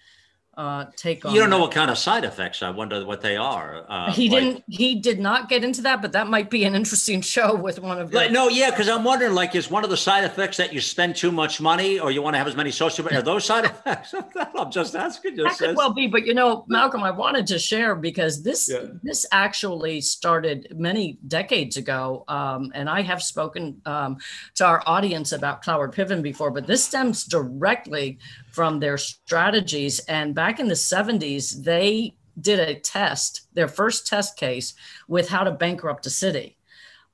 uh, 0.57 0.87
take 0.97 1.25
on. 1.25 1.35
You 1.35 1.41
don't 1.41 1.51
know 1.51 1.57
that. 1.59 1.63
what 1.63 1.73
kind 1.73 1.91
of 1.91 1.99
side 1.99 2.25
effects. 2.25 2.63
I 2.63 2.71
wonder 2.71 3.05
what 3.05 3.21
they 3.21 3.37
are. 3.37 3.85
Uh, 3.89 4.13
he 4.13 4.29
like- 4.31 4.41
didn't. 4.43 4.65
He 4.69 4.95
did 4.97 5.21
not 5.21 5.49
get 5.49 5.65
into 5.65 5.83
that, 5.83 6.01
but 6.03 6.13
that 6.13 6.29
might 6.29 6.49
be 6.51 6.65
an 6.65 6.75
interesting 6.75 7.21
show 7.35 7.55
with 7.55 7.79
one 7.79 7.99
of. 8.01 8.13
Like, 8.13 8.31
no, 8.33 8.49
yeah, 8.49 8.71
because 8.71 8.89
I'm 8.89 9.05
wondering, 9.05 9.35
like, 9.35 9.55
is 9.55 9.71
one 9.71 9.85
of 9.85 9.91
the 9.91 9.97
side 9.97 10.25
effects 10.25 10.57
that 10.57 10.73
you 10.73 10.81
spend 10.81 11.17
too 11.17 11.31
much 11.31 11.61
money, 11.61 11.99
or 11.99 12.11
you 12.11 12.23
want 12.23 12.35
to 12.35 12.39
have 12.39 12.47
as 12.47 12.57
many 12.57 12.71
social? 12.71 13.07
Are 13.09 13.23
those 13.23 13.45
side 13.45 13.65
effects? 13.73 14.15
I'm 14.57 14.71
just 14.71 14.95
asking. 14.95 15.37
That 15.37 15.45
Just 15.49 15.59
could 15.61 15.77
well 15.77 15.93
be, 15.93 16.07
but 16.07 16.25
you 16.27 16.35
know, 16.35 16.65
Malcolm, 16.69 17.03
I 17.03 17.11
wanted 17.11 17.47
to 17.49 17.59
share 17.59 17.95
because 17.95 18.43
this 18.43 18.69
Yeah. 18.69 18.87
this 19.03 19.27
actually 19.33 20.01
started 20.01 20.69
many 20.75 21.19
decades 21.29 21.77
ago, 21.77 22.25
um, 22.29 22.73
and 22.75 22.89
I 22.89 23.03
have 23.03 23.23
spoken 23.23 23.81
um, 23.85 24.17
to 24.55 24.65
our 24.65 24.83
audience 24.87 25.33
about 25.33 25.63
Cloward 25.63 25.95
Piven 25.95 26.23
before, 26.23 26.51
but 26.51 26.67
this 26.67 26.83
stems 26.85 27.25
directly 27.25 28.19
from 28.53 28.81
their 28.81 28.97
strategies. 28.97 29.99
And 30.09 30.35
back 30.35 30.46
in 30.61 30.69
the 30.69 30.75
'70s, 30.75 31.65
they 31.65 32.15
did 32.41 32.61
a 32.61 32.79
test, 32.79 33.49
their 33.55 33.69
first 33.69 34.07
test 34.07 34.37
case, 34.37 34.75
with 35.09 35.29
how 35.29 35.45
to 35.45 35.51
bankrupt 35.51 36.07
a 36.07 36.11
city, 36.11 36.57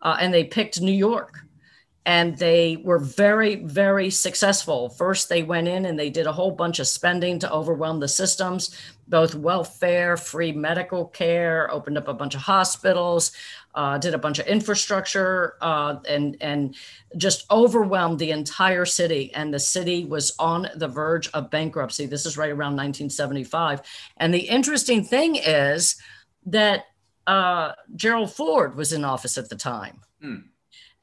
uh, 0.00 0.16
and 0.20 0.32
they 0.34 0.44
picked 0.44 0.80
New 0.80 0.92
York 0.92 1.44
and 2.04 2.36
they 2.38 2.76
were 2.82 2.98
very 2.98 3.56
very 3.56 4.10
successful. 4.10 4.88
First 4.88 5.28
they 5.28 5.42
went 5.42 5.68
in 5.68 5.86
and 5.86 5.98
they 5.98 6.10
did 6.10 6.26
a 6.26 6.32
whole 6.32 6.50
bunch 6.50 6.78
of 6.78 6.86
spending 6.86 7.38
to 7.40 7.52
overwhelm 7.52 8.00
the 8.00 8.08
systems 8.08 8.76
both 9.08 9.34
welfare 9.34 10.16
free 10.16 10.52
medical 10.52 11.04
care 11.06 11.70
opened 11.70 11.98
up 11.98 12.08
a 12.08 12.14
bunch 12.14 12.34
of 12.34 12.40
hospitals 12.40 13.32
uh, 13.74 13.98
did 13.98 14.14
a 14.14 14.18
bunch 14.18 14.38
of 14.38 14.46
infrastructure 14.46 15.54
uh, 15.60 15.96
and 16.08 16.36
and 16.40 16.74
just 17.16 17.50
overwhelmed 17.50 18.18
the 18.18 18.30
entire 18.30 18.84
city. 18.84 19.32
And 19.34 19.52
the 19.52 19.58
city 19.58 20.04
was 20.04 20.34
on 20.38 20.68
the 20.76 20.88
verge 20.88 21.30
of 21.32 21.50
bankruptcy. 21.50 22.06
This 22.06 22.26
is 22.26 22.36
right 22.36 22.50
around 22.50 22.76
1975 22.76 23.82
and 24.16 24.32
the 24.32 24.40
interesting 24.40 25.04
thing 25.04 25.36
is 25.36 25.96
that 26.46 26.86
uh, 27.26 27.72
gerald 27.94 28.32
ford 28.32 28.74
was 28.74 28.92
in 28.92 29.04
office 29.04 29.38
at 29.38 29.48
the 29.48 29.56
time 29.56 30.00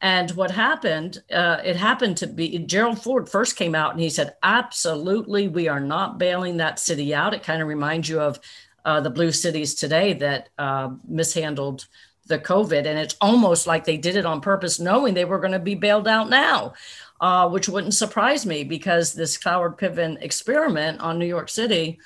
and 0.01 0.31
what 0.31 0.51
happened, 0.51 1.21
uh, 1.31 1.57
it 1.63 1.75
happened 1.75 2.17
to 2.17 2.27
be 2.27 2.57
Gerald 2.59 3.01
Ford 3.01 3.27
first 3.27 3.57
came 3.57 3.75
out 3.75 3.91
and 3.91 3.99
he 3.99 4.09
said, 4.09 4.35
absolutely, 4.41 5.49
we 5.49 5.67
are 5.67 5.81
not 5.81 6.17
bailing 6.17 6.57
that 6.57 6.79
city 6.79 7.13
out. 7.13 7.33
It 7.33 7.43
kind 7.43 7.61
of 7.61 7.67
reminds 7.67 8.07
you 8.07 8.21
of 8.21 8.39
uh, 8.85 9.01
the 9.01 9.09
blue 9.09 9.31
cities 9.31 9.75
today 9.75 10.13
that 10.13 10.49
uh, 10.57 10.91
mishandled 11.05 11.87
the 12.27 12.39
COVID. 12.39 12.85
And 12.85 12.97
it's 12.97 13.17
almost 13.19 13.67
like 13.67 13.83
they 13.83 13.97
did 13.97 14.15
it 14.15 14.25
on 14.25 14.39
purpose, 14.39 14.79
knowing 14.79 15.13
they 15.13 15.25
were 15.25 15.39
going 15.39 15.51
to 15.51 15.59
be 15.59 15.75
bailed 15.75 16.07
out 16.07 16.29
now, 16.29 16.73
uh, 17.19 17.49
which 17.49 17.67
wouldn't 17.67 17.93
surprise 17.93 18.45
me 18.45 18.63
because 18.63 19.13
this 19.13 19.37
Cloward 19.37 19.77
Piven 19.77 20.21
experiment 20.21 21.01
on 21.01 21.19
New 21.19 21.25
York 21.25 21.49
City. 21.49 21.99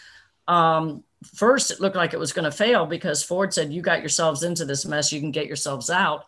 Um, 0.48 1.04
first, 1.36 1.70
it 1.70 1.80
looked 1.80 1.96
like 1.96 2.14
it 2.14 2.20
was 2.20 2.34
going 2.34 2.46
to 2.46 2.52
fail 2.52 2.88
because 2.88 3.24
Ford 3.24 3.54
said, 3.54 3.72
You 3.72 3.84
got 3.84 4.00
yourselves 4.00 4.42
into 4.42 4.66
this 4.66 4.86
mess, 4.86 5.14
you 5.14 5.20
can 5.20 5.32
get 5.32 5.46
yourselves 5.46 5.92
out. 5.92 6.26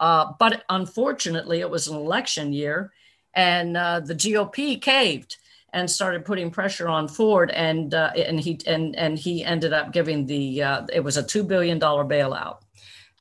Uh, 0.00 0.32
but 0.38 0.64
unfortunately, 0.68 1.60
it 1.60 1.70
was 1.70 1.88
an 1.88 1.96
election 1.96 2.52
year 2.52 2.92
and 3.34 3.76
uh, 3.76 4.00
the 4.00 4.14
GOP 4.14 4.80
caved 4.80 5.36
and 5.72 5.90
started 5.90 6.24
putting 6.24 6.50
pressure 6.50 6.88
on 6.88 7.08
Ford, 7.08 7.50
and 7.50 7.94
uh, 7.94 8.10
and 8.14 8.38
he 8.38 8.60
and 8.66 8.94
and 8.96 9.18
he 9.18 9.44
ended 9.44 9.72
up 9.72 9.92
giving 9.92 10.26
the 10.26 10.62
uh, 10.62 10.86
it 10.92 11.00
was 11.00 11.16
a 11.16 11.22
two 11.22 11.42
billion 11.42 11.78
dollar 11.78 12.04
bailout 12.04 12.58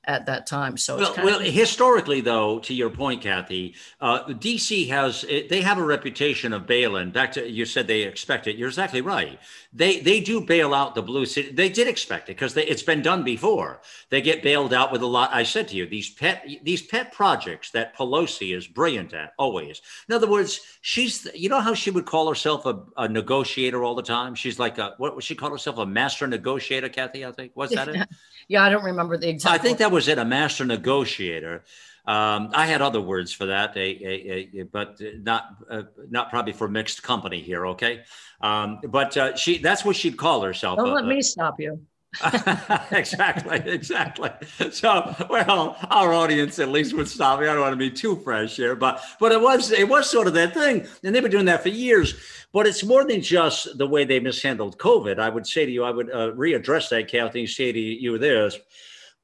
at 0.03 0.25
that 0.25 0.47
time. 0.47 0.75
So 0.77 0.97
well, 0.97 1.13
well 1.17 1.39
of- 1.39 1.45
historically, 1.45 2.19
though, 2.19 2.59
to 2.59 2.73
your 2.73 2.89
point, 2.89 3.21
Kathy, 3.21 3.75
uh, 4.01 4.25
DC 4.25 4.89
has 4.89 5.21
they 5.21 5.61
have 5.61 5.77
a 5.77 5.83
reputation 5.83 6.51
of 6.51 6.67
bailing. 6.67 7.11
Back 7.11 7.31
to 7.33 7.49
you 7.49 7.65
said 7.65 7.87
they 7.87 8.01
expect 8.01 8.47
it. 8.47 8.57
You're 8.57 8.69
exactly 8.69 9.01
right. 9.01 9.39
They 9.73 10.01
they 10.01 10.19
do 10.19 10.41
bail 10.41 10.73
out 10.73 10.95
the 10.95 11.01
blue 11.01 11.25
city. 11.25 11.51
They 11.51 11.69
did 11.69 11.87
expect 11.87 12.27
it 12.27 12.33
because 12.33 12.57
it's 12.57 12.83
been 12.83 13.01
done 13.01 13.23
before. 13.23 13.81
They 14.09 14.21
get 14.21 14.43
bailed 14.43 14.73
out 14.73 14.91
with 14.91 15.01
a 15.01 15.05
lot. 15.05 15.29
I 15.33 15.43
said 15.43 15.69
to 15.69 15.77
you 15.77 15.85
these 15.85 16.09
pet 16.09 16.45
these 16.61 16.81
pet 16.81 17.13
projects 17.13 17.71
that 17.71 17.95
Pelosi 17.95 18.55
is 18.55 18.67
brilliant 18.67 19.13
at 19.13 19.33
always. 19.39 19.81
In 20.09 20.15
other 20.15 20.29
words, 20.29 20.59
she's 20.81 21.25
you 21.33 21.47
know 21.47 21.61
how 21.61 21.73
she 21.73 21.89
would 21.89 22.05
call 22.05 22.27
herself 22.27 22.65
a, 22.65 22.83
a 22.97 23.07
negotiator 23.07 23.81
all 23.81 23.95
the 23.95 24.03
time. 24.03 24.35
She's 24.35 24.59
like 24.59 24.77
a 24.77 24.95
what 24.97 25.15
would 25.15 25.23
she 25.23 25.35
call 25.35 25.51
herself 25.51 25.77
a 25.77 25.85
master 25.85 26.27
negotiator? 26.27 26.89
Kathy, 26.89 27.25
I 27.25 27.31
think 27.31 27.53
was 27.55 27.71
that 27.71 27.87
it? 27.87 28.09
Yeah, 28.47 28.63
I 28.63 28.69
don't 28.69 28.83
remember 28.83 29.15
the 29.15 29.29
exact. 29.29 29.53
I 29.55 29.63
think 29.63 29.77
that 29.77 29.91
was 29.91 30.09
it, 30.09 30.17
a 30.17 30.25
master 30.25 30.65
negotiator. 30.65 31.63
Um, 32.05 32.49
I 32.53 32.65
had 32.65 32.81
other 32.81 33.01
words 33.01 33.31
for 33.31 33.45
that, 33.47 33.75
a, 33.77 33.79
a, 33.79 34.49
a, 34.61 34.63
but 34.63 34.99
not 35.21 35.55
uh, 35.69 35.83
not 36.09 36.29
probably 36.31 36.53
for 36.53 36.67
mixed 36.67 37.03
company 37.03 37.41
here. 37.41 37.67
Okay, 37.67 38.03
um, 38.41 38.79
but 38.87 39.15
uh, 39.17 39.35
she 39.35 39.59
that's 39.59 39.85
what 39.85 39.95
she'd 39.95 40.17
call 40.17 40.41
herself. 40.41 40.77
Don't 40.77 40.89
uh, 40.89 40.93
let 40.93 41.05
me 41.05 41.21
stop 41.21 41.59
you. 41.59 41.79
exactly, 42.91 43.57
exactly. 43.71 44.29
So, 44.71 45.15
well, 45.29 45.77
our 45.89 46.13
audience 46.13 46.59
at 46.59 46.69
least 46.69 46.93
would 46.93 47.07
stop 47.07 47.39
me. 47.39 47.47
I 47.47 47.53
don't 47.53 47.61
want 47.61 47.73
to 47.73 47.77
be 47.77 47.89
too 47.89 48.17
fresh 48.17 48.57
here, 48.57 48.75
but 48.75 49.01
but 49.19 49.31
it 49.31 49.39
was 49.39 49.71
it 49.71 49.87
was 49.87 50.09
sort 50.09 50.27
of 50.27 50.33
that 50.33 50.53
thing, 50.53 50.85
and 51.03 51.15
they've 51.15 51.21
been 51.21 51.31
doing 51.31 51.45
that 51.45 51.63
for 51.63 51.69
years. 51.69 52.15
But 52.51 52.67
it's 52.67 52.83
more 52.83 53.05
than 53.05 53.21
just 53.21 53.77
the 53.77 53.87
way 53.87 54.03
they 54.03 54.19
mishandled 54.19 54.77
COVID. 54.77 55.19
I 55.19 55.29
would 55.29 55.47
say 55.47 55.65
to 55.65 55.71
you, 55.71 55.85
I 55.85 55.91
would 55.91 56.11
uh, 56.11 56.31
readdress 56.31 56.89
that, 56.89 57.07
Kathy, 57.07 57.41
and 57.41 57.49
say 57.49 57.71
to 57.71 57.79
you 57.79 58.17
this 58.17 58.57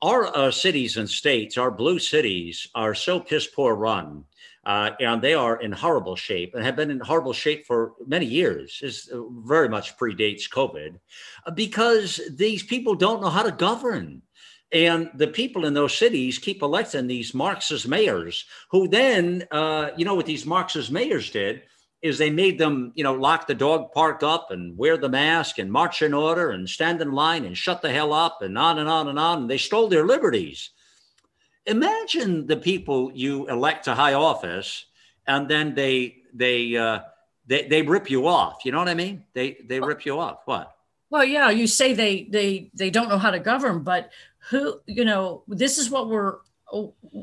our 0.02 0.36
uh, 0.36 0.52
cities 0.52 0.98
and 0.98 1.10
states, 1.10 1.58
our 1.58 1.72
blue 1.72 2.00
cities, 2.00 2.68
are 2.76 2.93
so 2.93 3.20
piss 3.20 3.48
poor 3.48 3.76
run. 3.76 4.24
Uh, 4.66 4.91
and 5.00 5.22
they 5.22 5.34
are 5.34 5.62
in 5.62 5.72
horrible 5.72 6.16
shape 6.16 6.54
and 6.54 6.64
have 6.64 6.76
been 6.76 6.91
in 6.91 7.00
horrible 7.00 7.32
shape 7.32 7.66
for 7.66 7.93
many 8.06 8.26
years. 8.26 8.80
This 8.82 9.10
uh, 9.10 9.22
very 9.45 9.70
much 9.70 9.98
predates 9.98 10.50
COVID 10.50 11.00
uh, 11.45 11.52
because 11.52 12.20
these 12.36 12.64
people 12.64 12.93
don't 12.93 13.22
know 13.22 13.30
how 13.30 13.43
to 13.43 13.52
govern. 13.52 14.22
And 14.74 15.10
the 15.16 15.28
people 15.28 15.66
in 15.66 15.74
those 15.74 15.98
cities 15.98 16.38
keep 16.38 16.62
electing 16.62 17.08
these 17.08 17.34
Marxist 17.34 17.88
mayors 17.88 18.43
who 18.70 18.89
then, 18.89 19.48
uh, 19.52 19.91
you 19.95 20.04
know, 20.04 20.16
what 20.16 20.26
these 20.26 20.45
Marxist 20.45 20.91
mayors 20.91 21.32
did 21.32 21.62
is 22.02 22.18
they 22.18 22.30
made 22.30 22.58
them, 22.60 22.91
you 22.95 23.04
know, 23.04 23.14
lock 23.14 23.48
the 23.48 23.56
dog 23.56 23.91
park 23.91 24.22
up 24.24 24.52
and 24.52 24.78
wear 24.78 24.98
the 24.98 25.10
mask 25.10 25.58
and 25.58 25.72
march 25.72 26.02
in 26.02 26.14
order 26.14 26.52
and 26.52 26.70
stand 26.70 27.02
in 27.02 27.12
line 27.12 27.43
and 27.43 27.58
shut 27.58 27.82
the 27.82 27.91
hell 27.91 28.14
up 28.14 28.41
and 28.41 28.58
on 28.58 28.78
and 28.80 28.88
on 28.88 29.08
and 29.08 29.18
on. 29.18 29.41
And 29.41 29.50
they 29.50 29.58
stole 29.58 29.88
their 29.88 30.06
liberties. 30.06 30.70
Imagine 31.66 32.48
the 32.48 32.58
people 32.58 33.12
you 33.14 33.48
elect 33.48 33.86
to 33.86 33.95
high 33.95 34.14
office 34.14 34.86
and 35.28 35.48
then 35.48 35.76
they 35.76 36.18
they 36.34 36.76
uh, 36.76 37.00
they 37.45 37.68
they 37.68 37.82
rip 37.82 38.10
you 38.10 38.28
off. 38.28 38.66
You 38.66 38.72
know 38.72 38.80
what 38.80 38.89
I 38.89 38.93
mean? 38.93 39.24
They 39.34 39.58
they 39.66 39.80
rip 39.80 40.06
you 40.06 40.20
off. 40.20 40.39
What? 40.45 40.76
Well, 41.10 41.24
yeah, 41.24 41.50
you 41.50 41.68
say 41.68 41.93
they 41.93 42.24
they 42.24 42.72
they 42.74 42.89
don't 42.89 43.10
know 43.10 43.18
how 43.18 43.32
to 43.32 43.39
govern, 43.39 43.84
but 43.84 44.12
who 44.50 44.80
you 44.86 45.06
know 45.06 45.43
this 45.48 45.78
is 45.78 45.89
what 45.89 46.10
we're 46.10 46.38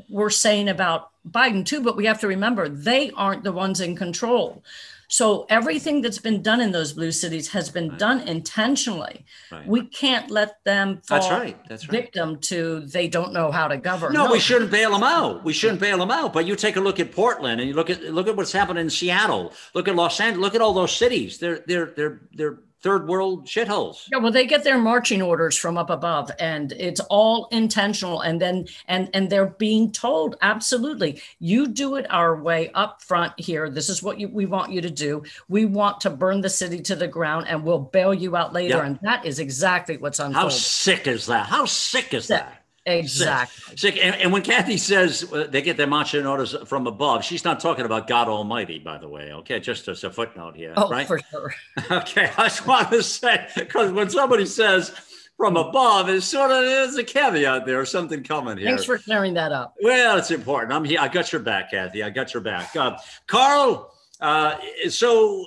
we're 0.09 0.29
saying 0.29 0.69
about 0.69 1.09
Biden 1.29 1.65
too, 1.65 1.81
but 1.81 1.95
we 1.95 2.05
have 2.05 2.19
to 2.21 2.27
remember 2.27 2.69
they 2.69 3.11
aren't 3.11 3.43
the 3.43 3.51
ones 3.51 3.81
in 3.81 3.95
control. 3.95 4.63
So 5.07 5.45
everything 5.49 6.01
that's 6.01 6.17
been 6.17 6.41
done 6.41 6.61
in 6.61 6.71
those 6.71 6.93
blue 6.93 7.11
cities 7.11 7.47
has 7.49 7.69
been 7.69 7.89
right. 7.89 7.99
done 7.99 8.21
intentionally. 8.21 9.25
Right. 9.51 9.67
We 9.67 9.85
can't 9.87 10.31
let 10.31 10.63
them 10.63 11.01
fall 11.05 11.19
that's 11.19 11.31
right. 11.31 11.57
That's 11.69 11.87
right. 11.87 12.01
victim 12.01 12.39
to 12.41 12.81
they 12.81 13.07
don't 13.07 13.31
know 13.31 13.51
how 13.51 13.67
to 13.67 13.77
govern. 13.77 14.13
No, 14.13 14.25
no, 14.25 14.31
we 14.31 14.39
shouldn't 14.39 14.71
bail 14.71 14.91
them 14.91 15.03
out. 15.03 15.43
We 15.43 15.53
shouldn't 15.53 15.79
bail 15.79 15.99
them 15.99 16.11
out. 16.11 16.33
But 16.33 16.45
you 16.45 16.55
take 16.55 16.75
a 16.75 16.81
look 16.81 16.99
at 16.99 17.11
Portland 17.11 17.61
and 17.61 17.69
you 17.69 17.75
look 17.75 17.89
at 17.89 18.01
look 18.01 18.27
at 18.27 18.35
what's 18.35 18.51
happened 18.51 18.79
in 18.79 18.89
Seattle. 18.89 19.53
Look 19.73 19.87
at 19.87 19.95
Los 19.95 20.19
Angeles. 20.19 20.41
Look 20.43 20.55
at 20.55 20.61
all 20.61 20.73
those 20.73 20.95
cities. 20.95 21.37
They're 21.37 21.63
they're 21.67 21.93
they're 21.95 22.21
they're 22.33 22.57
third 22.85 23.07
world 23.07 23.47
shitholes. 23.47 24.07
Yeah, 24.11 24.19
well, 24.19 24.31
they 24.31 24.45
get 24.45 24.63
their 24.63 24.77
marching 24.77 25.19
orders 25.19 25.57
from 25.57 25.75
up 25.75 25.89
above, 25.89 26.29
and 26.39 26.71
it's 26.73 26.99
all 27.09 27.47
intentional. 27.51 28.21
And 28.21 28.39
then 28.39 28.67
and 28.87 29.09
and 29.15 29.27
they're 29.27 29.47
being 29.47 29.91
told 29.91 30.35
absolutely, 30.43 31.19
you 31.39 31.67
do 31.67 31.95
it 31.95 32.05
our 32.11 32.39
way 32.39 32.69
up 32.75 33.01
front 33.01 33.33
here. 33.37 33.71
This 33.71 33.89
is 33.89 34.03
what 34.03 34.19
you, 34.19 34.27
we 34.27 34.45
want 34.45 34.71
you 34.71 34.81
to 34.81 34.91
do. 34.91 35.23
We 35.49 35.65
want 35.65 36.01
to 36.01 36.11
burn 36.11 36.41
the 36.41 36.49
city 36.49 36.79
to 36.83 36.95
the 36.95 37.07
ground, 37.07 37.47
and 37.49 37.63
we'll 37.63 37.79
bail 37.79 38.13
you 38.13 38.35
out 38.35 38.53
later. 38.53 38.77
Yep. 38.77 38.85
And 38.85 38.99
that 39.01 39.25
is 39.25 39.39
exactly 39.39 39.97
what's 39.97 40.19
unfolding. 40.19 40.43
How 40.43 40.49
sick 40.49 41.07
is 41.07 41.25
that? 41.25 41.47
How 41.47 41.65
sick 41.65 42.13
is 42.13 42.27
that? 42.27 42.64
Exactly. 42.85 43.77
Sick. 43.77 43.97
And, 43.99 44.15
and, 44.15 44.31
when 44.31 44.43
Kathy 44.43 44.77
says 44.77 45.31
uh, 45.33 45.47
they 45.49 45.63
get 45.63 45.75
their 45.75 45.87
marching 45.87 46.25
orders 46.27 46.55
from 46.65 46.85
above, 46.85 47.23
she's 47.23 47.43
not 47.43 47.59
talking 47.59 47.83
about 47.83 48.07
God 48.07 48.27
Almighty, 48.27 48.77
by 48.77 48.99
the 48.99 49.09
way. 49.09 49.33
Okay, 49.33 49.59
just 49.59 49.87
as 49.87 50.03
a 50.03 50.11
footnote 50.11 50.55
here. 50.55 50.73
Oh, 50.77 50.89
right? 50.89 51.07
for 51.07 51.19
sure. 51.31 51.55
okay, 51.91 52.29
I 52.37 52.43
just 52.43 52.67
want 52.67 52.91
to 52.91 53.01
say 53.01 53.47
because 53.55 53.91
when 53.91 54.09
somebody 54.11 54.45
says 54.45 54.91
from 55.35 55.57
above, 55.57 56.09
it's 56.09 56.27
sort 56.27 56.51
of 56.51 56.61
there's 56.61 56.95
a 56.95 57.03
caveat 57.03 57.65
there 57.65 57.79
or 57.79 57.85
something 57.85 58.23
coming 58.23 58.57
here. 58.57 58.67
Thanks 58.67 58.83
for 58.83 58.99
clearing 58.99 59.33
that 59.33 59.51
up. 59.51 59.73
Well, 59.81 60.17
it's 60.17 60.29
important. 60.29 60.71
I'm 60.71 60.85
here. 60.85 60.99
I 61.01 61.07
got 61.07 61.31
your 61.31 61.41
back, 61.41 61.71
Kathy. 61.71 62.03
I 62.03 62.11
got 62.11 62.33
your 62.35 62.41
back. 62.41 62.75
Uh, 62.75 62.97
Carl. 63.25 63.91
Uh, 64.21 64.57
so 64.89 65.45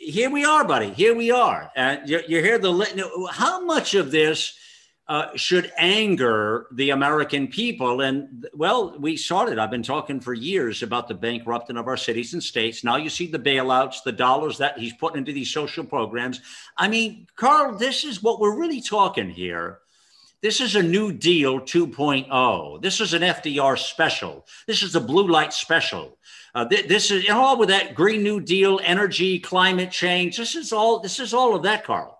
here 0.00 0.28
we 0.28 0.44
are, 0.44 0.64
buddy. 0.64 0.90
Here 0.90 1.14
we 1.14 1.30
are. 1.30 1.70
And 1.76 2.08
you, 2.08 2.20
you 2.26 2.42
hear 2.42 2.58
the 2.58 3.28
how 3.32 3.64
much 3.64 3.94
of 3.94 4.10
this 4.10 4.58
uh, 5.10 5.36
should 5.36 5.72
anger 5.76 6.68
the 6.70 6.90
American 6.90 7.48
people. 7.48 8.00
And 8.00 8.46
well, 8.54 8.96
we 8.96 9.16
started. 9.16 9.58
I've 9.58 9.68
been 9.70 9.82
talking 9.82 10.20
for 10.20 10.32
years 10.32 10.84
about 10.84 11.08
the 11.08 11.14
bankrupting 11.14 11.76
of 11.76 11.88
our 11.88 11.96
cities 11.96 12.32
and 12.32 12.40
states. 12.40 12.84
Now 12.84 12.94
you 12.94 13.10
see 13.10 13.26
the 13.26 13.36
bailouts, 13.36 14.04
the 14.04 14.12
dollars 14.12 14.58
that 14.58 14.78
he's 14.78 14.92
putting 14.92 15.18
into 15.18 15.32
these 15.32 15.50
social 15.52 15.82
programs. 15.82 16.40
I 16.76 16.86
mean, 16.86 17.26
Carl, 17.34 17.76
this 17.76 18.04
is 18.04 18.22
what 18.22 18.38
we're 18.38 18.56
really 18.56 18.80
talking 18.80 19.28
here. 19.28 19.80
This 20.42 20.60
is 20.60 20.76
a 20.76 20.82
New 20.82 21.12
Deal 21.12 21.58
2.0. 21.58 22.80
This 22.80 23.00
is 23.00 23.12
an 23.12 23.22
FDR 23.22 23.76
special. 23.76 24.46
This 24.68 24.84
is 24.84 24.94
a 24.94 25.00
blue 25.00 25.26
light 25.26 25.52
special. 25.52 26.18
Uh, 26.54 26.66
th- 26.66 26.86
this 26.86 27.10
is 27.10 27.28
all 27.28 27.58
with 27.58 27.70
that 27.70 27.96
Green 27.96 28.22
New 28.22 28.40
Deal, 28.40 28.78
energy, 28.84 29.40
climate 29.40 29.90
change. 29.90 30.36
This 30.36 30.54
is 30.54 30.72
all. 30.72 31.00
This 31.00 31.18
is 31.18 31.34
all 31.34 31.56
of 31.56 31.64
that, 31.64 31.82
Carl. 31.82 32.16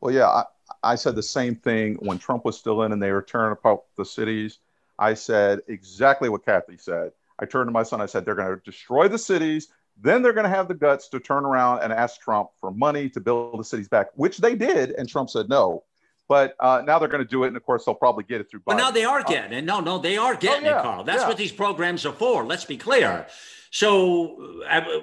Well, 0.00 0.12
yeah, 0.12 0.26
I, 0.26 0.44
I 0.82 0.96
said 0.96 1.14
the 1.14 1.22
same 1.22 1.56
thing 1.56 1.94
when 2.00 2.18
Trump 2.18 2.44
was 2.44 2.58
still 2.58 2.82
in 2.82 2.92
and 2.92 3.02
they 3.02 3.12
were 3.12 3.22
tearing 3.22 3.52
apart 3.52 3.80
the 3.96 4.04
cities. 4.04 4.58
I 4.98 5.14
said 5.14 5.60
exactly 5.68 6.28
what 6.28 6.44
Kathy 6.44 6.76
said. 6.76 7.12
I 7.38 7.44
turned 7.46 7.68
to 7.68 7.72
my 7.72 7.82
son, 7.82 8.00
I 8.00 8.06
said, 8.06 8.24
they're 8.24 8.34
going 8.34 8.56
to 8.56 8.62
destroy 8.64 9.08
the 9.08 9.18
cities. 9.18 9.68
Then 10.00 10.22
they're 10.22 10.32
going 10.32 10.44
to 10.44 10.50
have 10.50 10.68
the 10.68 10.74
guts 10.74 11.08
to 11.08 11.20
turn 11.20 11.44
around 11.44 11.82
and 11.82 11.92
ask 11.92 12.20
Trump 12.20 12.50
for 12.60 12.70
money 12.70 13.08
to 13.10 13.20
build 13.20 13.58
the 13.58 13.64
cities 13.64 13.88
back, 13.88 14.08
which 14.14 14.38
they 14.38 14.54
did. 14.54 14.90
And 14.92 15.08
Trump 15.08 15.30
said 15.30 15.48
no. 15.48 15.84
But 16.28 16.54
uh, 16.60 16.82
now 16.86 16.98
they're 16.98 17.08
going 17.08 17.22
to 17.22 17.28
do 17.28 17.44
it. 17.44 17.48
And 17.48 17.56
of 17.56 17.64
course, 17.64 17.84
they'll 17.84 17.94
probably 17.94 18.24
get 18.24 18.40
it 18.40 18.48
through. 18.50 18.60
Biden. 18.60 18.64
But 18.66 18.76
now 18.76 18.90
they 18.90 19.04
are 19.04 19.22
getting 19.22 19.58
it. 19.58 19.64
No, 19.64 19.80
no, 19.80 19.98
they 19.98 20.16
are 20.16 20.34
getting 20.34 20.66
oh, 20.66 20.70
yeah, 20.70 20.78
it, 20.78 20.82
Carl. 20.82 21.04
That's 21.04 21.22
yeah. 21.22 21.28
what 21.28 21.36
these 21.36 21.52
programs 21.52 22.06
are 22.06 22.12
for. 22.12 22.44
Let's 22.44 22.64
be 22.64 22.76
clear. 22.76 23.26
So, 23.70 24.62
I, 24.68 25.02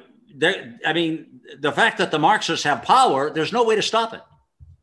I 0.85 0.93
mean, 0.93 1.41
the 1.59 1.71
fact 1.71 1.97
that 1.99 2.11
the 2.11 2.19
Marxists 2.19 2.63
have 2.63 2.83
power, 2.83 3.29
there's 3.29 3.53
no 3.53 3.63
way 3.63 3.75
to 3.75 3.81
stop 3.81 4.13
it. 4.13 4.21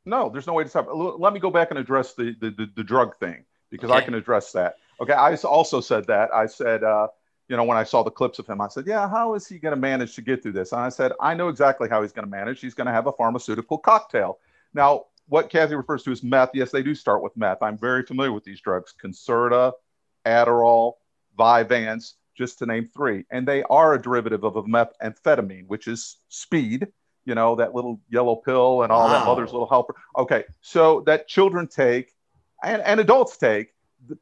No, 0.07 0.31
there's 0.31 0.47
no 0.47 0.53
way 0.53 0.62
to 0.62 0.70
stop. 0.70 0.89
Let 0.93 1.33
me 1.33 1.41
go 1.41 1.51
back 1.51 1.70
and 1.70 1.78
address 1.78 2.15
the 2.15 2.35
the, 2.41 2.51
the, 2.51 2.70
the 2.77 2.85
drug 2.85 3.16
thing 3.19 3.45
because 3.70 3.91
okay. 3.91 3.99
I 3.99 4.03
can 4.03 4.15
address 4.15 4.53
that. 4.53 4.77
Okay, 5.01 5.12
I 5.12 5.35
also 5.35 5.81
said 5.81 6.07
that. 6.07 6.33
I 6.33 6.47
said, 6.47 6.85
uh, 6.85 7.09
you 7.49 7.57
know, 7.57 7.65
when 7.65 7.77
I 7.77 7.85
saw 7.85 8.03
the 8.03 8.11
clips 8.11 8.39
of 8.39 8.47
him, 8.47 8.61
I 8.61 8.69
said, 8.69 8.87
yeah, 8.87 9.09
how 9.09 9.35
is 9.35 9.47
he 9.47 9.59
going 9.59 9.74
to 9.74 9.81
manage 9.81 10.15
to 10.15 10.23
get 10.23 10.43
through 10.43 10.53
this? 10.53 10.73
And 10.73 10.81
I 10.81 10.89
said, 10.89 11.12
I 11.20 11.35
know 11.35 11.49
exactly 11.49 11.89
how 11.89 12.03
he's 12.03 12.12
going 12.12 12.24
to 12.24 12.31
manage. 12.31 12.61
He's 12.61 12.74
going 12.74 12.87
to 12.87 12.93
have 12.93 13.07
a 13.07 13.12
pharmaceutical 13.12 13.78
cocktail. 13.78 14.39
Now, 14.73 15.05
what 15.28 15.51
Kathy 15.51 15.74
refers 15.74 16.05
to 16.05 16.12
as 16.12 16.23
meth, 16.23 16.51
yes, 16.55 16.70
they 16.70 16.83
do 16.83 16.95
start 16.95 17.23
with 17.23 17.37
meth. 17.37 17.62
I'm 17.62 17.77
very 17.77 18.05
familiar 18.05 18.33
with 18.33 18.45
these 18.45 18.61
drugs: 18.61 18.95
Concerta, 19.03 19.73
Adderall, 20.24 20.95
Vyvanse, 21.39 22.15
just 22.37 22.59
to 22.61 22.66
name 22.66 22.89
three, 22.95 23.24
and 23.31 23.47
they 23.47 23.65
are 23.65 23.95
a 23.95 24.01
derivative 24.01 24.45
of 24.45 24.57
a 24.57 24.62
methamphetamine, 24.62 25.66
which 25.66 25.89
is 25.89 26.19
speed 26.28 26.87
you 27.27 27.35
know, 27.35 27.57
that 27.57 27.74
little 27.74 28.01
yellow 28.09 28.36
pill 28.36 28.82
and 28.82 28.90
all 28.90 29.09
wow. 29.09 29.12
that 29.12 29.27
mother's 29.27 29.53
little 29.53 29.69
helper. 29.69 29.94
Okay, 30.16 30.44
so 30.62 31.03
that 31.03 31.28
children 31.28 31.66
take 31.66 32.12
and, 32.65 32.81
and 32.82 33.01
adults 33.01 33.36
take, 33.36 33.74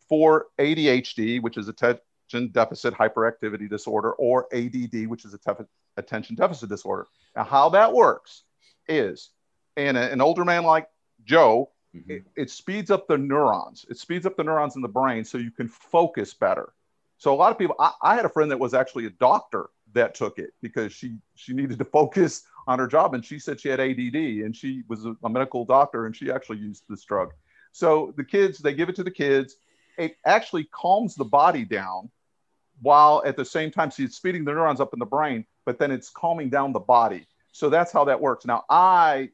for 0.08 0.46
ADHD, 0.58 1.42
which 1.42 1.56
is 1.56 1.68
attention 1.68 2.50
deficit 2.52 2.94
hyperactivity 2.94 3.68
disorder, 3.68 4.12
or 4.12 4.46
ADD, 4.52 5.06
which 5.06 5.24
is 5.24 5.34
a 5.34 5.38
tef- 5.38 5.66
attention 5.96 6.36
deficit 6.36 6.68
disorder. 6.68 7.06
Now, 7.36 7.44
how 7.44 7.68
that 7.70 7.92
works 7.92 8.44
is 8.88 9.30
in 9.76 9.96
a, 9.96 10.00
an 10.00 10.20
older 10.20 10.44
man 10.44 10.64
like 10.64 10.88
Joe, 11.24 11.70
mm-hmm. 11.94 12.10
it, 12.10 12.24
it 12.36 12.50
speeds 12.50 12.90
up 12.90 13.06
the 13.08 13.18
neurons. 13.18 13.84
It 13.88 13.98
speeds 13.98 14.26
up 14.26 14.36
the 14.36 14.44
neurons 14.44 14.76
in 14.76 14.82
the 14.82 14.88
brain 14.88 15.24
so 15.24 15.38
you 15.38 15.50
can 15.50 15.68
focus 15.68 16.34
better. 16.34 16.72
So 17.18 17.32
a 17.32 17.36
lot 17.36 17.52
of 17.52 17.58
people, 17.58 17.76
I, 17.78 17.92
I 18.02 18.14
had 18.16 18.24
a 18.24 18.30
friend 18.30 18.50
that 18.50 18.58
was 18.58 18.74
actually 18.74 19.06
a 19.06 19.10
doctor 19.10 19.70
that 19.92 20.14
took 20.14 20.38
it 20.38 20.50
because 20.60 20.92
she 20.92 21.16
she 21.36 21.52
needed 21.52 21.78
to 21.78 21.84
focus 21.84 22.42
on 22.66 22.78
her 22.78 22.86
job 22.86 23.14
and 23.14 23.24
she 23.24 23.38
said 23.38 23.60
she 23.60 23.68
had 23.68 23.80
ADD 23.80 24.14
and 24.14 24.54
she 24.54 24.82
was 24.88 25.04
a, 25.04 25.28
medical 25.28 25.64
doctor 25.64 26.06
and 26.06 26.16
she 26.16 26.30
actually 26.30 26.58
used 26.58 26.84
this 26.88 27.04
drug. 27.04 27.32
So 27.72 28.12
the 28.16 28.24
kids, 28.24 28.58
they 28.58 28.74
give 28.74 28.88
it 28.88 28.96
to 28.96 29.04
the 29.04 29.10
kids. 29.10 29.56
It 29.98 30.16
actually 30.24 30.64
calms 30.64 31.14
the 31.14 31.24
body 31.24 31.64
down 31.64 32.10
while 32.80 33.22
at 33.24 33.36
the 33.36 33.44
same 33.44 33.70
time, 33.70 33.90
see, 33.90 34.04
it's 34.04 34.16
speeding 34.16 34.44
the 34.44 34.52
neurons 34.52 34.80
up 34.80 34.92
in 34.92 34.98
the 34.98 35.06
brain, 35.06 35.44
but 35.64 35.78
then 35.78 35.90
it's 35.90 36.10
calming 36.10 36.50
down 36.50 36.72
the 36.72 36.80
body. 36.80 37.26
So 37.52 37.70
that's 37.70 37.92
how 37.92 38.04
that 38.04 38.20
works. 38.20 38.44
Now, 38.44 38.64
I, 38.68 39.30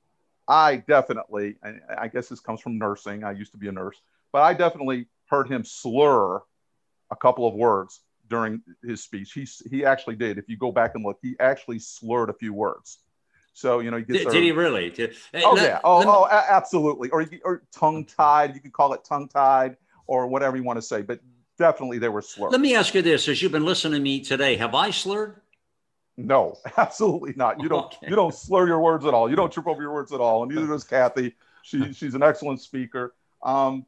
I 0.46 0.76
definitely, 0.76 1.56
I 1.96 2.08
guess 2.08 2.28
this 2.28 2.40
comes 2.40 2.60
from 2.60 2.78
nursing. 2.78 3.24
I 3.24 3.32
used 3.32 3.52
to 3.52 3.58
be 3.58 3.68
a 3.68 3.72
nurse, 3.72 4.00
but 4.32 4.42
I 4.42 4.52
definitely 4.52 5.06
heard 5.26 5.48
him 5.48 5.64
slur 5.64 6.42
a 7.10 7.16
couple 7.16 7.46
of 7.46 7.54
words 7.54 8.00
during 8.28 8.62
his 8.82 9.02
speech. 9.02 9.32
He, 9.32 9.46
he 9.68 9.84
actually 9.84 10.16
did. 10.16 10.38
If 10.38 10.48
you 10.48 10.56
go 10.56 10.70
back 10.70 10.92
and 10.94 11.04
look, 11.04 11.18
he 11.22 11.36
actually 11.40 11.78
slurred 11.78 12.30
a 12.30 12.34
few 12.34 12.52
words. 12.52 12.98
So 13.52 13.80
you 13.80 13.90
know, 13.90 13.98
he 13.98 14.04
did, 14.04 14.28
did, 14.28 14.42
he 14.42 14.52
really? 14.52 14.90
Did, 14.90 15.14
oh 15.34 15.56
yeah, 15.56 15.80
oh, 15.84 16.00
me, 16.00 16.06
oh 16.08 16.26
absolutely. 16.30 17.10
Or 17.10 17.26
or 17.44 17.62
tongue 17.72 18.04
tied. 18.04 18.54
You 18.54 18.60
could 18.60 18.72
call 18.72 18.92
it 18.92 19.04
tongue 19.04 19.28
tied 19.28 19.76
or 20.06 20.26
whatever 20.26 20.56
you 20.56 20.62
want 20.62 20.78
to 20.78 20.82
say. 20.82 21.02
But 21.02 21.20
definitely 21.58 21.98
they 21.98 22.08
were 22.08 22.22
slurred. 22.22 22.52
Let 22.52 22.60
me 22.60 22.74
ask 22.74 22.94
you 22.94 23.02
this: 23.02 23.28
as 23.28 23.42
you've 23.42 23.52
been 23.52 23.64
listening 23.64 23.94
to 23.94 24.00
me 24.00 24.20
today, 24.20 24.56
have 24.56 24.74
I 24.74 24.90
slurred? 24.90 25.40
No, 26.16 26.56
absolutely 26.76 27.34
not. 27.36 27.60
You 27.60 27.68
don't. 27.68 27.86
Okay. 27.86 28.08
You 28.08 28.16
don't 28.16 28.34
slur 28.34 28.66
your 28.66 28.80
words 28.80 29.04
at 29.04 29.14
all. 29.14 29.28
You 29.28 29.36
don't 29.36 29.52
trip 29.52 29.66
over 29.66 29.82
your 29.82 29.92
words 29.92 30.12
at 30.12 30.20
all. 30.20 30.42
And 30.42 30.54
neither 30.54 30.66
does 30.66 30.84
Kathy. 30.84 31.34
She 31.62 31.92
she's 31.92 32.14
an 32.14 32.22
excellent 32.22 32.60
speaker. 32.60 33.14
Um, 33.42 33.86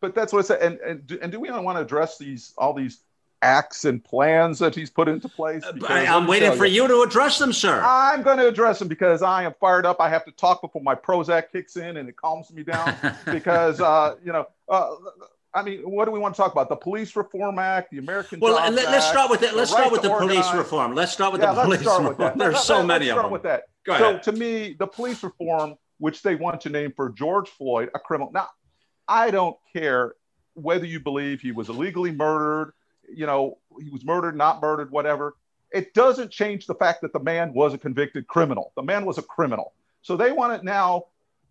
but 0.00 0.14
that's 0.14 0.32
what 0.32 0.40
I 0.40 0.42
said. 0.42 0.62
And 0.62 0.80
and 0.80 1.06
do, 1.06 1.18
and 1.20 1.30
do 1.30 1.40
we 1.40 1.50
want 1.50 1.76
to 1.78 1.82
address 1.82 2.18
these 2.18 2.52
all 2.58 2.74
these 2.74 3.00
acts 3.42 3.84
and 3.84 4.02
plans 4.04 4.58
that 4.58 4.74
he's 4.74 4.90
put 4.90 5.08
into 5.08 5.28
place? 5.28 5.64
Uh, 5.64 5.72
I'm 5.88 6.26
waiting 6.26 6.52
for 6.52 6.66
you. 6.66 6.82
you 6.82 6.88
to 6.88 7.02
address 7.02 7.38
them, 7.38 7.52
sir. 7.52 7.82
I'm 7.84 8.22
going 8.22 8.38
to 8.38 8.46
address 8.46 8.78
them 8.78 8.88
because 8.88 9.22
I 9.22 9.44
am 9.44 9.54
fired 9.60 9.86
up. 9.86 10.00
I 10.00 10.08
have 10.08 10.24
to 10.26 10.32
talk 10.32 10.60
before 10.60 10.82
my 10.82 10.94
Prozac 10.94 11.50
kicks 11.52 11.76
in 11.76 11.96
and 11.96 12.08
it 12.08 12.16
calms 12.16 12.52
me 12.52 12.62
down 12.62 12.94
because, 13.26 13.80
uh, 13.80 14.16
you 14.24 14.32
know, 14.32 14.46
uh, 14.68 14.90
I 15.52 15.62
mean, 15.62 15.80
what 15.80 16.04
do 16.04 16.12
we 16.12 16.20
want 16.20 16.34
to 16.34 16.40
talk 16.40 16.52
about? 16.52 16.68
The 16.68 16.76
Police 16.76 17.16
Reform 17.16 17.58
Act, 17.58 17.90
the 17.90 17.98
American. 17.98 18.38
Well, 18.38 18.54
let, 18.72 18.86
us 18.86 19.08
start 19.08 19.30
with 19.30 19.42
it. 19.42 19.54
Let's 19.54 19.70
start 19.70 19.90
with 19.90 20.02
the 20.02 20.10
police 20.10 20.52
reform. 20.54 20.94
Let's 20.94 21.12
start 21.12 21.32
with 21.32 21.42
yeah, 21.42 21.54
the 21.54 21.62
police 21.62 21.80
reform. 21.80 22.38
There's 22.38 22.54
let, 22.54 22.62
so 22.62 22.76
let, 22.78 22.86
many 22.86 23.08
of 23.10 23.16
them. 23.16 23.30
with 23.30 23.42
that. 23.42 23.64
Go 23.84 23.94
ahead. 23.94 24.24
so, 24.24 24.32
to 24.32 24.38
me, 24.38 24.76
the 24.78 24.86
police 24.86 25.22
reform, 25.24 25.74
which 25.98 26.22
they 26.22 26.36
want 26.36 26.60
to 26.62 26.70
name 26.70 26.92
for 26.94 27.10
George 27.10 27.48
Floyd, 27.48 27.90
a 27.94 27.98
criminal. 27.98 28.30
Now, 28.32 28.48
I 29.08 29.32
don't 29.32 29.56
care 29.72 30.14
whether 30.54 30.86
you 30.86 31.00
believe 31.00 31.40
he 31.40 31.50
was 31.50 31.68
illegally 31.68 32.12
murdered 32.12 32.72
you 33.14 33.26
know, 33.26 33.58
he 33.80 33.90
was 33.90 34.04
murdered, 34.04 34.36
not 34.36 34.60
murdered, 34.60 34.90
whatever. 34.90 35.36
It 35.72 35.94
doesn't 35.94 36.30
change 36.30 36.66
the 36.66 36.74
fact 36.74 37.02
that 37.02 37.12
the 37.12 37.20
man 37.20 37.52
was 37.52 37.74
a 37.74 37.78
convicted 37.78 38.26
criminal. 38.26 38.72
The 38.76 38.82
man 38.82 39.04
was 39.04 39.18
a 39.18 39.22
criminal. 39.22 39.72
So 40.02 40.16
they 40.16 40.32
want 40.32 40.58
to 40.58 40.64
now 40.64 41.04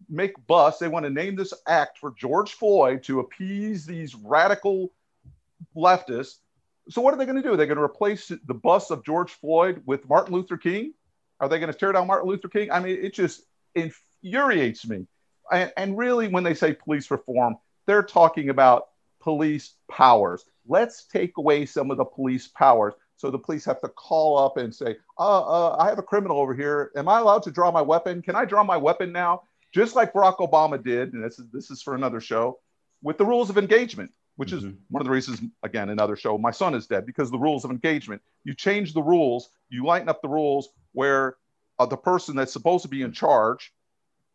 make 0.10 0.34
bus. 0.48 0.80
They 0.80 0.88
want 0.88 1.06
to 1.06 1.10
name 1.10 1.36
this 1.36 1.54
act 1.68 2.00
for 2.00 2.14
George 2.18 2.54
Floyd 2.54 3.04
to 3.04 3.20
appease 3.20 3.86
these 3.86 4.16
radical 4.16 4.92
leftists. 5.76 6.38
So 6.90 7.02
what 7.02 7.14
are 7.14 7.18
they 7.18 7.26
going 7.26 7.38
to 7.38 7.44
do? 7.44 7.54
Are 7.54 7.58
they 7.58 7.66
going 7.66 7.78
to 7.78 7.84
replace 7.84 8.28
the 8.28 8.54
bus 8.54 8.90
of 8.90 9.06
George 9.06 9.32
Floyd 9.32 9.84
with 9.86 10.08
Martin 10.10 10.34
Luther 10.34 10.58
King? 10.58 10.94
Are 11.40 11.48
they 11.48 11.60
going 11.60 11.72
to 11.72 11.78
tear 11.78 11.92
down 11.92 12.08
Martin 12.08 12.28
Luther 12.28 12.50
King? 12.50 12.72
I 12.72 12.80
mean, 12.80 12.98
it 13.02 13.14
just 13.14 13.44
infuriates 13.76 14.88
me. 14.88 15.08
And, 15.52 15.72
and 15.78 15.98
really, 15.98 16.28
when 16.28 16.44
they 16.44 16.54
say 16.54 16.74
police 16.74 17.10
reform, 17.12 17.58
they're 17.86 18.04
talking 18.04 18.50
about 18.50 18.88
police 19.20 19.74
powers 19.90 20.44
let's 20.70 21.06
take 21.06 21.38
away 21.38 21.66
some 21.66 21.92
of 21.92 21.98
the 21.98 22.06
police 22.06 22.48
powers. 22.48 22.94
So 23.18 23.30
the 23.30 23.40
police 23.40 23.66
have 23.66 23.82
to 23.82 23.90
call 23.90 24.38
up 24.38 24.56
and 24.56 24.74
say, 24.74 24.96
uh, 25.18 25.42
uh, 25.42 25.76
I 25.78 25.90
have 25.90 26.00
a 26.00 26.04
criminal 26.04 26.40
over 26.40 26.54
here. 26.54 26.92
Am 26.96 27.10
I 27.10 27.20
allowed 27.20 27.44
to 27.44 27.52
draw 27.52 27.70
my 27.70 27.82
weapon? 27.82 28.22
Can 28.22 28.36
I 28.36 28.46
draw 28.46 28.64
my 28.64 28.78
weapon 28.78 29.12
now? 29.12 29.42
Just 29.74 29.96
like 29.96 30.14
Barack 30.14 30.38
Obama 30.38 30.82
did, 30.82 31.14
and 31.14 31.24
this 31.24 31.38
is 31.38 31.46
this 31.52 31.70
is 31.70 31.82
for 31.82 31.96
another 31.96 32.22
show, 32.22 32.60
with 33.04 33.18
the 33.18 33.26
rules 33.26 33.50
of 33.50 33.58
engagement, 33.58 34.12
which 34.38 34.52
mm-hmm. 34.52 34.70
is 34.70 34.74
one 34.90 35.02
of 35.02 35.06
the 35.06 35.12
reasons, 35.12 35.42
again, 35.64 35.90
another 35.90 36.16
show, 36.16 36.38
my 36.38 36.52
son 36.52 36.74
is 36.74 36.88
dead 36.88 37.06
because 37.06 37.30
the 37.30 37.38
rules 37.38 37.66
of 37.66 37.72
engagement. 37.72 38.22
You 38.46 38.56
change 38.56 38.94
the 38.94 39.04
rules, 39.04 39.50
you 39.70 39.86
lighten 39.86 40.10
up 40.10 40.22
the 40.22 40.30
rules 40.30 40.70
where 40.94 41.36
uh, 41.78 41.86
the 41.86 41.98
person 41.98 42.36
that's 42.36 42.54
supposed 42.54 42.84
to 42.84 42.90
be 42.90 43.02
in 43.02 43.12
charge 43.12 43.74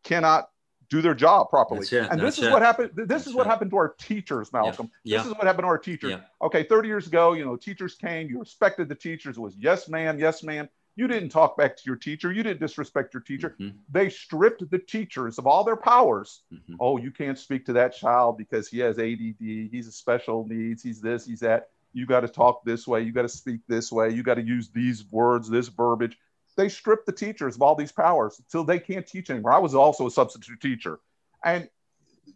cannot 0.05 0.51
do 0.89 1.03
their 1.03 1.15
job 1.15 1.51
properly. 1.51 1.87
And 1.93 2.21
this 2.21 2.39
is 2.39 2.45
it. 2.45 2.53
what 2.53 2.63
happened. 2.63 2.91
This 2.95 3.07
That's 3.09 3.27
is 3.27 3.35
what 3.35 3.47
it. 3.47 3.51
happened 3.51 3.71
to 3.71 3.77
our 3.77 3.95
teachers, 3.99 4.53
Malcolm. 4.53 4.91
Yeah. 5.03 5.19
This 5.19 5.27
yeah. 5.27 5.33
is 5.33 5.37
what 5.37 5.47
happened 5.47 5.65
to 5.65 5.69
our 5.69 5.79
teachers. 5.79 6.13
Yeah. 6.13 6.21
Okay, 6.43 6.63
30 6.63 6.89
years 6.89 7.07
ago, 7.07 7.33
you 7.33 7.45
know, 7.45 7.57
teachers 7.57 7.95
came, 7.95 8.29
you 8.29 8.39
respected 8.39 8.89
the 8.89 8.95
teachers. 8.95 9.37
It 9.37 9.41
was 9.41 9.57
yes, 9.57 9.89
ma'am, 9.89 10.19
yes, 10.19 10.43
ma'am. 10.43 10.69
You 10.97 11.09
didn't 11.09 11.31
talk 11.31 11.57
back 11.57 11.77
to 11.77 11.83
your 11.87 11.97
teacher. 11.97 12.33
You 12.33 12.45
didn't 12.45 12.61
disrespect 12.61 13.13
your 13.15 13.23
teacher. 13.23 13.57
Mm-hmm. 13.59 13.77
They 13.91 14.11
stripped 14.11 14.71
the 14.71 14.79
teachers 14.79 15.39
of 15.39 15.47
all 15.47 15.65
their 15.65 15.77
powers. 15.77 16.43
Mm-hmm. 16.53 16.77
Oh, 16.79 16.99
you 16.99 17.11
can't 17.11 17.39
speak 17.39 17.67
to 17.67 17.73
that 17.73 17.97
child 17.97 18.39
because 18.39 18.69
he 18.69 18.79
has 18.79 18.99
ADD. 18.99 19.35
He's 19.39 19.89
a 19.89 19.93
special 19.93 20.47
needs. 20.47 20.83
He's 20.83 21.01
this, 21.01 21.27
he's 21.27 21.41
that. 21.41 21.71
You 21.93 22.07
got 22.07 22.21
to 22.21 22.29
talk 22.29 22.65
this 22.65 22.87
way. 22.87 23.03
You 23.03 23.13
got 23.13 23.23
to 23.23 23.29
speak 23.29 23.61
this 23.69 23.91
way. 23.91 24.11
You 24.11 24.23
got 24.23 24.35
to 24.35 24.43
use 24.43 24.69
these 24.69 25.05
words, 25.11 25.49
this 25.49 25.69
verbiage 25.69 26.17
they 26.57 26.69
stripped 26.69 27.07
the 27.07 27.13
teachers 27.13 27.57
of 27.57 27.63
all 27.63 27.75
these 27.75 27.93
powers 27.93 28.39
until 28.39 28.65
they 28.65 28.79
can't 28.79 29.07
teach 29.07 29.31
anymore. 29.31 29.53
I 29.53 29.59
was 29.59 29.75
also 29.75 30.07
a 30.07 30.11
substitute 30.11 30.61
teacher, 30.61 31.01
and 31.45 31.69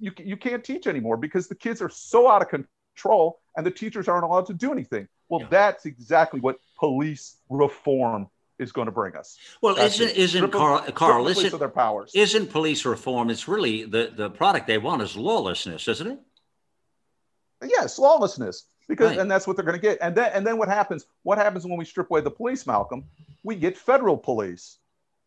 you 0.00 0.12
you 0.18 0.36
can't 0.36 0.64
teach 0.64 0.86
anymore 0.86 1.16
because 1.16 1.48
the 1.48 1.54
kids 1.54 1.80
are 1.80 1.88
so 1.88 2.28
out 2.28 2.42
of 2.42 2.48
control 2.48 3.40
and 3.56 3.64
the 3.64 3.70
teachers 3.70 4.08
aren't 4.08 4.24
allowed 4.24 4.46
to 4.46 4.54
do 4.54 4.72
anything. 4.72 5.08
Well, 5.28 5.42
yeah. 5.42 5.48
that's 5.50 5.86
exactly 5.86 6.40
what 6.40 6.56
police 6.78 7.36
reform 7.48 8.28
is 8.58 8.72
going 8.72 8.86
to 8.86 8.92
bring 8.92 9.14
us. 9.14 9.38
Well, 9.62 9.74
that's 9.74 10.00
isn't 10.00 10.16
isn't 10.16 10.50
Carl, 10.50 10.80
Carl 10.92 11.28
isn't 11.28 11.58
their 11.58 11.68
powers? 11.68 12.10
Isn't 12.14 12.50
police 12.50 12.84
reform? 12.84 13.30
It's 13.30 13.46
really 13.46 13.84
the 13.84 14.12
the 14.14 14.30
product 14.30 14.66
they 14.66 14.78
want 14.78 15.02
is 15.02 15.16
lawlessness, 15.16 15.86
isn't 15.88 16.06
it? 16.06 16.18
Yes, 17.62 17.98
lawlessness 17.98 18.64
because 18.88 19.10
right. 19.10 19.18
and 19.18 19.30
that's 19.30 19.46
what 19.46 19.56
they're 19.56 19.64
going 19.64 19.78
to 19.78 19.82
get. 19.82 19.98
And 20.00 20.14
then 20.14 20.32
and 20.32 20.46
then 20.46 20.58
what 20.58 20.68
happens? 20.68 21.06
What 21.22 21.38
happens 21.38 21.64
when 21.64 21.76
we 21.76 21.84
strip 21.84 22.10
away 22.10 22.20
the 22.20 22.30
police, 22.30 22.66
Malcolm? 22.66 23.04
We 23.44 23.54
get 23.54 23.78
federal 23.78 24.16
police. 24.16 24.78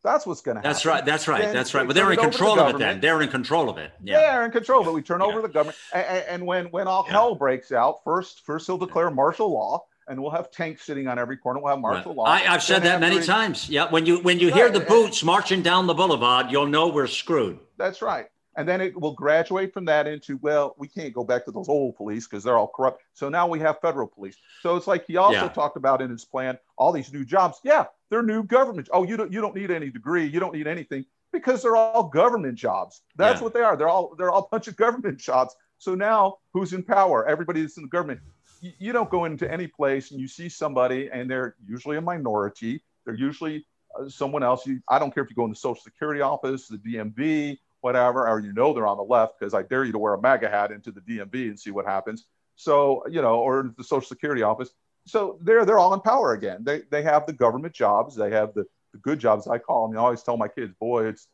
That's 0.04 0.26
what's 0.26 0.42
going 0.42 0.56
to 0.56 0.62
happen. 0.62 0.70
That's 0.72 0.86
right. 0.86 1.06
That's 1.06 1.28
right. 1.28 1.44
Then 1.44 1.54
that's 1.54 1.76
right. 1.76 1.86
But 1.86 1.96
they're 1.96 2.12
in 2.12 2.18
control 2.18 2.56
the 2.56 2.66
of 2.66 2.76
it. 2.76 2.80
Then 2.80 3.00
they're 3.00 3.22
in 3.22 3.30
control 3.30 3.70
of 3.70 3.78
it. 3.78 3.92
Yeah, 4.04 4.20
they're 4.20 4.46
in 4.46 4.52
control 4.52 4.82
of 4.82 4.88
it. 4.88 4.94
We 4.94 5.04
turn 5.04 5.22
yeah. 5.22 5.28
over 5.28 5.42
the 5.44 5.48
government, 5.48 5.78
and, 5.94 6.06
and, 6.28 6.46
when 6.46 6.66
when 6.68 6.88
all 6.88 7.04
yeah. 7.06 7.14
hell 7.14 7.36
breaks 7.36 7.72
out, 7.72 8.04
first 8.04 8.44
first 8.44 8.66
he'll 8.66 8.80
declare 8.80 9.12
martial 9.12 9.52
law, 9.52 9.86
and 10.08 10.20
we'll 10.20 10.32
have 10.32 10.50
tanks 10.50 10.84
sitting 10.84 11.08
on 11.08 11.20
every 11.20 11.38
corner. 11.38 11.60
We'll 11.60 11.70
have 11.70 11.80
martial 11.80 12.12
right. 12.12 12.18
law. 12.18 12.26
I, 12.26 12.40
have 12.40 12.64
said 12.64 12.82
that 12.84 13.00
many 13.00 13.22
times. 13.22 13.70
Yeah, 13.70 13.92
when 13.92 14.08
you 14.08 14.18
when 14.22 14.40
you 14.40 14.48
right. 14.48 14.56
hear 14.56 14.70
the 14.72 14.80
boots 14.80 15.24
marching 15.24 15.62
down 15.62 15.86
the 15.86 15.94
boulevard, 15.94 16.50
you'll 16.50 16.66
know 16.66 16.88
we're 16.88 17.06
screwed. 17.06 17.60
That's 17.78 18.02
right 18.02 18.28
and 18.58 18.68
then 18.68 18.82
it 18.82 19.00
will 19.00 19.14
graduate 19.14 19.74
from 19.74 19.86
that 19.86 20.08
into 20.08 20.38
well 20.42 20.76
we 20.78 20.88
can't 20.88 21.14
go 21.14 21.24
back 21.24 21.46
to 21.46 21.52
those 21.52 21.70
old 21.70 21.96
police 21.96 22.28
because 22.28 22.44
they're 22.44 22.58
all 22.58 22.72
corrupt. 22.76 23.02
So 23.14 23.30
now 23.30 23.48
we 23.48 23.60
have 23.60 23.80
federal 23.80 24.08
police. 24.08 24.38
So 24.62 24.76
it's 24.76 24.88
like 24.88 25.06
he 25.06 25.18
also 25.18 25.44
yeah. 25.44 25.50
talked 25.50 25.78
about 25.78 26.02
in 26.02 26.10
his 26.10 26.26
plan 26.26 26.58
all 26.78 26.92
these 26.92 27.12
new 27.14 27.26
jobs. 27.26 27.60
Yeah 27.64 27.86
they're 28.12 28.22
new 28.22 28.44
government. 28.44 28.90
Oh 28.92 29.04
you 29.04 29.18
don't 29.18 29.32
you 29.34 29.42
don't 29.42 29.56
need 29.56 29.72
any 29.72 29.90
degree. 29.90 30.28
You 30.28 30.40
don't 30.40 30.54
need 30.54 30.68
anything 30.68 31.06
because 31.32 31.64
they're 31.64 31.78
all 31.78 32.04
government 32.04 32.56
jobs. 32.56 33.02
That's 33.16 33.40
yeah. 33.40 33.44
what 33.44 33.54
they 33.56 33.62
are. 33.62 33.76
They're 33.76 33.90
all 33.90 34.14
they're 34.18 34.30
all 34.30 34.44
a 34.44 34.50
bunch 34.50 34.68
of 34.68 34.76
government 34.76 35.18
jobs. 35.18 35.56
So 35.80 35.96
now 35.96 36.38
who's 36.54 36.74
in 36.74 36.84
power? 36.84 37.26
Everybody 37.28 37.62
that's 37.62 37.78
in 37.78 37.84
the 37.84 37.90
government. 37.90 38.20
You, 38.60 38.72
you 38.78 38.94
don't 38.94 39.10
go 39.10 39.26
into 39.26 39.52
any 39.52 39.66
place 39.66 40.12
and 40.12 40.20
you 40.20 40.28
see 40.28 40.50
somebody 40.50 41.10
and 41.12 41.32
they're 41.32 41.56
usually 41.66 41.98
a 41.98 42.02
minority. 42.02 42.84
They're 43.06 43.16
usually 43.16 43.66
uh, 43.98 44.10
someone 44.10 44.44
else. 44.44 44.68
You, 44.68 44.82
i 44.90 45.00
don't 45.00 45.14
care 45.14 45.24
if 45.24 45.30
you 45.30 45.36
go 45.36 45.46
in 45.46 45.50
the 45.50 45.56
social 45.56 45.82
security 45.82 46.22
office 46.22 46.68
the 46.68 46.78
dmv 46.78 47.58
whatever, 47.82 48.28
or 48.28 48.40
you 48.40 48.54
know 48.54 48.74
they're 48.74 48.88
on 48.88 48.98
the 48.98 49.04
left 49.04 49.40
because 49.40 49.54
I 49.54 49.64
dare 49.64 49.84
you 49.84 49.92
to 49.92 50.00
wear 50.00 50.14
a 50.14 50.22
MAGA 50.22 50.50
hat 50.50 50.72
into 50.72 50.92
the 50.92 51.02
DMV 51.02 51.50
and 51.50 51.60
see 51.60 51.72
what 51.72 51.86
happens. 51.86 52.26
So, 52.56 53.04
you 53.10 53.22
know, 53.22 53.40
or 53.40 53.74
the 53.78 53.84
Social 53.84 54.08
Security 54.08 54.44
office. 54.44 54.70
So 55.08 55.40
they're 55.42 55.66
they're 55.66 55.80
all 55.80 55.94
in 55.94 56.02
power 56.02 56.34
again. 56.34 56.64
They 56.64 56.82
they 56.92 57.02
have 57.04 57.26
the 57.26 57.34
government 57.34 57.74
jobs. 57.74 58.16
They 58.16 58.30
have 58.32 58.54
the, 58.54 58.66
the 58.94 59.00
good 59.00 59.20
jobs. 59.20 59.48
I 59.48 59.58
call 59.58 59.88
them. 59.88 59.98
I 59.98 60.02
always 60.02 60.22
tell 60.22 60.38
my 60.38 60.48
kids, 60.48 60.74
boy, 60.80 61.08
it's 61.08 61.28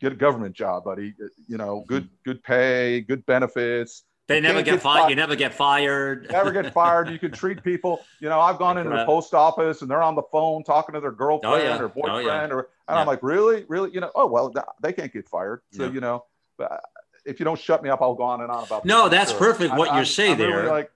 get 0.00 0.12
a 0.12 0.16
government 0.16 0.54
job, 0.54 0.84
buddy. 0.84 1.14
You 1.48 1.56
know, 1.56 1.84
good 1.86 2.04
mm-hmm. 2.04 2.14
good 2.24 2.42
pay, 2.42 3.00
good 3.00 3.24
benefits. 3.24 4.04
They 4.30 4.40
never 4.40 4.62
get, 4.62 4.72
get 4.72 4.82
fired. 4.82 5.10
You 5.10 5.16
never 5.16 5.36
get 5.36 5.52
fired. 5.52 6.30
never 6.30 6.52
get 6.52 6.72
fired. 6.72 7.10
You 7.10 7.18
can 7.18 7.32
treat 7.32 7.62
people. 7.62 8.04
You 8.20 8.28
know, 8.28 8.40
I've 8.40 8.58
gone 8.58 8.78
into 8.78 8.90
the 8.90 9.04
post 9.04 9.34
office 9.34 9.82
and 9.82 9.90
they're 9.90 10.02
on 10.02 10.14
the 10.14 10.22
phone 10.30 10.62
talking 10.62 10.94
to 10.94 11.00
their 11.00 11.10
girlfriend 11.10 11.54
oh, 11.54 11.58
yeah. 11.58 11.78
or 11.78 11.88
boyfriend, 11.88 12.16
oh, 12.16 12.18
yeah. 12.20 12.46
or 12.46 12.58
and 12.88 12.96
yeah. 12.96 13.00
I'm 13.00 13.06
like, 13.06 13.22
really, 13.22 13.64
really, 13.68 13.90
you 13.92 14.00
know, 14.00 14.10
oh 14.14 14.26
well, 14.26 14.52
they 14.80 14.92
can't 14.92 15.12
get 15.12 15.28
fired. 15.28 15.62
So 15.72 15.90
you 15.90 16.00
know, 16.00 16.24
but 16.56 16.80
if 17.24 17.38
you 17.40 17.44
don't 17.44 17.58
shut 17.58 17.82
me 17.82 17.90
up, 17.90 18.00
I'll 18.02 18.14
go 18.14 18.22
on 18.22 18.40
and 18.40 18.50
on 18.50 18.64
about. 18.64 18.84
No, 18.84 19.08
that's 19.08 19.30
sure. 19.30 19.40
perfect. 19.40 19.74
What 19.74 19.90
I, 19.90 19.98
you 19.98 20.04
say 20.04 20.32
I'm 20.32 20.38
there. 20.38 20.58
Really 20.58 20.68
like, 20.68 20.92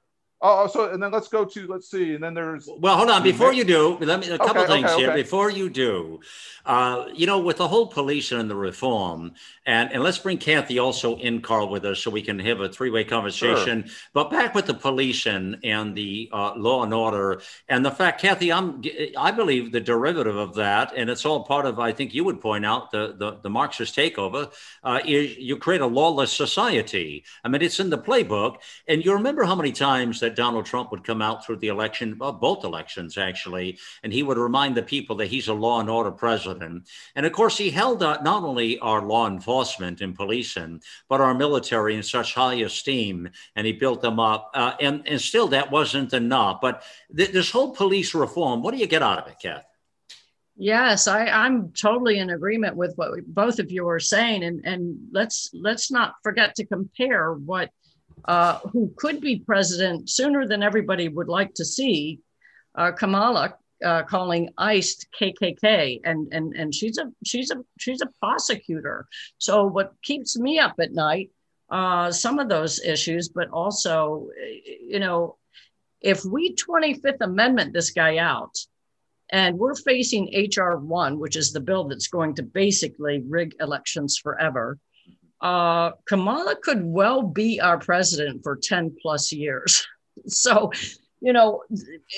Oh, 0.46 0.66
so 0.66 0.90
and 0.90 1.02
then 1.02 1.10
let's 1.10 1.28
go 1.28 1.46
to 1.46 1.66
let's 1.68 1.90
see, 1.90 2.14
and 2.14 2.22
then 2.22 2.34
there's. 2.34 2.68
Well, 2.76 2.98
hold 2.98 3.08
on. 3.08 3.22
Before 3.22 3.54
you 3.54 3.64
do, 3.64 3.96
let 4.00 4.20
me 4.20 4.28
a 4.28 4.36
couple 4.36 4.64
okay, 4.64 4.72
things 4.74 4.90
okay, 4.90 5.00
here. 5.00 5.10
Okay. 5.10 5.22
Before 5.22 5.50
you 5.50 5.70
do, 5.70 6.20
uh, 6.66 7.06
you 7.14 7.26
know, 7.26 7.38
with 7.38 7.56
the 7.56 7.66
whole 7.66 7.86
police 7.86 8.30
and 8.30 8.50
the 8.50 8.54
reform, 8.54 9.32
and 9.64 9.90
and 9.90 10.02
let's 10.02 10.18
bring 10.18 10.36
Kathy 10.36 10.78
also 10.78 11.16
in, 11.16 11.40
Carl, 11.40 11.70
with 11.70 11.86
us, 11.86 12.00
so 12.00 12.10
we 12.10 12.20
can 12.20 12.38
have 12.40 12.60
a 12.60 12.68
three-way 12.68 13.04
conversation. 13.04 13.86
Sure. 13.86 13.96
But 14.12 14.30
back 14.30 14.54
with 14.54 14.66
the 14.66 14.74
police 14.74 15.24
and 15.24 15.56
and 15.64 15.96
the 15.96 16.28
uh, 16.30 16.52
law 16.56 16.82
and 16.84 16.92
order, 16.92 17.40
and 17.70 17.82
the 17.82 17.90
fact, 17.90 18.20
Kathy, 18.20 18.52
I'm 18.52 18.82
I 19.16 19.30
believe 19.30 19.72
the 19.72 19.80
derivative 19.80 20.36
of 20.36 20.56
that, 20.56 20.92
and 20.94 21.08
it's 21.08 21.24
all 21.24 21.44
part 21.44 21.64
of. 21.64 21.78
I 21.78 21.92
think 21.92 22.12
you 22.12 22.22
would 22.22 22.42
point 22.42 22.66
out 22.66 22.90
the 22.90 23.14
the, 23.18 23.38
the 23.40 23.48
Marxist 23.48 23.96
takeover. 23.96 24.52
Uh, 24.82 25.00
is 25.06 25.38
you 25.38 25.56
create 25.56 25.80
a 25.80 25.86
lawless 25.86 26.32
society. 26.32 27.24
I 27.42 27.48
mean, 27.48 27.62
it's 27.62 27.80
in 27.80 27.88
the 27.88 27.96
playbook, 27.96 28.58
and 28.86 29.02
you 29.02 29.14
remember 29.14 29.44
how 29.44 29.54
many 29.54 29.72
times 29.72 30.20
that 30.20 30.33
Donald 30.36 30.66
Trump 30.66 30.90
would 30.90 31.04
come 31.04 31.22
out 31.22 31.44
through 31.44 31.56
the 31.56 31.68
election, 31.68 32.16
well, 32.18 32.32
both 32.32 32.64
elections 32.64 33.16
actually, 33.18 33.78
and 34.02 34.12
he 34.12 34.22
would 34.22 34.38
remind 34.38 34.76
the 34.76 34.82
people 34.82 35.16
that 35.16 35.28
he's 35.28 35.48
a 35.48 35.54
law 35.54 35.80
and 35.80 35.90
order 35.90 36.10
president. 36.10 36.88
And 37.14 37.26
of 37.26 37.32
course, 37.32 37.56
he 37.56 37.70
held 37.70 38.00
not 38.00 38.26
only 38.26 38.78
our 38.78 39.02
law 39.02 39.28
enforcement 39.28 40.00
and 40.00 40.14
policing, 40.14 40.82
but 41.08 41.20
our 41.20 41.34
military 41.34 41.94
in 41.96 42.02
such 42.02 42.34
high 42.34 42.54
esteem, 42.54 43.28
and 43.56 43.66
he 43.66 43.72
built 43.72 44.00
them 44.02 44.20
up. 44.20 44.50
Uh, 44.54 44.72
and, 44.80 45.06
and 45.06 45.20
still, 45.20 45.48
that 45.48 45.70
wasn't 45.70 46.12
enough. 46.12 46.60
But 46.60 46.82
th- 47.16 47.32
this 47.32 47.50
whole 47.50 47.74
police 47.74 48.14
reform, 48.14 48.62
what 48.62 48.72
do 48.72 48.80
you 48.80 48.86
get 48.86 49.02
out 49.02 49.18
of 49.18 49.28
it, 49.28 49.36
Kath? 49.40 49.64
Yes, 50.56 51.08
I, 51.08 51.26
I'm 51.26 51.72
totally 51.72 52.18
in 52.18 52.30
agreement 52.30 52.76
with 52.76 52.92
what 52.94 53.26
both 53.26 53.58
of 53.58 53.72
you 53.72 53.88
are 53.88 53.98
saying, 53.98 54.44
and 54.44 54.64
and 54.64 55.08
let's 55.10 55.50
let's 55.52 55.90
not 55.90 56.14
forget 56.22 56.54
to 56.54 56.66
compare 56.66 57.32
what 57.32 57.70
uh, 58.24 58.58
who 58.72 58.92
could 58.96 59.20
be 59.20 59.38
president 59.38 60.08
sooner 60.08 60.46
than 60.46 60.62
everybody 60.62 61.08
would 61.08 61.28
like 61.28 61.54
to 61.54 61.64
see, 61.64 62.20
uh, 62.74 62.92
Kamala 62.92 63.54
uh, 63.84 64.02
calling 64.02 64.50
ICE 64.56 65.06
KKK, 65.20 66.00
and 66.04 66.32
and 66.32 66.54
and 66.54 66.74
she's 66.74 66.98
a 66.98 67.12
she's 67.24 67.50
a 67.50 67.62
she's 67.78 68.00
a 68.00 68.10
prosecutor. 68.20 69.06
So 69.38 69.66
what 69.66 69.92
keeps 70.02 70.38
me 70.38 70.58
up 70.58 70.74
at 70.80 70.92
night, 70.92 71.30
uh, 71.70 72.10
some 72.10 72.38
of 72.38 72.48
those 72.48 72.80
issues, 72.80 73.28
but 73.28 73.48
also, 73.50 74.28
you 74.80 75.00
know, 75.00 75.36
if 76.00 76.24
we 76.24 76.54
25th 76.54 77.20
Amendment 77.20 77.72
this 77.72 77.90
guy 77.90 78.18
out, 78.18 78.56
and 79.30 79.58
we're 79.58 79.74
facing 79.74 80.32
HR 80.34 80.76
one, 80.76 81.18
which 81.18 81.36
is 81.36 81.52
the 81.52 81.60
bill 81.60 81.84
that's 81.84 82.08
going 82.08 82.34
to 82.36 82.42
basically 82.42 83.22
rig 83.26 83.54
elections 83.60 84.18
forever 84.18 84.78
uh, 85.44 85.92
Kamala 86.06 86.56
could 86.62 86.82
well 86.82 87.22
be 87.22 87.60
our 87.60 87.78
president 87.78 88.42
for 88.42 88.56
10 88.56 88.96
plus 89.00 89.32
years. 89.32 89.86
So, 90.28 90.70
you 91.20 91.32
know, 91.32 91.64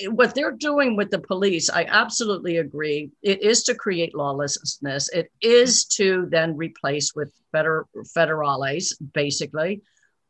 what 0.08 0.34
they're 0.34 0.52
doing 0.52 0.96
with 0.96 1.10
the 1.10 1.18
police, 1.18 1.70
I 1.70 1.86
absolutely 1.86 2.58
agree. 2.58 3.10
It 3.22 3.42
is 3.42 3.62
to 3.62 3.74
create 3.74 4.14
lawlessness, 4.14 5.08
it 5.14 5.32
is 5.40 5.86
to 5.96 6.26
then 6.28 6.54
replace 6.58 7.14
with 7.14 7.32
feder- 7.52 7.86
federales, 8.14 8.92
basically. 9.14 9.80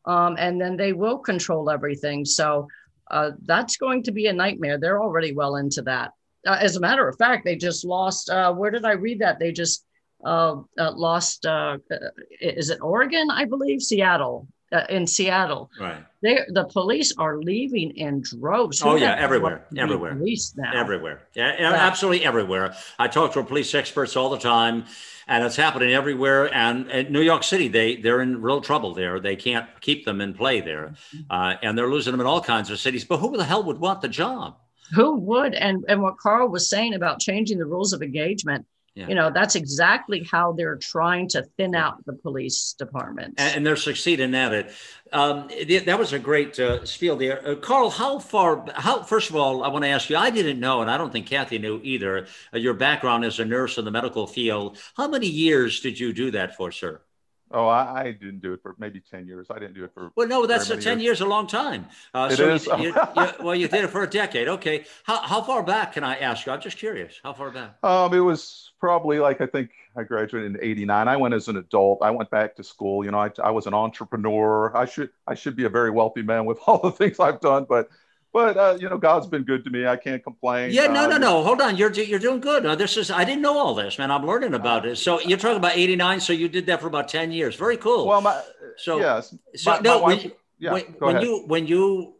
Um, 0.05 0.37
and 0.39 0.61
then 0.61 0.77
they 0.77 0.93
will 0.93 1.17
control 1.17 1.69
everything. 1.69 2.23
So, 2.23 2.69
uh, 3.11 3.31
that's 3.41 3.75
going 3.75 4.03
to 4.03 4.13
be 4.13 4.27
a 4.27 4.33
nightmare. 4.33 4.77
They're 4.77 5.03
already 5.03 5.33
well 5.33 5.57
into 5.57 5.81
that. 5.81 6.13
Uh, 6.47 6.57
as 6.61 6.77
a 6.77 6.79
matter 6.79 7.05
of 7.05 7.17
fact, 7.17 7.43
they 7.43 7.57
just 7.57 7.83
lost. 7.83 8.29
Uh, 8.29 8.53
where 8.53 8.71
did 8.71 8.85
I 8.85 8.93
read 8.93 9.19
that? 9.19 9.39
They 9.39 9.51
just 9.51 9.83
uh, 10.23 10.61
uh, 10.77 10.91
lost. 10.93 11.45
Uh, 11.45 11.77
uh, 11.91 11.95
is 12.41 12.69
it 12.69 12.79
Oregon? 12.81 13.29
I 13.31 13.45
believe 13.45 13.81
Seattle. 13.81 14.47
Uh, 14.69 14.83
in 14.89 15.07
Seattle, 15.07 15.71
right? 15.79 16.03
They 16.21 16.39
the 16.49 16.65
police 16.65 17.13
are 17.17 17.37
leaving 17.37 17.91
in 17.91 18.21
droves. 18.21 18.81
Who 18.81 18.89
oh 18.89 18.95
yeah, 18.95 19.15
everywhere, 19.17 19.65
everywhere, 19.77 20.13
police 20.13 20.53
now. 20.57 20.73
everywhere, 20.75 21.21
yeah, 21.35 21.55
yeah, 21.57 21.71
absolutely 21.71 22.25
everywhere. 22.25 22.75
I 22.99 23.07
talk 23.07 23.31
to 23.31 23.43
police 23.45 23.73
experts 23.73 24.17
all 24.17 24.29
the 24.29 24.37
time, 24.37 24.83
and 25.29 25.45
it's 25.45 25.55
happening 25.55 25.93
everywhere. 25.93 26.53
And 26.53 26.91
in 26.91 27.13
New 27.13 27.21
York 27.21 27.43
City, 27.43 27.69
they 27.69 27.95
they're 27.95 28.19
in 28.19 28.41
real 28.41 28.59
trouble 28.59 28.93
there. 28.93 29.21
They 29.21 29.37
can't 29.37 29.69
keep 29.79 30.03
them 30.03 30.19
in 30.19 30.33
play 30.33 30.59
there, 30.59 30.95
mm-hmm. 31.15 31.31
uh, 31.31 31.53
and 31.63 31.77
they're 31.77 31.89
losing 31.89 32.11
them 32.11 32.19
in 32.19 32.27
all 32.27 32.41
kinds 32.41 32.69
of 32.69 32.77
cities. 32.77 33.05
But 33.05 33.19
who 33.19 33.37
the 33.37 33.45
hell 33.45 33.63
would 33.63 33.79
want 33.79 34.01
the 34.01 34.09
job? 34.09 34.57
Who 34.93 35.15
would? 35.15 35.53
And 35.53 35.85
and 35.87 36.01
what 36.01 36.17
Carl 36.17 36.49
was 36.49 36.69
saying 36.69 36.93
about 36.93 37.21
changing 37.21 37.57
the 37.57 37.65
rules 37.65 37.93
of 37.93 38.01
engagement 38.01 38.65
yeah. 38.97 39.07
You 39.07 39.13
know, 39.13 39.29
that's 39.29 39.53
exactly 39.55 40.27
how 40.31 40.53
they're 40.53 40.75
trying 40.75 41.27
to 41.29 41.43
thin 41.55 41.75
out 41.75 42.03
the 42.07 42.13
police 42.13 42.73
department. 42.73 43.35
And, 43.37 43.57
and 43.57 43.65
they're 43.65 43.75
succeeding 43.75 44.33
at 44.33 44.53
it. 44.53 44.71
Um, 45.13 45.49
that 45.85 45.99
was 45.99 46.13
a 46.13 46.19
great 46.19 46.59
uh, 46.59 46.83
spiel 46.83 47.15
there. 47.15 47.47
Uh, 47.47 47.53
Carl, 47.53 47.91
how 47.91 48.17
far, 48.17 48.65
how, 48.73 49.03
first 49.03 49.29
of 49.29 49.35
all, 49.35 49.63
I 49.63 49.67
want 49.67 49.83
to 49.83 49.89
ask 49.89 50.09
you, 50.09 50.17
I 50.17 50.31
didn't 50.31 50.59
know, 50.59 50.81
and 50.81 50.89
I 50.89 50.97
don't 50.97 51.13
think 51.13 51.27
Kathy 51.27 51.59
knew 51.59 51.79
either, 51.83 52.25
uh, 52.51 52.57
your 52.57 52.73
background 52.73 53.23
as 53.23 53.39
a 53.39 53.45
nurse 53.45 53.77
in 53.77 53.85
the 53.85 53.91
medical 53.91 54.25
field. 54.25 54.79
How 54.95 55.07
many 55.07 55.27
years 55.27 55.79
did 55.79 55.99
you 55.99 56.11
do 56.11 56.31
that 56.31 56.55
for, 56.55 56.71
sir? 56.71 56.99
Oh, 57.51 57.67
I, 57.67 58.01
I, 58.01 58.11
didn't 58.11 58.41
do 58.41 58.53
it 58.53 58.61
for 58.61 58.75
maybe 58.77 58.99
10 58.99 59.25
years. 59.25 59.47
I 59.49 59.59
didn't 59.59 59.73
do 59.73 59.85
it 59.85 59.91
for. 59.93 60.11
Well, 60.15 60.27
no, 60.27 60.45
that's 60.45 60.69
a 60.69 60.75
10 60.75 60.99
years. 60.99 61.03
years. 61.03 61.21
a 61.21 61.25
long 61.25 61.47
time. 61.47 61.87
Uh, 62.13 62.29
it 62.31 62.35
so 62.35 62.53
is. 62.53 62.65
You, 62.65 62.77
you, 62.77 62.87
you, 62.87 63.27
well, 63.39 63.55
you 63.55 63.67
did 63.67 63.85
it 63.85 63.89
for 63.89 64.03
a 64.03 64.09
decade. 64.09 64.49
Okay. 64.49 64.85
How, 65.03 65.21
how 65.21 65.41
far 65.41 65.63
back 65.63 65.93
can 65.93 66.03
I 66.03 66.17
ask 66.17 66.45
you? 66.45 66.51
I'm 66.51 66.59
just 66.59 66.77
curious. 66.77 67.19
How 67.23 67.33
far 67.33 67.51
back? 67.51 67.77
Um, 67.83 68.13
it 68.13 68.19
was 68.19 68.71
probably 68.79 69.19
like, 69.19 69.39
I 69.39 69.45
think 69.45 69.71
I 69.95 70.03
graduated 70.03 70.55
in 70.55 70.63
89. 70.63 71.07
I 71.07 71.15
went 71.15 71.33
as 71.33 71.47
an 71.47 71.55
adult. 71.55 71.99
I 72.01 72.11
went 72.11 72.29
back 72.29 72.55
to 72.57 72.63
school. 72.63 73.05
You 73.05 73.11
know, 73.11 73.19
I, 73.19 73.31
I 73.41 73.51
was 73.51 73.65
an 73.65 73.73
entrepreneur. 73.73 74.75
I 74.75 74.85
should, 74.85 75.09
I 75.25 75.35
should 75.35 75.55
be 75.55 75.63
a 75.63 75.69
very 75.69 75.91
wealthy 75.91 76.23
man 76.23 76.45
with 76.45 76.59
all 76.67 76.79
the 76.79 76.91
things 76.91 77.19
I've 77.19 77.39
done, 77.39 77.65
but 77.67 77.87
but 78.33 78.57
uh, 78.57 78.77
you 78.79 78.89
know, 78.89 78.97
God's 78.97 79.27
been 79.27 79.43
good 79.43 79.63
to 79.63 79.69
me. 79.69 79.87
I 79.87 79.95
can't 79.95 80.23
complain. 80.23 80.71
Yeah, 80.71 80.87
no, 80.87 81.07
no, 81.07 81.17
no. 81.17 81.43
Hold 81.43 81.61
on, 81.61 81.77
you're 81.77 81.91
you're 81.91 82.19
doing 82.19 82.39
good. 82.39 82.65
Uh, 82.65 82.75
this 82.75 82.97
is 82.97 83.09
I 83.09 83.23
didn't 83.23 83.41
know 83.41 83.57
all 83.57 83.73
this, 83.73 83.97
man. 83.97 84.11
I'm 84.11 84.25
learning 84.25 84.53
about 84.53 84.85
it. 84.85 84.97
So 84.97 85.19
you're 85.21 85.37
talking 85.37 85.57
about 85.57 85.75
'89. 85.75 86.19
So 86.19 86.33
you 86.33 86.47
did 86.49 86.65
that 86.67 86.81
for 86.81 86.87
about 86.87 87.07
10 87.07 87.31
years. 87.31 87.55
Very 87.55 87.77
cool. 87.77 88.07
Well, 88.07 88.21
my 88.21 88.41
so 88.77 88.99
yes. 88.99 89.35
So 89.55 89.71
my, 89.71 89.79
no, 89.79 90.01
my 90.01 90.01
wife, 90.01 90.23
when, 90.23 90.31
yeah, 90.59 90.73
when, 90.73 90.83
when 90.99 91.21
you 91.21 91.43
when 91.47 91.67
you 91.67 92.13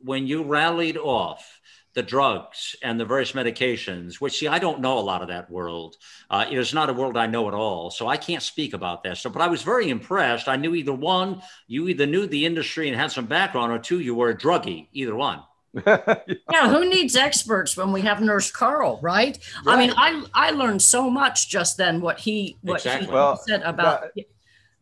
when 0.00 0.26
you 0.26 0.42
rallied 0.42 0.96
off 0.96 1.60
the 1.94 2.02
drugs 2.02 2.74
and 2.82 2.98
the 2.98 3.04
various 3.04 3.32
medications, 3.32 4.14
which 4.14 4.38
see, 4.38 4.48
I 4.48 4.58
don't 4.58 4.80
know 4.80 4.98
a 4.98 5.00
lot 5.00 5.22
of 5.22 5.28
that 5.28 5.50
world. 5.50 5.96
Uh, 6.30 6.46
it 6.50 6.56
is 6.56 6.72
not 6.72 6.88
a 6.88 6.94
world 6.94 7.16
I 7.16 7.26
know 7.26 7.48
at 7.48 7.54
all. 7.54 7.90
So 7.90 8.08
I 8.08 8.16
can't 8.16 8.42
speak 8.42 8.72
about 8.72 9.02
that. 9.04 9.18
So, 9.18 9.28
but 9.28 9.42
I 9.42 9.48
was 9.48 9.62
very 9.62 9.90
impressed. 9.90 10.48
I 10.48 10.56
knew 10.56 10.74
either 10.74 10.94
one, 10.94 11.42
you 11.66 11.88
either 11.88 12.06
knew 12.06 12.26
the 12.26 12.46
industry 12.46 12.88
and 12.88 12.96
had 12.96 13.12
some 13.12 13.26
background, 13.26 13.72
or 13.72 13.78
two, 13.78 14.00
you 14.00 14.14
were 14.14 14.30
a 14.30 14.36
druggie, 14.36 14.88
either 14.92 15.14
one. 15.14 15.42
yeah, 15.86 16.68
who 16.68 16.88
needs 16.88 17.16
experts 17.16 17.76
when 17.76 17.92
we 17.92 18.02
have 18.02 18.20
Nurse 18.20 18.50
Carl, 18.50 18.98
right? 19.02 19.38
right? 19.64 19.74
I 19.74 19.78
mean, 19.78 19.94
I 19.96 20.22
I 20.34 20.50
learned 20.50 20.82
so 20.82 21.08
much 21.08 21.48
just 21.48 21.78
then 21.78 22.02
what 22.02 22.20
he 22.20 22.58
what 22.60 22.76
exactly. 22.76 23.06
he 23.06 23.12
well, 23.12 23.38
said 23.38 23.62
about 23.62 24.14
that, 24.14 24.26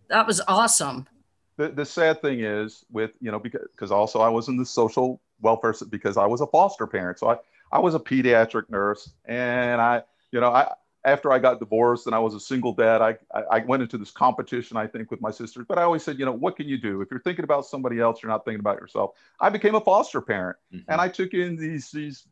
that 0.08 0.26
was 0.26 0.40
awesome. 0.48 1.06
The, 1.58 1.68
the 1.68 1.84
sad 1.84 2.20
thing 2.22 2.40
is 2.40 2.84
with 2.90 3.12
you 3.20 3.30
know 3.30 3.38
because 3.38 3.68
because 3.70 3.92
also 3.92 4.20
I 4.20 4.28
was 4.28 4.48
in 4.48 4.56
the 4.56 4.66
social 4.66 5.20
welfare 5.40 5.74
because 5.88 6.16
I 6.16 6.26
was 6.26 6.40
a 6.40 6.46
foster 6.46 6.86
parent. 6.86 7.18
So 7.18 7.30
I, 7.30 7.36
I 7.72 7.78
was 7.78 7.94
a 7.94 8.00
pediatric 8.00 8.68
nurse 8.70 9.10
and 9.24 9.80
I, 9.80 10.02
you 10.32 10.40
know, 10.40 10.50
I, 10.50 10.72
after 11.04 11.32
I 11.32 11.38
got 11.38 11.60
divorced 11.60 12.06
and 12.06 12.14
I 12.14 12.18
was 12.18 12.34
a 12.34 12.40
single 12.40 12.74
dad, 12.74 13.00
I, 13.00 13.16
I 13.50 13.60
went 13.60 13.82
into 13.82 13.96
this 13.96 14.10
competition, 14.10 14.76
I 14.76 14.86
think, 14.86 15.10
with 15.10 15.20
my 15.20 15.30
sisters. 15.30 15.64
But 15.66 15.78
I 15.78 15.82
always 15.82 16.02
said, 16.02 16.18
you 16.18 16.26
know, 16.26 16.32
what 16.32 16.56
can 16.56 16.68
you 16.68 16.76
do? 16.76 17.00
If 17.00 17.10
you're 17.10 17.20
thinking 17.20 17.44
about 17.44 17.64
somebody 17.64 18.00
else, 18.00 18.22
you're 18.22 18.30
not 18.30 18.44
thinking 18.44 18.60
about 18.60 18.78
yourself. 18.78 19.12
I 19.40 19.48
became 19.48 19.74
a 19.74 19.80
foster 19.80 20.20
parent 20.20 20.58
mm-hmm. 20.72 20.90
and 20.90 21.00
I 21.00 21.08
took 21.08 21.32
in 21.32 21.56
these, 21.56 21.90
these 21.90 22.26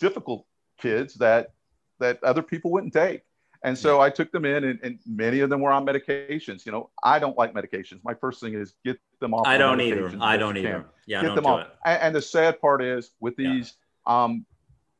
difficult 0.00 0.46
kids 0.78 1.14
that, 1.14 1.52
that 2.00 2.22
other 2.24 2.42
people 2.42 2.72
wouldn't 2.72 2.92
take. 2.92 3.22
And 3.62 3.76
so 3.76 3.96
yeah. 3.96 4.04
I 4.04 4.10
took 4.10 4.30
them 4.30 4.44
in, 4.44 4.64
and, 4.64 4.78
and, 4.82 4.98
many 5.06 5.40
of 5.40 5.50
them 5.50 5.60
were 5.60 5.72
on 5.72 5.84
medications. 5.84 6.64
You 6.64 6.72
know, 6.72 6.90
I 7.02 7.18
don't 7.18 7.36
like 7.36 7.54
medications. 7.54 7.98
My 8.04 8.14
first 8.14 8.40
thing 8.40 8.54
is 8.54 8.74
get 8.84 9.00
them 9.20 9.34
off. 9.34 9.46
I 9.46 9.58
don't 9.58 9.80
either. 9.80 10.14
I 10.20 10.36
don't 10.36 10.56
either. 10.56 10.86
Yeah, 11.06 11.22
get 11.22 11.34
them 11.34 11.46
off. 11.46 11.66
And, 11.84 12.02
and, 12.02 12.14
the 12.14 12.22
sad 12.22 12.60
part 12.60 12.82
is 12.82 13.10
with 13.20 13.34
these, 13.36 13.74
yeah. 14.06 14.24
um, 14.24 14.46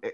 eh, 0.02 0.10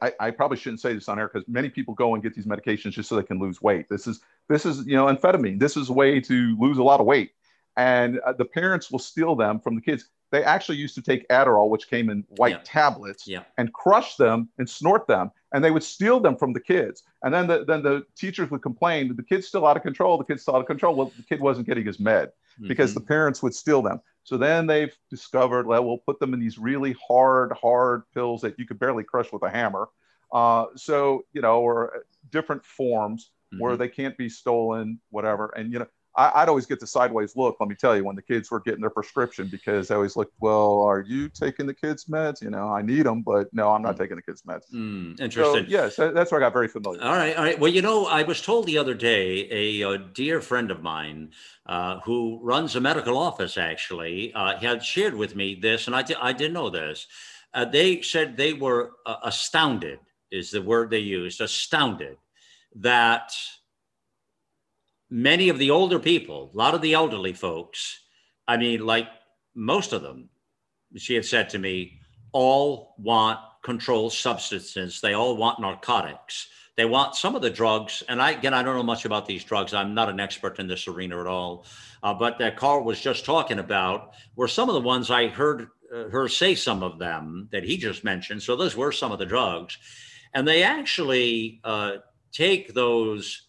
I, 0.00 0.12
I, 0.20 0.30
probably 0.30 0.56
shouldn't 0.56 0.80
say 0.80 0.94
this 0.94 1.08
on 1.08 1.18
air 1.18 1.28
because 1.32 1.48
many 1.48 1.68
people 1.68 1.94
go 1.94 2.14
and 2.14 2.22
get 2.22 2.34
these 2.34 2.46
medications 2.46 2.92
just 2.92 3.08
so 3.08 3.16
they 3.16 3.24
can 3.24 3.40
lose 3.40 3.60
weight. 3.60 3.88
This 3.88 4.06
is 4.06 4.20
this 4.48 4.64
is 4.64 4.86
you 4.86 4.94
know 4.94 5.06
amphetamine. 5.06 5.58
This 5.58 5.76
is 5.76 5.88
a 5.88 5.92
way 5.92 6.20
to 6.20 6.56
lose 6.60 6.78
a 6.78 6.84
lot 6.84 7.00
of 7.00 7.06
weight, 7.06 7.32
and 7.76 8.20
uh, 8.20 8.34
the 8.34 8.44
parents 8.44 8.90
will 8.92 9.00
steal 9.00 9.34
them 9.34 9.58
from 9.58 9.74
the 9.74 9.80
kids 9.80 10.04
they 10.30 10.44
actually 10.44 10.78
used 10.78 10.94
to 10.94 11.02
take 11.02 11.28
Adderall, 11.28 11.68
which 11.68 11.88
came 11.88 12.08
in 12.08 12.24
white 12.36 12.52
yeah. 12.52 12.60
tablets, 12.64 13.26
yeah. 13.26 13.42
and 13.58 13.72
crush 13.72 14.16
them 14.16 14.48
and 14.58 14.68
snort 14.68 15.06
them, 15.06 15.30
and 15.52 15.64
they 15.64 15.70
would 15.70 15.82
steal 15.82 16.20
them 16.20 16.36
from 16.36 16.52
the 16.52 16.60
kids. 16.60 17.02
And 17.22 17.32
then 17.34 17.46
the 17.46 17.64
then 17.64 17.82
the 17.82 18.04
teachers 18.16 18.50
would 18.50 18.62
complain, 18.62 19.14
the 19.14 19.22
kid's 19.22 19.46
still 19.46 19.66
out 19.66 19.76
of 19.76 19.82
control. 19.82 20.18
The 20.18 20.24
kid's 20.24 20.42
still 20.42 20.56
out 20.56 20.60
of 20.60 20.66
control. 20.66 20.94
Well, 20.94 21.12
the 21.16 21.22
kid 21.22 21.40
wasn't 21.40 21.66
getting 21.66 21.86
his 21.86 22.00
med 22.00 22.28
mm-hmm. 22.28 22.68
because 22.68 22.94
the 22.94 23.00
parents 23.00 23.42
would 23.42 23.54
steal 23.54 23.82
them. 23.82 24.00
So 24.24 24.36
then 24.36 24.66
they've 24.66 24.94
discovered, 25.08 25.66
well, 25.66 25.84
we'll 25.84 25.98
put 25.98 26.20
them 26.20 26.34
in 26.34 26.40
these 26.40 26.58
really 26.58 26.94
hard, 27.06 27.52
hard 27.52 28.02
pills 28.14 28.42
that 28.42 28.58
you 28.58 28.66
could 28.66 28.78
barely 28.78 29.02
crush 29.02 29.32
with 29.32 29.42
a 29.42 29.50
hammer. 29.50 29.88
Uh, 30.32 30.66
so 30.76 31.24
you 31.32 31.42
know, 31.42 31.60
or 31.60 32.04
different 32.30 32.64
forms 32.64 33.30
mm-hmm. 33.52 33.62
where 33.62 33.76
they 33.76 33.88
can't 33.88 34.16
be 34.16 34.28
stolen, 34.28 35.00
whatever. 35.10 35.52
And 35.56 35.72
you 35.72 35.80
know, 35.80 35.86
I, 36.16 36.42
would 36.42 36.48
always 36.48 36.66
get 36.66 36.80
the 36.80 36.86
sideways 36.86 37.36
look. 37.36 37.56
Let 37.60 37.68
me 37.68 37.76
tell 37.76 37.96
you, 37.96 38.04
when 38.04 38.16
the 38.16 38.22
kids 38.22 38.50
were 38.50 38.60
getting 38.60 38.80
their 38.80 38.90
prescription, 38.90 39.48
because 39.48 39.90
I 39.90 39.94
always 39.94 40.16
look, 40.16 40.32
well, 40.40 40.80
are 40.80 41.00
you 41.00 41.28
taking 41.28 41.66
the 41.66 41.74
kids' 41.74 42.06
meds? 42.06 42.42
You 42.42 42.50
know, 42.50 42.68
I 42.68 42.82
need 42.82 43.06
them, 43.06 43.22
but 43.22 43.48
no, 43.52 43.70
I'm 43.70 43.82
not 43.82 43.94
mm. 43.94 43.98
taking 43.98 44.16
the 44.16 44.22
kids' 44.22 44.42
meds. 44.42 44.62
Mm, 44.74 45.20
interesting. 45.20 45.64
So, 45.64 45.70
yes, 45.70 45.96
that's 45.96 46.32
where 46.32 46.40
I 46.40 46.44
got 46.44 46.52
very 46.52 46.68
familiar. 46.68 47.02
All 47.02 47.12
right, 47.12 47.36
all 47.36 47.44
right. 47.44 47.58
Well, 47.58 47.70
you 47.70 47.80
know, 47.80 48.06
I 48.06 48.24
was 48.24 48.42
told 48.42 48.66
the 48.66 48.78
other 48.78 48.94
day 48.94 49.48
a, 49.50 49.88
a 49.88 49.98
dear 49.98 50.40
friend 50.40 50.70
of 50.70 50.82
mine 50.82 51.30
uh, 51.66 52.00
who 52.00 52.40
runs 52.42 52.74
a 52.74 52.80
medical 52.80 53.16
office 53.16 53.56
actually 53.56 54.32
uh, 54.34 54.58
had 54.58 54.84
shared 54.84 55.14
with 55.14 55.36
me 55.36 55.54
this, 55.54 55.86
and 55.86 55.94
I, 55.94 56.02
di- 56.02 56.16
I 56.20 56.32
didn't 56.32 56.54
know 56.54 56.70
this. 56.70 57.06
Uh, 57.54 57.64
they 57.64 58.02
said 58.02 58.36
they 58.36 58.52
were 58.52 58.92
uh, 59.06 59.16
astounded, 59.22 60.00
is 60.30 60.50
the 60.50 60.62
word 60.62 60.90
they 60.90 60.98
used, 60.98 61.40
astounded 61.40 62.16
that 62.76 63.32
many 65.10 65.48
of 65.48 65.58
the 65.58 65.70
older 65.70 65.98
people, 65.98 66.50
a 66.52 66.56
lot 66.56 66.74
of 66.74 66.80
the 66.80 66.94
elderly 66.94 67.32
folks, 67.32 68.00
I 68.46 68.56
mean, 68.56 68.86
like 68.86 69.08
most 69.54 69.92
of 69.92 70.02
them, 70.02 70.28
she 70.96 71.14
had 71.14 71.24
said 71.24 71.50
to 71.50 71.58
me, 71.58 72.00
all 72.32 72.94
want 72.98 73.38
controlled 73.62 74.12
substances. 74.12 75.00
They 75.00 75.14
all 75.14 75.36
want 75.36 75.60
narcotics. 75.60 76.48
They 76.76 76.84
want 76.84 77.14
some 77.14 77.34
of 77.34 77.42
the 77.42 77.50
drugs. 77.50 78.02
And 78.08 78.22
I, 78.22 78.30
again, 78.30 78.54
I 78.54 78.62
don't 78.62 78.76
know 78.76 78.82
much 78.82 79.04
about 79.04 79.26
these 79.26 79.44
drugs. 79.44 79.74
I'm 79.74 79.94
not 79.94 80.08
an 80.08 80.20
expert 80.20 80.58
in 80.58 80.66
this 80.66 80.88
arena 80.88 81.20
at 81.20 81.26
all. 81.26 81.66
Uh, 82.02 82.14
but 82.14 82.38
that 82.38 82.56
Carl 82.56 82.84
was 82.84 83.00
just 83.00 83.24
talking 83.24 83.58
about 83.58 84.14
were 84.36 84.48
some 84.48 84.68
of 84.68 84.74
the 84.74 84.80
ones 84.80 85.10
I 85.10 85.26
heard 85.26 85.68
uh, 85.94 86.08
her 86.08 86.28
say 86.28 86.54
some 86.54 86.82
of 86.82 86.98
them 86.98 87.48
that 87.52 87.64
he 87.64 87.76
just 87.76 88.04
mentioned. 88.04 88.42
So 88.42 88.56
those 88.56 88.76
were 88.76 88.92
some 88.92 89.12
of 89.12 89.18
the 89.18 89.26
drugs. 89.26 89.76
And 90.32 90.46
they 90.46 90.62
actually 90.62 91.60
uh, 91.64 91.96
take 92.32 92.72
those 92.72 93.48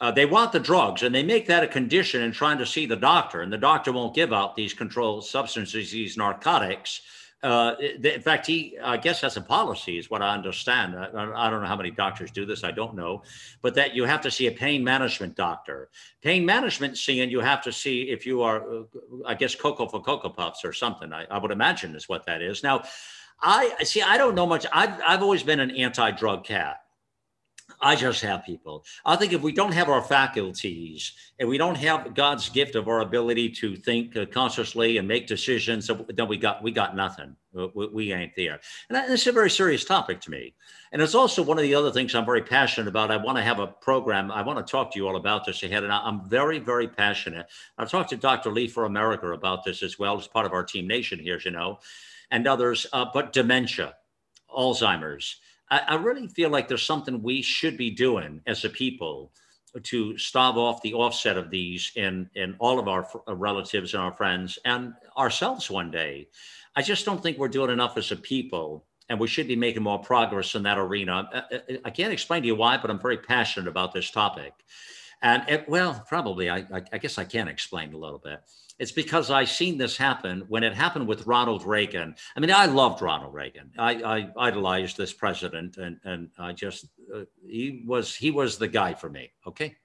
uh, 0.00 0.10
they 0.10 0.24
want 0.24 0.52
the 0.52 0.60
drugs 0.60 1.02
and 1.02 1.14
they 1.14 1.22
make 1.22 1.46
that 1.46 1.62
a 1.62 1.68
condition 1.68 2.22
in 2.22 2.32
trying 2.32 2.58
to 2.58 2.66
see 2.66 2.86
the 2.86 2.96
doctor 2.96 3.42
and 3.42 3.52
the 3.52 3.58
doctor 3.58 3.92
won't 3.92 4.14
give 4.14 4.32
out 4.32 4.56
these 4.56 4.72
controlled 4.72 5.24
substances 5.26 5.90
these 5.90 6.16
narcotics. 6.16 7.02
Uh, 7.42 7.74
in 7.80 8.20
fact 8.20 8.46
he 8.46 8.76
i 8.84 8.98
guess 8.98 9.22
has 9.22 9.38
a 9.38 9.40
policy 9.40 9.96
is 9.96 10.10
what 10.10 10.20
i 10.20 10.34
understand. 10.34 10.94
I, 10.94 11.06
I, 11.34 11.48
don't 11.48 11.62
know 11.62 11.66
how 11.66 11.76
many 11.76 11.90
doctors 11.90 12.30
do 12.30 12.44
this 12.44 12.64
i 12.64 12.70
don't 12.70 12.94
know 12.94 13.22
but 13.62 13.74
that 13.76 13.94
you 13.94 14.04
have 14.04 14.20
to 14.22 14.30
see 14.30 14.46
a 14.48 14.52
pain 14.52 14.84
management 14.84 15.36
doctor. 15.36 15.88
Pain 16.20 16.44
management 16.44 16.98
seeing 16.98 17.30
you 17.30 17.40
have 17.40 17.62
to 17.62 17.72
see 17.72 18.10
if 18.10 18.26
you 18.26 18.42
are 18.42 18.80
uh, 18.80 18.82
i 19.26 19.34
guess 19.34 19.54
cocoa 19.54 19.88
for 19.88 20.02
cocoa 20.02 20.28
puffs 20.28 20.66
or 20.66 20.74
something 20.74 21.14
I, 21.14 21.24
I 21.30 21.38
would 21.38 21.50
imagine 21.50 21.96
is 21.96 22.10
what 22.10 22.26
that 22.26 22.42
is. 22.42 22.62
Now 22.62 22.82
i 23.40 23.74
see 23.84 24.02
i 24.02 24.18
don't 24.18 24.34
know 24.34 24.46
much 24.46 24.66
i've, 24.70 25.00
I've 25.06 25.22
always 25.22 25.42
been 25.42 25.60
an 25.60 25.70
anti-drug 25.70 26.44
cat 26.44 26.80
I 27.82 27.96
just 27.96 28.20
have 28.22 28.44
people. 28.44 28.84
I 29.06 29.16
think 29.16 29.32
if 29.32 29.40
we 29.40 29.52
don't 29.52 29.72
have 29.72 29.88
our 29.88 30.02
faculties 30.02 31.12
and 31.38 31.48
we 31.48 31.56
don't 31.56 31.76
have 31.76 32.14
God's 32.14 32.48
gift 32.50 32.74
of 32.74 32.88
our 32.88 33.00
ability 33.00 33.50
to 33.50 33.74
think 33.74 34.16
consciously 34.32 34.98
and 34.98 35.08
make 35.08 35.26
decisions, 35.26 35.90
then 36.08 36.28
we 36.28 36.36
got 36.36 36.62
we 36.62 36.72
got 36.72 36.94
nothing. 36.94 37.36
We, 37.52 37.86
we 37.88 38.12
ain't 38.12 38.36
there. 38.36 38.60
And 38.88 38.96
that, 38.96 39.10
it's 39.10 39.26
a 39.26 39.32
very 39.32 39.50
serious 39.50 39.84
topic 39.84 40.20
to 40.22 40.30
me. 40.30 40.54
And 40.92 41.00
it's 41.00 41.14
also 41.14 41.42
one 41.42 41.58
of 41.58 41.62
the 41.62 41.74
other 41.74 41.90
things 41.90 42.14
I'm 42.14 42.26
very 42.26 42.42
passionate 42.42 42.88
about. 42.88 43.10
I 43.10 43.16
want 43.16 43.38
to 43.38 43.42
have 43.42 43.60
a 43.60 43.66
program. 43.66 44.30
I 44.30 44.42
want 44.42 44.64
to 44.64 44.70
talk 44.70 44.92
to 44.92 44.98
you 44.98 45.08
all 45.08 45.16
about 45.16 45.46
this 45.46 45.62
ahead. 45.62 45.82
And 45.82 45.92
I'm 45.92 46.28
very, 46.28 46.58
very 46.58 46.86
passionate. 46.86 47.46
I've 47.78 47.90
talked 47.90 48.10
to 48.10 48.16
Dr. 48.16 48.50
Lee 48.50 48.68
for 48.68 48.84
America 48.84 49.32
about 49.32 49.64
this 49.64 49.82
as 49.82 49.98
well 49.98 50.18
as 50.18 50.28
part 50.28 50.46
of 50.46 50.52
our 50.52 50.64
Team 50.64 50.86
Nation 50.86 51.18
here, 51.18 51.36
as 51.36 51.44
you 51.44 51.50
know, 51.50 51.78
and 52.30 52.46
others. 52.46 52.86
Uh, 52.92 53.06
but 53.12 53.32
dementia, 53.32 53.94
Alzheimer's 54.54 55.40
I, 55.70 55.80
I 55.88 55.94
really 55.96 56.28
feel 56.28 56.50
like 56.50 56.68
there's 56.68 56.86
something 56.86 57.22
we 57.22 57.42
should 57.42 57.76
be 57.76 57.90
doing 57.90 58.40
as 58.46 58.64
a 58.64 58.70
people 58.70 59.32
to 59.82 60.18
stave 60.18 60.56
off 60.56 60.82
the 60.82 60.94
offset 60.94 61.36
of 61.36 61.50
these 61.50 61.92
in 61.94 62.28
in 62.34 62.56
all 62.58 62.78
of 62.78 62.88
our 62.88 63.08
uh, 63.28 63.34
relatives 63.34 63.94
and 63.94 64.02
our 64.02 64.12
friends 64.12 64.58
and 64.64 64.94
ourselves 65.16 65.70
one 65.70 65.90
day. 65.90 66.28
I 66.76 66.82
just 66.82 67.04
don't 67.04 67.22
think 67.22 67.38
we're 67.38 67.48
doing 67.48 67.70
enough 67.70 67.96
as 67.96 68.10
a 68.10 68.16
people, 68.16 68.84
and 69.08 69.18
we 69.18 69.28
should 69.28 69.48
be 69.48 69.56
making 69.56 69.82
more 69.82 69.98
progress 69.98 70.54
in 70.54 70.62
that 70.64 70.78
arena. 70.78 71.28
I, 71.32 71.36
uh, 71.36 71.42
uh, 71.52 71.76
I 71.84 71.90
can't 71.90 72.12
explain 72.12 72.42
to 72.42 72.48
you 72.48 72.56
why, 72.56 72.78
but 72.78 72.90
I'm 72.90 73.00
very 73.00 73.18
passionate 73.18 73.68
about 73.68 73.92
this 73.92 74.10
topic. 74.10 74.52
And 75.22 75.42
it, 75.48 75.68
well, 75.68 76.02
probably 76.08 76.48
I, 76.48 76.66
I 76.92 76.98
guess 76.98 77.18
I 77.18 77.24
can 77.24 77.46
explain 77.48 77.92
a 77.92 77.98
little 77.98 78.18
bit. 78.18 78.40
It's 78.80 78.92
because 78.92 79.30
I 79.30 79.44
seen 79.44 79.78
this 79.78 79.96
happen 79.96 80.44
when 80.48 80.64
it 80.64 80.74
happened 80.74 81.06
with 81.06 81.26
Ronald 81.26 81.64
Reagan. 81.64 82.14
I 82.34 82.40
mean, 82.40 82.50
I 82.50 82.64
loved 82.64 83.02
Ronald 83.02 83.34
Reagan. 83.34 83.70
I, 83.78 83.92
I 84.02 84.28
idolized 84.38 84.96
this 84.96 85.12
president, 85.12 85.76
and 85.76 86.00
and 86.04 86.30
I 86.38 86.52
just 86.52 86.86
uh, 87.14 87.24
he 87.46 87.84
was 87.86 88.16
he 88.16 88.30
was 88.30 88.58
the 88.58 88.68
guy 88.68 88.94
for 88.94 89.08
me. 89.08 89.30
Okay. 89.46 89.76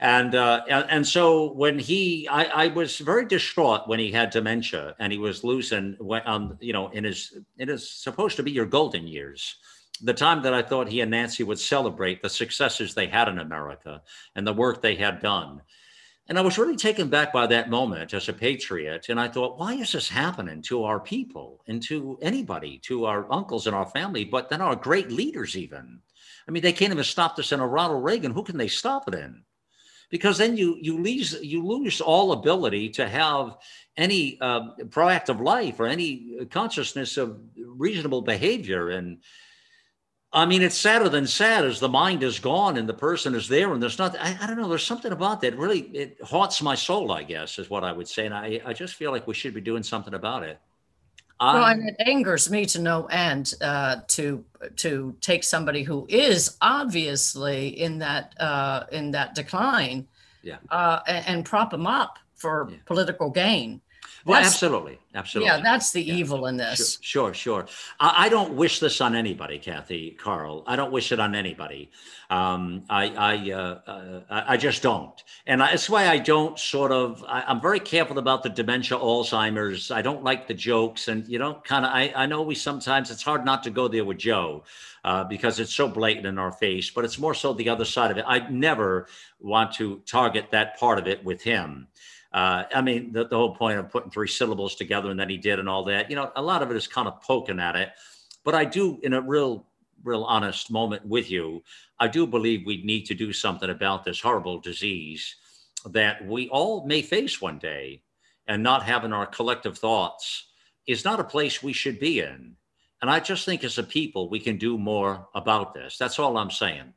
And, 0.00 0.34
uh, 0.34 0.62
and 0.68 1.06
so 1.06 1.52
when 1.52 1.78
he, 1.78 2.26
I, 2.26 2.64
I, 2.64 2.66
was 2.68 2.98
very 2.98 3.24
distraught 3.24 3.86
when 3.86 4.00
he 4.00 4.10
had 4.10 4.30
dementia 4.30 4.96
and 4.98 5.12
he 5.12 5.18
was 5.18 5.44
losing, 5.44 5.96
on, 6.00 6.58
you 6.60 6.72
know, 6.72 6.88
in 6.88 7.04
his, 7.04 7.38
it 7.56 7.68
is 7.68 7.88
supposed 7.88 8.34
to 8.38 8.42
be 8.42 8.50
your 8.50 8.66
golden 8.66 9.06
years 9.06 9.58
the 10.02 10.12
time 10.12 10.42
that 10.42 10.52
I 10.52 10.62
thought 10.62 10.88
he 10.88 11.00
and 11.00 11.10
Nancy 11.10 11.44
would 11.44 11.58
celebrate 11.58 12.20
the 12.20 12.28
successes 12.28 12.94
they 12.94 13.06
had 13.06 13.28
in 13.28 13.38
America 13.38 14.02
and 14.34 14.44
the 14.44 14.52
work 14.52 14.82
they 14.82 14.96
had 14.96 15.20
done. 15.20 15.62
And 16.28 16.38
I 16.38 16.42
was 16.42 16.56
really 16.56 16.76
taken 16.76 17.08
back 17.08 17.32
by 17.32 17.46
that 17.48 17.68
moment 17.68 18.14
as 18.14 18.28
a 18.28 18.32
patriot. 18.32 19.08
And 19.08 19.20
I 19.20 19.28
thought, 19.28 19.58
why 19.58 19.74
is 19.74 19.92
this 19.92 20.08
happening 20.08 20.62
to 20.62 20.84
our 20.84 21.00
people 21.00 21.62
and 21.66 21.82
to 21.84 22.18
anybody, 22.22 22.78
to 22.84 23.06
our 23.06 23.30
uncles 23.30 23.66
and 23.66 23.74
our 23.74 23.86
family, 23.86 24.24
but 24.24 24.48
then 24.48 24.60
our 24.60 24.76
great 24.76 25.10
leaders, 25.10 25.56
even? 25.56 26.00
I 26.46 26.50
mean, 26.50 26.62
they 26.62 26.72
can't 26.72 26.92
even 26.92 27.04
stop 27.04 27.36
this 27.36 27.52
in 27.52 27.60
a 27.60 27.66
Ronald 27.66 28.04
Reagan. 28.04 28.32
Who 28.32 28.44
can 28.44 28.56
they 28.56 28.68
stop 28.68 29.08
it 29.08 29.14
in? 29.14 29.42
Because 30.10 30.36
then 30.36 30.58
you 30.58 30.76
you 30.80 30.98
lose 30.98 31.32
you 31.42 31.66
lose 31.66 32.00
all 32.00 32.32
ability 32.32 32.90
to 32.90 33.08
have 33.08 33.56
any 33.96 34.38
uh, 34.40 34.74
proactive 34.90 35.40
life 35.40 35.80
or 35.80 35.86
any 35.86 36.46
consciousness 36.50 37.16
of 37.16 37.40
reasonable 37.56 38.20
behavior 38.20 38.90
and 38.90 39.18
I 40.34 40.46
mean, 40.46 40.62
it's 40.62 40.78
sadder 40.78 41.10
than 41.10 41.26
sad 41.26 41.64
as 41.66 41.78
the 41.78 41.90
mind 41.90 42.22
is 42.22 42.38
gone 42.38 42.78
and 42.78 42.88
the 42.88 42.94
person 42.94 43.34
is 43.34 43.48
there, 43.48 43.72
and 43.72 43.82
there's 43.82 43.98
not. 43.98 44.16
I, 44.18 44.36
I, 44.40 44.46
don't 44.46 44.56
know. 44.56 44.68
There's 44.68 44.84
something 44.84 45.12
about 45.12 45.42
that 45.42 45.58
really 45.58 45.80
it 45.80 46.16
haunts 46.22 46.62
my 46.62 46.74
soul. 46.74 47.12
I 47.12 47.22
guess 47.22 47.58
is 47.58 47.68
what 47.68 47.84
I 47.84 47.92
would 47.92 48.08
say, 48.08 48.24
and 48.24 48.34
I 48.34 48.60
I 48.64 48.72
just 48.72 48.94
feel 48.94 49.10
like 49.10 49.26
we 49.26 49.34
should 49.34 49.52
be 49.52 49.60
doing 49.60 49.82
something 49.82 50.14
about 50.14 50.42
it. 50.42 50.58
well, 51.38 51.66
and 51.66 51.86
it 51.86 51.96
angers 52.06 52.50
me 52.50 52.64
to 52.66 52.80
no 52.80 53.04
end 53.06 53.54
uh, 53.60 53.96
to 54.08 54.42
to 54.76 55.14
take 55.20 55.44
somebody 55.44 55.82
who 55.82 56.06
is 56.08 56.56
obviously 56.62 57.68
in 57.68 57.98
that 57.98 58.34
uh, 58.40 58.84
in 58.90 59.10
that 59.10 59.34
decline, 59.34 60.08
yeah, 60.42 60.56
uh, 60.70 61.00
and, 61.06 61.26
and, 61.26 61.44
prop 61.44 61.74
him 61.74 61.86
up 61.86 62.18
for 62.36 62.68
yeah. 62.70 62.78
political 62.86 63.28
gain. 63.28 63.81
Well, 64.24 64.40
absolutely, 64.40 64.98
absolutely. 65.14 65.50
Yeah, 65.50 65.60
that's 65.62 65.90
the 65.92 66.02
yeah. 66.02 66.14
evil 66.14 66.46
in 66.46 66.56
this. 66.56 66.98
Sure, 67.00 67.34
sure. 67.34 67.66
sure. 67.66 67.74
I, 67.98 68.26
I, 68.26 68.28
don't 68.28 68.54
wish 68.54 68.78
this 68.78 69.00
on 69.00 69.16
anybody, 69.16 69.58
Kathy, 69.58 70.12
Carl. 70.12 70.62
I 70.66 70.76
don't 70.76 70.92
wish 70.92 71.10
it 71.10 71.18
on 71.18 71.34
anybody. 71.34 71.90
Um, 72.30 72.84
I, 72.88 73.08
I, 73.08 73.50
uh, 73.50 73.80
uh, 73.90 74.20
I 74.30 74.56
just 74.56 74.82
don't, 74.82 75.22
and 75.46 75.62
I, 75.62 75.70
that's 75.70 75.90
why 75.90 76.08
I 76.08 76.18
don't 76.18 76.58
sort 76.58 76.92
of. 76.92 77.24
I, 77.26 77.50
am 77.50 77.60
very 77.60 77.80
careful 77.80 78.18
about 78.18 78.42
the 78.42 78.48
dementia, 78.48 78.96
Alzheimer's. 78.98 79.90
I 79.90 80.02
don't 80.02 80.22
like 80.22 80.46
the 80.46 80.54
jokes, 80.54 81.08
and 81.08 81.26
you 81.26 81.38
know, 81.38 81.54
kind 81.64 81.84
of. 81.84 81.92
I, 81.92 82.12
I 82.14 82.26
know 82.26 82.42
we 82.42 82.54
sometimes 82.54 83.10
it's 83.10 83.22
hard 83.22 83.44
not 83.44 83.62
to 83.64 83.70
go 83.70 83.88
there 83.88 84.04
with 84.04 84.18
Joe. 84.18 84.64
Uh, 85.04 85.24
because 85.24 85.58
it's 85.58 85.74
so 85.74 85.88
blatant 85.88 86.26
in 86.26 86.38
our 86.38 86.52
face, 86.52 86.88
but 86.88 87.04
it's 87.04 87.18
more 87.18 87.34
so 87.34 87.52
the 87.52 87.68
other 87.68 87.84
side 87.84 88.12
of 88.12 88.18
it. 88.18 88.24
I 88.24 88.48
never 88.50 89.08
want 89.40 89.72
to 89.74 90.00
target 90.06 90.52
that 90.52 90.78
part 90.78 90.96
of 90.96 91.08
it 91.08 91.24
with 91.24 91.42
him. 91.42 91.88
Uh, 92.32 92.64
I 92.74 92.80
mean, 92.80 93.12
the, 93.12 93.26
the 93.26 93.36
whole 93.36 93.54
point 93.54 93.78
of 93.78 93.90
putting 93.90 94.10
three 94.10 94.28
syllables 94.28 94.74
together 94.74 95.10
and 95.10 95.20
then 95.20 95.28
he 95.28 95.36
did 95.36 95.58
and 95.58 95.68
all 95.68 95.84
that, 95.84 96.08
you 96.08 96.16
know, 96.16 96.32
a 96.36 96.42
lot 96.42 96.62
of 96.62 96.70
it 96.70 96.76
is 96.76 96.86
kind 96.86 97.06
of 97.06 97.20
poking 97.20 97.60
at 97.60 97.76
it. 97.76 97.90
But 98.44 98.54
I 98.54 98.64
do, 98.64 98.98
in 99.02 99.12
a 99.12 99.20
real, 99.20 99.66
real 100.02 100.24
honest 100.24 100.70
moment 100.70 101.04
with 101.06 101.30
you, 101.30 101.62
I 102.00 102.08
do 102.08 102.26
believe 102.26 102.64
we 102.64 102.82
need 102.82 103.04
to 103.06 103.14
do 103.14 103.32
something 103.32 103.70
about 103.70 104.04
this 104.04 104.20
horrible 104.20 104.60
disease 104.60 105.36
that 105.90 106.26
we 106.26 106.48
all 106.48 106.86
may 106.86 107.02
face 107.02 107.40
one 107.40 107.58
day 107.58 108.02
and 108.46 108.62
not 108.62 108.82
having 108.82 109.12
our 109.12 109.26
collective 109.26 109.76
thoughts 109.76 110.46
is 110.86 111.04
not 111.04 111.20
a 111.20 111.24
place 111.24 111.62
we 111.62 111.72
should 111.72 112.00
be 112.00 112.20
in. 112.20 112.56
And 113.00 113.10
I 113.10 113.20
just 113.20 113.44
think 113.44 113.62
as 113.64 113.78
a 113.78 113.82
people, 113.82 114.28
we 114.28 114.40
can 114.40 114.56
do 114.56 114.78
more 114.78 115.28
about 115.34 115.74
this. 115.74 115.98
That's 115.98 116.18
all 116.18 116.36
I'm 116.36 116.50
saying. 116.50 116.94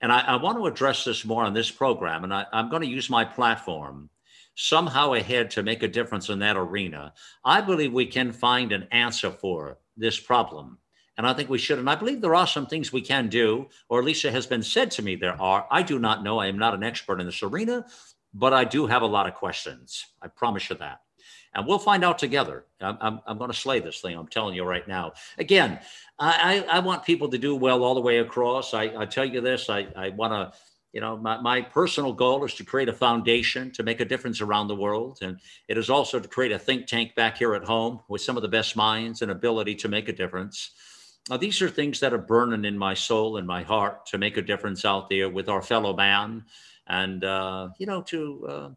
And 0.00 0.12
I, 0.12 0.20
I 0.20 0.36
want 0.36 0.58
to 0.58 0.66
address 0.66 1.04
this 1.04 1.24
more 1.24 1.44
on 1.44 1.54
this 1.54 1.70
program. 1.70 2.24
And 2.24 2.34
I, 2.34 2.46
I'm 2.52 2.68
going 2.68 2.82
to 2.82 2.88
use 2.88 3.08
my 3.08 3.24
platform 3.24 4.10
somehow 4.56 5.12
ahead 5.12 5.50
to 5.52 5.62
make 5.62 5.82
a 5.82 5.88
difference 5.88 6.28
in 6.28 6.40
that 6.40 6.56
arena, 6.56 7.12
I 7.44 7.60
believe 7.60 7.92
we 7.92 8.06
can 8.06 8.32
find 8.32 8.72
an 8.72 8.88
answer 8.90 9.30
for 9.30 9.78
this 9.96 10.18
problem. 10.18 10.78
And 11.18 11.26
I 11.26 11.32
think 11.32 11.48
we 11.48 11.58
should. 11.58 11.78
And 11.78 11.88
I 11.88 11.94
believe 11.94 12.20
there 12.20 12.34
are 12.34 12.46
some 12.46 12.66
things 12.66 12.92
we 12.92 13.00
can 13.00 13.28
do, 13.28 13.68
or 13.88 13.98
at 13.98 14.04
least 14.04 14.24
it 14.24 14.32
has 14.32 14.46
been 14.46 14.62
said 14.62 14.90
to 14.92 15.02
me 15.02 15.14
there 15.16 15.40
are. 15.40 15.66
I 15.70 15.82
do 15.82 15.98
not 15.98 16.22
know. 16.22 16.38
I 16.38 16.46
am 16.46 16.58
not 16.58 16.74
an 16.74 16.82
expert 16.82 17.20
in 17.20 17.26
this 17.26 17.42
arena, 17.42 17.86
but 18.34 18.52
I 18.52 18.64
do 18.64 18.86
have 18.86 19.02
a 19.02 19.06
lot 19.06 19.26
of 19.26 19.34
questions. 19.34 20.06
I 20.20 20.28
promise 20.28 20.68
you 20.68 20.76
that. 20.76 21.00
And 21.54 21.66
we'll 21.66 21.78
find 21.78 22.04
out 22.04 22.18
together. 22.18 22.66
I'm, 22.82 22.98
I'm, 23.00 23.20
I'm 23.26 23.38
going 23.38 23.50
to 23.50 23.56
slay 23.56 23.80
this 23.80 24.00
thing. 24.02 24.14
I'm 24.14 24.28
telling 24.28 24.54
you 24.54 24.64
right 24.64 24.86
now. 24.86 25.14
Again, 25.38 25.80
I, 26.18 26.64
I, 26.68 26.76
I 26.76 26.78
want 26.80 27.02
people 27.02 27.30
to 27.30 27.38
do 27.38 27.56
well 27.56 27.82
all 27.82 27.94
the 27.94 28.00
way 28.02 28.18
across. 28.18 28.74
I, 28.74 28.92
I 28.94 29.06
tell 29.06 29.24
you 29.24 29.40
this. 29.40 29.70
I, 29.70 29.86
I 29.96 30.10
want 30.10 30.32
to 30.34 30.58
you 30.96 31.02
know, 31.02 31.14
my, 31.14 31.38
my 31.42 31.60
personal 31.60 32.14
goal 32.14 32.42
is 32.46 32.54
to 32.54 32.64
create 32.64 32.88
a 32.88 32.92
foundation 32.94 33.70
to 33.72 33.82
make 33.82 34.00
a 34.00 34.04
difference 34.06 34.40
around 34.40 34.68
the 34.68 34.74
world. 34.74 35.18
And 35.20 35.38
it 35.68 35.76
is 35.76 35.90
also 35.90 36.18
to 36.18 36.26
create 36.26 36.52
a 36.52 36.58
think 36.58 36.86
tank 36.86 37.14
back 37.14 37.36
here 37.36 37.54
at 37.54 37.64
home 37.64 38.00
with 38.08 38.22
some 38.22 38.38
of 38.38 38.42
the 38.42 38.48
best 38.48 38.76
minds 38.76 39.20
and 39.20 39.30
ability 39.30 39.74
to 39.74 39.88
make 39.88 40.08
a 40.08 40.14
difference. 40.14 40.70
Now, 41.28 41.36
these 41.36 41.60
are 41.60 41.68
things 41.68 42.00
that 42.00 42.14
are 42.14 42.18
burning 42.18 42.64
in 42.64 42.78
my 42.78 42.94
soul 42.94 43.36
and 43.36 43.46
my 43.46 43.62
heart 43.62 44.06
to 44.06 44.16
make 44.16 44.38
a 44.38 44.42
difference 44.42 44.86
out 44.86 45.10
there 45.10 45.28
with 45.28 45.50
our 45.50 45.60
fellow 45.60 45.94
man 45.94 46.46
and, 46.86 47.22
uh, 47.22 47.68
you 47.76 47.84
know, 47.84 48.00
to, 48.04 48.46
uh, 48.48 48.68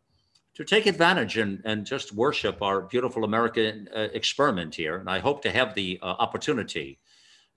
to 0.56 0.66
take 0.66 0.88
advantage 0.88 1.38
and, 1.38 1.62
and 1.64 1.86
just 1.86 2.14
worship 2.14 2.62
our 2.62 2.82
beautiful 2.82 3.24
American 3.24 3.88
uh, 3.96 4.10
experiment 4.12 4.76
here. 4.76 4.98
And 4.98 5.10
I 5.10 5.20
hope 5.20 5.42
to 5.44 5.52
have 5.52 5.74
the 5.74 5.98
uh, 6.02 6.16
opportunity 6.20 7.00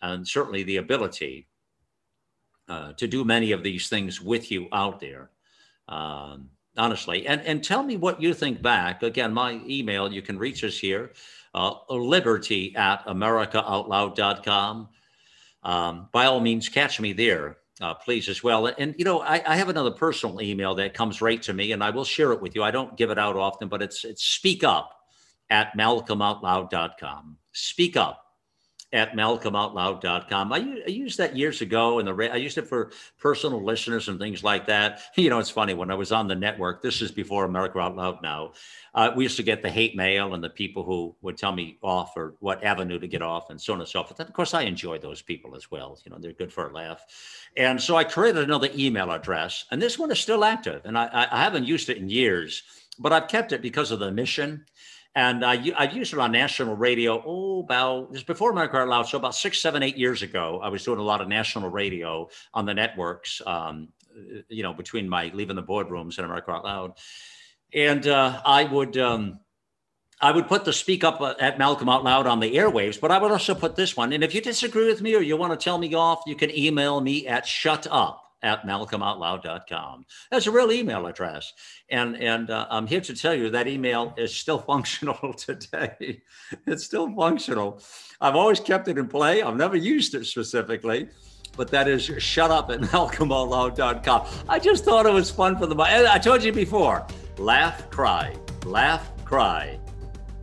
and 0.00 0.28
certainly 0.28 0.62
the 0.62 0.76
ability 0.76 1.48
uh, 2.72 2.92
to 2.94 3.06
do 3.06 3.22
many 3.22 3.52
of 3.52 3.62
these 3.62 3.90
things 3.90 4.18
with 4.18 4.50
you 4.50 4.66
out 4.72 4.98
there. 4.98 5.28
Um, 5.88 6.48
honestly, 6.78 7.26
and 7.26 7.42
and 7.42 7.62
tell 7.62 7.82
me 7.82 7.98
what 7.98 8.22
you 8.22 8.32
think 8.32 8.62
back. 8.62 9.02
Again, 9.02 9.34
my 9.34 9.60
email 9.68 10.10
you 10.10 10.22
can 10.22 10.38
reach 10.38 10.64
us 10.64 10.78
here, 10.78 11.12
uh, 11.54 11.74
liberty 11.90 12.74
at 12.74 13.04
americaoutloud.com. 13.04 14.88
Um, 15.62 16.08
by 16.12 16.24
all 16.24 16.40
means, 16.40 16.70
catch 16.70 16.98
me 16.98 17.12
there, 17.12 17.58
uh, 17.82 17.94
please 17.94 18.28
as 18.30 18.42
well. 18.42 18.66
And, 18.66 18.76
and 18.78 18.94
you 18.96 19.04
know, 19.04 19.20
I, 19.20 19.42
I, 19.46 19.56
have 19.56 19.68
another 19.68 19.92
personal 19.92 20.40
email 20.40 20.74
that 20.76 20.94
comes 20.94 21.20
right 21.20 21.40
to 21.42 21.52
me, 21.52 21.72
and 21.72 21.84
I 21.84 21.90
will 21.90 22.04
share 22.04 22.32
it 22.32 22.40
with 22.40 22.54
you. 22.56 22.64
I 22.64 22.70
don't 22.70 22.96
give 22.96 23.10
it 23.10 23.18
out 23.18 23.36
often, 23.36 23.68
but 23.68 23.82
it's 23.82 24.02
it's 24.04 24.24
speak 24.24 24.64
up 24.64 24.90
at 25.50 25.76
malcolmoutloud.com. 25.76 27.36
Speak 27.52 27.96
up 27.98 28.21
at 28.92 29.14
malcolmoutloud.com. 29.14 30.52
I, 30.52 30.58
I 30.58 30.90
used 30.90 31.16
that 31.18 31.36
years 31.36 31.62
ago 31.62 31.98
and 31.98 32.06
the 32.06 32.32
I 32.32 32.36
used 32.36 32.58
it 32.58 32.68
for 32.68 32.90
personal 33.18 33.64
listeners 33.64 34.08
and 34.08 34.18
things 34.18 34.44
like 34.44 34.66
that. 34.66 35.00
You 35.22 35.30
know, 35.30 35.38
it's 35.38 35.50
funny 35.50 35.72
when 35.72 35.90
I 35.90 35.94
was 35.94 36.10
on 36.10 36.26
the 36.26 36.34
network, 36.34 36.82
this 36.82 37.00
is 37.00 37.12
before 37.12 37.44
America 37.44 37.78
Out 37.78 37.94
Loud 37.94 38.22
now. 38.22 38.52
Uh, 38.92 39.12
we 39.14 39.24
used 39.24 39.36
to 39.36 39.44
get 39.44 39.62
the 39.62 39.70
hate 39.70 39.94
mail 39.94 40.34
and 40.34 40.42
the 40.42 40.50
people 40.50 40.82
who 40.82 41.14
would 41.22 41.36
tell 41.38 41.52
me 41.52 41.78
off 41.80 42.12
or 42.16 42.34
what 42.40 42.64
avenue 42.64 42.98
to 42.98 43.06
get 43.06 43.22
off 43.22 43.50
and 43.50 43.60
so 43.60 43.72
on 43.72 43.80
and 43.80 43.88
so 43.88 44.02
forth. 44.02 44.18
And 44.18 44.28
of 44.28 44.34
course, 44.34 44.52
I 44.52 44.62
enjoy 44.62 44.98
those 44.98 45.22
people 45.22 45.54
as 45.54 45.70
well. 45.70 45.96
You 46.04 46.10
know, 46.10 46.18
they're 46.18 46.32
good 46.32 46.52
for 46.52 46.68
a 46.68 46.72
laugh. 46.72 47.06
And 47.56 47.80
so 47.80 47.96
I 47.96 48.04
created 48.04 48.42
another 48.42 48.68
email 48.74 49.12
address, 49.12 49.64
and 49.70 49.80
this 49.80 49.98
one 49.98 50.10
is 50.10 50.18
still 50.18 50.44
active. 50.44 50.82
And 50.84 50.98
I, 50.98 51.28
I 51.30 51.42
haven't 51.42 51.64
used 51.64 51.88
it 51.88 51.98
in 51.98 52.08
years, 52.08 52.64
but 52.98 53.12
I've 53.12 53.28
kept 53.28 53.52
it 53.52 53.62
because 53.62 53.92
of 53.92 54.00
the 54.00 54.10
mission 54.10 54.66
and 55.14 55.44
I, 55.44 55.72
I 55.76 55.90
used 55.90 56.12
it 56.12 56.18
on 56.18 56.32
national 56.32 56.74
radio, 56.74 57.22
oh, 57.24 57.60
about 57.60 58.12
just 58.14 58.26
before 58.26 58.50
America 58.50 58.78
Out 58.78 58.88
Loud. 58.88 59.08
So 59.08 59.18
about 59.18 59.34
six, 59.34 59.60
seven, 59.60 59.82
eight 59.82 59.98
years 59.98 60.22
ago, 60.22 60.60
I 60.62 60.68
was 60.68 60.84
doing 60.84 60.98
a 60.98 61.02
lot 61.02 61.20
of 61.20 61.28
national 61.28 61.68
radio 61.68 62.28
on 62.54 62.64
the 62.64 62.72
networks, 62.72 63.42
um, 63.46 63.88
you 64.48 64.62
know, 64.62 64.72
between 64.72 65.08
my 65.08 65.30
leaving 65.34 65.56
the 65.56 65.62
boardrooms 65.62 66.16
and 66.16 66.24
America 66.24 66.52
Out 66.52 66.64
Loud. 66.64 66.92
And 67.74 68.06
uh, 68.06 68.40
I 68.44 68.64
would, 68.64 68.96
um, 68.96 69.40
I 70.18 70.32
would 70.32 70.48
put 70.48 70.64
the 70.64 70.72
speak 70.72 71.04
up 71.04 71.20
uh, 71.20 71.34
at 71.38 71.58
Malcolm 71.58 71.90
Out 71.90 72.04
Loud 72.04 72.26
on 72.26 72.40
the 72.40 72.54
airwaves, 72.54 72.98
but 72.98 73.10
I 73.10 73.18
would 73.18 73.30
also 73.30 73.54
put 73.54 73.76
this 73.76 73.94
one. 73.94 74.14
And 74.14 74.24
if 74.24 74.34
you 74.34 74.40
disagree 74.40 74.86
with 74.86 75.02
me 75.02 75.14
or 75.14 75.20
you 75.20 75.36
want 75.36 75.58
to 75.58 75.62
tell 75.62 75.76
me 75.76 75.92
off, 75.94 76.22
you 76.26 76.36
can 76.36 76.50
email 76.56 77.00
me 77.02 77.26
at 77.26 77.46
shut 77.46 77.86
up 77.90 78.21
at 78.42 78.64
malcolmoutloud.com. 78.64 80.04
That's 80.30 80.46
a 80.46 80.50
real 80.50 80.72
email 80.72 81.06
address. 81.06 81.52
And, 81.90 82.16
and 82.16 82.50
uh, 82.50 82.66
I'm 82.70 82.86
here 82.86 83.00
to 83.00 83.14
tell 83.14 83.34
you 83.34 83.50
that 83.50 83.68
email 83.68 84.14
is 84.16 84.34
still 84.34 84.58
functional 84.72 85.34
today. 85.34 86.22
it's 86.66 86.84
still 86.84 87.12
functional. 87.14 87.80
I've 88.20 88.36
always 88.36 88.60
kept 88.60 88.88
it 88.88 88.98
in 88.98 89.08
play. 89.08 89.42
I've 89.42 89.56
never 89.56 89.76
used 89.76 90.14
it 90.14 90.26
specifically, 90.26 91.08
but 91.56 91.68
that 91.68 91.88
is 91.88 92.02
shut 92.18 92.50
up 92.50 92.70
at 92.70 92.80
malcolmoutloud.com. 92.92 94.26
I 94.48 94.58
just 94.58 94.84
thought 94.84 95.06
it 95.06 95.12
was 95.12 95.30
fun 95.30 95.58
for 95.58 95.66
the, 95.66 95.80
I 95.80 96.18
told 96.18 96.42
you 96.42 96.52
before, 96.52 97.06
laugh, 97.38 97.90
cry, 97.90 98.36
laugh, 98.64 99.10
cry. 99.24 99.78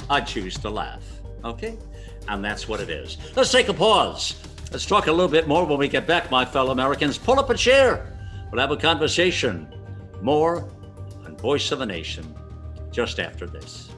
I 0.10 0.22
choose 0.22 0.58
to 0.60 0.70
laugh. 0.70 1.04
Okay? 1.44 1.78
And 2.28 2.44
that's 2.44 2.68
what 2.68 2.80
it 2.80 2.90
is. 2.90 3.18
Let's 3.36 3.52
take 3.52 3.70
a 3.70 3.74
pause. 3.74 4.36
Let's 4.72 4.86
talk 4.86 5.08
a 5.08 5.12
little 5.12 5.32
bit 5.32 5.48
more 5.48 5.66
when 5.66 5.80
we 5.80 5.88
get 5.88 6.06
back, 6.06 6.30
my 6.30 6.46
fellow 6.46 6.72
Americans. 6.72 7.18
Pull 7.18 7.40
up 7.40 7.50
a 7.50 7.56
chair. 7.56 8.06
We'll 8.52 8.62
have 8.62 8.72
a 8.72 8.78
conversation. 8.78 9.68
More 10.22 10.70
on 11.26 11.36
Voice 11.38 11.72
of 11.72 11.82
a 11.82 11.86
Nation 11.86 12.36
just 12.91 13.20
after 13.20 13.48
this. 13.48 13.90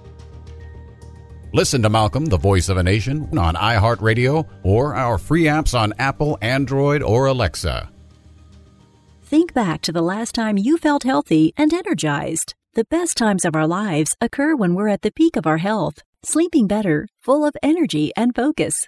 Listen 1.54 1.82
to 1.82 1.90
Malcolm, 1.90 2.26
the 2.28 2.38
Voice 2.38 2.70
of 2.70 2.78
a 2.78 2.84
Nation, 2.84 3.38
on 3.38 3.56
iHeartRadio 3.56 4.48
or 4.64 4.96
our 4.96 5.18
free 5.18 5.44
apps 5.44 5.78
on 5.78 5.94
Apple, 6.00 6.38
Android, 6.42 7.04
or 7.04 7.26
Alexa. 7.26 7.90
Think 9.24 9.54
back 9.54 9.82
to 9.82 9.92
the 9.92 10.02
last 10.02 10.34
time 10.34 10.58
you 10.58 10.78
felt 10.78 11.04
healthy 11.04 11.54
and 11.58 11.74
energized. 11.74 12.54
The 12.74 12.86
best 12.86 13.18
times 13.18 13.44
of 13.44 13.56
our 13.56 13.68
lives 13.68 14.16
occur 14.22 14.56
when 14.56 14.76
we're 14.76 14.88
at 14.88 15.02
the 15.02 15.12
peak 15.12 15.36
of 15.36 15.46
our 15.46 15.58
health, 15.58 16.04
sleeping 16.24 16.68
better, 16.68 17.08
full 17.20 17.44
of 17.44 17.56
energy 17.62 18.14
and 18.16 18.34
focus. 18.34 18.88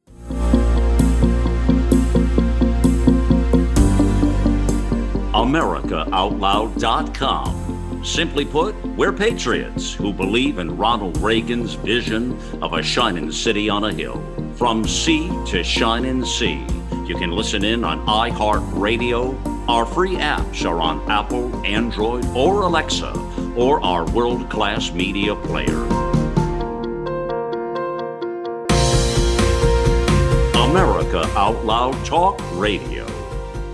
AmericaOutloud.com. 5.33 8.03
Simply 8.03 8.45
put, 8.45 8.75
we're 8.97 9.13
patriots 9.13 9.93
who 9.93 10.11
believe 10.11 10.57
in 10.57 10.75
Ronald 10.75 11.17
Reagan's 11.17 11.75
vision 11.75 12.35
of 12.61 12.73
a 12.73 12.81
shining 12.81 13.31
city 13.31 13.69
on 13.69 13.83
a 13.83 13.93
hill. 13.93 14.23
From 14.55 14.87
sea 14.87 15.29
to 15.47 15.63
shining 15.63 16.25
sea. 16.25 16.65
You 17.05 17.15
can 17.15 17.31
listen 17.31 17.63
in 17.63 17.83
on 17.83 18.03
iHeartRadio. 18.07 19.69
Our 19.69 19.85
free 19.85 20.15
apps 20.15 20.65
are 20.65 20.81
on 20.81 21.07
Apple, 21.09 21.55
Android, 21.65 22.25
or 22.35 22.63
Alexa, 22.63 23.13
or 23.55 23.83
our 23.83 24.09
world 24.11 24.49
class 24.49 24.91
media 24.91 25.35
player. 25.35 25.85
America 30.55 31.29
Out 31.35 31.63
Loud 31.65 32.03
Talk 32.05 32.39
Radio 32.53 33.10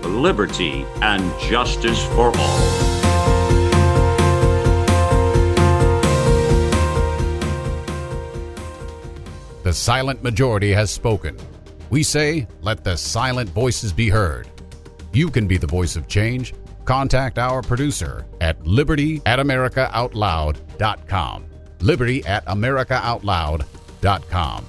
liberty, 0.03 0.85
and 1.01 1.23
justice 1.39 2.05
for 2.07 2.31
all. 2.35 2.59
The 9.63 9.73
silent 9.73 10.21
majority 10.23 10.71
has 10.71 10.91
spoken. 10.91 11.37
We 11.89 12.03
say, 12.03 12.47
let 12.61 12.83
the 12.83 12.95
silent 12.95 13.49
voices 13.49 13.91
be 13.91 14.09
heard. 14.09 14.47
You 15.11 15.29
can 15.29 15.47
be 15.47 15.57
the 15.57 15.67
voice 15.67 15.97
of 15.97 16.07
change. 16.07 16.53
Contact 16.85 17.37
our 17.37 17.61
producer 17.61 18.25
at 18.39 18.65
liberty 18.65 19.21
at 19.25 19.39
americaoutloud.com. 19.39 21.45
Liberty 21.81 22.25
at 22.25 22.45
americaoutloud.com. 22.45 24.65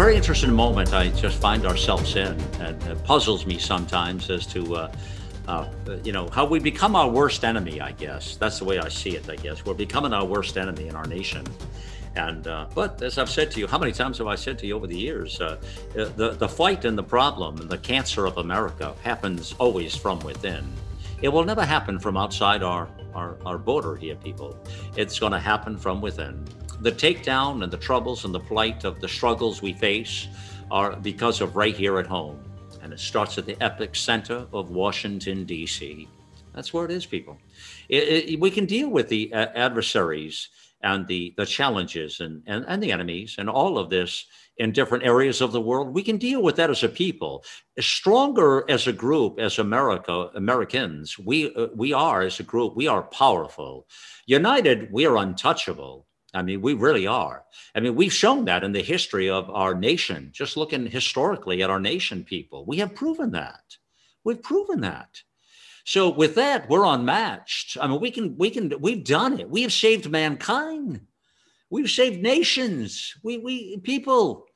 very 0.00 0.16
interesting 0.16 0.50
moment 0.50 0.94
I 0.94 1.08
just 1.10 1.38
find 1.42 1.66
ourselves 1.66 2.16
in, 2.16 2.40
and 2.58 2.82
it 2.84 3.04
puzzles 3.04 3.44
me 3.44 3.58
sometimes 3.58 4.30
as 4.30 4.46
to, 4.46 4.74
uh, 4.74 4.92
uh, 5.46 5.68
you 6.02 6.10
know, 6.10 6.26
how 6.30 6.46
we 6.46 6.58
become 6.58 6.96
our 6.96 7.10
worst 7.10 7.44
enemy. 7.44 7.82
I 7.82 7.92
guess 7.92 8.36
that's 8.36 8.58
the 8.60 8.64
way 8.64 8.78
I 8.78 8.88
see 8.88 9.10
it. 9.10 9.28
I 9.28 9.36
guess 9.36 9.66
we're 9.66 9.74
becoming 9.74 10.14
our 10.14 10.24
worst 10.24 10.56
enemy 10.56 10.88
in 10.88 10.96
our 10.96 11.04
nation. 11.04 11.44
And 12.16 12.46
uh, 12.46 12.68
but 12.74 13.02
as 13.02 13.18
I've 13.18 13.28
said 13.28 13.50
to 13.50 13.60
you, 13.60 13.66
how 13.66 13.76
many 13.76 13.92
times 13.92 14.16
have 14.16 14.26
I 14.26 14.36
said 14.36 14.58
to 14.60 14.66
you 14.66 14.74
over 14.74 14.86
the 14.86 14.96
years, 14.96 15.38
uh, 15.38 15.60
the 15.92 16.34
the 16.38 16.48
fight 16.48 16.86
and 16.86 16.96
the 16.96 17.08
problem 17.18 17.60
and 17.60 17.68
the 17.68 17.76
cancer 17.92 18.24
of 18.24 18.38
America 18.38 18.94
happens 19.02 19.54
always 19.58 19.94
from 19.94 20.18
within. 20.20 20.64
It 21.20 21.28
will 21.28 21.44
never 21.44 21.66
happen 21.66 21.98
from 21.98 22.16
outside 22.16 22.62
our 22.62 22.88
our, 23.14 23.36
our 23.44 23.58
border 23.58 23.96
here, 23.96 24.14
people. 24.14 24.56
It's 24.96 25.18
going 25.18 25.32
to 25.32 25.38
happen 25.38 25.76
from 25.76 26.00
within. 26.00 26.42
The 26.80 26.92
takedown 26.92 27.62
and 27.62 27.72
the 27.72 27.76
troubles 27.76 28.24
and 28.24 28.34
the 28.34 28.40
plight 28.40 28.84
of 28.84 29.00
the 29.00 29.08
struggles 29.08 29.60
we 29.60 29.72
face 29.72 30.28
are 30.70 30.96
because 30.96 31.40
of 31.40 31.56
right 31.56 31.76
here 31.76 31.98
at 31.98 32.06
home. 32.06 32.42
And 32.82 32.92
it 32.92 33.00
starts 33.00 33.36
at 33.36 33.44
the 33.44 33.62
epic 33.62 33.94
center 33.94 34.46
of 34.52 34.70
Washington, 34.70 35.44
D.C. 35.44 36.08
That's 36.54 36.72
where 36.72 36.86
it 36.86 36.90
is, 36.90 37.04
people. 37.04 37.36
It, 37.88 38.30
it, 38.30 38.40
we 38.40 38.50
can 38.50 38.64
deal 38.64 38.88
with 38.88 39.08
the 39.08 39.32
uh, 39.32 39.48
adversaries 39.54 40.48
and 40.82 41.06
the, 41.06 41.34
the 41.36 41.44
challenges 41.44 42.20
and, 42.20 42.42
and, 42.46 42.64
and 42.66 42.82
the 42.82 42.92
enemies 42.92 43.36
and 43.38 43.50
all 43.50 43.76
of 43.76 43.90
this 43.90 44.24
in 44.56 44.72
different 44.72 45.04
areas 45.04 45.40
of 45.40 45.52
the 45.52 45.60
world. 45.60 45.94
We 45.94 46.02
can 46.02 46.16
deal 46.16 46.42
with 46.42 46.56
that 46.56 46.70
as 46.70 46.82
a 46.82 46.88
people. 46.88 47.44
Stronger 47.78 48.64
as 48.70 48.86
a 48.86 48.92
group, 48.92 49.38
as 49.38 49.58
America, 49.58 50.30
Americans, 50.34 51.18
we, 51.18 51.54
uh, 51.54 51.68
we 51.74 51.92
are 51.92 52.22
as 52.22 52.40
a 52.40 52.44
group, 52.44 52.74
we 52.74 52.86
are 52.86 53.02
powerful. 53.02 53.86
United, 54.26 54.90
we 54.90 55.04
are 55.06 55.16
untouchable. 55.18 56.06
I 56.32 56.42
mean, 56.42 56.60
we 56.60 56.74
really 56.74 57.06
are. 57.06 57.44
I 57.74 57.80
mean, 57.80 57.94
we've 57.94 58.12
shown 58.12 58.44
that 58.44 58.64
in 58.64 58.72
the 58.72 58.82
history 58.82 59.28
of 59.28 59.50
our 59.50 59.74
nation. 59.74 60.30
Just 60.32 60.56
looking 60.56 60.86
historically 60.86 61.62
at 61.62 61.70
our 61.70 61.80
nation, 61.80 62.24
people, 62.24 62.64
we 62.66 62.78
have 62.78 62.94
proven 62.94 63.32
that. 63.32 63.76
We've 64.24 64.42
proven 64.42 64.80
that. 64.82 65.22
So 65.84 66.10
with 66.10 66.34
that, 66.36 66.68
we're 66.68 66.84
unmatched. 66.84 67.76
I 67.80 67.86
mean, 67.88 68.00
we 68.00 68.10
can, 68.10 68.36
we 68.36 68.50
can, 68.50 68.72
we've 68.80 69.04
done 69.04 69.40
it. 69.40 69.50
We 69.50 69.62
have 69.62 69.72
saved 69.72 70.10
mankind. 70.10 71.00
We've 71.70 71.90
saved 71.90 72.20
nations. 72.20 73.14
We, 73.22 73.38
we, 73.38 73.78
people. 73.78 74.46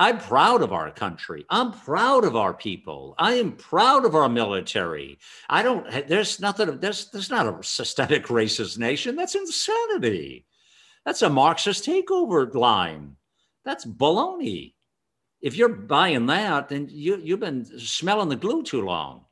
I'm 0.00 0.18
proud 0.18 0.62
of 0.62 0.72
our 0.72 0.92
country. 0.92 1.44
I'm 1.50 1.72
proud 1.72 2.24
of 2.24 2.36
our 2.36 2.54
people. 2.54 3.16
I 3.18 3.34
am 3.34 3.52
proud 3.52 4.04
of 4.04 4.14
our 4.14 4.28
military. 4.28 5.18
I 5.48 5.64
don't. 5.64 6.06
There's 6.06 6.38
nothing. 6.38 6.78
There's 6.78 7.10
there's 7.10 7.30
not 7.30 7.46
a 7.46 7.60
systemic 7.64 8.26
racist 8.28 8.78
nation. 8.78 9.16
That's 9.16 9.34
insanity. 9.34 10.46
That's 11.08 11.22
a 11.22 11.30
Marxist 11.30 11.86
takeover 11.86 12.54
line. 12.54 13.16
That's 13.64 13.86
baloney. 13.86 14.74
If 15.40 15.56
you're 15.56 15.70
buying 15.70 16.26
that, 16.26 16.68
then 16.68 16.88
you, 16.90 17.16
you've 17.16 17.40
been 17.40 17.64
smelling 17.64 18.28
the 18.28 18.36
glue 18.36 18.62
too 18.62 18.82
long. 18.82 19.24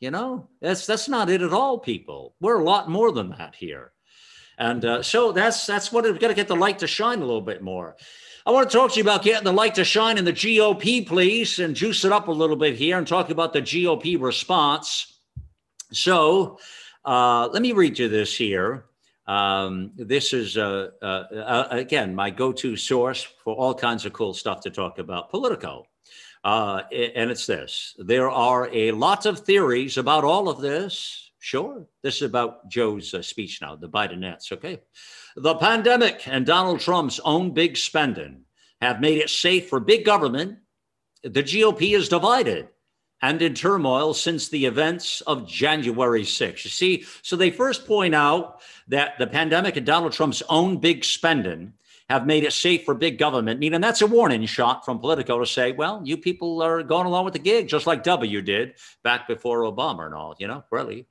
You 0.00 0.10
know, 0.10 0.48
that's 0.62 0.86
that's 0.86 1.06
not 1.06 1.28
it 1.28 1.42
at 1.42 1.52
all, 1.52 1.80
people. 1.80 2.34
We're 2.40 2.58
a 2.58 2.64
lot 2.64 2.88
more 2.88 3.12
than 3.12 3.28
that 3.36 3.54
here. 3.54 3.92
And 4.56 4.82
uh, 4.82 5.02
so 5.02 5.32
that's 5.32 5.66
that's 5.66 5.92
what 5.92 6.04
we've 6.04 6.18
got 6.18 6.28
to 6.28 6.34
get 6.34 6.48
the 6.48 6.56
light 6.56 6.78
to 6.78 6.86
shine 6.86 7.18
a 7.18 7.26
little 7.26 7.42
bit 7.42 7.62
more. 7.62 7.96
I 8.46 8.50
want 8.50 8.70
to 8.70 8.74
talk 8.74 8.92
to 8.92 8.96
you 8.96 9.02
about 9.02 9.22
getting 9.22 9.44
the 9.44 9.52
light 9.52 9.74
to 9.74 9.84
shine 9.84 10.16
in 10.16 10.24
the 10.24 10.32
GOP, 10.32 11.06
please, 11.06 11.58
and 11.58 11.76
juice 11.76 12.06
it 12.06 12.12
up 12.12 12.28
a 12.28 12.32
little 12.32 12.56
bit 12.56 12.74
here 12.76 12.96
and 12.96 13.06
talk 13.06 13.28
about 13.28 13.52
the 13.52 13.60
GOP 13.60 14.18
response. 14.18 15.20
So 15.92 16.58
uh, 17.04 17.50
let 17.52 17.60
me 17.60 17.72
read 17.72 17.98
you 17.98 18.08
this 18.08 18.34
here. 18.34 18.87
Um, 19.28 19.92
this 19.94 20.32
is, 20.32 20.56
uh, 20.56 20.88
uh, 21.02 21.04
uh, 21.04 21.68
again, 21.70 22.14
my 22.14 22.30
go 22.30 22.50
to 22.52 22.76
source 22.76 23.22
for 23.44 23.54
all 23.54 23.74
kinds 23.74 24.06
of 24.06 24.14
cool 24.14 24.32
stuff 24.32 24.62
to 24.62 24.70
talk 24.70 24.98
about 24.98 25.30
Politico. 25.30 25.84
Uh, 26.42 26.82
and 26.90 27.30
it's 27.30 27.46
this 27.46 27.94
there 27.98 28.30
are 28.30 28.70
a 28.72 28.92
lot 28.92 29.26
of 29.26 29.40
theories 29.40 29.98
about 29.98 30.24
all 30.24 30.48
of 30.48 30.60
this. 30.60 31.30
Sure. 31.40 31.86
This 32.02 32.16
is 32.16 32.22
about 32.22 32.68
Joe's 32.68 33.12
uh, 33.12 33.22
speech 33.22 33.60
now, 33.60 33.76
the 33.76 33.88
Bidenettes. 33.88 34.50
Okay. 34.52 34.80
The 35.36 35.54
pandemic 35.56 36.26
and 36.26 36.46
Donald 36.46 36.80
Trump's 36.80 37.20
own 37.20 37.52
big 37.52 37.76
spending 37.76 38.42
have 38.80 39.00
made 39.00 39.18
it 39.18 39.30
safe 39.30 39.68
for 39.68 39.78
big 39.78 40.04
government. 40.04 40.58
The 41.22 41.42
GOP 41.42 41.94
is 41.94 42.08
divided 42.08 42.68
and 43.22 43.42
in 43.42 43.54
turmoil 43.54 44.14
since 44.14 44.48
the 44.48 44.66
events 44.66 45.20
of 45.22 45.46
January 45.46 46.22
6th. 46.22 46.64
You 46.64 46.70
see, 46.70 47.04
so 47.22 47.36
they 47.36 47.50
first 47.50 47.86
point 47.86 48.14
out 48.14 48.60
that 48.88 49.18
the 49.18 49.26
pandemic 49.26 49.76
and 49.76 49.86
Donald 49.86 50.12
Trump's 50.12 50.42
own 50.48 50.78
big 50.78 51.04
spending 51.04 51.72
have 52.08 52.26
made 52.26 52.44
it 52.44 52.52
safe 52.52 52.84
for 52.84 52.94
big 52.94 53.18
government. 53.18 53.62
And 53.62 53.84
that's 53.84 54.00
a 54.00 54.06
warning 54.06 54.46
shot 54.46 54.84
from 54.84 54.98
Politico 54.98 55.38
to 55.38 55.46
say, 55.46 55.72
well, 55.72 56.00
you 56.04 56.16
people 56.16 56.62
are 56.62 56.82
going 56.82 57.06
along 57.06 57.24
with 57.24 57.34
the 57.34 57.38
gig, 57.38 57.68
just 57.68 57.86
like 57.86 58.02
W 58.02 58.40
did 58.40 58.74
back 59.02 59.28
before 59.28 59.60
Obama 59.60 60.06
and 60.06 60.14
all, 60.14 60.34
you 60.38 60.46
know, 60.46 60.64
really. 60.70 61.06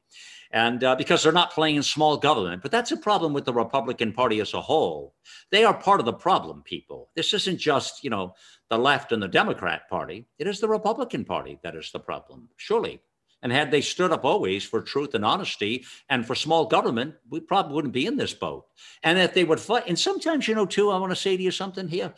And 0.49 0.83
uh, 0.83 0.95
because 0.95 1.21
they're 1.21 1.33
not 1.33 1.51
playing 1.51 1.81
small 1.83 2.17
government. 2.17 2.61
But 2.61 2.71
that's 2.71 2.91
a 2.91 2.97
problem 2.97 3.33
with 3.33 3.45
the 3.45 3.53
Republican 3.53 4.13
Party 4.13 4.39
as 4.39 4.53
a 4.53 4.61
whole. 4.61 5.13
They 5.51 5.65
are 5.65 5.73
part 5.73 5.99
of 5.99 6.05
the 6.05 6.13
problem, 6.13 6.63
people. 6.63 7.09
This 7.15 7.33
isn't 7.33 7.57
just, 7.57 8.03
you 8.03 8.09
know, 8.09 8.33
the 8.69 8.77
left 8.77 9.11
and 9.11 9.21
the 9.21 9.27
Democrat 9.27 9.89
Party. 9.89 10.27
It 10.39 10.47
is 10.47 10.59
the 10.59 10.67
Republican 10.67 11.25
Party 11.25 11.59
that 11.63 11.75
is 11.75 11.91
the 11.91 11.99
problem, 11.99 12.49
surely. 12.57 13.01
And 13.41 13.51
had 13.51 13.69
they 13.69 13.81
stood 13.81 14.11
up 14.11 14.25
always 14.25 14.63
for 14.63 14.81
truth 14.81 15.13
and 15.13 15.23
honesty 15.23 15.85
and 16.09 16.25
for 16.25 16.33
small 16.33 16.65
government, 16.65 17.15
we 17.29 17.39
probably 17.39 17.75
wouldn't 17.75 17.93
be 17.93 18.07
in 18.07 18.17
this 18.17 18.33
boat. 18.33 18.65
And 19.03 19.19
if 19.19 19.33
they 19.33 19.43
would 19.43 19.59
fight, 19.59 19.83
and 19.87 19.97
sometimes, 19.97 20.47
you 20.47 20.55
know, 20.55 20.65
too, 20.65 20.89
I 20.89 20.97
want 20.97 21.11
to 21.11 21.15
say 21.15 21.37
to 21.37 21.43
you 21.43 21.51
something 21.51 21.87
here. 21.87 22.13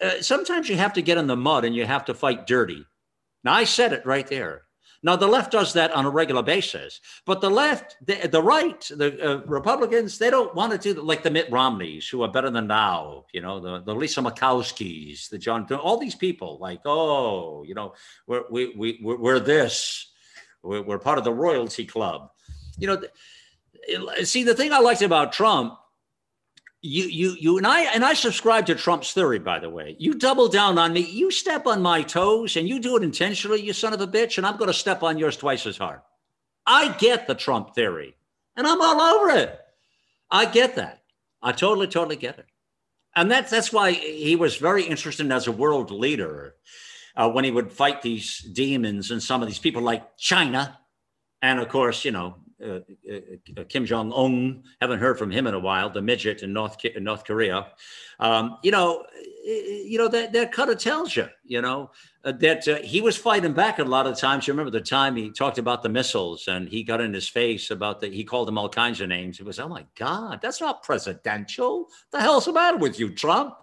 Uh, 0.00 0.22
sometimes 0.22 0.68
you 0.68 0.76
have 0.76 0.92
to 0.94 1.02
get 1.02 1.18
in 1.18 1.26
the 1.26 1.36
mud 1.36 1.64
and 1.64 1.74
you 1.74 1.84
have 1.84 2.04
to 2.06 2.14
fight 2.14 2.46
dirty. 2.46 2.86
Now, 3.42 3.54
I 3.54 3.64
said 3.64 3.92
it 3.92 4.06
right 4.06 4.26
there. 4.26 4.62
Now, 5.02 5.16
the 5.16 5.26
left 5.26 5.52
does 5.52 5.72
that 5.72 5.92
on 5.92 6.04
a 6.04 6.10
regular 6.10 6.42
basis, 6.42 7.00
but 7.24 7.40
the 7.40 7.48
left, 7.48 7.96
the, 8.04 8.28
the 8.28 8.42
right, 8.42 8.80
the 8.94 9.08
uh, 9.26 9.42
Republicans, 9.46 10.18
they 10.18 10.28
don't 10.28 10.54
want 10.54 10.72
to 10.72 10.78
do 10.78 10.92
that, 10.92 11.04
like 11.04 11.22
the 11.22 11.30
Mitt 11.30 11.50
Romneys, 11.50 12.06
who 12.06 12.22
are 12.22 12.30
better 12.30 12.50
than 12.50 12.66
now, 12.66 13.24
you 13.32 13.40
know, 13.40 13.60
the, 13.60 13.80
the 13.80 13.94
Lisa 13.94 14.20
Murkowskis, 14.20 15.30
the 15.30 15.38
John, 15.38 15.66
all 15.72 15.96
these 15.96 16.14
people, 16.14 16.58
like, 16.60 16.80
oh, 16.84 17.62
you 17.62 17.74
know, 17.74 17.94
we're, 18.26 18.44
we, 18.50 18.74
we, 18.76 18.98
we're 19.02 19.40
this, 19.40 20.12
we're, 20.62 20.82
we're 20.82 20.98
part 20.98 21.16
of 21.16 21.24
the 21.24 21.32
royalty 21.32 21.86
club. 21.86 22.30
You 22.78 22.88
know, 22.88 23.02
see, 24.24 24.44
the 24.44 24.54
thing 24.54 24.72
I 24.72 24.80
liked 24.80 25.02
about 25.02 25.32
Trump 25.32 25.78
you 26.82 27.04
you 27.04 27.36
you 27.38 27.58
and 27.58 27.66
I 27.66 27.82
and 27.94 28.04
I 28.04 28.14
subscribe 28.14 28.66
to 28.66 28.74
Trump's 28.74 29.12
theory, 29.12 29.38
by 29.38 29.58
the 29.58 29.68
way. 29.68 29.96
You 29.98 30.14
double 30.14 30.48
down 30.48 30.78
on 30.78 30.92
me, 30.92 31.00
you 31.00 31.30
step 31.30 31.66
on 31.66 31.82
my 31.82 32.02
toes, 32.02 32.56
and 32.56 32.68
you 32.68 32.80
do 32.80 32.96
it 32.96 33.02
intentionally, 33.02 33.60
you 33.60 33.72
son 33.72 33.92
of 33.92 34.00
a 34.00 34.06
bitch, 34.06 34.38
and 34.38 34.46
I'm 34.46 34.56
going 34.56 34.68
to 34.68 34.74
step 34.74 35.02
on 35.02 35.18
yours 35.18 35.36
twice 35.36 35.66
as 35.66 35.76
hard. 35.76 36.00
I 36.66 36.96
get 36.96 37.26
the 37.26 37.34
Trump 37.34 37.74
theory, 37.74 38.16
and 38.56 38.66
I'm 38.66 38.80
all 38.80 39.00
over 39.00 39.30
it. 39.30 39.60
I 40.30 40.46
get 40.46 40.76
that. 40.76 41.02
I 41.42 41.52
totally, 41.52 41.86
totally 41.86 42.16
get 42.16 42.38
it, 42.38 42.46
and 43.14 43.30
that's 43.30 43.50
that's 43.50 43.72
why 43.72 43.92
he 43.92 44.36
was 44.36 44.56
very 44.56 44.84
interesting 44.84 45.30
as 45.32 45.46
a 45.46 45.52
world 45.52 45.90
leader 45.90 46.54
uh, 47.14 47.30
when 47.30 47.44
he 47.44 47.50
would 47.50 47.72
fight 47.72 48.00
these 48.00 48.38
demons 48.38 49.10
and 49.10 49.22
some 49.22 49.42
of 49.42 49.48
these 49.48 49.58
people 49.58 49.82
like 49.82 50.16
China, 50.16 50.78
and 51.42 51.60
of 51.60 51.68
course, 51.68 52.06
you 52.06 52.10
know, 52.10 52.36
uh, 52.64 52.80
uh, 53.58 53.64
Kim 53.68 53.84
Jong 53.86 54.12
Un. 54.12 54.62
Haven't 54.80 54.98
heard 54.98 55.18
from 55.18 55.30
him 55.30 55.46
in 55.46 55.54
a 55.54 55.58
while. 55.58 55.90
The 55.90 56.02
midget 56.02 56.42
in 56.42 56.52
North 56.52 56.84
in 56.84 57.04
North 57.04 57.24
Korea. 57.24 57.68
Um, 58.18 58.58
you 58.62 58.70
know, 58.70 59.04
you 59.44 59.98
know 59.98 60.08
that 60.08 60.32
that 60.32 60.52
kind 60.52 60.70
of 60.70 60.78
tells 60.78 61.16
you, 61.16 61.28
you 61.44 61.62
know, 61.62 61.90
uh, 62.24 62.32
that 62.32 62.68
uh, 62.68 62.76
he 62.82 63.00
was 63.00 63.16
fighting 63.16 63.52
back 63.52 63.78
a 63.78 63.84
lot 63.84 64.06
of 64.06 64.18
times. 64.18 64.46
You 64.46 64.52
remember 64.52 64.70
the 64.70 64.80
time 64.80 65.16
he 65.16 65.30
talked 65.30 65.58
about 65.58 65.82
the 65.82 65.88
missiles 65.88 66.48
and 66.48 66.68
he 66.68 66.82
got 66.82 67.00
in 67.00 67.14
his 67.14 67.28
face 67.28 67.70
about 67.70 68.00
that. 68.00 68.12
He 68.12 68.24
called 68.24 68.48
them 68.48 68.58
all 68.58 68.68
kinds 68.68 69.00
of 69.00 69.08
names. 69.08 69.40
It 69.40 69.46
was, 69.46 69.58
oh 69.58 69.68
my 69.68 69.86
God, 69.94 70.40
that's 70.42 70.60
not 70.60 70.82
presidential. 70.82 71.88
The 72.10 72.20
hell's 72.20 72.44
the 72.44 72.52
matter 72.52 72.76
with 72.76 72.98
you, 72.98 73.14
Trump? 73.14 73.54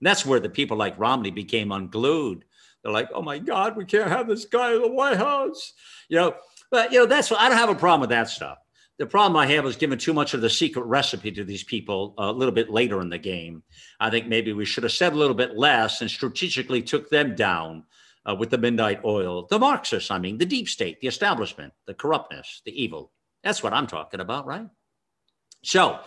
And 0.00 0.06
that's 0.06 0.26
where 0.26 0.40
the 0.40 0.50
people 0.50 0.76
like 0.76 0.98
Romney 0.98 1.30
became 1.30 1.72
unglued. 1.72 2.44
They're 2.82 2.92
like, 2.92 3.10
oh 3.14 3.22
my 3.22 3.38
God, 3.38 3.76
we 3.76 3.84
can't 3.84 4.08
have 4.08 4.26
this 4.26 4.46
guy 4.46 4.74
in 4.74 4.80
the 4.80 4.88
White 4.88 5.18
House. 5.18 5.74
You 6.08 6.16
know, 6.16 6.34
but 6.70 6.92
you 6.92 6.98
know, 6.98 7.06
that's 7.06 7.32
I 7.32 7.48
don't 7.48 7.58
have 7.58 7.68
a 7.68 7.74
problem 7.74 8.00
with 8.00 8.10
that 8.10 8.28
stuff. 8.28 8.58
The 8.98 9.06
problem 9.06 9.36
I 9.36 9.46
have 9.46 9.64
is 9.64 9.76
giving 9.76 9.98
too 9.98 10.12
much 10.12 10.34
of 10.34 10.42
the 10.42 10.50
secret 10.50 10.84
recipe 10.84 11.32
to 11.32 11.42
these 11.42 11.64
people 11.64 12.14
a 12.18 12.30
little 12.30 12.52
bit 12.52 12.68
later 12.68 13.00
in 13.00 13.08
the 13.08 13.16
game. 13.16 13.62
I 13.98 14.10
think 14.10 14.26
maybe 14.26 14.52
we 14.52 14.66
should 14.66 14.82
have 14.82 14.92
said 14.92 15.14
a 15.14 15.16
little 15.16 15.34
bit 15.34 15.56
less 15.56 16.02
and 16.02 16.10
strategically 16.10 16.82
took 16.82 17.08
them 17.08 17.34
down 17.34 17.84
uh, 18.28 18.34
with 18.34 18.50
the 18.50 18.58
midnight 18.58 19.00
oil. 19.02 19.46
The 19.48 19.58
Marxists, 19.58 20.10
I 20.10 20.18
mean, 20.18 20.36
the 20.36 20.44
deep 20.44 20.68
state, 20.68 21.00
the 21.00 21.08
establishment, 21.08 21.72
the 21.86 21.94
corruptness, 21.94 22.60
the 22.66 22.82
evil. 22.82 23.10
That's 23.42 23.62
what 23.62 23.72
I'm 23.72 23.86
talking 23.86 24.20
about, 24.20 24.46
right? 24.46 24.68
So, 25.64 26.00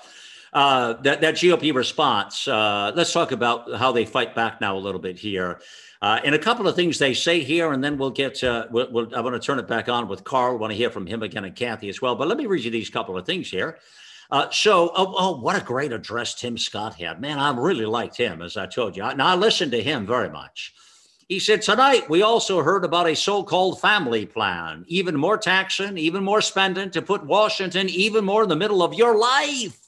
uh, 0.53 0.94
that, 1.02 1.22
that 1.22 1.34
GOP 1.34 1.73
response, 1.73 2.48
uh, 2.48 2.91
let's 2.95 3.11
talk 3.11 3.31
about 3.31 3.73
how 3.73 3.91
they 3.91 4.06
fight 4.06 4.35
back 4.35 4.61
now 4.61 4.77
a 4.77 4.80
little 4.80 5.02
bit 5.02 5.18
here. 5.18 5.60
Uh, 6.04 6.20
and 6.26 6.36
a 6.36 6.40
couple 6.40 6.68
of 6.68 6.76
things 6.76 7.00
they 7.00 7.14
say 7.14 7.40
here, 7.40 7.72
and 7.72 7.82
then 7.82 7.98
we'll 7.98 8.10
get. 8.10 8.44
Uh, 8.44 8.68
we'll, 8.70 8.92
we'll, 8.92 9.16
I 9.16 9.22
want 9.22 9.42
to 9.42 9.46
turn 9.46 9.58
it 9.58 9.70
back 9.70 9.88
on 9.88 10.10
with 10.10 10.26
Carl. 10.26 10.58
Want 10.58 10.72
to 10.72 10.76
hear 10.76 10.90
from 10.90 11.08
him 11.08 11.24
again 11.24 11.46
and 11.46 11.56
Kathy 11.56 11.88
as 11.88 12.02
well. 12.02 12.14
But 12.14 12.28
let 12.28 12.38
me 12.38 12.46
read 12.46 12.66
you 12.66 12.72
these 12.72 12.90
couple 12.90 13.18
of 13.18 13.26
things 13.26 13.50
here. 13.50 13.80
Uh, 14.30 14.50
so, 14.50 14.92
oh, 14.98 15.16
oh, 15.18 15.38
what 15.38 15.56
a 15.56 15.64
great 15.64 15.94
address 15.94 16.36
Tim 16.36 16.58
Scott 16.58 16.96
had. 16.96 17.22
Man, 17.22 17.40
I 17.40 17.56
really 17.58 17.86
liked 17.86 18.18
him, 18.18 18.42
as 18.42 18.58
I 18.58 18.66
told 18.66 18.98
you. 18.98 19.04
Now, 19.16 19.28
I 19.28 19.36
listened 19.36 19.72
to 19.72 19.82
him 19.82 20.06
very 20.06 20.30
much. 20.30 20.74
He 21.30 21.40
said, 21.40 21.62
Tonight, 21.62 22.10
we 22.10 22.22
also 22.22 22.62
heard 22.62 22.84
about 22.84 23.08
a 23.08 23.16
so 23.16 23.42
called 23.42 23.80
family 23.80 24.26
plan, 24.26 24.84
even 24.90 25.16
more 25.16 25.38
taxing, 25.38 25.98
even 25.98 26.22
more 26.22 26.42
spending 26.42 26.92
to 26.92 27.02
put 27.02 27.26
Washington 27.26 27.88
even 27.88 28.26
more 28.26 28.44
in 28.44 28.50
the 28.50 28.58
middle 28.58 28.84
of 28.84 28.94
your 28.94 29.18
life 29.18 29.80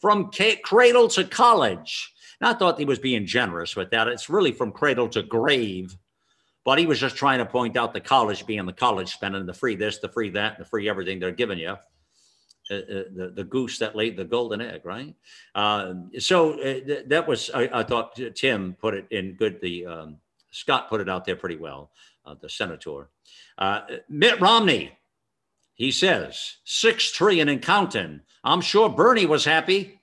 from 0.00 0.32
cradle 0.64 1.06
to 1.06 1.22
college. 1.22 2.12
I 2.40 2.54
thought 2.54 2.78
he 2.78 2.84
was 2.84 2.98
being 2.98 3.26
generous 3.26 3.74
with 3.76 3.90
that. 3.90 4.08
It's 4.08 4.30
really 4.30 4.52
from 4.52 4.72
cradle 4.72 5.08
to 5.10 5.22
grave. 5.22 5.96
But 6.64 6.78
he 6.78 6.86
was 6.86 7.00
just 7.00 7.16
trying 7.16 7.38
to 7.38 7.46
point 7.46 7.76
out 7.76 7.94
the 7.94 8.00
college 8.00 8.46
being 8.46 8.66
the 8.66 8.72
college 8.72 9.12
spending 9.12 9.46
the 9.46 9.54
free 9.54 9.74
this, 9.74 9.98
the 9.98 10.08
free 10.08 10.30
that, 10.30 10.58
the 10.58 10.64
free 10.64 10.88
everything 10.88 11.18
they're 11.18 11.32
giving 11.32 11.58
you. 11.58 11.76
uh, 12.70 12.74
uh, 12.74 13.04
the, 13.14 13.32
the 13.34 13.44
goose 13.44 13.78
that 13.78 13.96
laid 13.96 14.16
the 14.16 14.24
golden 14.24 14.60
egg, 14.60 14.82
right? 14.84 15.14
Uh, 15.54 15.94
so 16.18 16.52
uh, 16.60 16.80
th- 16.80 17.04
that 17.08 17.26
was, 17.26 17.50
I, 17.54 17.68
I, 17.72 17.82
thought 17.82 18.20
Tim 18.34 18.74
put 18.74 18.94
it 18.94 19.06
in 19.10 19.34
good. 19.34 19.60
The 19.60 19.86
um, 19.86 20.18
Scott 20.50 20.88
put 20.88 21.00
it 21.00 21.08
out 21.08 21.24
there 21.24 21.36
pretty 21.36 21.56
well, 21.56 21.90
uh, 22.26 22.34
the 22.40 22.48
senator. 22.48 23.08
Uh, 23.56 23.82
Mitt 24.08 24.40
Romney, 24.40 24.92
he 25.74 25.90
says, 25.90 26.56
six 26.64 27.10
trillion 27.10 27.48
in 27.48 27.60
counting. 27.60 28.20
I'm 28.44 28.60
sure 28.60 28.88
Bernie 28.88 29.26
was 29.26 29.44
happy. 29.44 29.97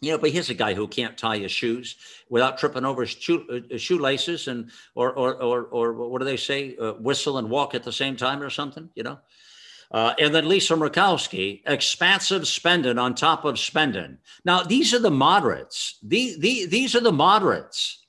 You 0.00 0.12
know, 0.12 0.18
but 0.18 0.30
here's 0.30 0.50
a 0.50 0.54
guy 0.54 0.74
who 0.74 0.86
can't 0.86 1.18
tie 1.18 1.38
his 1.38 1.50
shoes 1.50 1.96
without 2.28 2.58
tripping 2.58 2.84
over 2.84 3.02
his 3.02 3.10
shoe, 3.10 3.64
uh, 3.72 3.76
shoelaces 3.78 4.46
and 4.46 4.70
or, 4.94 5.12
or 5.12 5.34
or 5.42 5.64
or 5.64 5.92
what 5.92 6.20
do 6.20 6.24
they 6.24 6.36
say? 6.36 6.76
Uh, 6.76 6.92
whistle 6.92 7.38
and 7.38 7.50
walk 7.50 7.74
at 7.74 7.82
the 7.82 7.92
same 7.92 8.16
time 8.16 8.42
or 8.42 8.50
something. 8.50 8.88
You 8.94 9.02
know. 9.02 9.18
Uh, 9.90 10.14
and 10.18 10.34
then 10.34 10.46
Lisa 10.46 10.74
Murkowski, 10.74 11.62
expansive 11.66 12.46
spending 12.46 12.98
on 12.98 13.14
top 13.14 13.44
of 13.44 13.58
spending. 13.58 14.18
Now, 14.44 14.62
these 14.62 14.92
are 14.92 14.98
the 14.98 15.10
moderates. 15.10 15.98
These, 16.02 16.38
the, 16.38 16.66
these 16.66 16.94
are 16.94 17.00
the 17.00 17.12
moderates. 17.12 18.04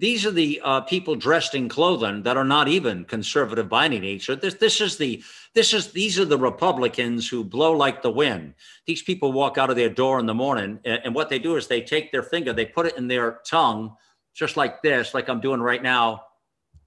These 0.00 0.24
are 0.24 0.30
the 0.30 0.62
uh, 0.64 0.80
people 0.80 1.14
dressed 1.14 1.54
in 1.54 1.68
clothing 1.68 2.22
that 2.22 2.38
are 2.38 2.44
not 2.44 2.68
even 2.68 3.04
conservative 3.04 3.68
by 3.68 3.84
any 3.84 4.00
nature. 4.00 4.34
This, 4.34 4.54
this 4.54 4.80
is 4.80 4.96
the 4.96 5.22
this 5.54 5.74
is 5.74 5.92
these 5.92 6.18
are 6.18 6.24
the 6.24 6.38
Republicans 6.38 7.28
who 7.28 7.44
blow 7.44 7.72
like 7.72 8.00
the 8.00 8.10
wind. 8.10 8.54
These 8.86 9.02
people 9.02 9.30
walk 9.30 9.58
out 9.58 9.68
of 9.68 9.76
their 9.76 9.90
door 9.90 10.18
in 10.18 10.24
the 10.24 10.32
morning, 10.32 10.80
and, 10.86 11.02
and 11.04 11.14
what 11.14 11.28
they 11.28 11.38
do 11.38 11.56
is 11.56 11.66
they 11.66 11.82
take 11.82 12.10
their 12.12 12.22
finger, 12.22 12.54
they 12.54 12.64
put 12.64 12.86
it 12.86 12.96
in 12.96 13.08
their 13.08 13.40
tongue, 13.46 13.94
just 14.32 14.56
like 14.56 14.80
this, 14.80 15.12
like 15.12 15.28
I'm 15.28 15.40
doing 15.40 15.60
right 15.60 15.82
now. 15.82 16.22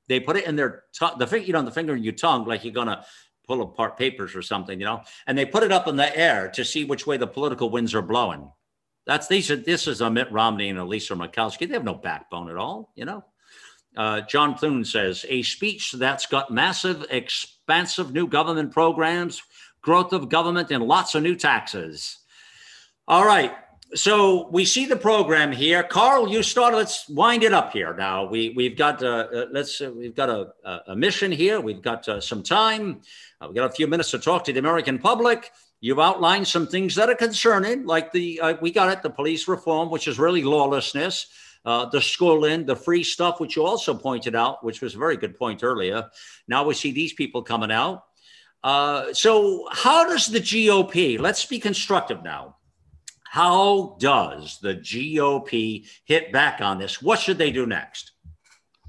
They 0.10 0.20
put 0.20 0.36
it 0.36 0.48
in 0.48 0.56
their 0.56 0.86
tongue, 0.98 1.20
the 1.20 1.28
finger, 1.28 1.46
you 1.46 1.54
know, 1.54 1.62
the 1.62 1.70
finger 1.70 1.96
in 1.96 2.02
your 2.02 2.14
tongue, 2.14 2.46
like 2.46 2.64
you're 2.64 2.74
gonna 2.74 3.06
pull 3.46 3.62
apart 3.62 3.96
papers 3.96 4.36
or 4.36 4.42
something, 4.42 4.80
you 4.80 4.88
know, 4.88 5.04
and 5.28 5.38
they 5.38 5.46
put 5.46 5.62
it 5.62 5.72
up 5.72 5.88
in 5.88 5.98
the 5.98 6.18
air 6.18 6.50
to 6.56 6.66
see 6.66 6.84
which 6.84 7.06
way 7.06 7.18
the 7.18 7.28
political 7.28 7.70
winds 7.70 7.94
are 7.94 8.02
blowing. 8.02 8.50
That's 9.06 9.28
these 9.28 9.52
are 9.52 9.56
this 9.56 9.88
is 9.88 10.02
a 10.02 10.10
Mitt 10.10 10.32
Romney 10.32 10.70
and 10.70 10.80
Elisa 10.80 11.14
Murkowski. 11.14 11.68
They 11.68 11.74
have 11.74 11.84
no 11.84 11.96
backbone 11.96 12.50
at 12.50 12.58
all, 12.58 12.92
you 12.96 13.06
know. 13.06 13.24
Uh, 13.96 14.22
John 14.22 14.58
Thune 14.58 14.86
says 14.86 15.26
a 15.30 15.44
speech 15.44 15.92
that's 15.92 16.26
got 16.26 16.52
massive, 16.52 17.06
expansive 17.12 18.12
new 18.12 18.28
government 18.28 18.72
programs, 18.72 19.44
growth 19.82 20.14
of 20.14 20.30
government, 20.30 20.72
and 20.72 20.84
lots 20.84 21.14
of 21.14 21.22
new 21.22 21.36
taxes. 21.36 22.20
All 23.08 23.26
right, 23.26 23.54
so 23.94 24.48
we 24.50 24.66
see 24.66 24.86
the 24.86 24.96
program 24.96 25.52
here. 25.52 25.84
Carl, 25.84 26.28
you 26.28 26.42
start. 26.42 26.74
Let's 26.74 27.08
wind 27.10 27.44
it 27.44 27.54
up 27.54 27.72
here. 27.74 27.94
Now 27.96 28.26
we 28.26 28.50
we've 28.52 28.76
got 28.76 29.04
uh, 29.04 29.28
uh, 29.34 29.46
let's 29.52 29.80
uh, 29.82 29.92
we've 29.96 30.16
got 30.16 30.30
a, 30.30 30.82
a 30.88 30.96
mission 30.96 31.32
here. 31.32 31.62
We've 31.62 31.82
got 31.82 32.08
uh, 32.10 32.20
some 32.20 32.42
time. 32.42 33.02
Uh, 33.40 33.48
we've 33.48 33.56
got 33.56 33.70
a 33.70 33.74
few 33.74 33.88
minutes 33.88 34.12
to 34.12 34.20
talk 34.20 34.46
to 34.46 34.54
the 34.54 34.60
American 34.60 34.98
public. 34.98 35.52
You've 35.84 36.00
outlined 36.00 36.48
some 36.48 36.66
things 36.66 36.96
that 36.96 37.10
are 37.10 37.16
concerning, 37.16 37.86
like 37.86 38.12
the 38.14 38.40
uh, 38.40 38.56
we 38.62 38.72
got 38.72 38.90
it, 38.90 39.04
the 39.04 39.10
police 39.10 39.48
reform, 39.48 39.90
which 39.92 40.08
is 40.08 40.18
really 40.18 40.44
lawlessness. 40.44 41.28
the 41.66 42.00
schooling, 42.00 42.66
the 42.66 42.76
free 42.76 43.04
stuff, 43.04 43.40
which 43.40 43.56
you 43.58 43.66
also 43.66 43.94
pointed 43.94 44.34
out, 44.34 44.64
which 44.64 44.82
was 44.82 44.96
a 44.96 44.98
very 44.98 45.18
good 45.18 45.38
point 45.38 45.64
earlier. 45.64 46.10
Now 46.48 46.64
we 46.64 46.74
see 46.74 46.92
these 46.94 47.14
people 47.14 47.42
coming 47.44 47.72
out. 47.72 48.04
so, 49.14 49.68
how 49.72 50.08
does 50.08 50.28
the 50.28 50.40
GOP? 50.40 51.20
Let's 51.20 51.46
be 51.46 51.60
constructive 51.60 52.24
now 52.24 52.56
how 53.34 53.96
does 53.98 54.60
the 54.62 54.76
GOP 54.76 55.88
hit 56.06 56.32
back 56.32 56.62
on 56.62 56.78
this? 56.78 57.02
What 57.02 57.20
should 57.20 57.40
they 57.40 57.50
do 57.50 57.66
next? 57.66 58.12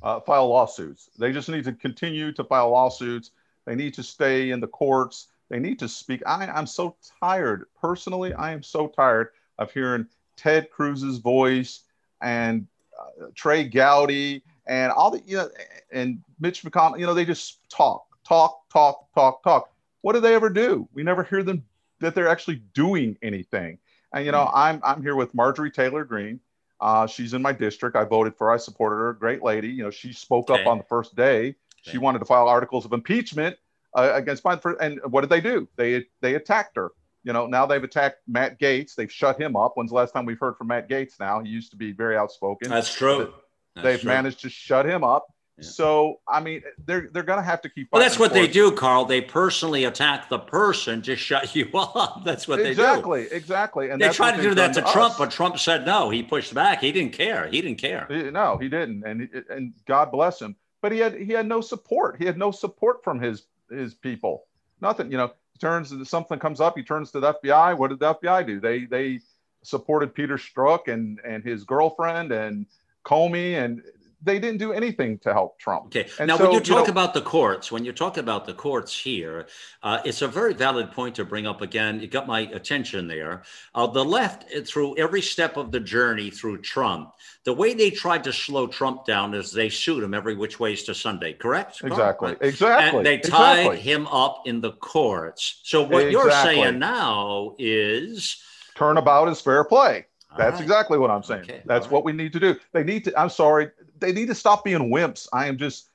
Uh, 0.03 0.21
file 0.21 0.49
lawsuits. 0.49 1.09
They 1.19 1.33
just 1.33 1.49
need 1.49 1.65
to 1.65 1.73
continue 1.73 2.31
to 2.33 2.45
file 2.45 2.69
lawsuits. 2.69 3.31
They 3.65 3.75
need 3.75 3.95
to 3.95 4.03
stay 4.03 4.51
in 4.51 4.61
the 4.61 4.66
courts. 4.66 5.29
They 5.51 5.59
need 5.59 5.79
to 5.81 5.89
speak. 5.89 6.23
I, 6.27 6.47
I'm 6.47 6.66
so 6.66 6.97
tired. 7.21 7.66
Personally, 7.81 8.33
I 8.35 8.53
am 8.53 8.62
so 8.62 8.89
tired 8.89 9.29
of 9.59 9.71
hearing 9.73 10.07
Ted 10.37 10.71
Cruz's 10.71 11.19
voice 11.19 11.83
and 12.21 12.66
uh, 12.99 13.27
Trey 13.35 13.65
Gowdy 13.65 14.43
and 14.66 14.91
all 14.91 15.11
the, 15.11 15.23
you 15.27 15.37
know, 15.37 15.49
and 15.93 16.23
Mitch 16.41 16.62
McConnell. 16.62 16.99
You 16.99 17.07
know, 17.07 17.15
they 17.15 17.25
just 17.25 17.69
talk, 17.69 18.07
talk, 18.27 18.69
talk, 18.73 19.12
talk, 19.15 19.43
talk. 19.43 19.71
What 20.01 20.15
do 20.15 20.21
they 20.21 20.35
ever 20.35 20.51
do? 20.51 20.89
We 20.93 21.03
never 21.03 21.23
hear 21.23 21.43
them 21.43 21.65
that 22.01 22.15
they're 22.15 22.29
actually 22.29 22.62
doing 22.75 23.16
anything. 23.23 23.79
And 24.12 24.25
you 24.25 24.33
know. 24.33 24.51
I'm 24.55 24.81
I'm 24.85 25.03
here 25.03 25.16
with 25.16 25.35
Marjorie 25.35 25.71
Taylor 25.71 26.05
Greene. 26.05 26.41
Uh, 26.81 27.07
she's 27.07 27.35
in 27.35 27.43
my 27.43 27.53
district. 27.53 27.97
I 27.97 28.05
voted 28.05 28.37
for. 28.37 28.53
I 28.53 28.57
supported 28.57 28.97
her. 28.97 29.12
Great 29.15 29.43
lady. 29.43 29.69
You 29.69 29.85
know, 29.85 29.91
she 29.91 30.12
spoke 30.12 30.51
okay. 30.51 30.61
up 30.61 30.66
on 30.66 30.79
the 30.79 30.85
first 30.85 31.16
day. 31.16 31.55
She 31.83 31.99
wanted 31.99 32.21
to 32.21 32.25
file 32.25 32.49
articles 32.49 32.85
of 32.87 32.93
impeachment 32.93 33.59
uh, 33.95 34.11
against 34.15 34.43
Biden. 34.43 34.77
And 34.81 35.01
what 35.11 35.23
did 35.23 35.31
they 35.31 35.41
do? 35.41 35.69
They 35.77 36.05
they 36.21 36.35
attacked 36.35 36.77
her. 36.77 36.91
You 37.23 37.33
know, 37.33 37.47
now 37.47 37.65
they've 37.65 37.83
attacked 37.83 38.19
Matt 38.29 38.61
Gaetz. 38.61 38.95
They've 38.95 39.11
shut 39.11 39.41
him 39.41 39.57
up. 39.57 39.73
When's 39.77 39.91
the 39.91 39.97
last 39.97 40.12
time 40.12 40.27
we've 40.27 40.39
heard 40.39 40.57
from 40.57 40.66
Matt 40.66 40.89
Gaetz? 40.89 41.19
Now 41.19 41.41
he 41.41 41.49
used 41.49 41.71
to 41.71 41.77
be 41.77 41.93
very 41.93 42.16
outspoken. 42.16 42.69
That's 42.69 42.95
true. 42.95 43.33
That's 43.75 43.85
they've 43.85 44.01
true. 44.01 44.09
managed 44.09 44.41
to 44.41 44.51
shut 44.51 44.87
him 44.87 45.03
up. 45.03 45.27
So 45.61 46.21
I 46.29 46.41
mean, 46.41 46.62
they're 46.85 47.09
they're 47.12 47.23
going 47.23 47.39
to 47.39 47.45
have 47.45 47.62
to 47.62 47.69
keep. 47.69 47.89
Well, 47.93 48.03
that's 48.03 48.19
what 48.19 48.33
they 48.33 48.49
do, 48.49 48.73
Carl. 48.73 49.05
They 49.05 49.21
personally 49.21 49.85
attack 49.85 50.29
the 50.29 50.39
person 50.39 51.01
to 51.03 51.15
shut 51.15 51.55
you 51.57 51.71
up. 51.75 52.25
That's 52.25 52.49
what 52.49 52.59
exactly, 52.59 53.23
they 53.23 53.29
do. 53.29 53.37
Exactly, 53.37 53.37
exactly. 53.37 53.91
And 53.91 54.01
they 54.03 54.09
tried 54.09 54.37
to 54.37 54.43
do 54.43 54.55
that 54.55 54.75
to, 54.75 54.83
to 54.83 54.93
Trump, 54.93 55.15
but 55.16 55.31
Trump 55.31 55.59
said 55.59 55.87
no. 55.87 56.11
He 56.11 56.25
pushed 56.25 56.55
back. 56.55 56.81
He 56.81 56.91
didn't 56.91 57.12
care. 57.12 57.47
He 57.47 57.61
didn't 57.62 57.79
care. 57.79 58.09
No, 58.11 58.59
he 58.59 58.69
didn't. 58.69 59.05
And 59.07 59.45
and 59.49 59.75
God 59.87 60.11
bless 60.11 60.43
him. 60.43 60.57
But 60.83 60.91
he 60.91 60.99
had 60.99 61.15
he 61.15 61.33
had 61.33 61.47
no 61.47 61.61
support. 61.61 62.16
He 62.19 62.27
had 62.27 62.37
no 62.37 62.51
support 62.51 63.05
from 63.05 63.21
his 63.21 63.45
his 63.70 63.95
people. 63.95 64.47
Nothing. 64.81 65.11
You 65.11 65.19
know, 65.19 65.32
turns 65.61 65.93
something 66.09 66.39
comes 66.39 66.61
up. 66.61 66.77
He 66.77 66.82
turns 66.82 67.11
to 67.12 67.20
the 67.20 67.35
FBI. 67.35 67.77
What 67.77 67.91
did 67.91 68.01
the 68.01 68.15
FBI 68.15 68.47
do? 68.47 68.61
They 68.61 68.85
they 68.85 69.20
supported 69.62 70.15
Peter 70.15 70.36
Strzok 70.36 70.89
and 70.89 71.20
and 71.24 71.43
his 71.43 71.65
girlfriend 71.65 72.32
and 72.32 72.66
Comey 73.05 73.55
and 73.55 73.82
they 74.25 74.39
didn't 74.39 74.59
do 74.59 74.73
anything 74.73 75.19
to 75.19 75.33
help 75.33 75.59
Trump. 75.59 75.87
Okay. 75.87 76.09
And 76.19 76.29
now, 76.29 76.39
so, 76.39 76.45
when 76.45 76.53
you 76.53 76.61
talk 76.61 76.69
you 76.69 76.85
know, 76.87 76.91
about 76.91 77.15
the 77.15 77.21
courts, 77.21 77.71
when 77.71 77.85
you 77.85 77.93
talk 77.93 78.17
about 78.17 78.47
the 78.47 78.55
courts 78.55 78.99
here, 78.99 79.47
uh, 79.83 80.01
it's 80.05 80.23
a 80.23 80.29
very 80.29 80.55
valid 80.55 80.91
point 80.91 81.15
to 81.17 81.25
bring 81.25 81.47
up 81.47 81.61
again. 81.61 82.01
You 82.01 82.09
got 82.09 82.27
my 82.27 82.41
attention 82.41 83.07
there. 83.07 83.43
Uh, 83.75 83.87
the 83.87 84.05
left, 84.05 84.45
uh, 84.55 84.63
through 84.63 84.97
every 84.97 85.23
step 85.23 85.57
of 85.57 85.71
the 85.71 85.81
journey 85.81 86.31
through 86.31 86.63
Trump, 86.63 87.13
the 87.45 87.53
way 87.53 87.75
they 87.75 87.91
tried 87.91 88.25
to 88.25 88.33
slow 88.33 88.67
Trump 88.67 89.05
down 89.05 89.35
is 89.35 89.53
they 89.53 89.69
sued 89.69 90.03
him 90.03 90.15
every 90.15 90.35
which 90.35 90.59
ways 90.59 90.83
to 90.85 90.95
Sunday, 90.95 91.35
correct? 91.35 91.83
Exactly. 91.85 92.31
Right? 92.31 92.39
Exactly. 92.41 92.99
And 92.99 93.07
they 93.07 93.19
tied 93.19 93.59
exactly. 93.59 93.81
him 93.81 94.07
up 94.09 94.43
in 94.47 94.61
the 94.61 94.73
courts. 94.73 95.61
So 95.65 95.83
what 95.83 96.07
exactly. 96.07 96.13
you're 96.13 96.31
saying 96.31 96.79
now 96.79 97.55
is 97.59 98.43
turnabout 98.75 99.29
is 99.29 99.41
fair 99.41 99.65
play. 99.65 100.07
That's 100.37 100.55
right. 100.55 100.63
exactly 100.63 100.99
what 100.99 101.11
I'm 101.11 101.23
saying. 101.23 101.43
Okay. 101.43 101.63
That's 101.65 101.89
what 101.89 102.05
we 102.05 102.13
need 102.13 102.33
to 102.33 102.41
do. 102.41 102.57
They 102.73 102.83
need 102.83 103.05
to, 103.05 103.21
I'm 103.21 103.29
sorry, 103.31 103.71
they 104.05 104.12
need 104.12 104.28
to 104.28 104.35
stop 104.35 104.64
being 104.64 104.90
wimps. 104.90 105.26
I 105.32 105.47
am 105.47 105.56
just, 105.56 105.89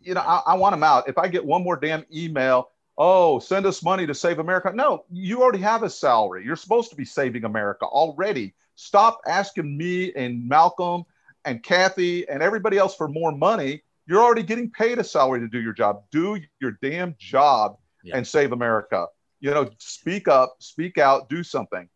you 0.00 0.14
know, 0.14 0.22
I, 0.22 0.42
I 0.46 0.54
want 0.54 0.72
them 0.72 0.82
out. 0.82 1.08
If 1.08 1.18
I 1.18 1.28
get 1.28 1.44
one 1.44 1.62
more 1.62 1.76
damn 1.76 2.06
email, 2.12 2.70
oh, 2.96 3.38
send 3.38 3.66
us 3.66 3.82
money 3.82 4.06
to 4.06 4.14
save 4.14 4.38
America. 4.38 4.72
No, 4.74 5.04
you 5.10 5.42
already 5.42 5.62
have 5.62 5.82
a 5.82 5.90
salary. 5.90 6.44
You're 6.44 6.56
supposed 6.56 6.90
to 6.90 6.96
be 6.96 7.04
saving 7.04 7.44
America 7.44 7.84
already. 7.84 8.54
Stop 8.76 9.20
asking 9.26 9.76
me 9.76 10.12
and 10.14 10.48
Malcolm 10.48 11.04
and 11.44 11.62
Kathy 11.62 12.26
and 12.28 12.42
everybody 12.42 12.78
else 12.78 12.94
for 12.94 13.08
more 13.08 13.32
money. 13.32 13.82
You're 14.06 14.22
already 14.22 14.42
getting 14.42 14.70
paid 14.70 14.98
a 14.98 15.04
salary 15.04 15.40
to 15.40 15.48
do 15.48 15.60
your 15.60 15.74
job. 15.74 16.02
Do 16.10 16.40
your 16.60 16.78
damn 16.82 17.14
job 17.18 17.76
yeah. 18.02 18.16
and 18.16 18.26
save 18.26 18.52
America. 18.52 19.06
You 19.40 19.50
know, 19.50 19.70
speak 19.78 20.28
up, 20.28 20.56
speak 20.60 20.98
out, 20.98 21.28
do 21.28 21.42
something. 21.42 21.88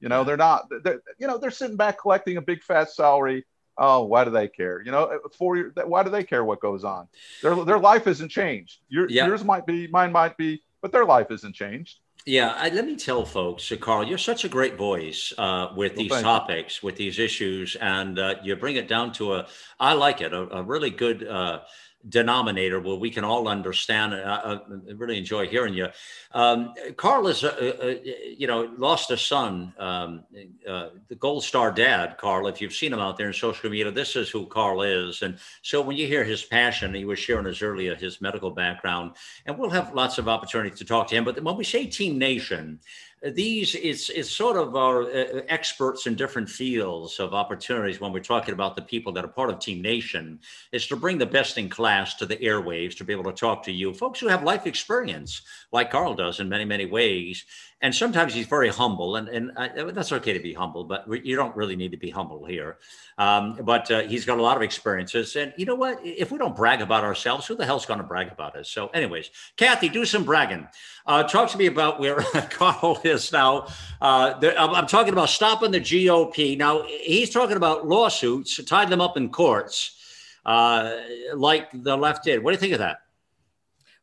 You 0.00 0.08
know, 0.08 0.24
they're 0.24 0.36
not, 0.36 0.68
they're, 0.82 1.00
you 1.18 1.26
know, 1.26 1.38
they're 1.38 1.50
sitting 1.50 1.76
back 1.76 1.98
collecting 2.00 2.36
a 2.36 2.42
big 2.42 2.62
fat 2.62 2.90
salary. 2.90 3.46
Oh, 3.76 4.04
why 4.04 4.24
do 4.24 4.30
they 4.30 4.48
care? 4.48 4.82
You 4.82 4.92
know, 4.92 5.18
for 5.36 5.56
why 5.84 6.02
do 6.02 6.10
they 6.10 6.24
care 6.24 6.44
what 6.44 6.60
goes 6.60 6.84
on? 6.84 7.08
Their 7.42 7.64
their 7.64 7.78
life 7.78 8.06
isn't 8.06 8.28
changed. 8.28 8.78
Your, 8.88 9.08
yeah. 9.08 9.26
Yours 9.26 9.44
might 9.44 9.66
be, 9.66 9.88
mine 9.88 10.12
might 10.12 10.36
be, 10.36 10.62
but 10.80 10.92
their 10.92 11.04
life 11.04 11.30
isn't 11.30 11.54
changed. 11.54 11.98
Yeah, 12.26 12.54
I, 12.56 12.70
let 12.70 12.86
me 12.86 12.96
tell 12.96 13.26
folks, 13.26 13.70
uh, 13.70 13.76
Carl, 13.76 14.04
you're 14.04 14.16
such 14.16 14.44
a 14.44 14.48
great 14.48 14.78
voice 14.78 15.32
uh, 15.36 15.68
with 15.76 15.92
well, 15.96 16.08
these 16.08 16.22
topics, 16.22 16.82
you. 16.82 16.86
with 16.86 16.96
these 16.96 17.18
issues, 17.18 17.76
and 17.76 18.18
uh, 18.18 18.36
you 18.42 18.56
bring 18.56 18.76
it 18.76 18.88
down 18.88 19.12
to 19.14 19.34
a, 19.34 19.46
I 19.78 19.92
like 19.92 20.22
it, 20.22 20.32
a, 20.32 20.56
a 20.56 20.62
really 20.62 20.88
good 20.88 21.26
uh, 21.28 21.60
denominator 22.08 22.80
where 22.80 22.96
we 22.96 23.10
can 23.10 23.24
all 23.24 23.48
understand. 23.48 24.14
I, 24.14 24.54
I 24.54 24.60
really 24.94 25.18
enjoy 25.18 25.46
hearing 25.46 25.74
you. 25.74 25.88
Um, 26.32 26.74
Carl 26.96 27.28
is, 27.28 27.44
uh, 27.44 27.48
uh, 27.82 27.94
you 28.36 28.46
know, 28.46 28.72
lost 28.76 29.10
a 29.10 29.16
son, 29.16 29.72
um, 29.78 30.24
uh, 30.68 30.88
the 31.08 31.14
Gold 31.14 31.44
Star 31.44 31.72
dad, 31.72 32.18
Carl. 32.18 32.46
If 32.46 32.60
you've 32.60 32.74
seen 32.74 32.92
him 32.92 32.98
out 32.98 33.16
there 33.16 33.28
in 33.28 33.32
social 33.32 33.70
media, 33.70 33.90
this 33.90 34.16
is 34.16 34.28
who 34.28 34.46
Carl 34.46 34.82
is. 34.82 35.22
And 35.22 35.38
so 35.62 35.80
when 35.80 35.96
you 35.96 36.06
hear 36.06 36.24
his 36.24 36.44
passion, 36.44 36.94
he 36.94 37.04
was 37.04 37.18
sharing 37.18 37.46
his 37.46 37.62
earlier 37.62 37.94
his 37.94 38.20
medical 38.20 38.50
background, 38.50 39.12
and 39.46 39.56
we'll 39.56 39.70
have 39.70 39.94
lots 39.94 40.18
of 40.18 40.28
opportunity 40.28 40.74
to 40.76 40.84
talk 40.84 41.08
to 41.08 41.14
him. 41.14 41.24
But 41.24 41.42
when 41.42 41.56
we 41.56 41.64
say 41.64 41.86
Team 41.86 42.18
Nation, 42.18 42.80
these 43.30 43.74
it's 43.74 44.10
it's 44.10 44.30
sort 44.30 44.56
of 44.56 44.76
our 44.76 45.02
uh, 45.04 45.42
experts 45.48 46.06
in 46.06 46.14
different 46.14 46.48
fields 46.48 47.18
of 47.18 47.32
opportunities 47.32 48.00
when 48.00 48.12
we're 48.12 48.20
talking 48.20 48.52
about 48.52 48.76
the 48.76 48.82
people 48.82 49.12
that 49.12 49.24
are 49.24 49.28
part 49.28 49.48
of 49.48 49.58
team 49.58 49.80
nation 49.80 50.38
is 50.72 50.86
to 50.86 50.96
bring 50.96 51.16
the 51.16 51.24
best 51.24 51.56
in 51.56 51.68
class 51.68 52.14
to 52.14 52.26
the 52.26 52.36
airwaves 52.36 52.94
to 52.96 53.04
be 53.04 53.12
able 53.12 53.24
to 53.24 53.32
talk 53.32 53.62
to 53.62 53.72
you 53.72 53.94
folks 53.94 54.20
who 54.20 54.28
have 54.28 54.42
life 54.42 54.66
experience 54.66 55.40
like 55.72 55.90
carl 55.90 56.14
does 56.14 56.38
in 56.38 56.48
many 56.48 56.64
many 56.66 56.84
ways 56.84 57.44
and 57.84 57.94
sometimes 57.94 58.32
he's 58.32 58.46
very 58.46 58.70
humble, 58.70 59.16
and 59.16 59.28
and 59.28 59.52
uh, 59.58 59.90
that's 59.90 60.10
okay 60.10 60.32
to 60.32 60.40
be 60.40 60.54
humble, 60.54 60.84
but 60.84 61.04
you 61.22 61.36
don't 61.36 61.54
really 61.54 61.76
need 61.76 61.90
to 61.90 61.98
be 61.98 62.08
humble 62.08 62.46
here. 62.46 62.78
Um, 63.18 63.58
but 63.62 63.90
uh, 63.90 64.00
he's 64.04 64.24
got 64.24 64.38
a 64.38 64.42
lot 64.42 64.56
of 64.56 64.62
experiences, 64.62 65.36
and 65.36 65.52
you 65.58 65.66
know 65.66 65.74
what? 65.74 66.00
If 66.02 66.32
we 66.32 66.38
don't 66.38 66.56
brag 66.56 66.80
about 66.80 67.04
ourselves, 67.04 67.46
who 67.46 67.54
the 67.54 67.66
hell's 67.66 67.84
going 67.84 67.98
to 67.98 68.04
brag 68.04 68.32
about 68.32 68.56
us? 68.56 68.70
So, 68.70 68.86
anyways, 68.88 69.30
Kathy, 69.58 69.90
do 69.90 70.06
some 70.06 70.24
bragging. 70.24 70.66
Uh, 71.04 71.24
talk 71.24 71.50
to 71.50 71.58
me 71.58 71.66
about 71.66 72.00
where 72.00 72.16
Carl 72.50 72.98
is 73.04 73.30
now. 73.30 73.66
Uh, 74.00 74.32
I'm, 74.56 74.70
I'm 74.70 74.86
talking 74.86 75.12
about 75.12 75.28
stopping 75.28 75.70
the 75.70 75.80
GOP. 75.80 76.56
Now 76.56 76.84
he's 76.84 77.28
talking 77.28 77.58
about 77.58 77.86
lawsuits, 77.86 78.64
tied 78.64 78.88
them 78.88 79.02
up 79.02 79.18
in 79.18 79.28
courts, 79.28 80.00
uh, 80.46 81.00
like 81.34 81.68
the 81.74 81.98
left 81.98 82.24
did. 82.24 82.42
What 82.42 82.52
do 82.52 82.54
you 82.54 82.60
think 82.60 82.72
of 82.72 82.78
that? 82.78 83.03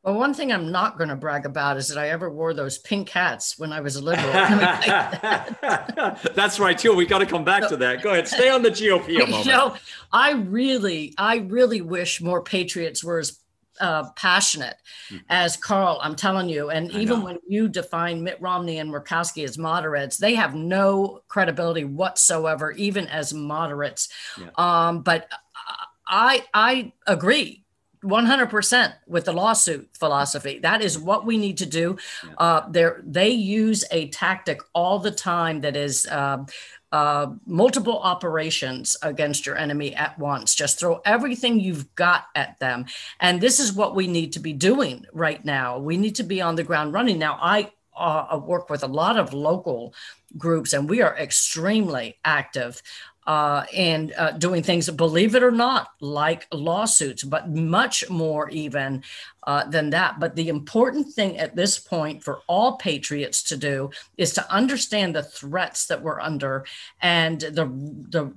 Well, 0.04 0.16
one 0.16 0.34
thing 0.34 0.52
I'm 0.52 0.72
not 0.72 0.98
going 0.98 1.10
to 1.10 1.16
brag 1.16 1.46
about 1.46 1.78
is 1.78 1.88
that 1.90 1.98
I 2.00 2.10
ever 2.10 2.28
wore 2.28 2.56
those 2.56 2.80
pink 2.80 3.10
hats 3.10 3.60
when 3.60 3.72
I 3.72 3.82
was 3.82 3.98
a 3.98 4.04
liberal. 4.04 4.32
That's 6.34 6.60
right, 6.60 6.76
too. 6.76 6.96
We 6.96 7.06
got 7.06 7.20
to 7.20 7.28
come 7.28 7.44
back 7.44 7.64
so, 7.64 7.70
to 7.70 7.78
that. 7.78 8.02
Go 8.02 8.12
ahead, 8.12 8.28
stay 8.28 8.50
on 8.50 8.64
the 8.64 8.72
GOP 8.72 9.18
a 9.18 9.20
moment. 9.28 9.46
You 9.46 9.52
know, 9.52 9.76
I 10.12 10.32
really, 10.32 11.14
I 11.20 11.38
really 11.38 11.82
wish 11.82 12.20
more 12.20 12.42
patriots 12.42 13.04
were 13.04 13.20
as 13.20 13.38
uh, 13.80 14.10
passionate 14.16 14.76
mm-hmm. 15.12 15.24
as 15.30 15.56
Carl. 15.56 16.00
I'm 16.02 16.16
telling 16.16 16.50
you, 16.50 16.72
and 16.72 16.90
even 16.92 17.22
when 17.22 17.38
you 17.48 17.68
define 17.68 18.24
Mitt 18.24 18.42
Romney 18.42 18.80
and 18.80 18.92
Murkowski 18.92 19.44
as 19.44 19.60
moderates, 19.60 20.18
they 20.18 20.34
have 20.34 20.56
no 20.56 21.20
credibility 21.28 21.84
whatsoever, 21.84 22.72
even 22.72 23.06
as 23.08 23.36
moderates. 23.36 24.10
Yeah. 24.40 24.50
Um, 24.58 25.04
but 25.04 25.30
I, 26.08 26.44
I 26.54 26.94
agree 27.08 27.61
100% 28.04 28.94
with 29.08 29.26
the 29.26 29.34
lawsuit 29.34 29.90
philosophy. 29.94 30.60
That 30.60 30.82
is 30.82 30.98
what 30.98 31.26
we 31.26 31.38
need 31.38 31.58
to 31.58 31.66
do. 31.66 31.98
Uh, 32.38 32.62
they 33.04 33.30
use 33.30 33.84
a 33.92 34.10
tactic 34.10 34.62
all 34.74 35.00
the 35.00 35.12
time 35.12 35.62
that 35.62 35.76
is 35.76 36.08
uh, 36.08 36.44
uh, 36.92 37.28
multiple 37.46 38.00
operations 38.00 38.98
against 39.02 39.46
your 39.46 39.58
enemy 39.58 39.96
at 39.96 40.18
once. 40.20 40.56
Just 40.56 40.80
throw 40.80 41.02
everything 41.06 41.60
you've 41.60 41.94
got 41.96 42.26
at 42.36 42.60
them. 42.60 42.86
And 43.20 43.40
this 43.40 43.60
is 43.60 43.74
what 43.74 43.96
we 43.96 44.08
need 44.08 44.34
to 44.34 44.40
be 44.40 44.54
doing 44.54 45.06
right 45.14 45.44
now. 45.46 45.80
We 45.80 45.98
need 45.98 46.16
to 46.16 46.24
be 46.24 46.42
on 46.42 46.56
the 46.56 46.64
ground 46.64 46.94
running. 46.94 47.20
Now, 47.20 47.38
I 47.42 47.72
uh, 47.96 48.40
work 48.44 48.70
with 48.70 48.84
a 48.84 48.88
lot 48.88 49.18
of 49.18 49.34
local 49.34 49.94
groups 50.38 50.74
and 50.74 50.90
we 50.90 51.02
are 51.02 51.18
extremely 51.18 52.18
active 52.24 52.82
uh, 53.28 53.66
and 53.74 54.14
uh, 54.18 54.32
doing 54.32 54.64
things, 54.64 54.90
believe 54.90 55.36
it 55.36 55.44
or 55.44 55.52
not, 55.52 55.90
like 56.00 56.48
lawsuits, 56.52 57.24
but 57.24 57.50
much 57.50 58.10
more 58.10 58.50
even 58.50 59.04
uh, 59.44 59.66
than 59.66 59.92
that. 59.92 60.20
But 60.20 60.36
the 60.36 60.50
important 60.50 61.14
thing 61.14 61.38
at 61.38 61.56
this 61.56 61.78
point 61.80 62.24
for 62.24 62.42
all 62.48 62.78
patriots 62.78 63.44
to 63.44 63.58
do 63.58 63.92
is 64.18 64.34
to 64.34 64.52
understand 64.52 65.16
the 65.16 65.24
threats 65.24 65.88
that 65.88 66.02
we're 66.02 66.20
under 66.20 66.66
and 67.02 67.40
the 67.40 67.66
the 68.10 68.32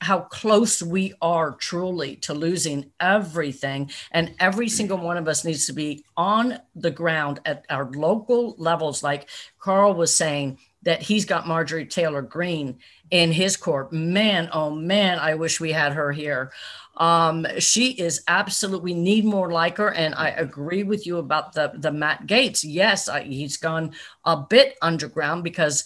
how 0.00 0.20
close 0.20 0.82
we 0.82 1.14
are 1.20 1.52
truly 1.52 2.16
to 2.16 2.34
losing 2.34 2.90
everything. 3.00 3.90
And 4.10 4.34
every 4.38 4.68
single 4.68 4.98
one 4.98 5.16
of 5.16 5.28
us 5.28 5.44
needs 5.44 5.66
to 5.66 5.72
be 5.72 6.04
on 6.16 6.58
the 6.74 6.90
ground 6.90 7.40
at 7.44 7.64
our 7.68 7.90
local 7.90 8.54
levels, 8.58 9.02
like 9.02 9.28
Carl 9.58 9.94
was 9.94 10.14
saying 10.14 10.58
that 10.82 11.02
he's 11.02 11.24
got 11.24 11.46
Marjorie 11.46 11.86
Taylor 11.86 12.22
Greene 12.22 12.78
in 13.12 13.30
his 13.30 13.56
court. 13.56 13.92
Man, 13.92 14.48
oh 14.52 14.70
man, 14.70 15.18
I 15.20 15.34
wish 15.34 15.60
we 15.60 15.70
had 15.70 15.92
her 15.92 16.10
here. 16.10 16.50
Um, 16.96 17.46
she 17.58 17.92
is 17.92 18.22
absolute. 18.26 18.82
We 18.82 18.94
need 18.94 19.24
more 19.24 19.52
like 19.52 19.76
her, 19.76 19.92
and 19.92 20.14
I 20.14 20.30
agree 20.30 20.82
with 20.82 21.06
you 21.06 21.18
about 21.18 21.52
the 21.52 21.72
the 21.76 21.92
Matt 21.92 22.26
Gaetz. 22.26 22.64
Yes, 22.66 23.08
I, 23.08 23.22
he's 23.22 23.56
gone 23.56 23.92
a 24.24 24.36
bit 24.36 24.76
underground 24.82 25.44
because. 25.44 25.84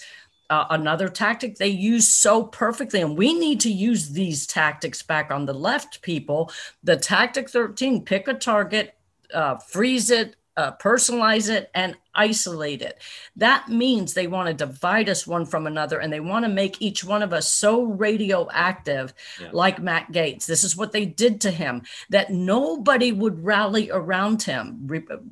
Uh, 0.49 0.65
another 0.71 1.09
tactic 1.09 1.57
they 1.57 1.67
use 1.67 2.07
so 2.07 2.45
perfectly, 2.45 3.01
and 3.01 3.19
we 3.19 3.37
need 3.37 3.59
to 3.59 3.69
use 3.69 4.11
these 4.11 4.47
tactics 4.47 5.03
back 5.03 5.33
on 5.33 5.45
the 5.45 5.53
left, 5.53 6.01
people. 6.03 6.53
The 6.85 6.97
tactic 6.97 7.51
13 7.51 8.05
pick 8.05 8.29
a 8.29 8.35
target, 8.35 8.95
uh, 9.35 9.57
freeze 9.57 10.09
it, 10.13 10.37
uh, 10.57 10.73
personalize 10.77 11.51
it 11.51 11.71
and 11.75 11.97
isolate 12.15 12.81
it. 12.81 13.01
That 13.37 13.69
means 13.69 14.15
they 14.15 14.27
want 14.27 14.49
to 14.49 14.55
divide 14.55 15.09
us 15.09 15.27
one 15.27 15.45
from 15.45 15.67
another 15.67 15.99
and 15.99 16.13
they 16.13 16.21
want 16.21 16.45
to 16.45 16.51
make 16.51 16.81
each 16.81 17.05
one 17.05 17.23
of 17.23 17.33
us 17.33 17.53
so 17.53 17.83
radioactive, 17.83 19.13
yeah. 19.41 19.49
like 19.53 19.83
Matt 19.83 20.13
Gaetz. 20.13 20.47
This 20.47 20.65
is 20.65 20.77
what 20.77 20.93
they 20.93 21.05
did 21.05 21.41
to 21.43 21.51
him, 21.51 21.83
that 22.09 22.31
nobody 22.31 23.13
would 23.13 23.45
rally 23.45 23.91
around 23.91 24.43
him. 24.43 24.87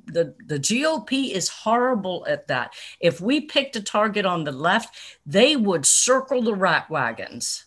The, 0.07 0.35
the 0.45 0.59
GOP 0.59 1.31
is 1.31 1.49
horrible 1.49 2.27
at 2.29 2.49
that. 2.49 2.75
If 3.01 3.21
we 3.21 3.41
picked 3.41 3.77
a 3.77 3.83
target 3.83 4.27
on 4.27 4.45
the 4.45 4.53
left, 4.53 4.95
they 5.25 5.57
would 5.57 5.87
circle 5.87 6.43
the 6.43 6.55
rat 6.55 6.91
wagons. 6.91 7.65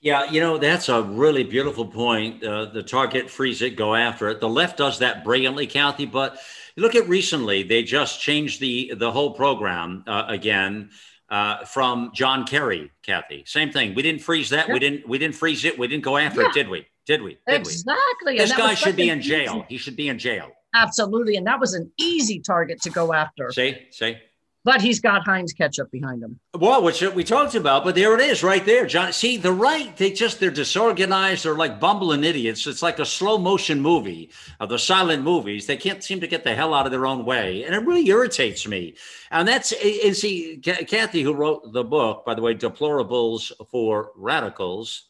Yeah, 0.00 0.30
you 0.30 0.40
know, 0.40 0.58
that's 0.58 0.88
a 0.88 1.02
really 1.02 1.42
beautiful 1.42 1.84
point. 1.84 2.44
Uh, 2.44 2.66
the 2.66 2.84
target, 2.84 3.28
freeze 3.28 3.62
it, 3.62 3.74
go 3.74 3.96
after 3.96 4.28
it. 4.28 4.38
The 4.38 4.48
left 4.48 4.78
does 4.78 5.00
that 5.00 5.24
brilliantly, 5.24 5.66
Kathy, 5.66 6.06
but 6.06 6.38
look 6.78 6.94
at 6.94 7.08
recently, 7.08 7.62
they 7.62 7.82
just 7.82 8.20
changed 8.20 8.60
the, 8.60 8.92
the 8.96 9.10
whole 9.10 9.32
program 9.34 10.04
uh, 10.06 10.24
again. 10.28 10.90
Uh, 11.30 11.62
from 11.66 12.10
John 12.14 12.46
Kerry, 12.46 12.90
Kathy. 13.02 13.44
Same 13.44 13.70
thing. 13.70 13.94
We 13.94 14.00
didn't 14.00 14.22
freeze 14.22 14.48
that. 14.48 14.66
We 14.66 14.78
didn't. 14.78 15.06
We 15.06 15.18
didn't 15.18 15.34
freeze 15.34 15.62
it. 15.66 15.78
We 15.78 15.86
didn't 15.86 16.02
go 16.02 16.16
after 16.16 16.40
yeah. 16.40 16.48
it, 16.48 16.54
did 16.54 16.70
we? 16.70 16.86
Did 17.04 17.22
we? 17.22 17.36
Did 17.46 17.60
exactly. 17.60 18.32
We? 18.32 18.38
This 18.38 18.56
guy 18.56 18.72
should 18.72 18.96
be 18.96 19.10
in 19.10 19.20
jail. 19.20 19.56
Easy. 19.56 19.64
He 19.68 19.76
should 19.76 19.94
be 19.94 20.08
in 20.08 20.18
jail. 20.18 20.50
Absolutely, 20.74 21.36
and 21.36 21.46
that 21.46 21.60
was 21.60 21.74
an 21.74 21.92
easy 21.98 22.40
target 22.40 22.80
to 22.80 22.88
go 22.88 23.12
after. 23.12 23.52
See, 23.52 23.76
see 23.90 24.16
but 24.64 24.80
he's 24.80 25.00
got 25.00 25.24
Heinz 25.24 25.52
ketchup 25.52 25.90
behind 25.90 26.22
him. 26.22 26.38
Well, 26.54 26.82
which 26.82 27.00
we 27.00 27.24
talked 27.24 27.54
about, 27.54 27.84
but 27.84 27.94
there 27.94 28.14
it 28.14 28.20
is 28.20 28.42
right 28.42 28.64
there, 28.64 28.86
John. 28.86 29.12
See, 29.12 29.36
the 29.36 29.52
right, 29.52 29.96
they 29.96 30.10
just, 30.10 30.40
they're 30.40 30.50
disorganized. 30.50 31.44
They're 31.44 31.54
like 31.54 31.80
bumbling 31.80 32.24
idiots. 32.24 32.66
It's 32.66 32.82
like 32.82 32.98
a 32.98 33.06
slow 33.06 33.38
motion 33.38 33.80
movie 33.80 34.30
of 34.60 34.68
the 34.68 34.78
silent 34.78 35.22
movies. 35.22 35.66
They 35.66 35.76
can't 35.76 36.04
seem 36.04 36.20
to 36.20 36.26
get 36.26 36.44
the 36.44 36.54
hell 36.54 36.74
out 36.74 36.86
of 36.86 36.92
their 36.92 37.06
own 37.06 37.24
way. 37.24 37.64
And 37.64 37.74
it 37.74 37.86
really 37.86 38.06
irritates 38.08 38.66
me. 38.66 38.96
And 39.30 39.46
that's, 39.46 39.72
and 39.72 40.16
see, 40.16 40.58
Kathy, 40.58 41.22
who 41.22 41.34
wrote 41.34 41.72
the 41.72 41.84
book, 41.84 42.24
by 42.24 42.34
the 42.34 42.42
way, 42.42 42.54
Deplorables 42.54 43.52
for 43.70 44.12
Radicals, 44.16 45.07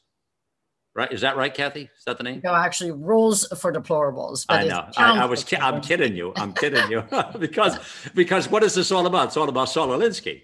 right? 0.98 1.12
Is 1.12 1.20
that 1.20 1.36
right, 1.36 1.54
Kathy? 1.54 1.88
Is 1.96 2.04
that 2.06 2.18
the 2.18 2.24
name? 2.24 2.40
No, 2.42 2.52
actually, 2.52 2.90
rules 2.90 3.46
for 3.60 3.72
deplorables. 3.72 4.44
I 4.48 4.64
know. 4.64 4.84
I, 4.96 5.22
I, 5.22 5.24
was. 5.26 5.44
Ki- 5.44 5.56
I'm 5.56 5.80
kidding 5.80 6.16
you. 6.16 6.32
I'm 6.34 6.52
kidding 6.52 6.90
you 6.90 7.04
because 7.38 7.78
because 8.14 8.50
what 8.50 8.64
is 8.64 8.74
this 8.74 8.90
all 8.90 9.06
about? 9.06 9.28
It's 9.28 9.36
all 9.36 9.48
about 9.48 9.70
Saul 9.70 9.88
Alinsky. 9.88 10.42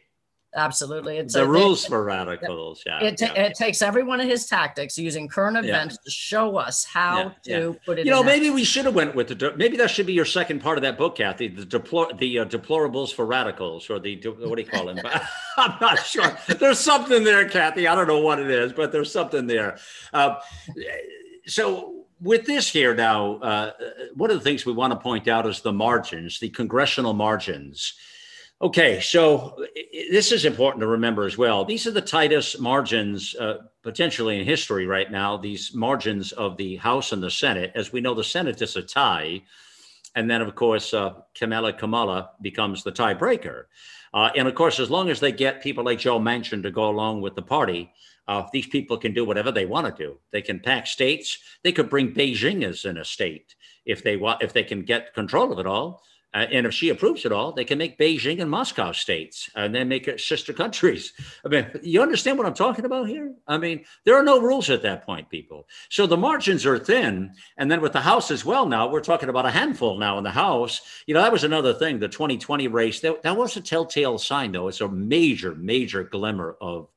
Absolutely. 0.57 1.19
It's 1.19 1.35
the 1.35 1.45
a, 1.45 1.47
rules 1.47 1.85
for 1.85 2.05
radicals. 2.05 2.83
Yeah 2.87 3.05
it, 3.05 3.21
yeah. 3.21 3.33
it 3.35 3.55
takes 3.55 3.83
every 3.83 4.03
one 4.03 4.21
of 4.21 4.29
his 4.29 4.47
tactics 4.47 4.99
using 4.99 5.29
current 5.29 5.57
events 5.57 5.95
yeah. 5.95 6.05
to 6.05 6.11
show 6.11 6.57
us 6.57 6.85
how 6.85 7.35
yeah. 7.45 7.59
to 7.59 7.81
put 7.85 7.99
it. 7.99 8.07
You 8.07 8.13
know, 8.13 8.23
maybe 8.23 8.51
we 8.51 8.65
should 8.65 8.85
have 8.85 8.95
went 8.95 9.15
with 9.15 9.29
the. 9.29 9.55
Maybe 9.57 9.77
that 9.77 9.91
should 9.91 10.07
be 10.07 10.13
your 10.13 10.25
second 10.25 10.61
part 10.61 10.79
of 10.79 10.83
that 10.83 10.99
book, 10.99 11.17
Kathy. 11.17 11.49
The 11.49 11.65
deplor 11.65 12.19
the 12.19 12.41
uh, 12.41 12.45
deplorables 12.45 13.13
for 13.13 13.27
radicals, 13.27 13.89
or 13.91 13.99
the 13.99 14.17
what 14.39 14.57
do 14.57 14.63
you 14.63 14.69
call 14.69 14.87
them? 14.87 14.99
I'm 15.57 15.75
not 15.81 16.05
sure. 16.05 16.37
There's 16.47 16.81
something 16.81 17.25
there, 17.25 17.49
Kathy. 17.49 17.87
I 17.87 17.95
don't 17.95 18.09
know 18.09 18.21
what 18.21 18.39
it 18.39 18.51
is, 18.51 18.73
but 18.73 18.93
there's 18.93 19.13
something 19.13 19.47
there. 19.47 19.79
Uh, 20.13 20.37
so 21.47 22.07
with 22.21 22.47
this 22.47 22.71
here 22.71 22.95
now, 22.95 23.37
uh, 23.37 23.73
one 24.15 24.31
of 24.31 24.39
the 24.39 24.45
things 24.45 24.65
we 24.65 24.73
want 24.73 24.93
to 24.93 24.99
point 24.99 25.29
out 25.29 25.47
is 25.47 25.61
the 25.61 25.73
margins, 25.73 26.39
the 26.39 26.49
congressional 26.49 27.13
margins. 27.13 27.95
Okay, 28.63 29.01
so 29.01 29.57
this 30.11 30.31
is 30.31 30.45
important 30.45 30.81
to 30.81 30.87
remember 30.87 31.25
as 31.27 31.37
well. 31.37 31.65
These 31.65 31.87
are 31.87 31.91
the 31.91 32.01
tightest 32.01 32.61
margins 32.61 33.35
uh, 33.35 33.59
potentially 33.83 34.39
in 34.39 34.47
history 34.47 34.87
right 34.87 35.11
now, 35.11 35.37
these 35.37 35.75
margins 35.75 36.33
of 36.33 36.57
the 36.57 36.77
House 36.77 37.13
and 37.13 37.23
the 37.23 37.31
Senate. 37.31 37.73
As 37.75 37.93
we 37.93 38.01
know, 38.01 38.15
the 38.15 38.25
Senate 38.25 38.63
is 38.63 38.77
a 38.77 38.83
tie. 38.83 39.43
And 40.15 40.31
then, 40.31 40.41
of 40.41 40.55
course, 40.55 40.95
uh, 40.95 41.15
Kamala 41.35 41.73
Kamala 41.73 42.31
becomes 42.41 42.85
the 42.85 42.93
tiebreaker. 42.93 43.65
Uh, 44.15 44.31
and 44.37 44.47
of 44.47 44.55
course, 44.55 44.79
as 44.79 44.89
long 44.91 45.11
as 45.11 45.19
they 45.19 45.33
get 45.33 45.63
people 45.63 45.85
like 45.85 45.99
Joe 45.99 46.21
Manchin 46.21 46.63
to 46.63 46.71
go 46.71 46.89
along 46.89 47.21
with 47.21 47.35
the 47.35 47.43
party, 47.43 47.93
uh, 48.29 48.45
these 48.53 48.69
people 48.69 48.97
can 48.97 49.13
do 49.13 49.25
whatever 49.25 49.51
they 49.51 49.67
want 49.67 49.95
to 49.95 50.03
do. 50.03 50.19
They 50.31 50.41
can 50.41 50.61
pack 50.61 50.87
states. 50.87 51.39
They 51.65 51.73
could 51.73 51.91
bring 51.91 52.15
Beijing 52.15 52.65
as 52.65 52.85
in 52.85 52.99
a 52.99 53.05
state 53.05 53.57
if 53.85 54.05
they 54.05 54.17
want, 54.17 54.43
if 54.43 54.53
they 54.53 54.63
can 54.63 54.83
get 54.83 55.13
control 55.13 55.53
of 55.53 55.59
it 55.59 55.67
all 55.67 56.05
Uh, 56.35 56.47
and 56.51 56.67
if 56.67 56.75
she 56.75 56.89
approves 56.89 57.25
it 57.25 57.31
all, 57.31 57.53
they 57.53 57.65
can 57.65 57.79
make 57.79 57.97
Beijing 57.97 58.43
and 58.43 58.51
Moscow 58.51 58.91
states 58.91 59.49
and 59.55 59.73
then 59.73 59.89
make 59.89 60.09
it 60.09 60.21
sister 60.21 60.53
countries. 60.53 61.13
I 61.45 61.49
mean, 61.49 61.67
you 61.83 62.03
understand 62.03 62.39
what 62.39 62.47
I'm 62.47 62.55
talking 62.55 62.85
about 62.85 63.09
here? 63.09 63.33
I 63.47 63.57
mean, 63.57 63.85
there 64.05 64.17
are 64.17 64.23
no 64.25 64.41
rules 64.41 64.69
at 64.69 64.83
that 64.83 65.07
point, 65.07 65.31
people. 65.31 65.69
So 65.91 66.09
the 66.09 66.17
margins 66.17 66.67
are 66.67 66.79
thin. 66.79 67.33
And 67.57 67.71
then 67.71 67.81
with 67.81 67.93
the 67.93 68.01
House 68.01 68.33
as 68.33 68.45
well, 68.45 68.67
now 68.67 68.89
we're 68.89 69.01
talking 69.01 69.29
about 69.29 69.47
a 69.47 69.51
handful 69.51 69.97
now 69.97 70.19
in 70.19 70.25
the 70.25 70.31
House. 70.31 70.81
You 71.07 71.15
know, 71.15 71.23
that 71.23 71.33
was 71.33 71.45
another 71.45 71.73
thing, 71.73 72.01
the 72.01 72.09
2020 72.09 72.67
race. 72.67 72.99
That, 72.99 73.23
that 73.23 73.37
was 73.37 73.57
a 73.57 73.61
telltale 73.61 74.19
sign, 74.19 74.51
though. 74.51 74.67
It's 74.67 74.81
a 74.81 74.89
major, 74.89 75.55
major 75.55 76.03
glimmer 76.03 76.57
of, 76.61 76.89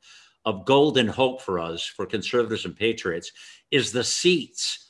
of 0.45 0.65
golden 0.65 1.07
hope 1.07 1.43
for 1.43 1.59
us, 1.59 1.85
for 1.85 2.07
conservatives 2.07 2.65
and 2.65 2.75
patriots, 2.75 3.31
is 3.69 3.91
the 3.91 4.03
seats 4.03 4.85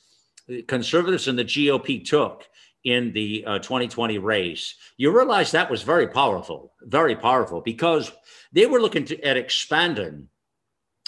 conservatives 0.68 1.28
and 1.28 1.38
the 1.38 1.44
GOP 1.44 2.06
took 2.06 2.48
in 2.88 3.12
the 3.12 3.44
uh, 3.46 3.60
2020 3.60 4.18
race, 4.18 4.76
you 4.96 5.12
realize 5.12 5.52
that 5.52 5.70
was 5.70 5.84
very 5.84 6.08
powerful, 6.08 6.72
very 6.84 7.16
powerful, 7.16 7.60
because 7.60 8.12
they 8.54 8.66
were 8.66 8.80
looking 8.80 9.04
to, 9.04 9.22
at 9.24 9.36
expanding 9.36 10.30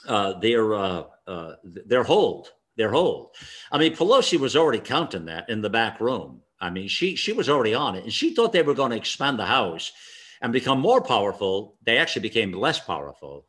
uh, 0.06 0.38
their 0.40 0.76
uh, 0.76 1.04
uh, 1.26 1.54
their 1.64 2.04
hold, 2.04 2.50
their 2.76 2.92
hold. 2.92 3.36
I 3.72 3.78
mean, 3.78 3.96
Pelosi 3.96 4.38
was 4.38 4.58
already 4.58 4.80
counting 4.80 5.26
that 5.26 5.50
in 5.50 5.62
the 5.62 5.70
back 5.70 6.02
room. 6.02 6.42
I 6.60 6.70
mean, 6.70 6.90
she 6.90 7.16
she 7.16 7.32
was 7.32 7.48
already 7.48 7.74
on 7.74 7.96
it, 7.96 8.04
and 8.04 8.14
she 8.14 8.36
thought 8.36 8.52
they 8.52 8.62
were 8.62 8.74
going 8.74 8.92
to 8.92 8.98
expand 8.98 9.40
the 9.40 9.46
House 9.46 9.94
and 10.42 10.52
become 10.52 10.82
more 10.82 11.02
powerful. 11.02 11.78
They 11.84 11.98
actually 11.98 12.24
became 12.24 12.52
less 12.52 12.80
powerful. 12.80 13.46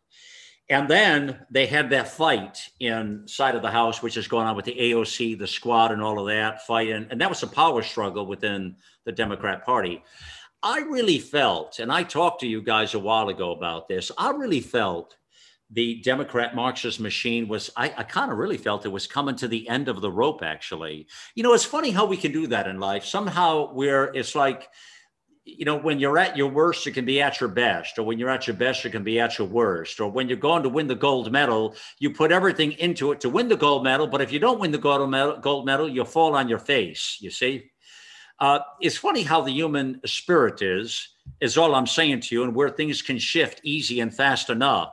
And 0.70 0.88
then 0.88 1.44
they 1.50 1.66
had 1.66 1.90
that 1.90 2.08
fight 2.08 2.70
inside 2.78 3.56
of 3.56 3.62
the 3.62 3.70
house, 3.70 4.02
which 4.02 4.16
is 4.16 4.28
going 4.28 4.46
on 4.46 4.54
with 4.54 4.64
the 4.64 4.76
AOC, 4.76 5.36
the 5.36 5.46
squad, 5.46 5.90
and 5.90 6.00
all 6.00 6.20
of 6.20 6.28
that 6.28 6.64
fighting. 6.64 7.08
And 7.10 7.20
that 7.20 7.28
was 7.28 7.42
a 7.42 7.48
power 7.48 7.82
struggle 7.82 8.24
within 8.24 8.76
the 9.04 9.10
Democrat 9.10 9.66
Party. 9.66 10.04
I 10.62 10.78
really 10.80 11.18
felt, 11.18 11.80
and 11.80 11.90
I 11.90 12.04
talked 12.04 12.40
to 12.42 12.46
you 12.46 12.62
guys 12.62 12.94
a 12.94 13.00
while 13.00 13.30
ago 13.30 13.50
about 13.50 13.88
this, 13.88 14.12
I 14.16 14.30
really 14.30 14.60
felt 14.60 15.16
the 15.72 16.00
Democrat 16.02 16.54
Marxist 16.54 17.00
machine 17.00 17.48
was, 17.48 17.70
I, 17.76 17.92
I 17.96 18.02
kind 18.04 18.30
of 18.30 18.38
really 18.38 18.58
felt 18.58 18.84
it 18.84 18.90
was 18.90 19.06
coming 19.08 19.36
to 19.36 19.48
the 19.48 19.68
end 19.68 19.88
of 19.88 20.00
the 20.00 20.10
rope, 20.10 20.42
actually. 20.42 21.08
You 21.34 21.42
know, 21.42 21.54
it's 21.54 21.64
funny 21.64 21.90
how 21.90 22.06
we 22.06 22.16
can 22.16 22.30
do 22.30 22.46
that 22.48 22.68
in 22.68 22.78
life. 22.78 23.04
Somehow, 23.04 23.72
where 23.72 24.04
it's 24.14 24.36
like, 24.36 24.68
you 25.58 25.64
know, 25.64 25.76
when 25.76 25.98
you're 25.98 26.18
at 26.18 26.36
your 26.36 26.48
worst, 26.48 26.86
you 26.86 26.92
can 26.92 27.04
be 27.04 27.20
at 27.20 27.40
your 27.40 27.48
best, 27.48 27.98
or 27.98 28.02
when 28.02 28.18
you're 28.18 28.30
at 28.30 28.46
your 28.46 28.56
best, 28.56 28.84
you 28.84 28.90
can 28.90 29.04
be 29.04 29.20
at 29.20 29.38
your 29.38 29.46
worst, 29.46 30.00
or 30.00 30.10
when 30.10 30.28
you're 30.28 30.36
going 30.36 30.62
to 30.62 30.68
win 30.68 30.86
the 30.86 30.94
gold 30.94 31.30
medal, 31.30 31.74
you 31.98 32.10
put 32.10 32.32
everything 32.32 32.72
into 32.72 33.12
it 33.12 33.20
to 33.20 33.28
win 33.28 33.48
the 33.48 33.56
gold 33.56 33.84
medal. 33.84 34.06
But 34.06 34.20
if 34.20 34.32
you 34.32 34.38
don't 34.38 34.60
win 34.60 34.70
the 34.70 34.78
gold 34.78 35.10
medal, 35.10 35.38
gold 35.38 35.66
medal 35.66 35.88
you 35.88 36.04
fall 36.04 36.34
on 36.34 36.48
your 36.48 36.58
face. 36.58 37.18
You 37.20 37.30
see, 37.30 37.70
uh, 38.38 38.60
it's 38.80 38.96
funny 38.96 39.22
how 39.22 39.40
the 39.42 39.52
human 39.52 40.00
spirit 40.06 40.62
is. 40.62 41.08
Is 41.40 41.56
all 41.56 41.74
I'm 41.74 41.86
saying 41.86 42.20
to 42.22 42.34
you, 42.34 42.42
and 42.42 42.54
where 42.54 42.70
things 42.70 43.02
can 43.02 43.18
shift 43.18 43.60
easy 43.62 44.00
and 44.00 44.12
fast 44.14 44.50
enough. 44.50 44.92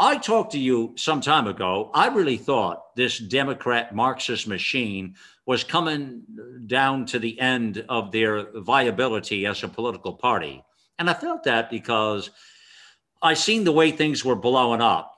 I 0.00 0.16
talked 0.16 0.52
to 0.52 0.58
you 0.58 0.92
some 0.96 1.20
time 1.20 1.48
ago. 1.48 1.90
I 1.92 2.08
really 2.08 2.36
thought 2.36 2.94
this 2.94 3.18
Democrat 3.18 3.94
Marxist 3.94 4.46
machine 4.46 5.16
was 5.44 5.64
coming 5.64 6.22
down 6.66 7.04
to 7.06 7.18
the 7.18 7.38
end 7.40 7.84
of 7.88 8.12
their 8.12 8.46
viability 8.60 9.46
as 9.46 9.62
a 9.64 9.68
political 9.68 10.12
party. 10.12 10.62
And 10.98 11.10
I 11.10 11.14
felt 11.14 11.44
that 11.44 11.68
because 11.70 12.30
I 13.22 13.34
seen 13.34 13.64
the 13.64 13.72
way 13.72 13.90
things 13.90 14.24
were 14.24 14.36
blowing 14.36 14.80
up. 14.80 15.14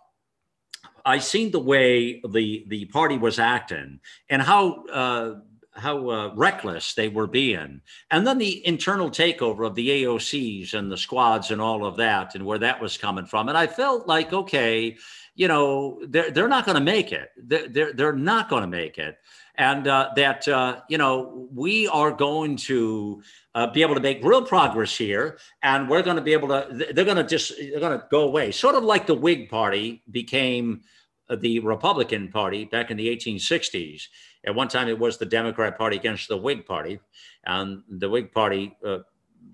I 1.05 1.19
seen 1.19 1.51
the 1.51 1.61
way 1.61 2.21
the 2.29 2.65
the 2.69 2.85
party 2.87 3.19
was 3.19 3.39
acting 3.39 4.01
and 4.29 4.43
how 4.43 4.85
uh, 4.87 5.35
how 5.81 6.09
uh, 6.11 6.33
reckless 6.35 6.95
they 6.95 7.09
were 7.09 7.27
being, 7.27 7.81
and 8.11 8.27
then 8.27 8.39
the 8.39 8.67
internal 8.67 9.11
takeover 9.11 9.67
of 9.67 9.75
the 9.75 10.05
AOCs 10.05 10.75
and 10.75 10.91
the 10.91 10.97
squads 10.97 11.51
and 11.51 11.61
all 11.61 11.85
of 11.85 11.97
that, 11.97 12.35
and 12.35 12.47
where 12.47 12.59
that 12.59 12.81
was 12.81 12.97
coming 12.97 13.27
from. 13.27 13.49
And 13.49 13.59
I 13.59 13.67
felt 13.67 14.07
like, 14.07 14.33
okay, 14.33 14.97
you 15.35 15.49
know, 15.49 16.01
they're 16.09 16.31
they're 16.31 16.49
not 16.49 16.67
going 16.67 16.79
to 16.79 16.85
make 16.85 17.13
it. 17.13 17.31
They're 17.37 17.69
they're, 17.69 17.93
they're 17.93 18.13
not 18.13 18.49
going 18.49 18.63
to 18.63 18.69
make 18.69 18.99
it 18.99 19.17
and 19.61 19.87
uh, 19.87 20.09
that 20.17 20.49
uh, 20.49 20.81
you 20.89 20.97
know 20.97 21.49
we 21.53 21.87
are 21.89 22.11
going 22.11 22.57
to 22.57 23.23
uh, 23.55 23.67
be 23.67 23.83
able 23.83 23.95
to 23.95 24.01
make 24.01 24.25
real 24.25 24.43
progress 24.43 24.97
here, 24.97 25.39
and 25.63 25.89
we're 25.89 26.03
going 26.03 26.17
to 26.17 26.23
be 26.23 26.33
able 26.33 26.49
to. 26.49 26.67
They're 26.93 27.05
going 27.05 27.19
to 27.19 27.25
just 27.25 27.53
they're 27.59 27.79
going 27.79 27.99
to 27.99 28.07
go 28.11 28.23
away, 28.23 28.53
sort 28.53 28.75
of 28.75 28.85
like 28.85 29.07
the 29.07 29.15
Whig 29.15 29.51
Party 29.51 30.03
became 30.11 30.81
uh, 31.29 31.37
the 31.37 31.59
Republican 31.61 32.29
Party 32.29 32.65
back 32.65 32.91
in 32.91 32.97
the 32.97 33.15
1860s. 33.15 34.05
At 34.45 34.55
one 34.55 34.69
time, 34.69 34.89
it 34.89 34.99
was 34.99 35.19
the 35.19 35.27
Democrat 35.27 35.77
Party 35.77 35.97
against 35.97 36.29
the 36.29 36.37
Whig 36.37 36.67
Party, 36.67 37.01
and 37.45 37.83
the 37.89 38.09
Whig 38.09 38.33
Party 38.33 38.77
uh, 38.85 38.99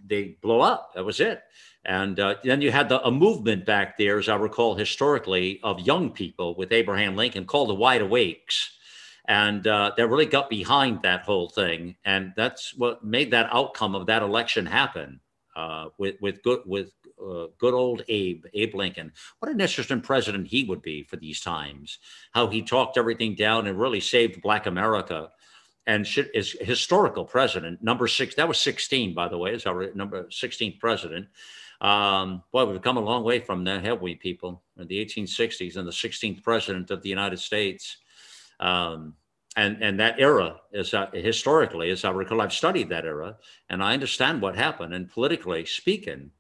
they 0.04 0.36
blow 0.40 0.60
up. 0.60 0.92
That 0.94 1.04
was 1.04 1.20
it. 1.20 1.42
And 1.84 2.18
uh, 2.18 2.36
then 2.42 2.60
you 2.60 2.72
had 2.72 2.88
the, 2.88 3.04
a 3.06 3.10
movement 3.10 3.64
back 3.64 3.96
there, 3.96 4.18
as 4.18 4.28
I 4.28 4.36
recall 4.36 4.74
historically, 4.74 5.60
of 5.62 5.80
young 5.80 6.10
people 6.10 6.54
with 6.56 6.72
Abraham 6.72 7.16
Lincoln 7.16 7.44
called 7.44 7.68
the 7.68 7.74
Wide 7.74 8.02
Awakes 8.02 8.76
and 9.28 9.66
uh, 9.66 9.92
that 9.96 10.08
really 10.08 10.26
got 10.26 10.48
behind 10.48 11.02
that 11.02 11.22
whole 11.22 11.48
thing, 11.48 11.96
and 12.04 12.32
that's 12.36 12.74
what 12.76 13.04
made 13.04 13.30
that 13.32 13.48
outcome 13.52 13.94
of 13.94 14.06
that 14.06 14.22
election 14.22 14.66
happen. 14.66 15.20
Uh, 15.56 15.88
with 15.98 16.16
with 16.20 16.42
good 16.42 16.60
with 16.66 16.90
uh, 17.22 17.47
good 17.59 17.74
old 17.74 18.02
Abe 18.09 18.44
Abe 18.55 18.74
Lincoln. 18.74 19.12
What 19.38 19.51
an 19.51 19.60
interesting 19.60 20.01
president 20.01 20.48
he 20.48 20.64
would 20.64 20.82
be 20.82 21.02
for 21.02 21.16
these 21.16 21.40
times. 21.40 21.98
How 22.32 22.48
he 22.48 22.62
talked 22.62 22.98
everything 22.98 23.34
down 23.34 23.66
and 23.66 23.78
really 23.78 24.01
saved 24.01 24.43
Black 24.43 24.66
America. 24.66 25.30
And 25.88 26.05
should, 26.05 26.30
is 26.34 26.56
historical 26.60 27.24
president 27.24 27.80
number 27.82 28.09
six. 28.09 28.34
That 28.34 28.48
was 28.48 28.59
sixteen, 28.59 29.14
by 29.14 29.28
the 29.28 29.38
way, 29.38 29.52
is 29.52 29.66
our 29.66 29.93
number 29.94 30.24
16th 30.24 30.80
president. 30.80 31.28
Um, 31.80 32.43
boy, 32.52 32.64
we've 32.64 32.82
come 32.82 32.97
a 32.97 33.01
long 33.01 33.22
way 33.22 33.38
from 33.38 33.64
that, 33.64 33.84
have 33.84 34.01
we, 34.01 34.14
people? 34.14 34.62
In 34.78 34.88
the 34.88 35.05
1860s, 35.05 35.76
and 35.76 35.86
the 35.86 35.93
16th 35.93 36.43
president 36.43 36.90
of 36.90 37.02
the 37.02 37.09
United 37.09 37.38
States. 37.38 37.98
Um, 38.59 39.14
and, 39.56 39.82
and 39.82 39.98
that 40.01 40.20
era 40.20 40.60
is 40.72 40.93
uh, 40.93 41.10
historically, 41.12 41.90
as 41.90 42.05
I 42.05 42.10
recall, 42.10 42.43
I've 42.43 42.52
studied 42.52 42.90
that 42.90 43.06
era 43.06 43.36
and 43.70 43.82
I 43.82 43.94
understand 43.94 44.43
what 44.43 44.55
happened. 44.55 44.93
And 44.93 45.09
politically 45.09 45.64
speaking, 45.64 46.30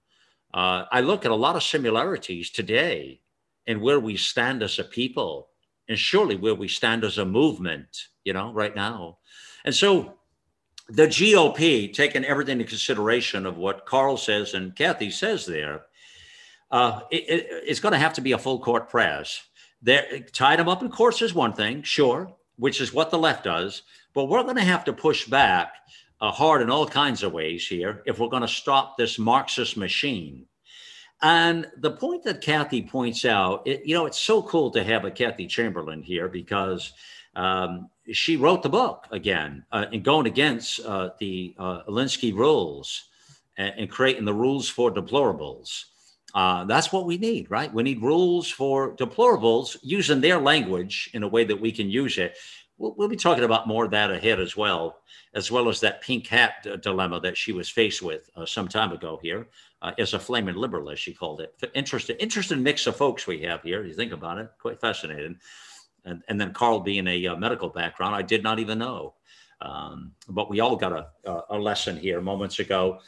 uh, 0.56 0.86
I 0.90 1.02
look 1.02 1.26
at 1.26 1.30
a 1.30 1.36
lot 1.36 1.54
of 1.54 1.62
similarities 1.62 2.50
today 2.50 3.20
in 3.66 3.78
where 3.82 4.00
we 4.00 4.16
stand 4.16 4.62
as 4.62 4.78
a 4.78 4.84
people 4.84 5.50
and 5.86 5.98
surely 5.98 6.34
where 6.34 6.54
we 6.54 6.66
stand 6.66 7.04
as 7.04 7.18
a 7.18 7.26
movement, 7.26 8.06
you 8.24 8.32
know, 8.32 8.52
right 8.54 8.74
now. 8.74 9.18
And 9.66 9.74
so 9.74 10.14
the 10.88 11.06
GOP, 11.06 11.92
taking 11.92 12.24
everything 12.24 12.58
into 12.58 12.70
consideration 12.70 13.44
of 13.44 13.58
what 13.58 13.84
Carl 13.84 14.16
says 14.16 14.54
and 14.54 14.74
Kathy 14.74 15.10
says 15.10 15.44
there, 15.44 15.82
uh, 16.70 17.00
it, 17.10 17.28
it, 17.28 17.46
it's 17.50 17.80
going 17.80 17.92
to 17.92 17.98
have 17.98 18.14
to 18.14 18.22
be 18.22 18.32
a 18.32 18.38
full 18.38 18.58
court 18.58 18.88
press. 18.88 19.42
There, 19.82 20.20
tied 20.32 20.58
them 20.58 20.70
up 20.70 20.82
in 20.82 20.88
courts 20.88 21.20
is 21.20 21.34
one 21.34 21.52
thing, 21.52 21.82
sure, 21.82 22.34
which 22.56 22.80
is 22.80 22.94
what 22.94 23.10
the 23.10 23.18
left 23.18 23.44
does. 23.44 23.82
But 24.14 24.30
we're 24.30 24.42
going 24.42 24.56
to 24.56 24.62
have 24.62 24.84
to 24.86 24.94
push 24.94 25.26
back 25.26 25.74
uh, 26.20 26.30
hard 26.30 26.62
in 26.62 26.70
all 26.70 26.86
kinds 26.86 27.22
of 27.22 27.32
ways 27.32 27.66
here 27.66 28.02
if 28.06 28.18
we're 28.18 28.28
going 28.28 28.42
to 28.42 28.48
stop 28.48 28.96
this 28.96 29.18
Marxist 29.18 29.76
machine. 29.76 30.46
And 31.22 31.66
the 31.78 31.92
point 31.92 32.24
that 32.24 32.42
Kathy 32.42 32.82
points 32.82 33.24
out, 33.24 33.66
it, 33.66 33.86
you 33.86 33.94
know, 33.94 34.06
it's 34.06 34.18
so 34.18 34.42
cool 34.42 34.70
to 34.72 34.84
have 34.84 35.04
a 35.04 35.10
Kathy 35.10 35.46
Chamberlain 35.46 36.02
here 36.02 36.28
because 36.28 36.92
um, 37.34 37.88
she 38.12 38.36
wrote 38.36 38.62
the 38.62 38.68
book 38.68 39.06
again 39.10 39.64
uh, 39.72 39.86
and 39.92 40.04
going 40.04 40.26
against 40.26 40.80
uh, 40.80 41.10
the 41.18 41.54
uh, 41.58 41.82
Alinsky 41.88 42.34
rules 42.34 43.08
and, 43.56 43.74
and 43.78 43.90
creating 43.90 44.24
the 44.24 44.34
rules 44.34 44.68
for 44.68 44.92
deplorables. 44.92 45.84
Uh, 46.34 46.64
that's 46.64 46.92
what 46.92 47.06
we 47.06 47.16
need, 47.16 47.50
right? 47.50 47.72
We 47.72 47.82
need 47.82 48.02
rules 48.02 48.50
for 48.50 48.94
deplorables 48.96 49.76
using 49.82 50.20
their 50.20 50.38
language 50.38 51.08
in 51.14 51.22
a 51.22 51.28
way 51.28 51.44
that 51.44 51.60
we 51.60 51.72
can 51.72 51.88
use 51.88 52.18
it. 52.18 52.36
We'll, 52.78 52.94
we'll 52.96 53.08
be 53.08 53.16
talking 53.16 53.44
about 53.44 53.66
more 53.66 53.84
of 53.84 53.90
that 53.92 54.10
ahead 54.10 54.40
as 54.40 54.56
well, 54.56 54.98
as 55.34 55.50
well 55.50 55.68
as 55.68 55.80
that 55.80 56.02
pink 56.02 56.26
hat 56.26 56.56
d- 56.62 56.76
dilemma 56.76 57.20
that 57.20 57.36
she 57.36 57.52
was 57.52 57.68
faced 57.68 58.02
with 58.02 58.28
uh, 58.36 58.46
some 58.46 58.68
time 58.68 58.92
ago 58.92 59.18
here 59.22 59.48
uh, 59.82 59.92
as 59.98 60.14
a 60.14 60.18
flaming 60.18 60.56
liberal, 60.56 60.90
as 60.90 60.98
she 60.98 61.14
called 61.14 61.40
it. 61.40 61.54
Interesting, 61.74 62.16
interesting 62.18 62.62
mix 62.62 62.86
of 62.86 62.96
folks 62.96 63.26
we 63.26 63.40
have 63.42 63.62
here. 63.62 63.84
You 63.84 63.94
think 63.94 64.12
about 64.12 64.38
it, 64.38 64.50
quite 64.58 64.80
fascinating. 64.80 65.38
And, 66.04 66.22
and 66.28 66.40
then 66.40 66.52
Carl 66.52 66.80
being 66.80 67.06
a 67.06 67.26
uh, 67.28 67.36
medical 67.36 67.68
background, 67.68 68.14
I 68.14 68.22
did 68.22 68.42
not 68.42 68.58
even 68.58 68.78
know. 68.78 69.14
Um, 69.60 70.12
but 70.28 70.50
we 70.50 70.60
all 70.60 70.76
got 70.76 70.92
a, 70.92 71.42
a 71.48 71.58
lesson 71.58 71.96
here 71.96 72.20
moments 72.20 72.58
ago 72.58 73.00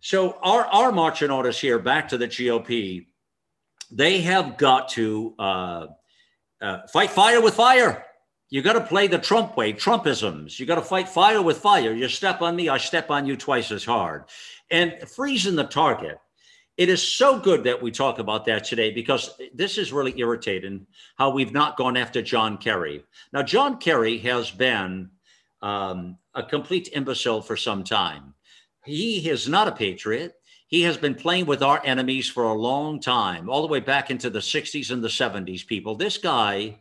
so 0.00 0.38
our 0.42 0.64
our 0.66 0.92
marching 0.92 1.30
orders 1.30 1.58
here, 1.58 1.78
back 1.78 2.08
to 2.08 2.18
the 2.18 2.28
GOP, 2.28 3.06
they 3.90 4.20
have 4.22 4.56
got 4.56 4.88
to 4.90 5.34
uh, 5.38 5.86
uh, 6.60 6.86
fight 6.92 7.10
fire 7.10 7.40
with 7.40 7.54
fire. 7.54 8.06
You 8.50 8.62
got 8.62 8.74
to 8.74 8.80
play 8.80 9.06
the 9.06 9.18
Trump 9.18 9.56
way, 9.56 9.72
Trumpisms. 9.72 10.58
You 10.58 10.66
got 10.66 10.74
to 10.74 10.82
fight 10.82 11.08
fire 11.08 11.40
with 11.40 11.58
fire. 11.58 11.94
You 11.94 12.08
step 12.08 12.42
on 12.42 12.56
me, 12.56 12.68
I 12.68 12.78
step 12.78 13.10
on 13.10 13.26
you 13.26 13.36
twice 13.36 13.70
as 13.70 13.84
hard. 13.84 14.24
And 14.70 14.96
freezing 15.08 15.56
the 15.56 15.64
target. 15.64 16.18
It 16.76 16.88
is 16.88 17.06
so 17.06 17.38
good 17.38 17.64
that 17.64 17.82
we 17.82 17.90
talk 17.90 18.18
about 18.18 18.46
that 18.46 18.64
today 18.64 18.90
because 18.90 19.38
this 19.54 19.76
is 19.76 19.92
really 19.92 20.18
irritating 20.18 20.86
how 21.16 21.30
we've 21.30 21.52
not 21.52 21.76
gone 21.76 21.96
after 21.96 22.22
John 22.22 22.56
Kerry. 22.56 23.04
Now, 23.32 23.42
John 23.42 23.78
Kerry 23.78 24.16
has 24.18 24.50
been 24.50 25.10
um, 25.60 26.16
a 26.34 26.42
complete 26.42 26.88
imbecile 26.92 27.42
for 27.42 27.56
some 27.56 27.84
time 27.84 28.34
he 28.84 29.28
is 29.28 29.48
not 29.48 29.68
a 29.68 29.72
patriot. 29.72 30.34
He 30.66 30.82
has 30.82 30.96
been 30.96 31.14
playing 31.14 31.46
with 31.46 31.62
our 31.62 31.80
enemies 31.84 32.28
for 32.28 32.44
a 32.44 32.54
long 32.54 33.00
time, 33.00 33.50
all 33.50 33.62
the 33.62 33.68
way 33.68 33.80
back 33.80 34.10
into 34.10 34.30
the 34.30 34.38
60s 34.38 34.90
and 34.90 35.02
the 35.02 35.08
70s, 35.08 35.66
people. 35.66 35.96
This 35.96 36.16
guy 36.16 36.78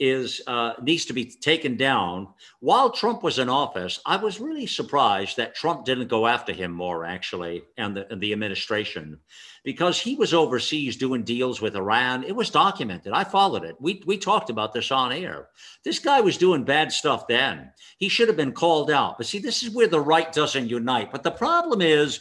is 0.00 0.40
uh, 0.46 0.72
needs 0.82 1.04
to 1.04 1.12
be 1.12 1.26
taken 1.26 1.76
down. 1.76 2.26
While 2.60 2.90
Trump 2.90 3.22
was 3.22 3.38
in 3.38 3.50
office, 3.50 4.00
I 4.06 4.16
was 4.16 4.40
really 4.40 4.66
surprised 4.66 5.36
that 5.36 5.54
Trump 5.54 5.84
didn't 5.84 6.08
go 6.08 6.26
after 6.26 6.52
him 6.54 6.72
more, 6.72 7.04
actually, 7.04 7.62
and 7.76 7.94
the, 7.94 8.10
and 8.10 8.20
the 8.20 8.32
administration, 8.32 9.20
because 9.62 10.00
he 10.00 10.14
was 10.16 10.32
overseas 10.32 10.96
doing 10.96 11.22
deals 11.22 11.60
with 11.60 11.76
Iran. 11.76 12.24
It 12.24 12.34
was 12.34 12.48
documented. 12.48 13.12
I 13.12 13.24
followed 13.24 13.62
it. 13.64 13.76
We 13.78 14.02
we 14.06 14.16
talked 14.16 14.48
about 14.48 14.72
this 14.72 14.90
on 14.90 15.12
air. 15.12 15.48
This 15.84 15.98
guy 15.98 16.22
was 16.22 16.38
doing 16.38 16.64
bad 16.64 16.90
stuff 16.90 17.26
then. 17.28 17.70
He 17.98 18.08
should 18.08 18.28
have 18.28 18.38
been 18.38 18.52
called 18.52 18.90
out. 18.90 19.18
But 19.18 19.26
see, 19.26 19.38
this 19.38 19.62
is 19.62 19.74
where 19.74 19.88
the 19.88 20.00
right 20.00 20.32
doesn't 20.32 20.70
unite. 20.70 21.12
But 21.12 21.22
the 21.22 21.30
problem 21.30 21.82
is, 21.82 22.20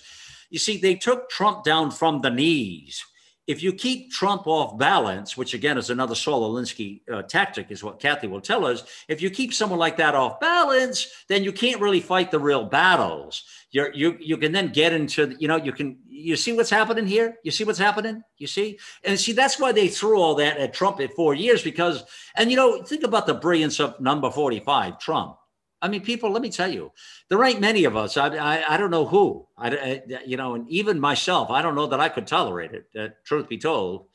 you 0.49 0.59
see, 0.59 0.77
they 0.77 0.95
took 0.95 1.29
Trump 1.29 1.63
down 1.63 1.91
from 1.91 2.19
the 2.19 2.29
knees 2.29 3.05
if 3.49 3.63
you 3.63 3.73
keep 3.73 4.11
Trump 4.11 4.45
off 4.45 4.77
balance, 4.77 5.35
which 5.35 5.55
again 5.55 5.79
is 5.79 5.89
another 5.89 6.13
Saul 6.13 6.53
Alinsky 6.53 7.01
uh, 7.11 7.23
tactic, 7.23 7.71
is 7.71 7.83
what 7.83 7.99
Kathy 7.99 8.27
will 8.27 8.41
tell 8.41 8.63
us. 8.63 8.83
If 9.07 9.23
you 9.23 9.31
keep 9.31 9.55
someone 9.55 9.79
like 9.79 9.97
that 9.97 10.13
off 10.13 10.39
balance, 10.39 11.25
then 11.27 11.43
you 11.43 11.51
can't 11.51 11.81
really 11.81 11.99
fight 11.99 12.29
the 12.29 12.37
real 12.37 12.63
battles. 12.63 13.43
You're, 13.71 13.91
you 13.91 14.17
you 14.19 14.37
can 14.37 14.51
then 14.51 14.71
get 14.71 14.93
into 14.93 15.35
you 15.39 15.47
know 15.47 15.55
you 15.55 15.71
can 15.71 15.97
you 16.07 16.35
see 16.35 16.53
what's 16.53 16.69
happening 16.69 17.07
here. 17.07 17.39
You 17.43 17.49
see 17.49 17.63
what's 17.63 17.79
happening. 17.79 18.23
You 18.37 18.45
see 18.45 18.77
and 19.03 19.19
see 19.19 19.31
that's 19.31 19.59
why 19.59 19.71
they 19.71 19.87
threw 19.87 20.19
all 20.19 20.35
that 20.35 20.57
at 20.57 20.75
Trump 20.75 20.99
at 20.99 21.15
four 21.15 21.33
years 21.33 21.63
because 21.63 22.03
and 22.35 22.51
you 22.51 22.55
know 22.55 22.83
think 22.83 23.03
about 23.03 23.25
the 23.25 23.33
brilliance 23.33 23.79
of 23.79 23.99
number 23.99 24.29
forty 24.29 24.59
five 24.59 24.99
Trump. 24.99 25.38
I 25.81 25.87
mean, 25.87 26.01
people, 26.01 26.31
let 26.31 26.41
me 26.41 26.49
tell 26.49 26.71
you, 26.71 26.91
there 27.29 27.43
ain't 27.43 27.61
many 27.61 27.85
of 27.85 27.95
us. 27.95 28.17
I, 28.17 28.27
I, 28.35 28.73
I 28.73 28.77
don't 28.77 28.91
know 28.91 29.05
who, 29.05 29.47
I, 29.57 29.69
I, 29.69 30.03
you 30.25 30.35
know, 30.35 30.55
and 30.55 30.69
even 30.69 30.99
myself, 30.99 31.49
I 31.49 31.61
don't 31.61 31.75
know 31.75 31.87
that 31.87 31.99
I 32.01 32.09
could 32.09 32.27
tolerate 32.27 32.71
it, 32.71 32.85
uh, 32.99 33.07
truth 33.23 33.47
be 33.47 33.57
told. 33.57 34.07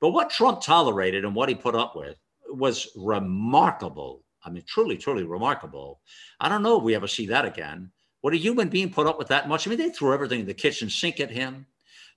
But 0.00 0.10
what 0.10 0.30
Trump 0.30 0.62
tolerated 0.62 1.24
and 1.24 1.34
what 1.34 1.48
he 1.48 1.54
put 1.54 1.76
up 1.76 1.94
with 1.94 2.16
was 2.48 2.88
remarkable. 2.96 4.24
I 4.44 4.50
mean, 4.50 4.64
truly, 4.66 4.96
truly 4.96 5.22
remarkable. 5.22 6.00
I 6.40 6.48
don't 6.48 6.64
know 6.64 6.78
if 6.78 6.82
we 6.82 6.96
ever 6.96 7.06
see 7.06 7.26
that 7.28 7.44
again. 7.44 7.92
Would 8.22 8.34
a 8.34 8.38
human 8.38 8.68
being 8.68 8.90
put 8.90 9.06
up 9.06 9.18
with 9.18 9.28
that 9.28 9.48
much? 9.48 9.66
I 9.66 9.70
mean, 9.70 9.78
they 9.78 9.90
threw 9.90 10.12
everything 10.12 10.40
in 10.40 10.46
the 10.46 10.54
kitchen 10.54 10.90
sink 10.90 11.20
at 11.20 11.30
him. 11.30 11.66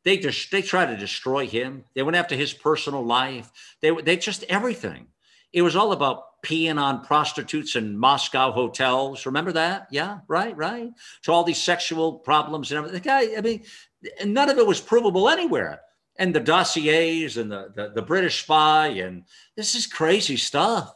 They 0.03 0.17
just 0.17 0.51
they 0.51 0.61
tried 0.61 0.87
to 0.87 0.97
destroy 0.97 1.47
him. 1.47 1.83
They 1.95 2.03
went 2.03 2.15
after 2.15 2.35
his 2.35 2.53
personal 2.53 3.03
life. 3.03 3.51
They 3.81 3.89
they 3.91 4.17
just 4.17 4.43
everything. 4.43 5.07
It 5.55 5.61
was 5.61 5.77
all 5.77 5.93
about 5.93 6.41
peeing 6.43 6.77
on 6.77 7.01
prostitutes 7.01 7.77
in 7.77 7.97
Moscow 7.97 8.51
hotels. 8.51 9.25
Remember 9.25 9.53
that? 9.53 9.87
Yeah, 9.89 10.19
right, 10.27 10.55
right. 10.57 10.91
So 11.21 11.31
all 11.31 11.45
these 11.45 11.63
sexual 11.63 12.19
problems 12.19 12.71
and 12.71 12.77
everything. 12.77 13.01
The 13.01 13.07
guy, 13.07 13.37
I 13.37 13.41
mean, 13.41 13.63
none 14.25 14.49
of 14.49 14.57
it 14.57 14.67
was 14.67 14.81
provable 14.81 15.29
anywhere. 15.29 15.79
And 16.17 16.35
the 16.35 16.41
dossiers 16.41 17.37
and 17.37 17.49
the, 17.49 17.71
the, 17.73 17.91
the 17.95 18.01
British 18.01 18.43
spy, 18.43 18.87
and 18.87 19.23
this 19.55 19.75
is 19.75 19.87
crazy 19.87 20.35
stuff. 20.35 20.93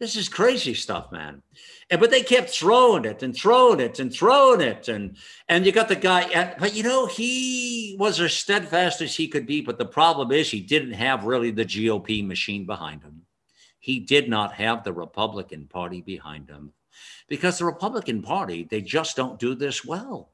This 0.00 0.16
is 0.16 0.28
crazy 0.28 0.74
stuff, 0.74 1.10
man. 1.10 1.42
And 1.88 1.98
but 1.98 2.10
they 2.10 2.22
kept 2.22 2.50
throwing 2.50 3.06
it 3.06 3.22
and 3.22 3.34
throwing 3.34 3.80
it 3.80 3.98
and 3.98 4.12
throwing 4.12 4.60
it, 4.60 4.88
and 4.88 5.16
and 5.48 5.66
you 5.66 5.72
got 5.72 5.88
the 5.88 5.96
guy. 5.96 6.54
But 6.58 6.74
you 6.74 6.82
know 6.82 7.06
he 7.06 7.96
was 7.98 8.20
as 8.20 8.32
steadfast 8.32 9.00
as 9.00 9.16
he 9.16 9.28
could 9.28 9.46
be. 9.46 9.60
But 9.60 9.76
the 9.76 9.86
problem 9.86 10.30
is 10.30 10.50
he 10.50 10.60
didn't 10.60 10.92
have 10.92 11.24
really 11.24 11.50
the 11.50 11.64
GOP 11.64 12.24
machine 12.24 12.64
behind 12.64 13.02
him 13.02 13.22
he 13.88 13.98
did 13.98 14.28
not 14.28 14.52
have 14.52 14.84
the 14.84 14.92
Republican 14.92 15.66
Party 15.66 16.02
behind 16.02 16.50
him 16.50 16.74
because 17.26 17.56
the 17.56 17.64
Republican 17.64 18.20
Party, 18.20 18.68
they 18.70 18.82
just 18.82 19.16
don't 19.16 19.38
do 19.38 19.54
this 19.54 19.82
well. 19.82 20.30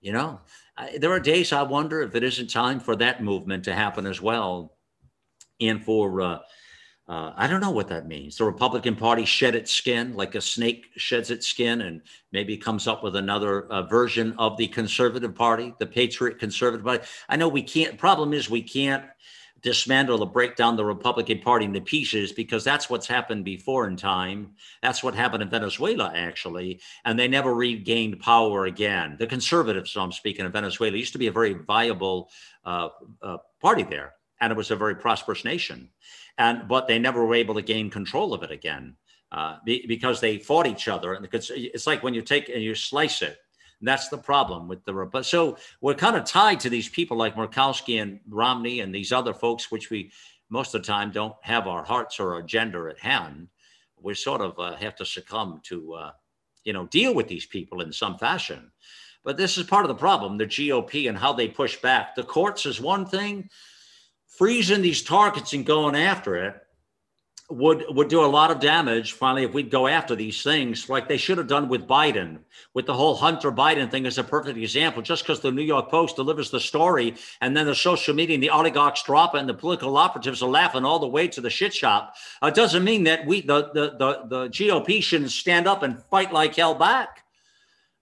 You 0.00 0.12
know, 0.12 0.40
I, 0.78 0.96
there 0.96 1.12
are 1.12 1.20
days 1.20 1.52
I 1.52 1.64
wonder 1.64 2.00
if 2.00 2.14
it 2.14 2.22
isn't 2.22 2.48
time 2.48 2.80
for 2.80 2.96
that 2.96 3.22
movement 3.22 3.64
to 3.64 3.74
happen 3.74 4.06
as 4.06 4.22
well. 4.22 4.78
And 5.60 5.84
for, 5.84 6.22
uh, 6.22 6.38
uh, 7.06 7.34
I 7.36 7.46
don't 7.46 7.60
know 7.60 7.72
what 7.72 7.88
that 7.88 8.08
means. 8.08 8.38
The 8.38 8.44
Republican 8.44 8.96
Party 8.96 9.26
shed 9.26 9.54
its 9.54 9.70
skin 9.70 10.14
like 10.14 10.34
a 10.34 10.40
snake 10.40 10.86
sheds 10.96 11.30
its 11.30 11.46
skin 11.46 11.82
and 11.82 12.00
maybe 12.32 12.56
comes 12.56 12.88
up 12.88 13.04
with 13.04 13.16
another 13.16 13.66
uh, 13.66 13.82
version 13.82 14.34
of 14.38 14.56
the 14.56 14.68
Conservative 14.68 15.34
Party, 15.34 15.74
the 15.78 15.84
Patriot 15.84 16.38
Conservative 16.38 16.86
Party. 16.86 17.04
I 17.28 17.36
know 17.36 17.48
we 17.48 17.62
can't, 17.62 17.98
problem 17.98 18.32
is 18.32 18.48
we 18.48 18.62
can't 18.62 19.04
dismantle 19.62 20.22
or 20.22 20.30
break 20.30 20.56
down 20.56 20.76
the 20.76 20.84
Republican 20.84 21.38
Party 21.38 21.64
into 21.64 21.80
pieces 21.80 22.32
because 22.32 22.64
that's 22.64 22.90
what's 22.90 23.06
happened 23.06 23.44
before 23.44 23.86
in 23.86 23.96
time. 23.96 24.54
That's 24.82 25.02
what 25.02 25.14
happened 25.14 25.42
in 25.42 25.50
Venezuela, 25.50 26.12
actually. 26.14 26.80
And 27.04 27.18
they 27.18 27.28
never 27.28 27.54
regained 27.54 28.20
power 28.20 28.66
again. 28.66 29.16
The 29.18 29.26
conservatives, 29.26 29.92
so 29.92 30.02
I'm 30.02 30.12
speaking 30.12 30.44
of 30.44 30.52
Venezuela, 30.52 30.96
used 30.96 31.12
to 31.12 31.18
be 31.18 31.28
a 31.28 31.32
very 31.32 31.54
viable 31.54 32.30
uh, 32.64 32.88
uh, 33.22 33.38
party 33.60 33.84
there. 33.84 34.14
And 34.40 34.50
it 34.50 34.56
was 34.56 34.72
a 34.72 34.76
very 34.76 34.96
prosperous 34.96 35.44
nation. 35.44 35.90
And 36.38 36.66
but 36.66 36.88
they 36.88 36.98
never 36.98 37.24
were 37.24 37.34
able 37.34 37.54
to 37.54 37.62
gain 37.62 37.90
control 37.90 38.34
of 38.34 38.42
it 38.42 38.50
again. 38.50 38.96
Uh, 39.30 39.56
because 39.64 40.20
they 40.20 40.36
fought 40.36 40.66
each 40.66 40.88
other, 40.88 41.14
and 41.14 41.26
it's 41.32 41.86
like 41.86 42.02
when 42.02 42.12
you 42.12 42.20
take 42.20 42.50
and 42.50 42.62
you 42.62 42.74
slice 42.74 43.22
it, 43.22 43.38
that's 43.88 44.08
the 44.08 44.18
problem 44.18 44.68
with 44.68 44.84
the 44.84 44.92
but 44.92 45.26
so 45.26 45.58
we're 45.80 45.94
kind 45.94 46.16
of 46.16 46.24
tied 46.24 46.60
to 46.60 46.70
these 46.70 46.88
people 46.88 47.16
like 47.16 47.34
Murkowski 47.34 48.00
and 48.00 48.20
Romney 48.28 48.80
and 48.80 48.94
these 48.94 49.12
other 49.12 49.34
folks, 49.34 49.70
which 49.70 49.90
we 49.90 50.12
most 50.50 50.74
of 50.74 50.82
the 50.82 50.86
time 50.86 51.10
don't 51.10 51.34
have 51.40 51.66
our 51.66 51.82
hearts 51.82 52.20
or 52.20 52.34
our 52.34 52.42
gender 52.42 52.88
at 52.88 52.98
hand. 52.98 53.48
We 54.00 54.14
sort 54.14 54.40
of 54.40 54.58
uh, 54.58 54.76
have 54.76 54.96
to 54.96 55.04
succumb 55.04 55.60
to, 55.64 55.94
uh, 55.94 56.10
you 56.64 56.72
know, 56.72 56.86
deal 56.86 57.14
with 57.14 57.26
these 57.26 57.46
people 57.46 57.80
in 57.80 57.92
some 57.92 58.18
fashion. 58.18 58.70
But 59.24 59.36
this 59.36 59.56
is 59.58 59.64
part 59.64 59.84
of 59.84 59.88
the 59.88 59.94
problem: 59.94 60.38
the 60.38 60.46
GOP 60.46 61.08
and 61.08 61.18
how 61.18 61.32
they 61.32 61.48
push 61.48 61.76
back. 61.76 62.14
The 62.14 62.22
courts 62.22 62.66
is 62.66 62.80
one 62.80 63.06
thing, 63.06 63.48
freezing 64.26 64.82
these 64.82 65.02
targets 65.02 65.52
and 65.52 65.66
going 65.66 65.96
after 65.96 66.36
it 66.36 66.61
would 67.50 67.84
would 67.90 68.08
do 68.08 68.24
a 68.24 68.26
lot 68.26 68.50
of 68.50 68.60
damage 68.60 69.12
finally 69.12 69.44
if 69.44 69.52
we'd 69.52 69.70
go 69.70 69.86
after 69.86 70.14
these 70.14 70.42
things 70.42 70.88
like 70.88 71.08
they 71.08 71.16
should 71.16 71.38
have 71.38 71.46
done 71.46 71.68
with 71.68 71.86
Biden 71.86 72.38
with 72.74 72.86
the 72.86 72.94
whole 72.94 73.14
Hunter 73.14 73.52
Biden 73.52 73.90
thing 73.90 74.06
is 74.06 74.18
a 74.18 74.24
perfect 74.24 74.58
example. 74.58 75.02
Just 75.02 75.24
because 75.24 75.40
the 75.40 75.52
New 75.52 75.62
York 75.62 75.90
Post 75.90 76.16
delivers 76.16 76.50
the 76.50 76.60
story 76.60 77.14
and 77.40 77.56
then 77.56 77.66
the 77.66 77.74
social 77.74 78.14
media 78.14 78.34
and 78.34 78.42
the 78.42 78.50
oligarchs 78.50 79.02
drop 79.02 79.34
it 79.34 79.38
and 79.38 79.48
the 79.48 79.54
political 79.54 79.96
operatives 79.96 80.42
are 80.42 80.48
laughing 80.48 80.84
all 80.84 80.98
the 80.98 81.06
way 81.06 81.28
to 81.28 81.40
the 81.40 81.50
shit 81.50 81.74
shop 81.74 82.14
uh, 82.40 82.50
doesn't 82.50 82.84
mean 82.84 83.04
that 83.04 83.26
we 83.26 83.42
the, 83.42 83.70
the 83.74 83.96
the 83.98 84.26
the 84.28 84.48
GOP 84.48 85.02
shouldn't 85.02 85.30
stand 85.30 85.66
up 85.66 85.82
and 85.82 86.02
fight 86.04 86.32
like 86.32 86.56
hell 86.56 86.74
back 86.74 87.21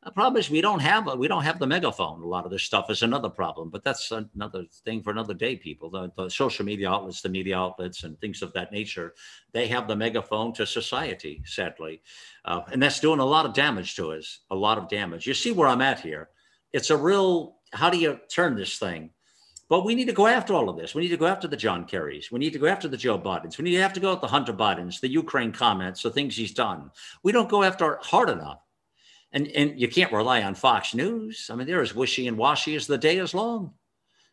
the 0.02 0.10
problem 0.10 0.40
is 0.40 0.48
we 0.48 0.62
don't 0.62 0.80
have 0.80 1.08
a, 1.08 1.14
we 1.14 1.28
don't 1.28 1.42
have 1.42 1.58
the 1.58 1.66
megaphone. 1.66 2.22
A 2.22 2.26
lot 2.26 2.46
of 2.46 2.50
this 2.50 2.62
stuff 2.62 2.90
is 2.90 3.02
another 3.02 3.28
problem, 3.28 3.68
but 3.68 3.84
that's 3.84 4.10
another 4.10 4.64
thing 4.84 5.02
for 5.02 5.10
another 5.10 5.34
day. 5.34 5.56
People, 5.56 5.90
the, 5.90 6.10
the, 6.16 6.30
social 6.30 6.64
media 6.64 6.90
outlets, 6.90 7.20
the 7.20 7.28
media 7.28 7.58
outlets, 7.58 8.04
and 8.04 8.18
things 8.18 8.40
of 8.40 8.52
that 8.54 8.72
nature, 8.72 9.14
they 9.52 9.66
have 9.68 9.86
the 9.86 9.96
megaphone 9.96 10.54
to 10.54 10.66
society. 10.66 11.42
Sadly, 11.44 12.00
uh, 12.46 12.62
and 12.72 12.82
that's 12.82 13.00
doing 13.00 13.20
a 13.20 13.24
lot 13.24 13.44
of 13.44 13.52
damage 13.52 13.94
to 13.96 14.12
us. 14.12 14.40
A 14.50 14.56
lot 14.56 14.78
of 14.78 14.88
damage. 14.88 15.26
You 15.26 15.34
see 15.34 15.52
where 15.52 15.68
I'm 15.68 15.82
at 15.82 16.00
here? 16.00 16.30
It's 16.72 16.90
a 16.90 16.96
real. 16.96 17.56
How 17.72 17.90
do 17.90 17.98
you 17.98 18.18
turn 18.28 18.56
this 18.56 18.78
thing? 18.78 19.10
But 19.68 19.84
we 19.84 19.94
need 19.94 20.06
to 20.06 20.12
go 20.12 20.26
after 20.26 20.54
all 20.54 20.68
of 20.68 20.76
this. 20.76 20.94
We 20.94 21.02
need 21.02 21.10
to 21.10 21.16
go 21.16 21.26
after 21.26 21.46
the 21.46 21.56
John 21.56 21.86
Kerrys. 21.86 22.32
We 22.32 22.40
need 22.40 22.54
to 22.54 22.58
go 22.58 22.66
after 22.66 22.88
the 22.88 22.96
Joe 22.96 23.18
Bidens. 23.18 23.56
We 23.56 23.64
need 23.64 23.76
to 23.76 23.82
have 23.82 23.92
to 23.92 24.00
go 24.00 24.12
after 24.12 24.22
the 24.22 24.32
Hunter 24.32 24.52
Bidens, 24.52 24.98
the 24.98 25.08
Ukraine 25.08 25.52
comments, 25.52 26.02
the 26.02 26.10
things 26.10 26.34
he's 26.34 26.52
done. 26.52 26.90
We 27.22 27.30
don't 27.32 27.48
go 27.48 27.62
after 27.62 27.98
hard 28.02 28.30
enough. 28.30 28.60
And, 29.32 29.46
and 29.48 29.80
you 29.80 29.88
can't 29.88 30.12
rely 30.12 30.42
on 30.42 30.54
Fox 30.54 30.94
News. 30.94 31.48
I 31.50 31.54
mean, 31.54 31.66
they're 31.66 31.82
as 31.82 31.94
wishy 31.94 32.26
and 32.26 32.36
washy 32.36 32.74
as 32.74 32.86
the 32.86 32.98
day 32.98 33.18
is 33.18 33.32
long. 33.34 33.74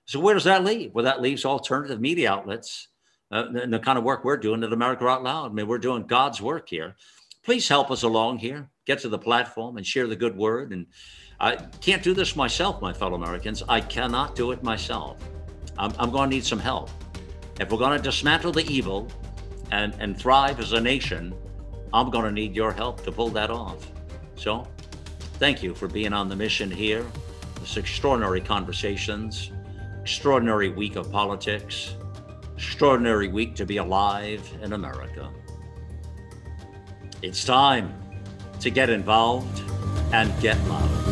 So 0.06 0.20
where 0.20 0.34
does 0.34 0.46
that 0.46 0.64
leave? 0.64 0.94
Well, 0.94 1.06
that 1.06 1.22
leaves 1.22 1.46
alternative 1.46 2.02
media 2.02 2.32
outlets 2.32 2.88
uh, 3.32 3.46
and 3.62 3.74
the 3.74 3.80
kind 3.80 3.98
of 3.98 4.04
work 4.04 4.24
we're 4.24 4.38
doing 4.38 4.64
at 4.64 4.74
America 4.74 5.06
Out 5.08 5.24
Loud. 5.24 5.52
I 5.52 5.54
mean, 5.54 5.68
we're 5.68 5.78
doing 5.78 6.08
God's 6.08 6.42
work 6.42 6.70
here. 6.70 6.96
Please 7.44 7.68
help 7.68 7.92
us 7.92 8.04
along 8.04 8.40
here. 8.40 8.70
Get 8.86 9.00
to 9.00 9.10
the 9.10 9.20
platform 9.20 9.78
and 9.78 9.86
share 9.86 10.08
the 10.08 10.16
good 10.16 10.36
word. 10.36 10.72
And 10.72 10.88
I 11.40 11.56
can't 11.82 12.02
do 12.02 12.14
this 12.14 12.36
myself, 12.36 12.82
my 12.82 12.94
fellow 12.94 13.16
Americans. 13.16 13.64
I 13.68 13.82
cannot 13.82 14.36
do 14.36 14.52
it 14.52 14.64
myself. 14.64 15.18
I'm, 15.78 15.94
I'm 16.00 16.10
going 16.10 16.30
to 16.30 16.36
need 16.36 16.46
some 16.46 16.60
help. 16.60 16.90
If 17.60 17.72
we're 17.72 17.78
going 17.78 17.98
to 17.98 18.04
dismantle 18.04 18.54
the 18.54 18.66
evil 18.66 19.08
and, 19.72 19.94
and 20.00 20.18
thrive 20.18 20.60
as 20.60 20.74
a 20.74 20.82
nation, 20.82 21.36
I'm 21.94 22.10
going 22.10 22.26
to 22.26 22.32
need 22.32 22.56
your 22.56 22.72
help 22.72 23.04
to 23.04 23.12
pull 23.12 23.30
that 23.30 23.50
off. 23.50 23.92
So 24.36 24.68
Thank 25.40 25.62
you 25.62 25.76
for 25.76 25.88
being 25.88 26.14
on 26.14 26.30
the 26.30 26.36
mission 26.36 26.72
here. 26.72 27.06
This 27.60 27.78
extraordinary 27.78 28.42
conversations, 28.42 29.52
extraordinary 30.02 30.70
week 30.70 30.96
of 30.96 31.12
politics, 31.12 31.96
extraordinary 32.56 33.28
week 33.28 33.54
to 33.56 33.66
be 33.66 33.78
alive 33.78 34.42
in 34.64 34.74
America. 34.74 35.30
It's 37.22 37.46
time 37.46 37.94
to 38.62 38.72
get 38.72 38.90
involved 38.90 39.62
and 40.12 40.34
get 40.42 40.58
loud. 40.68 41.07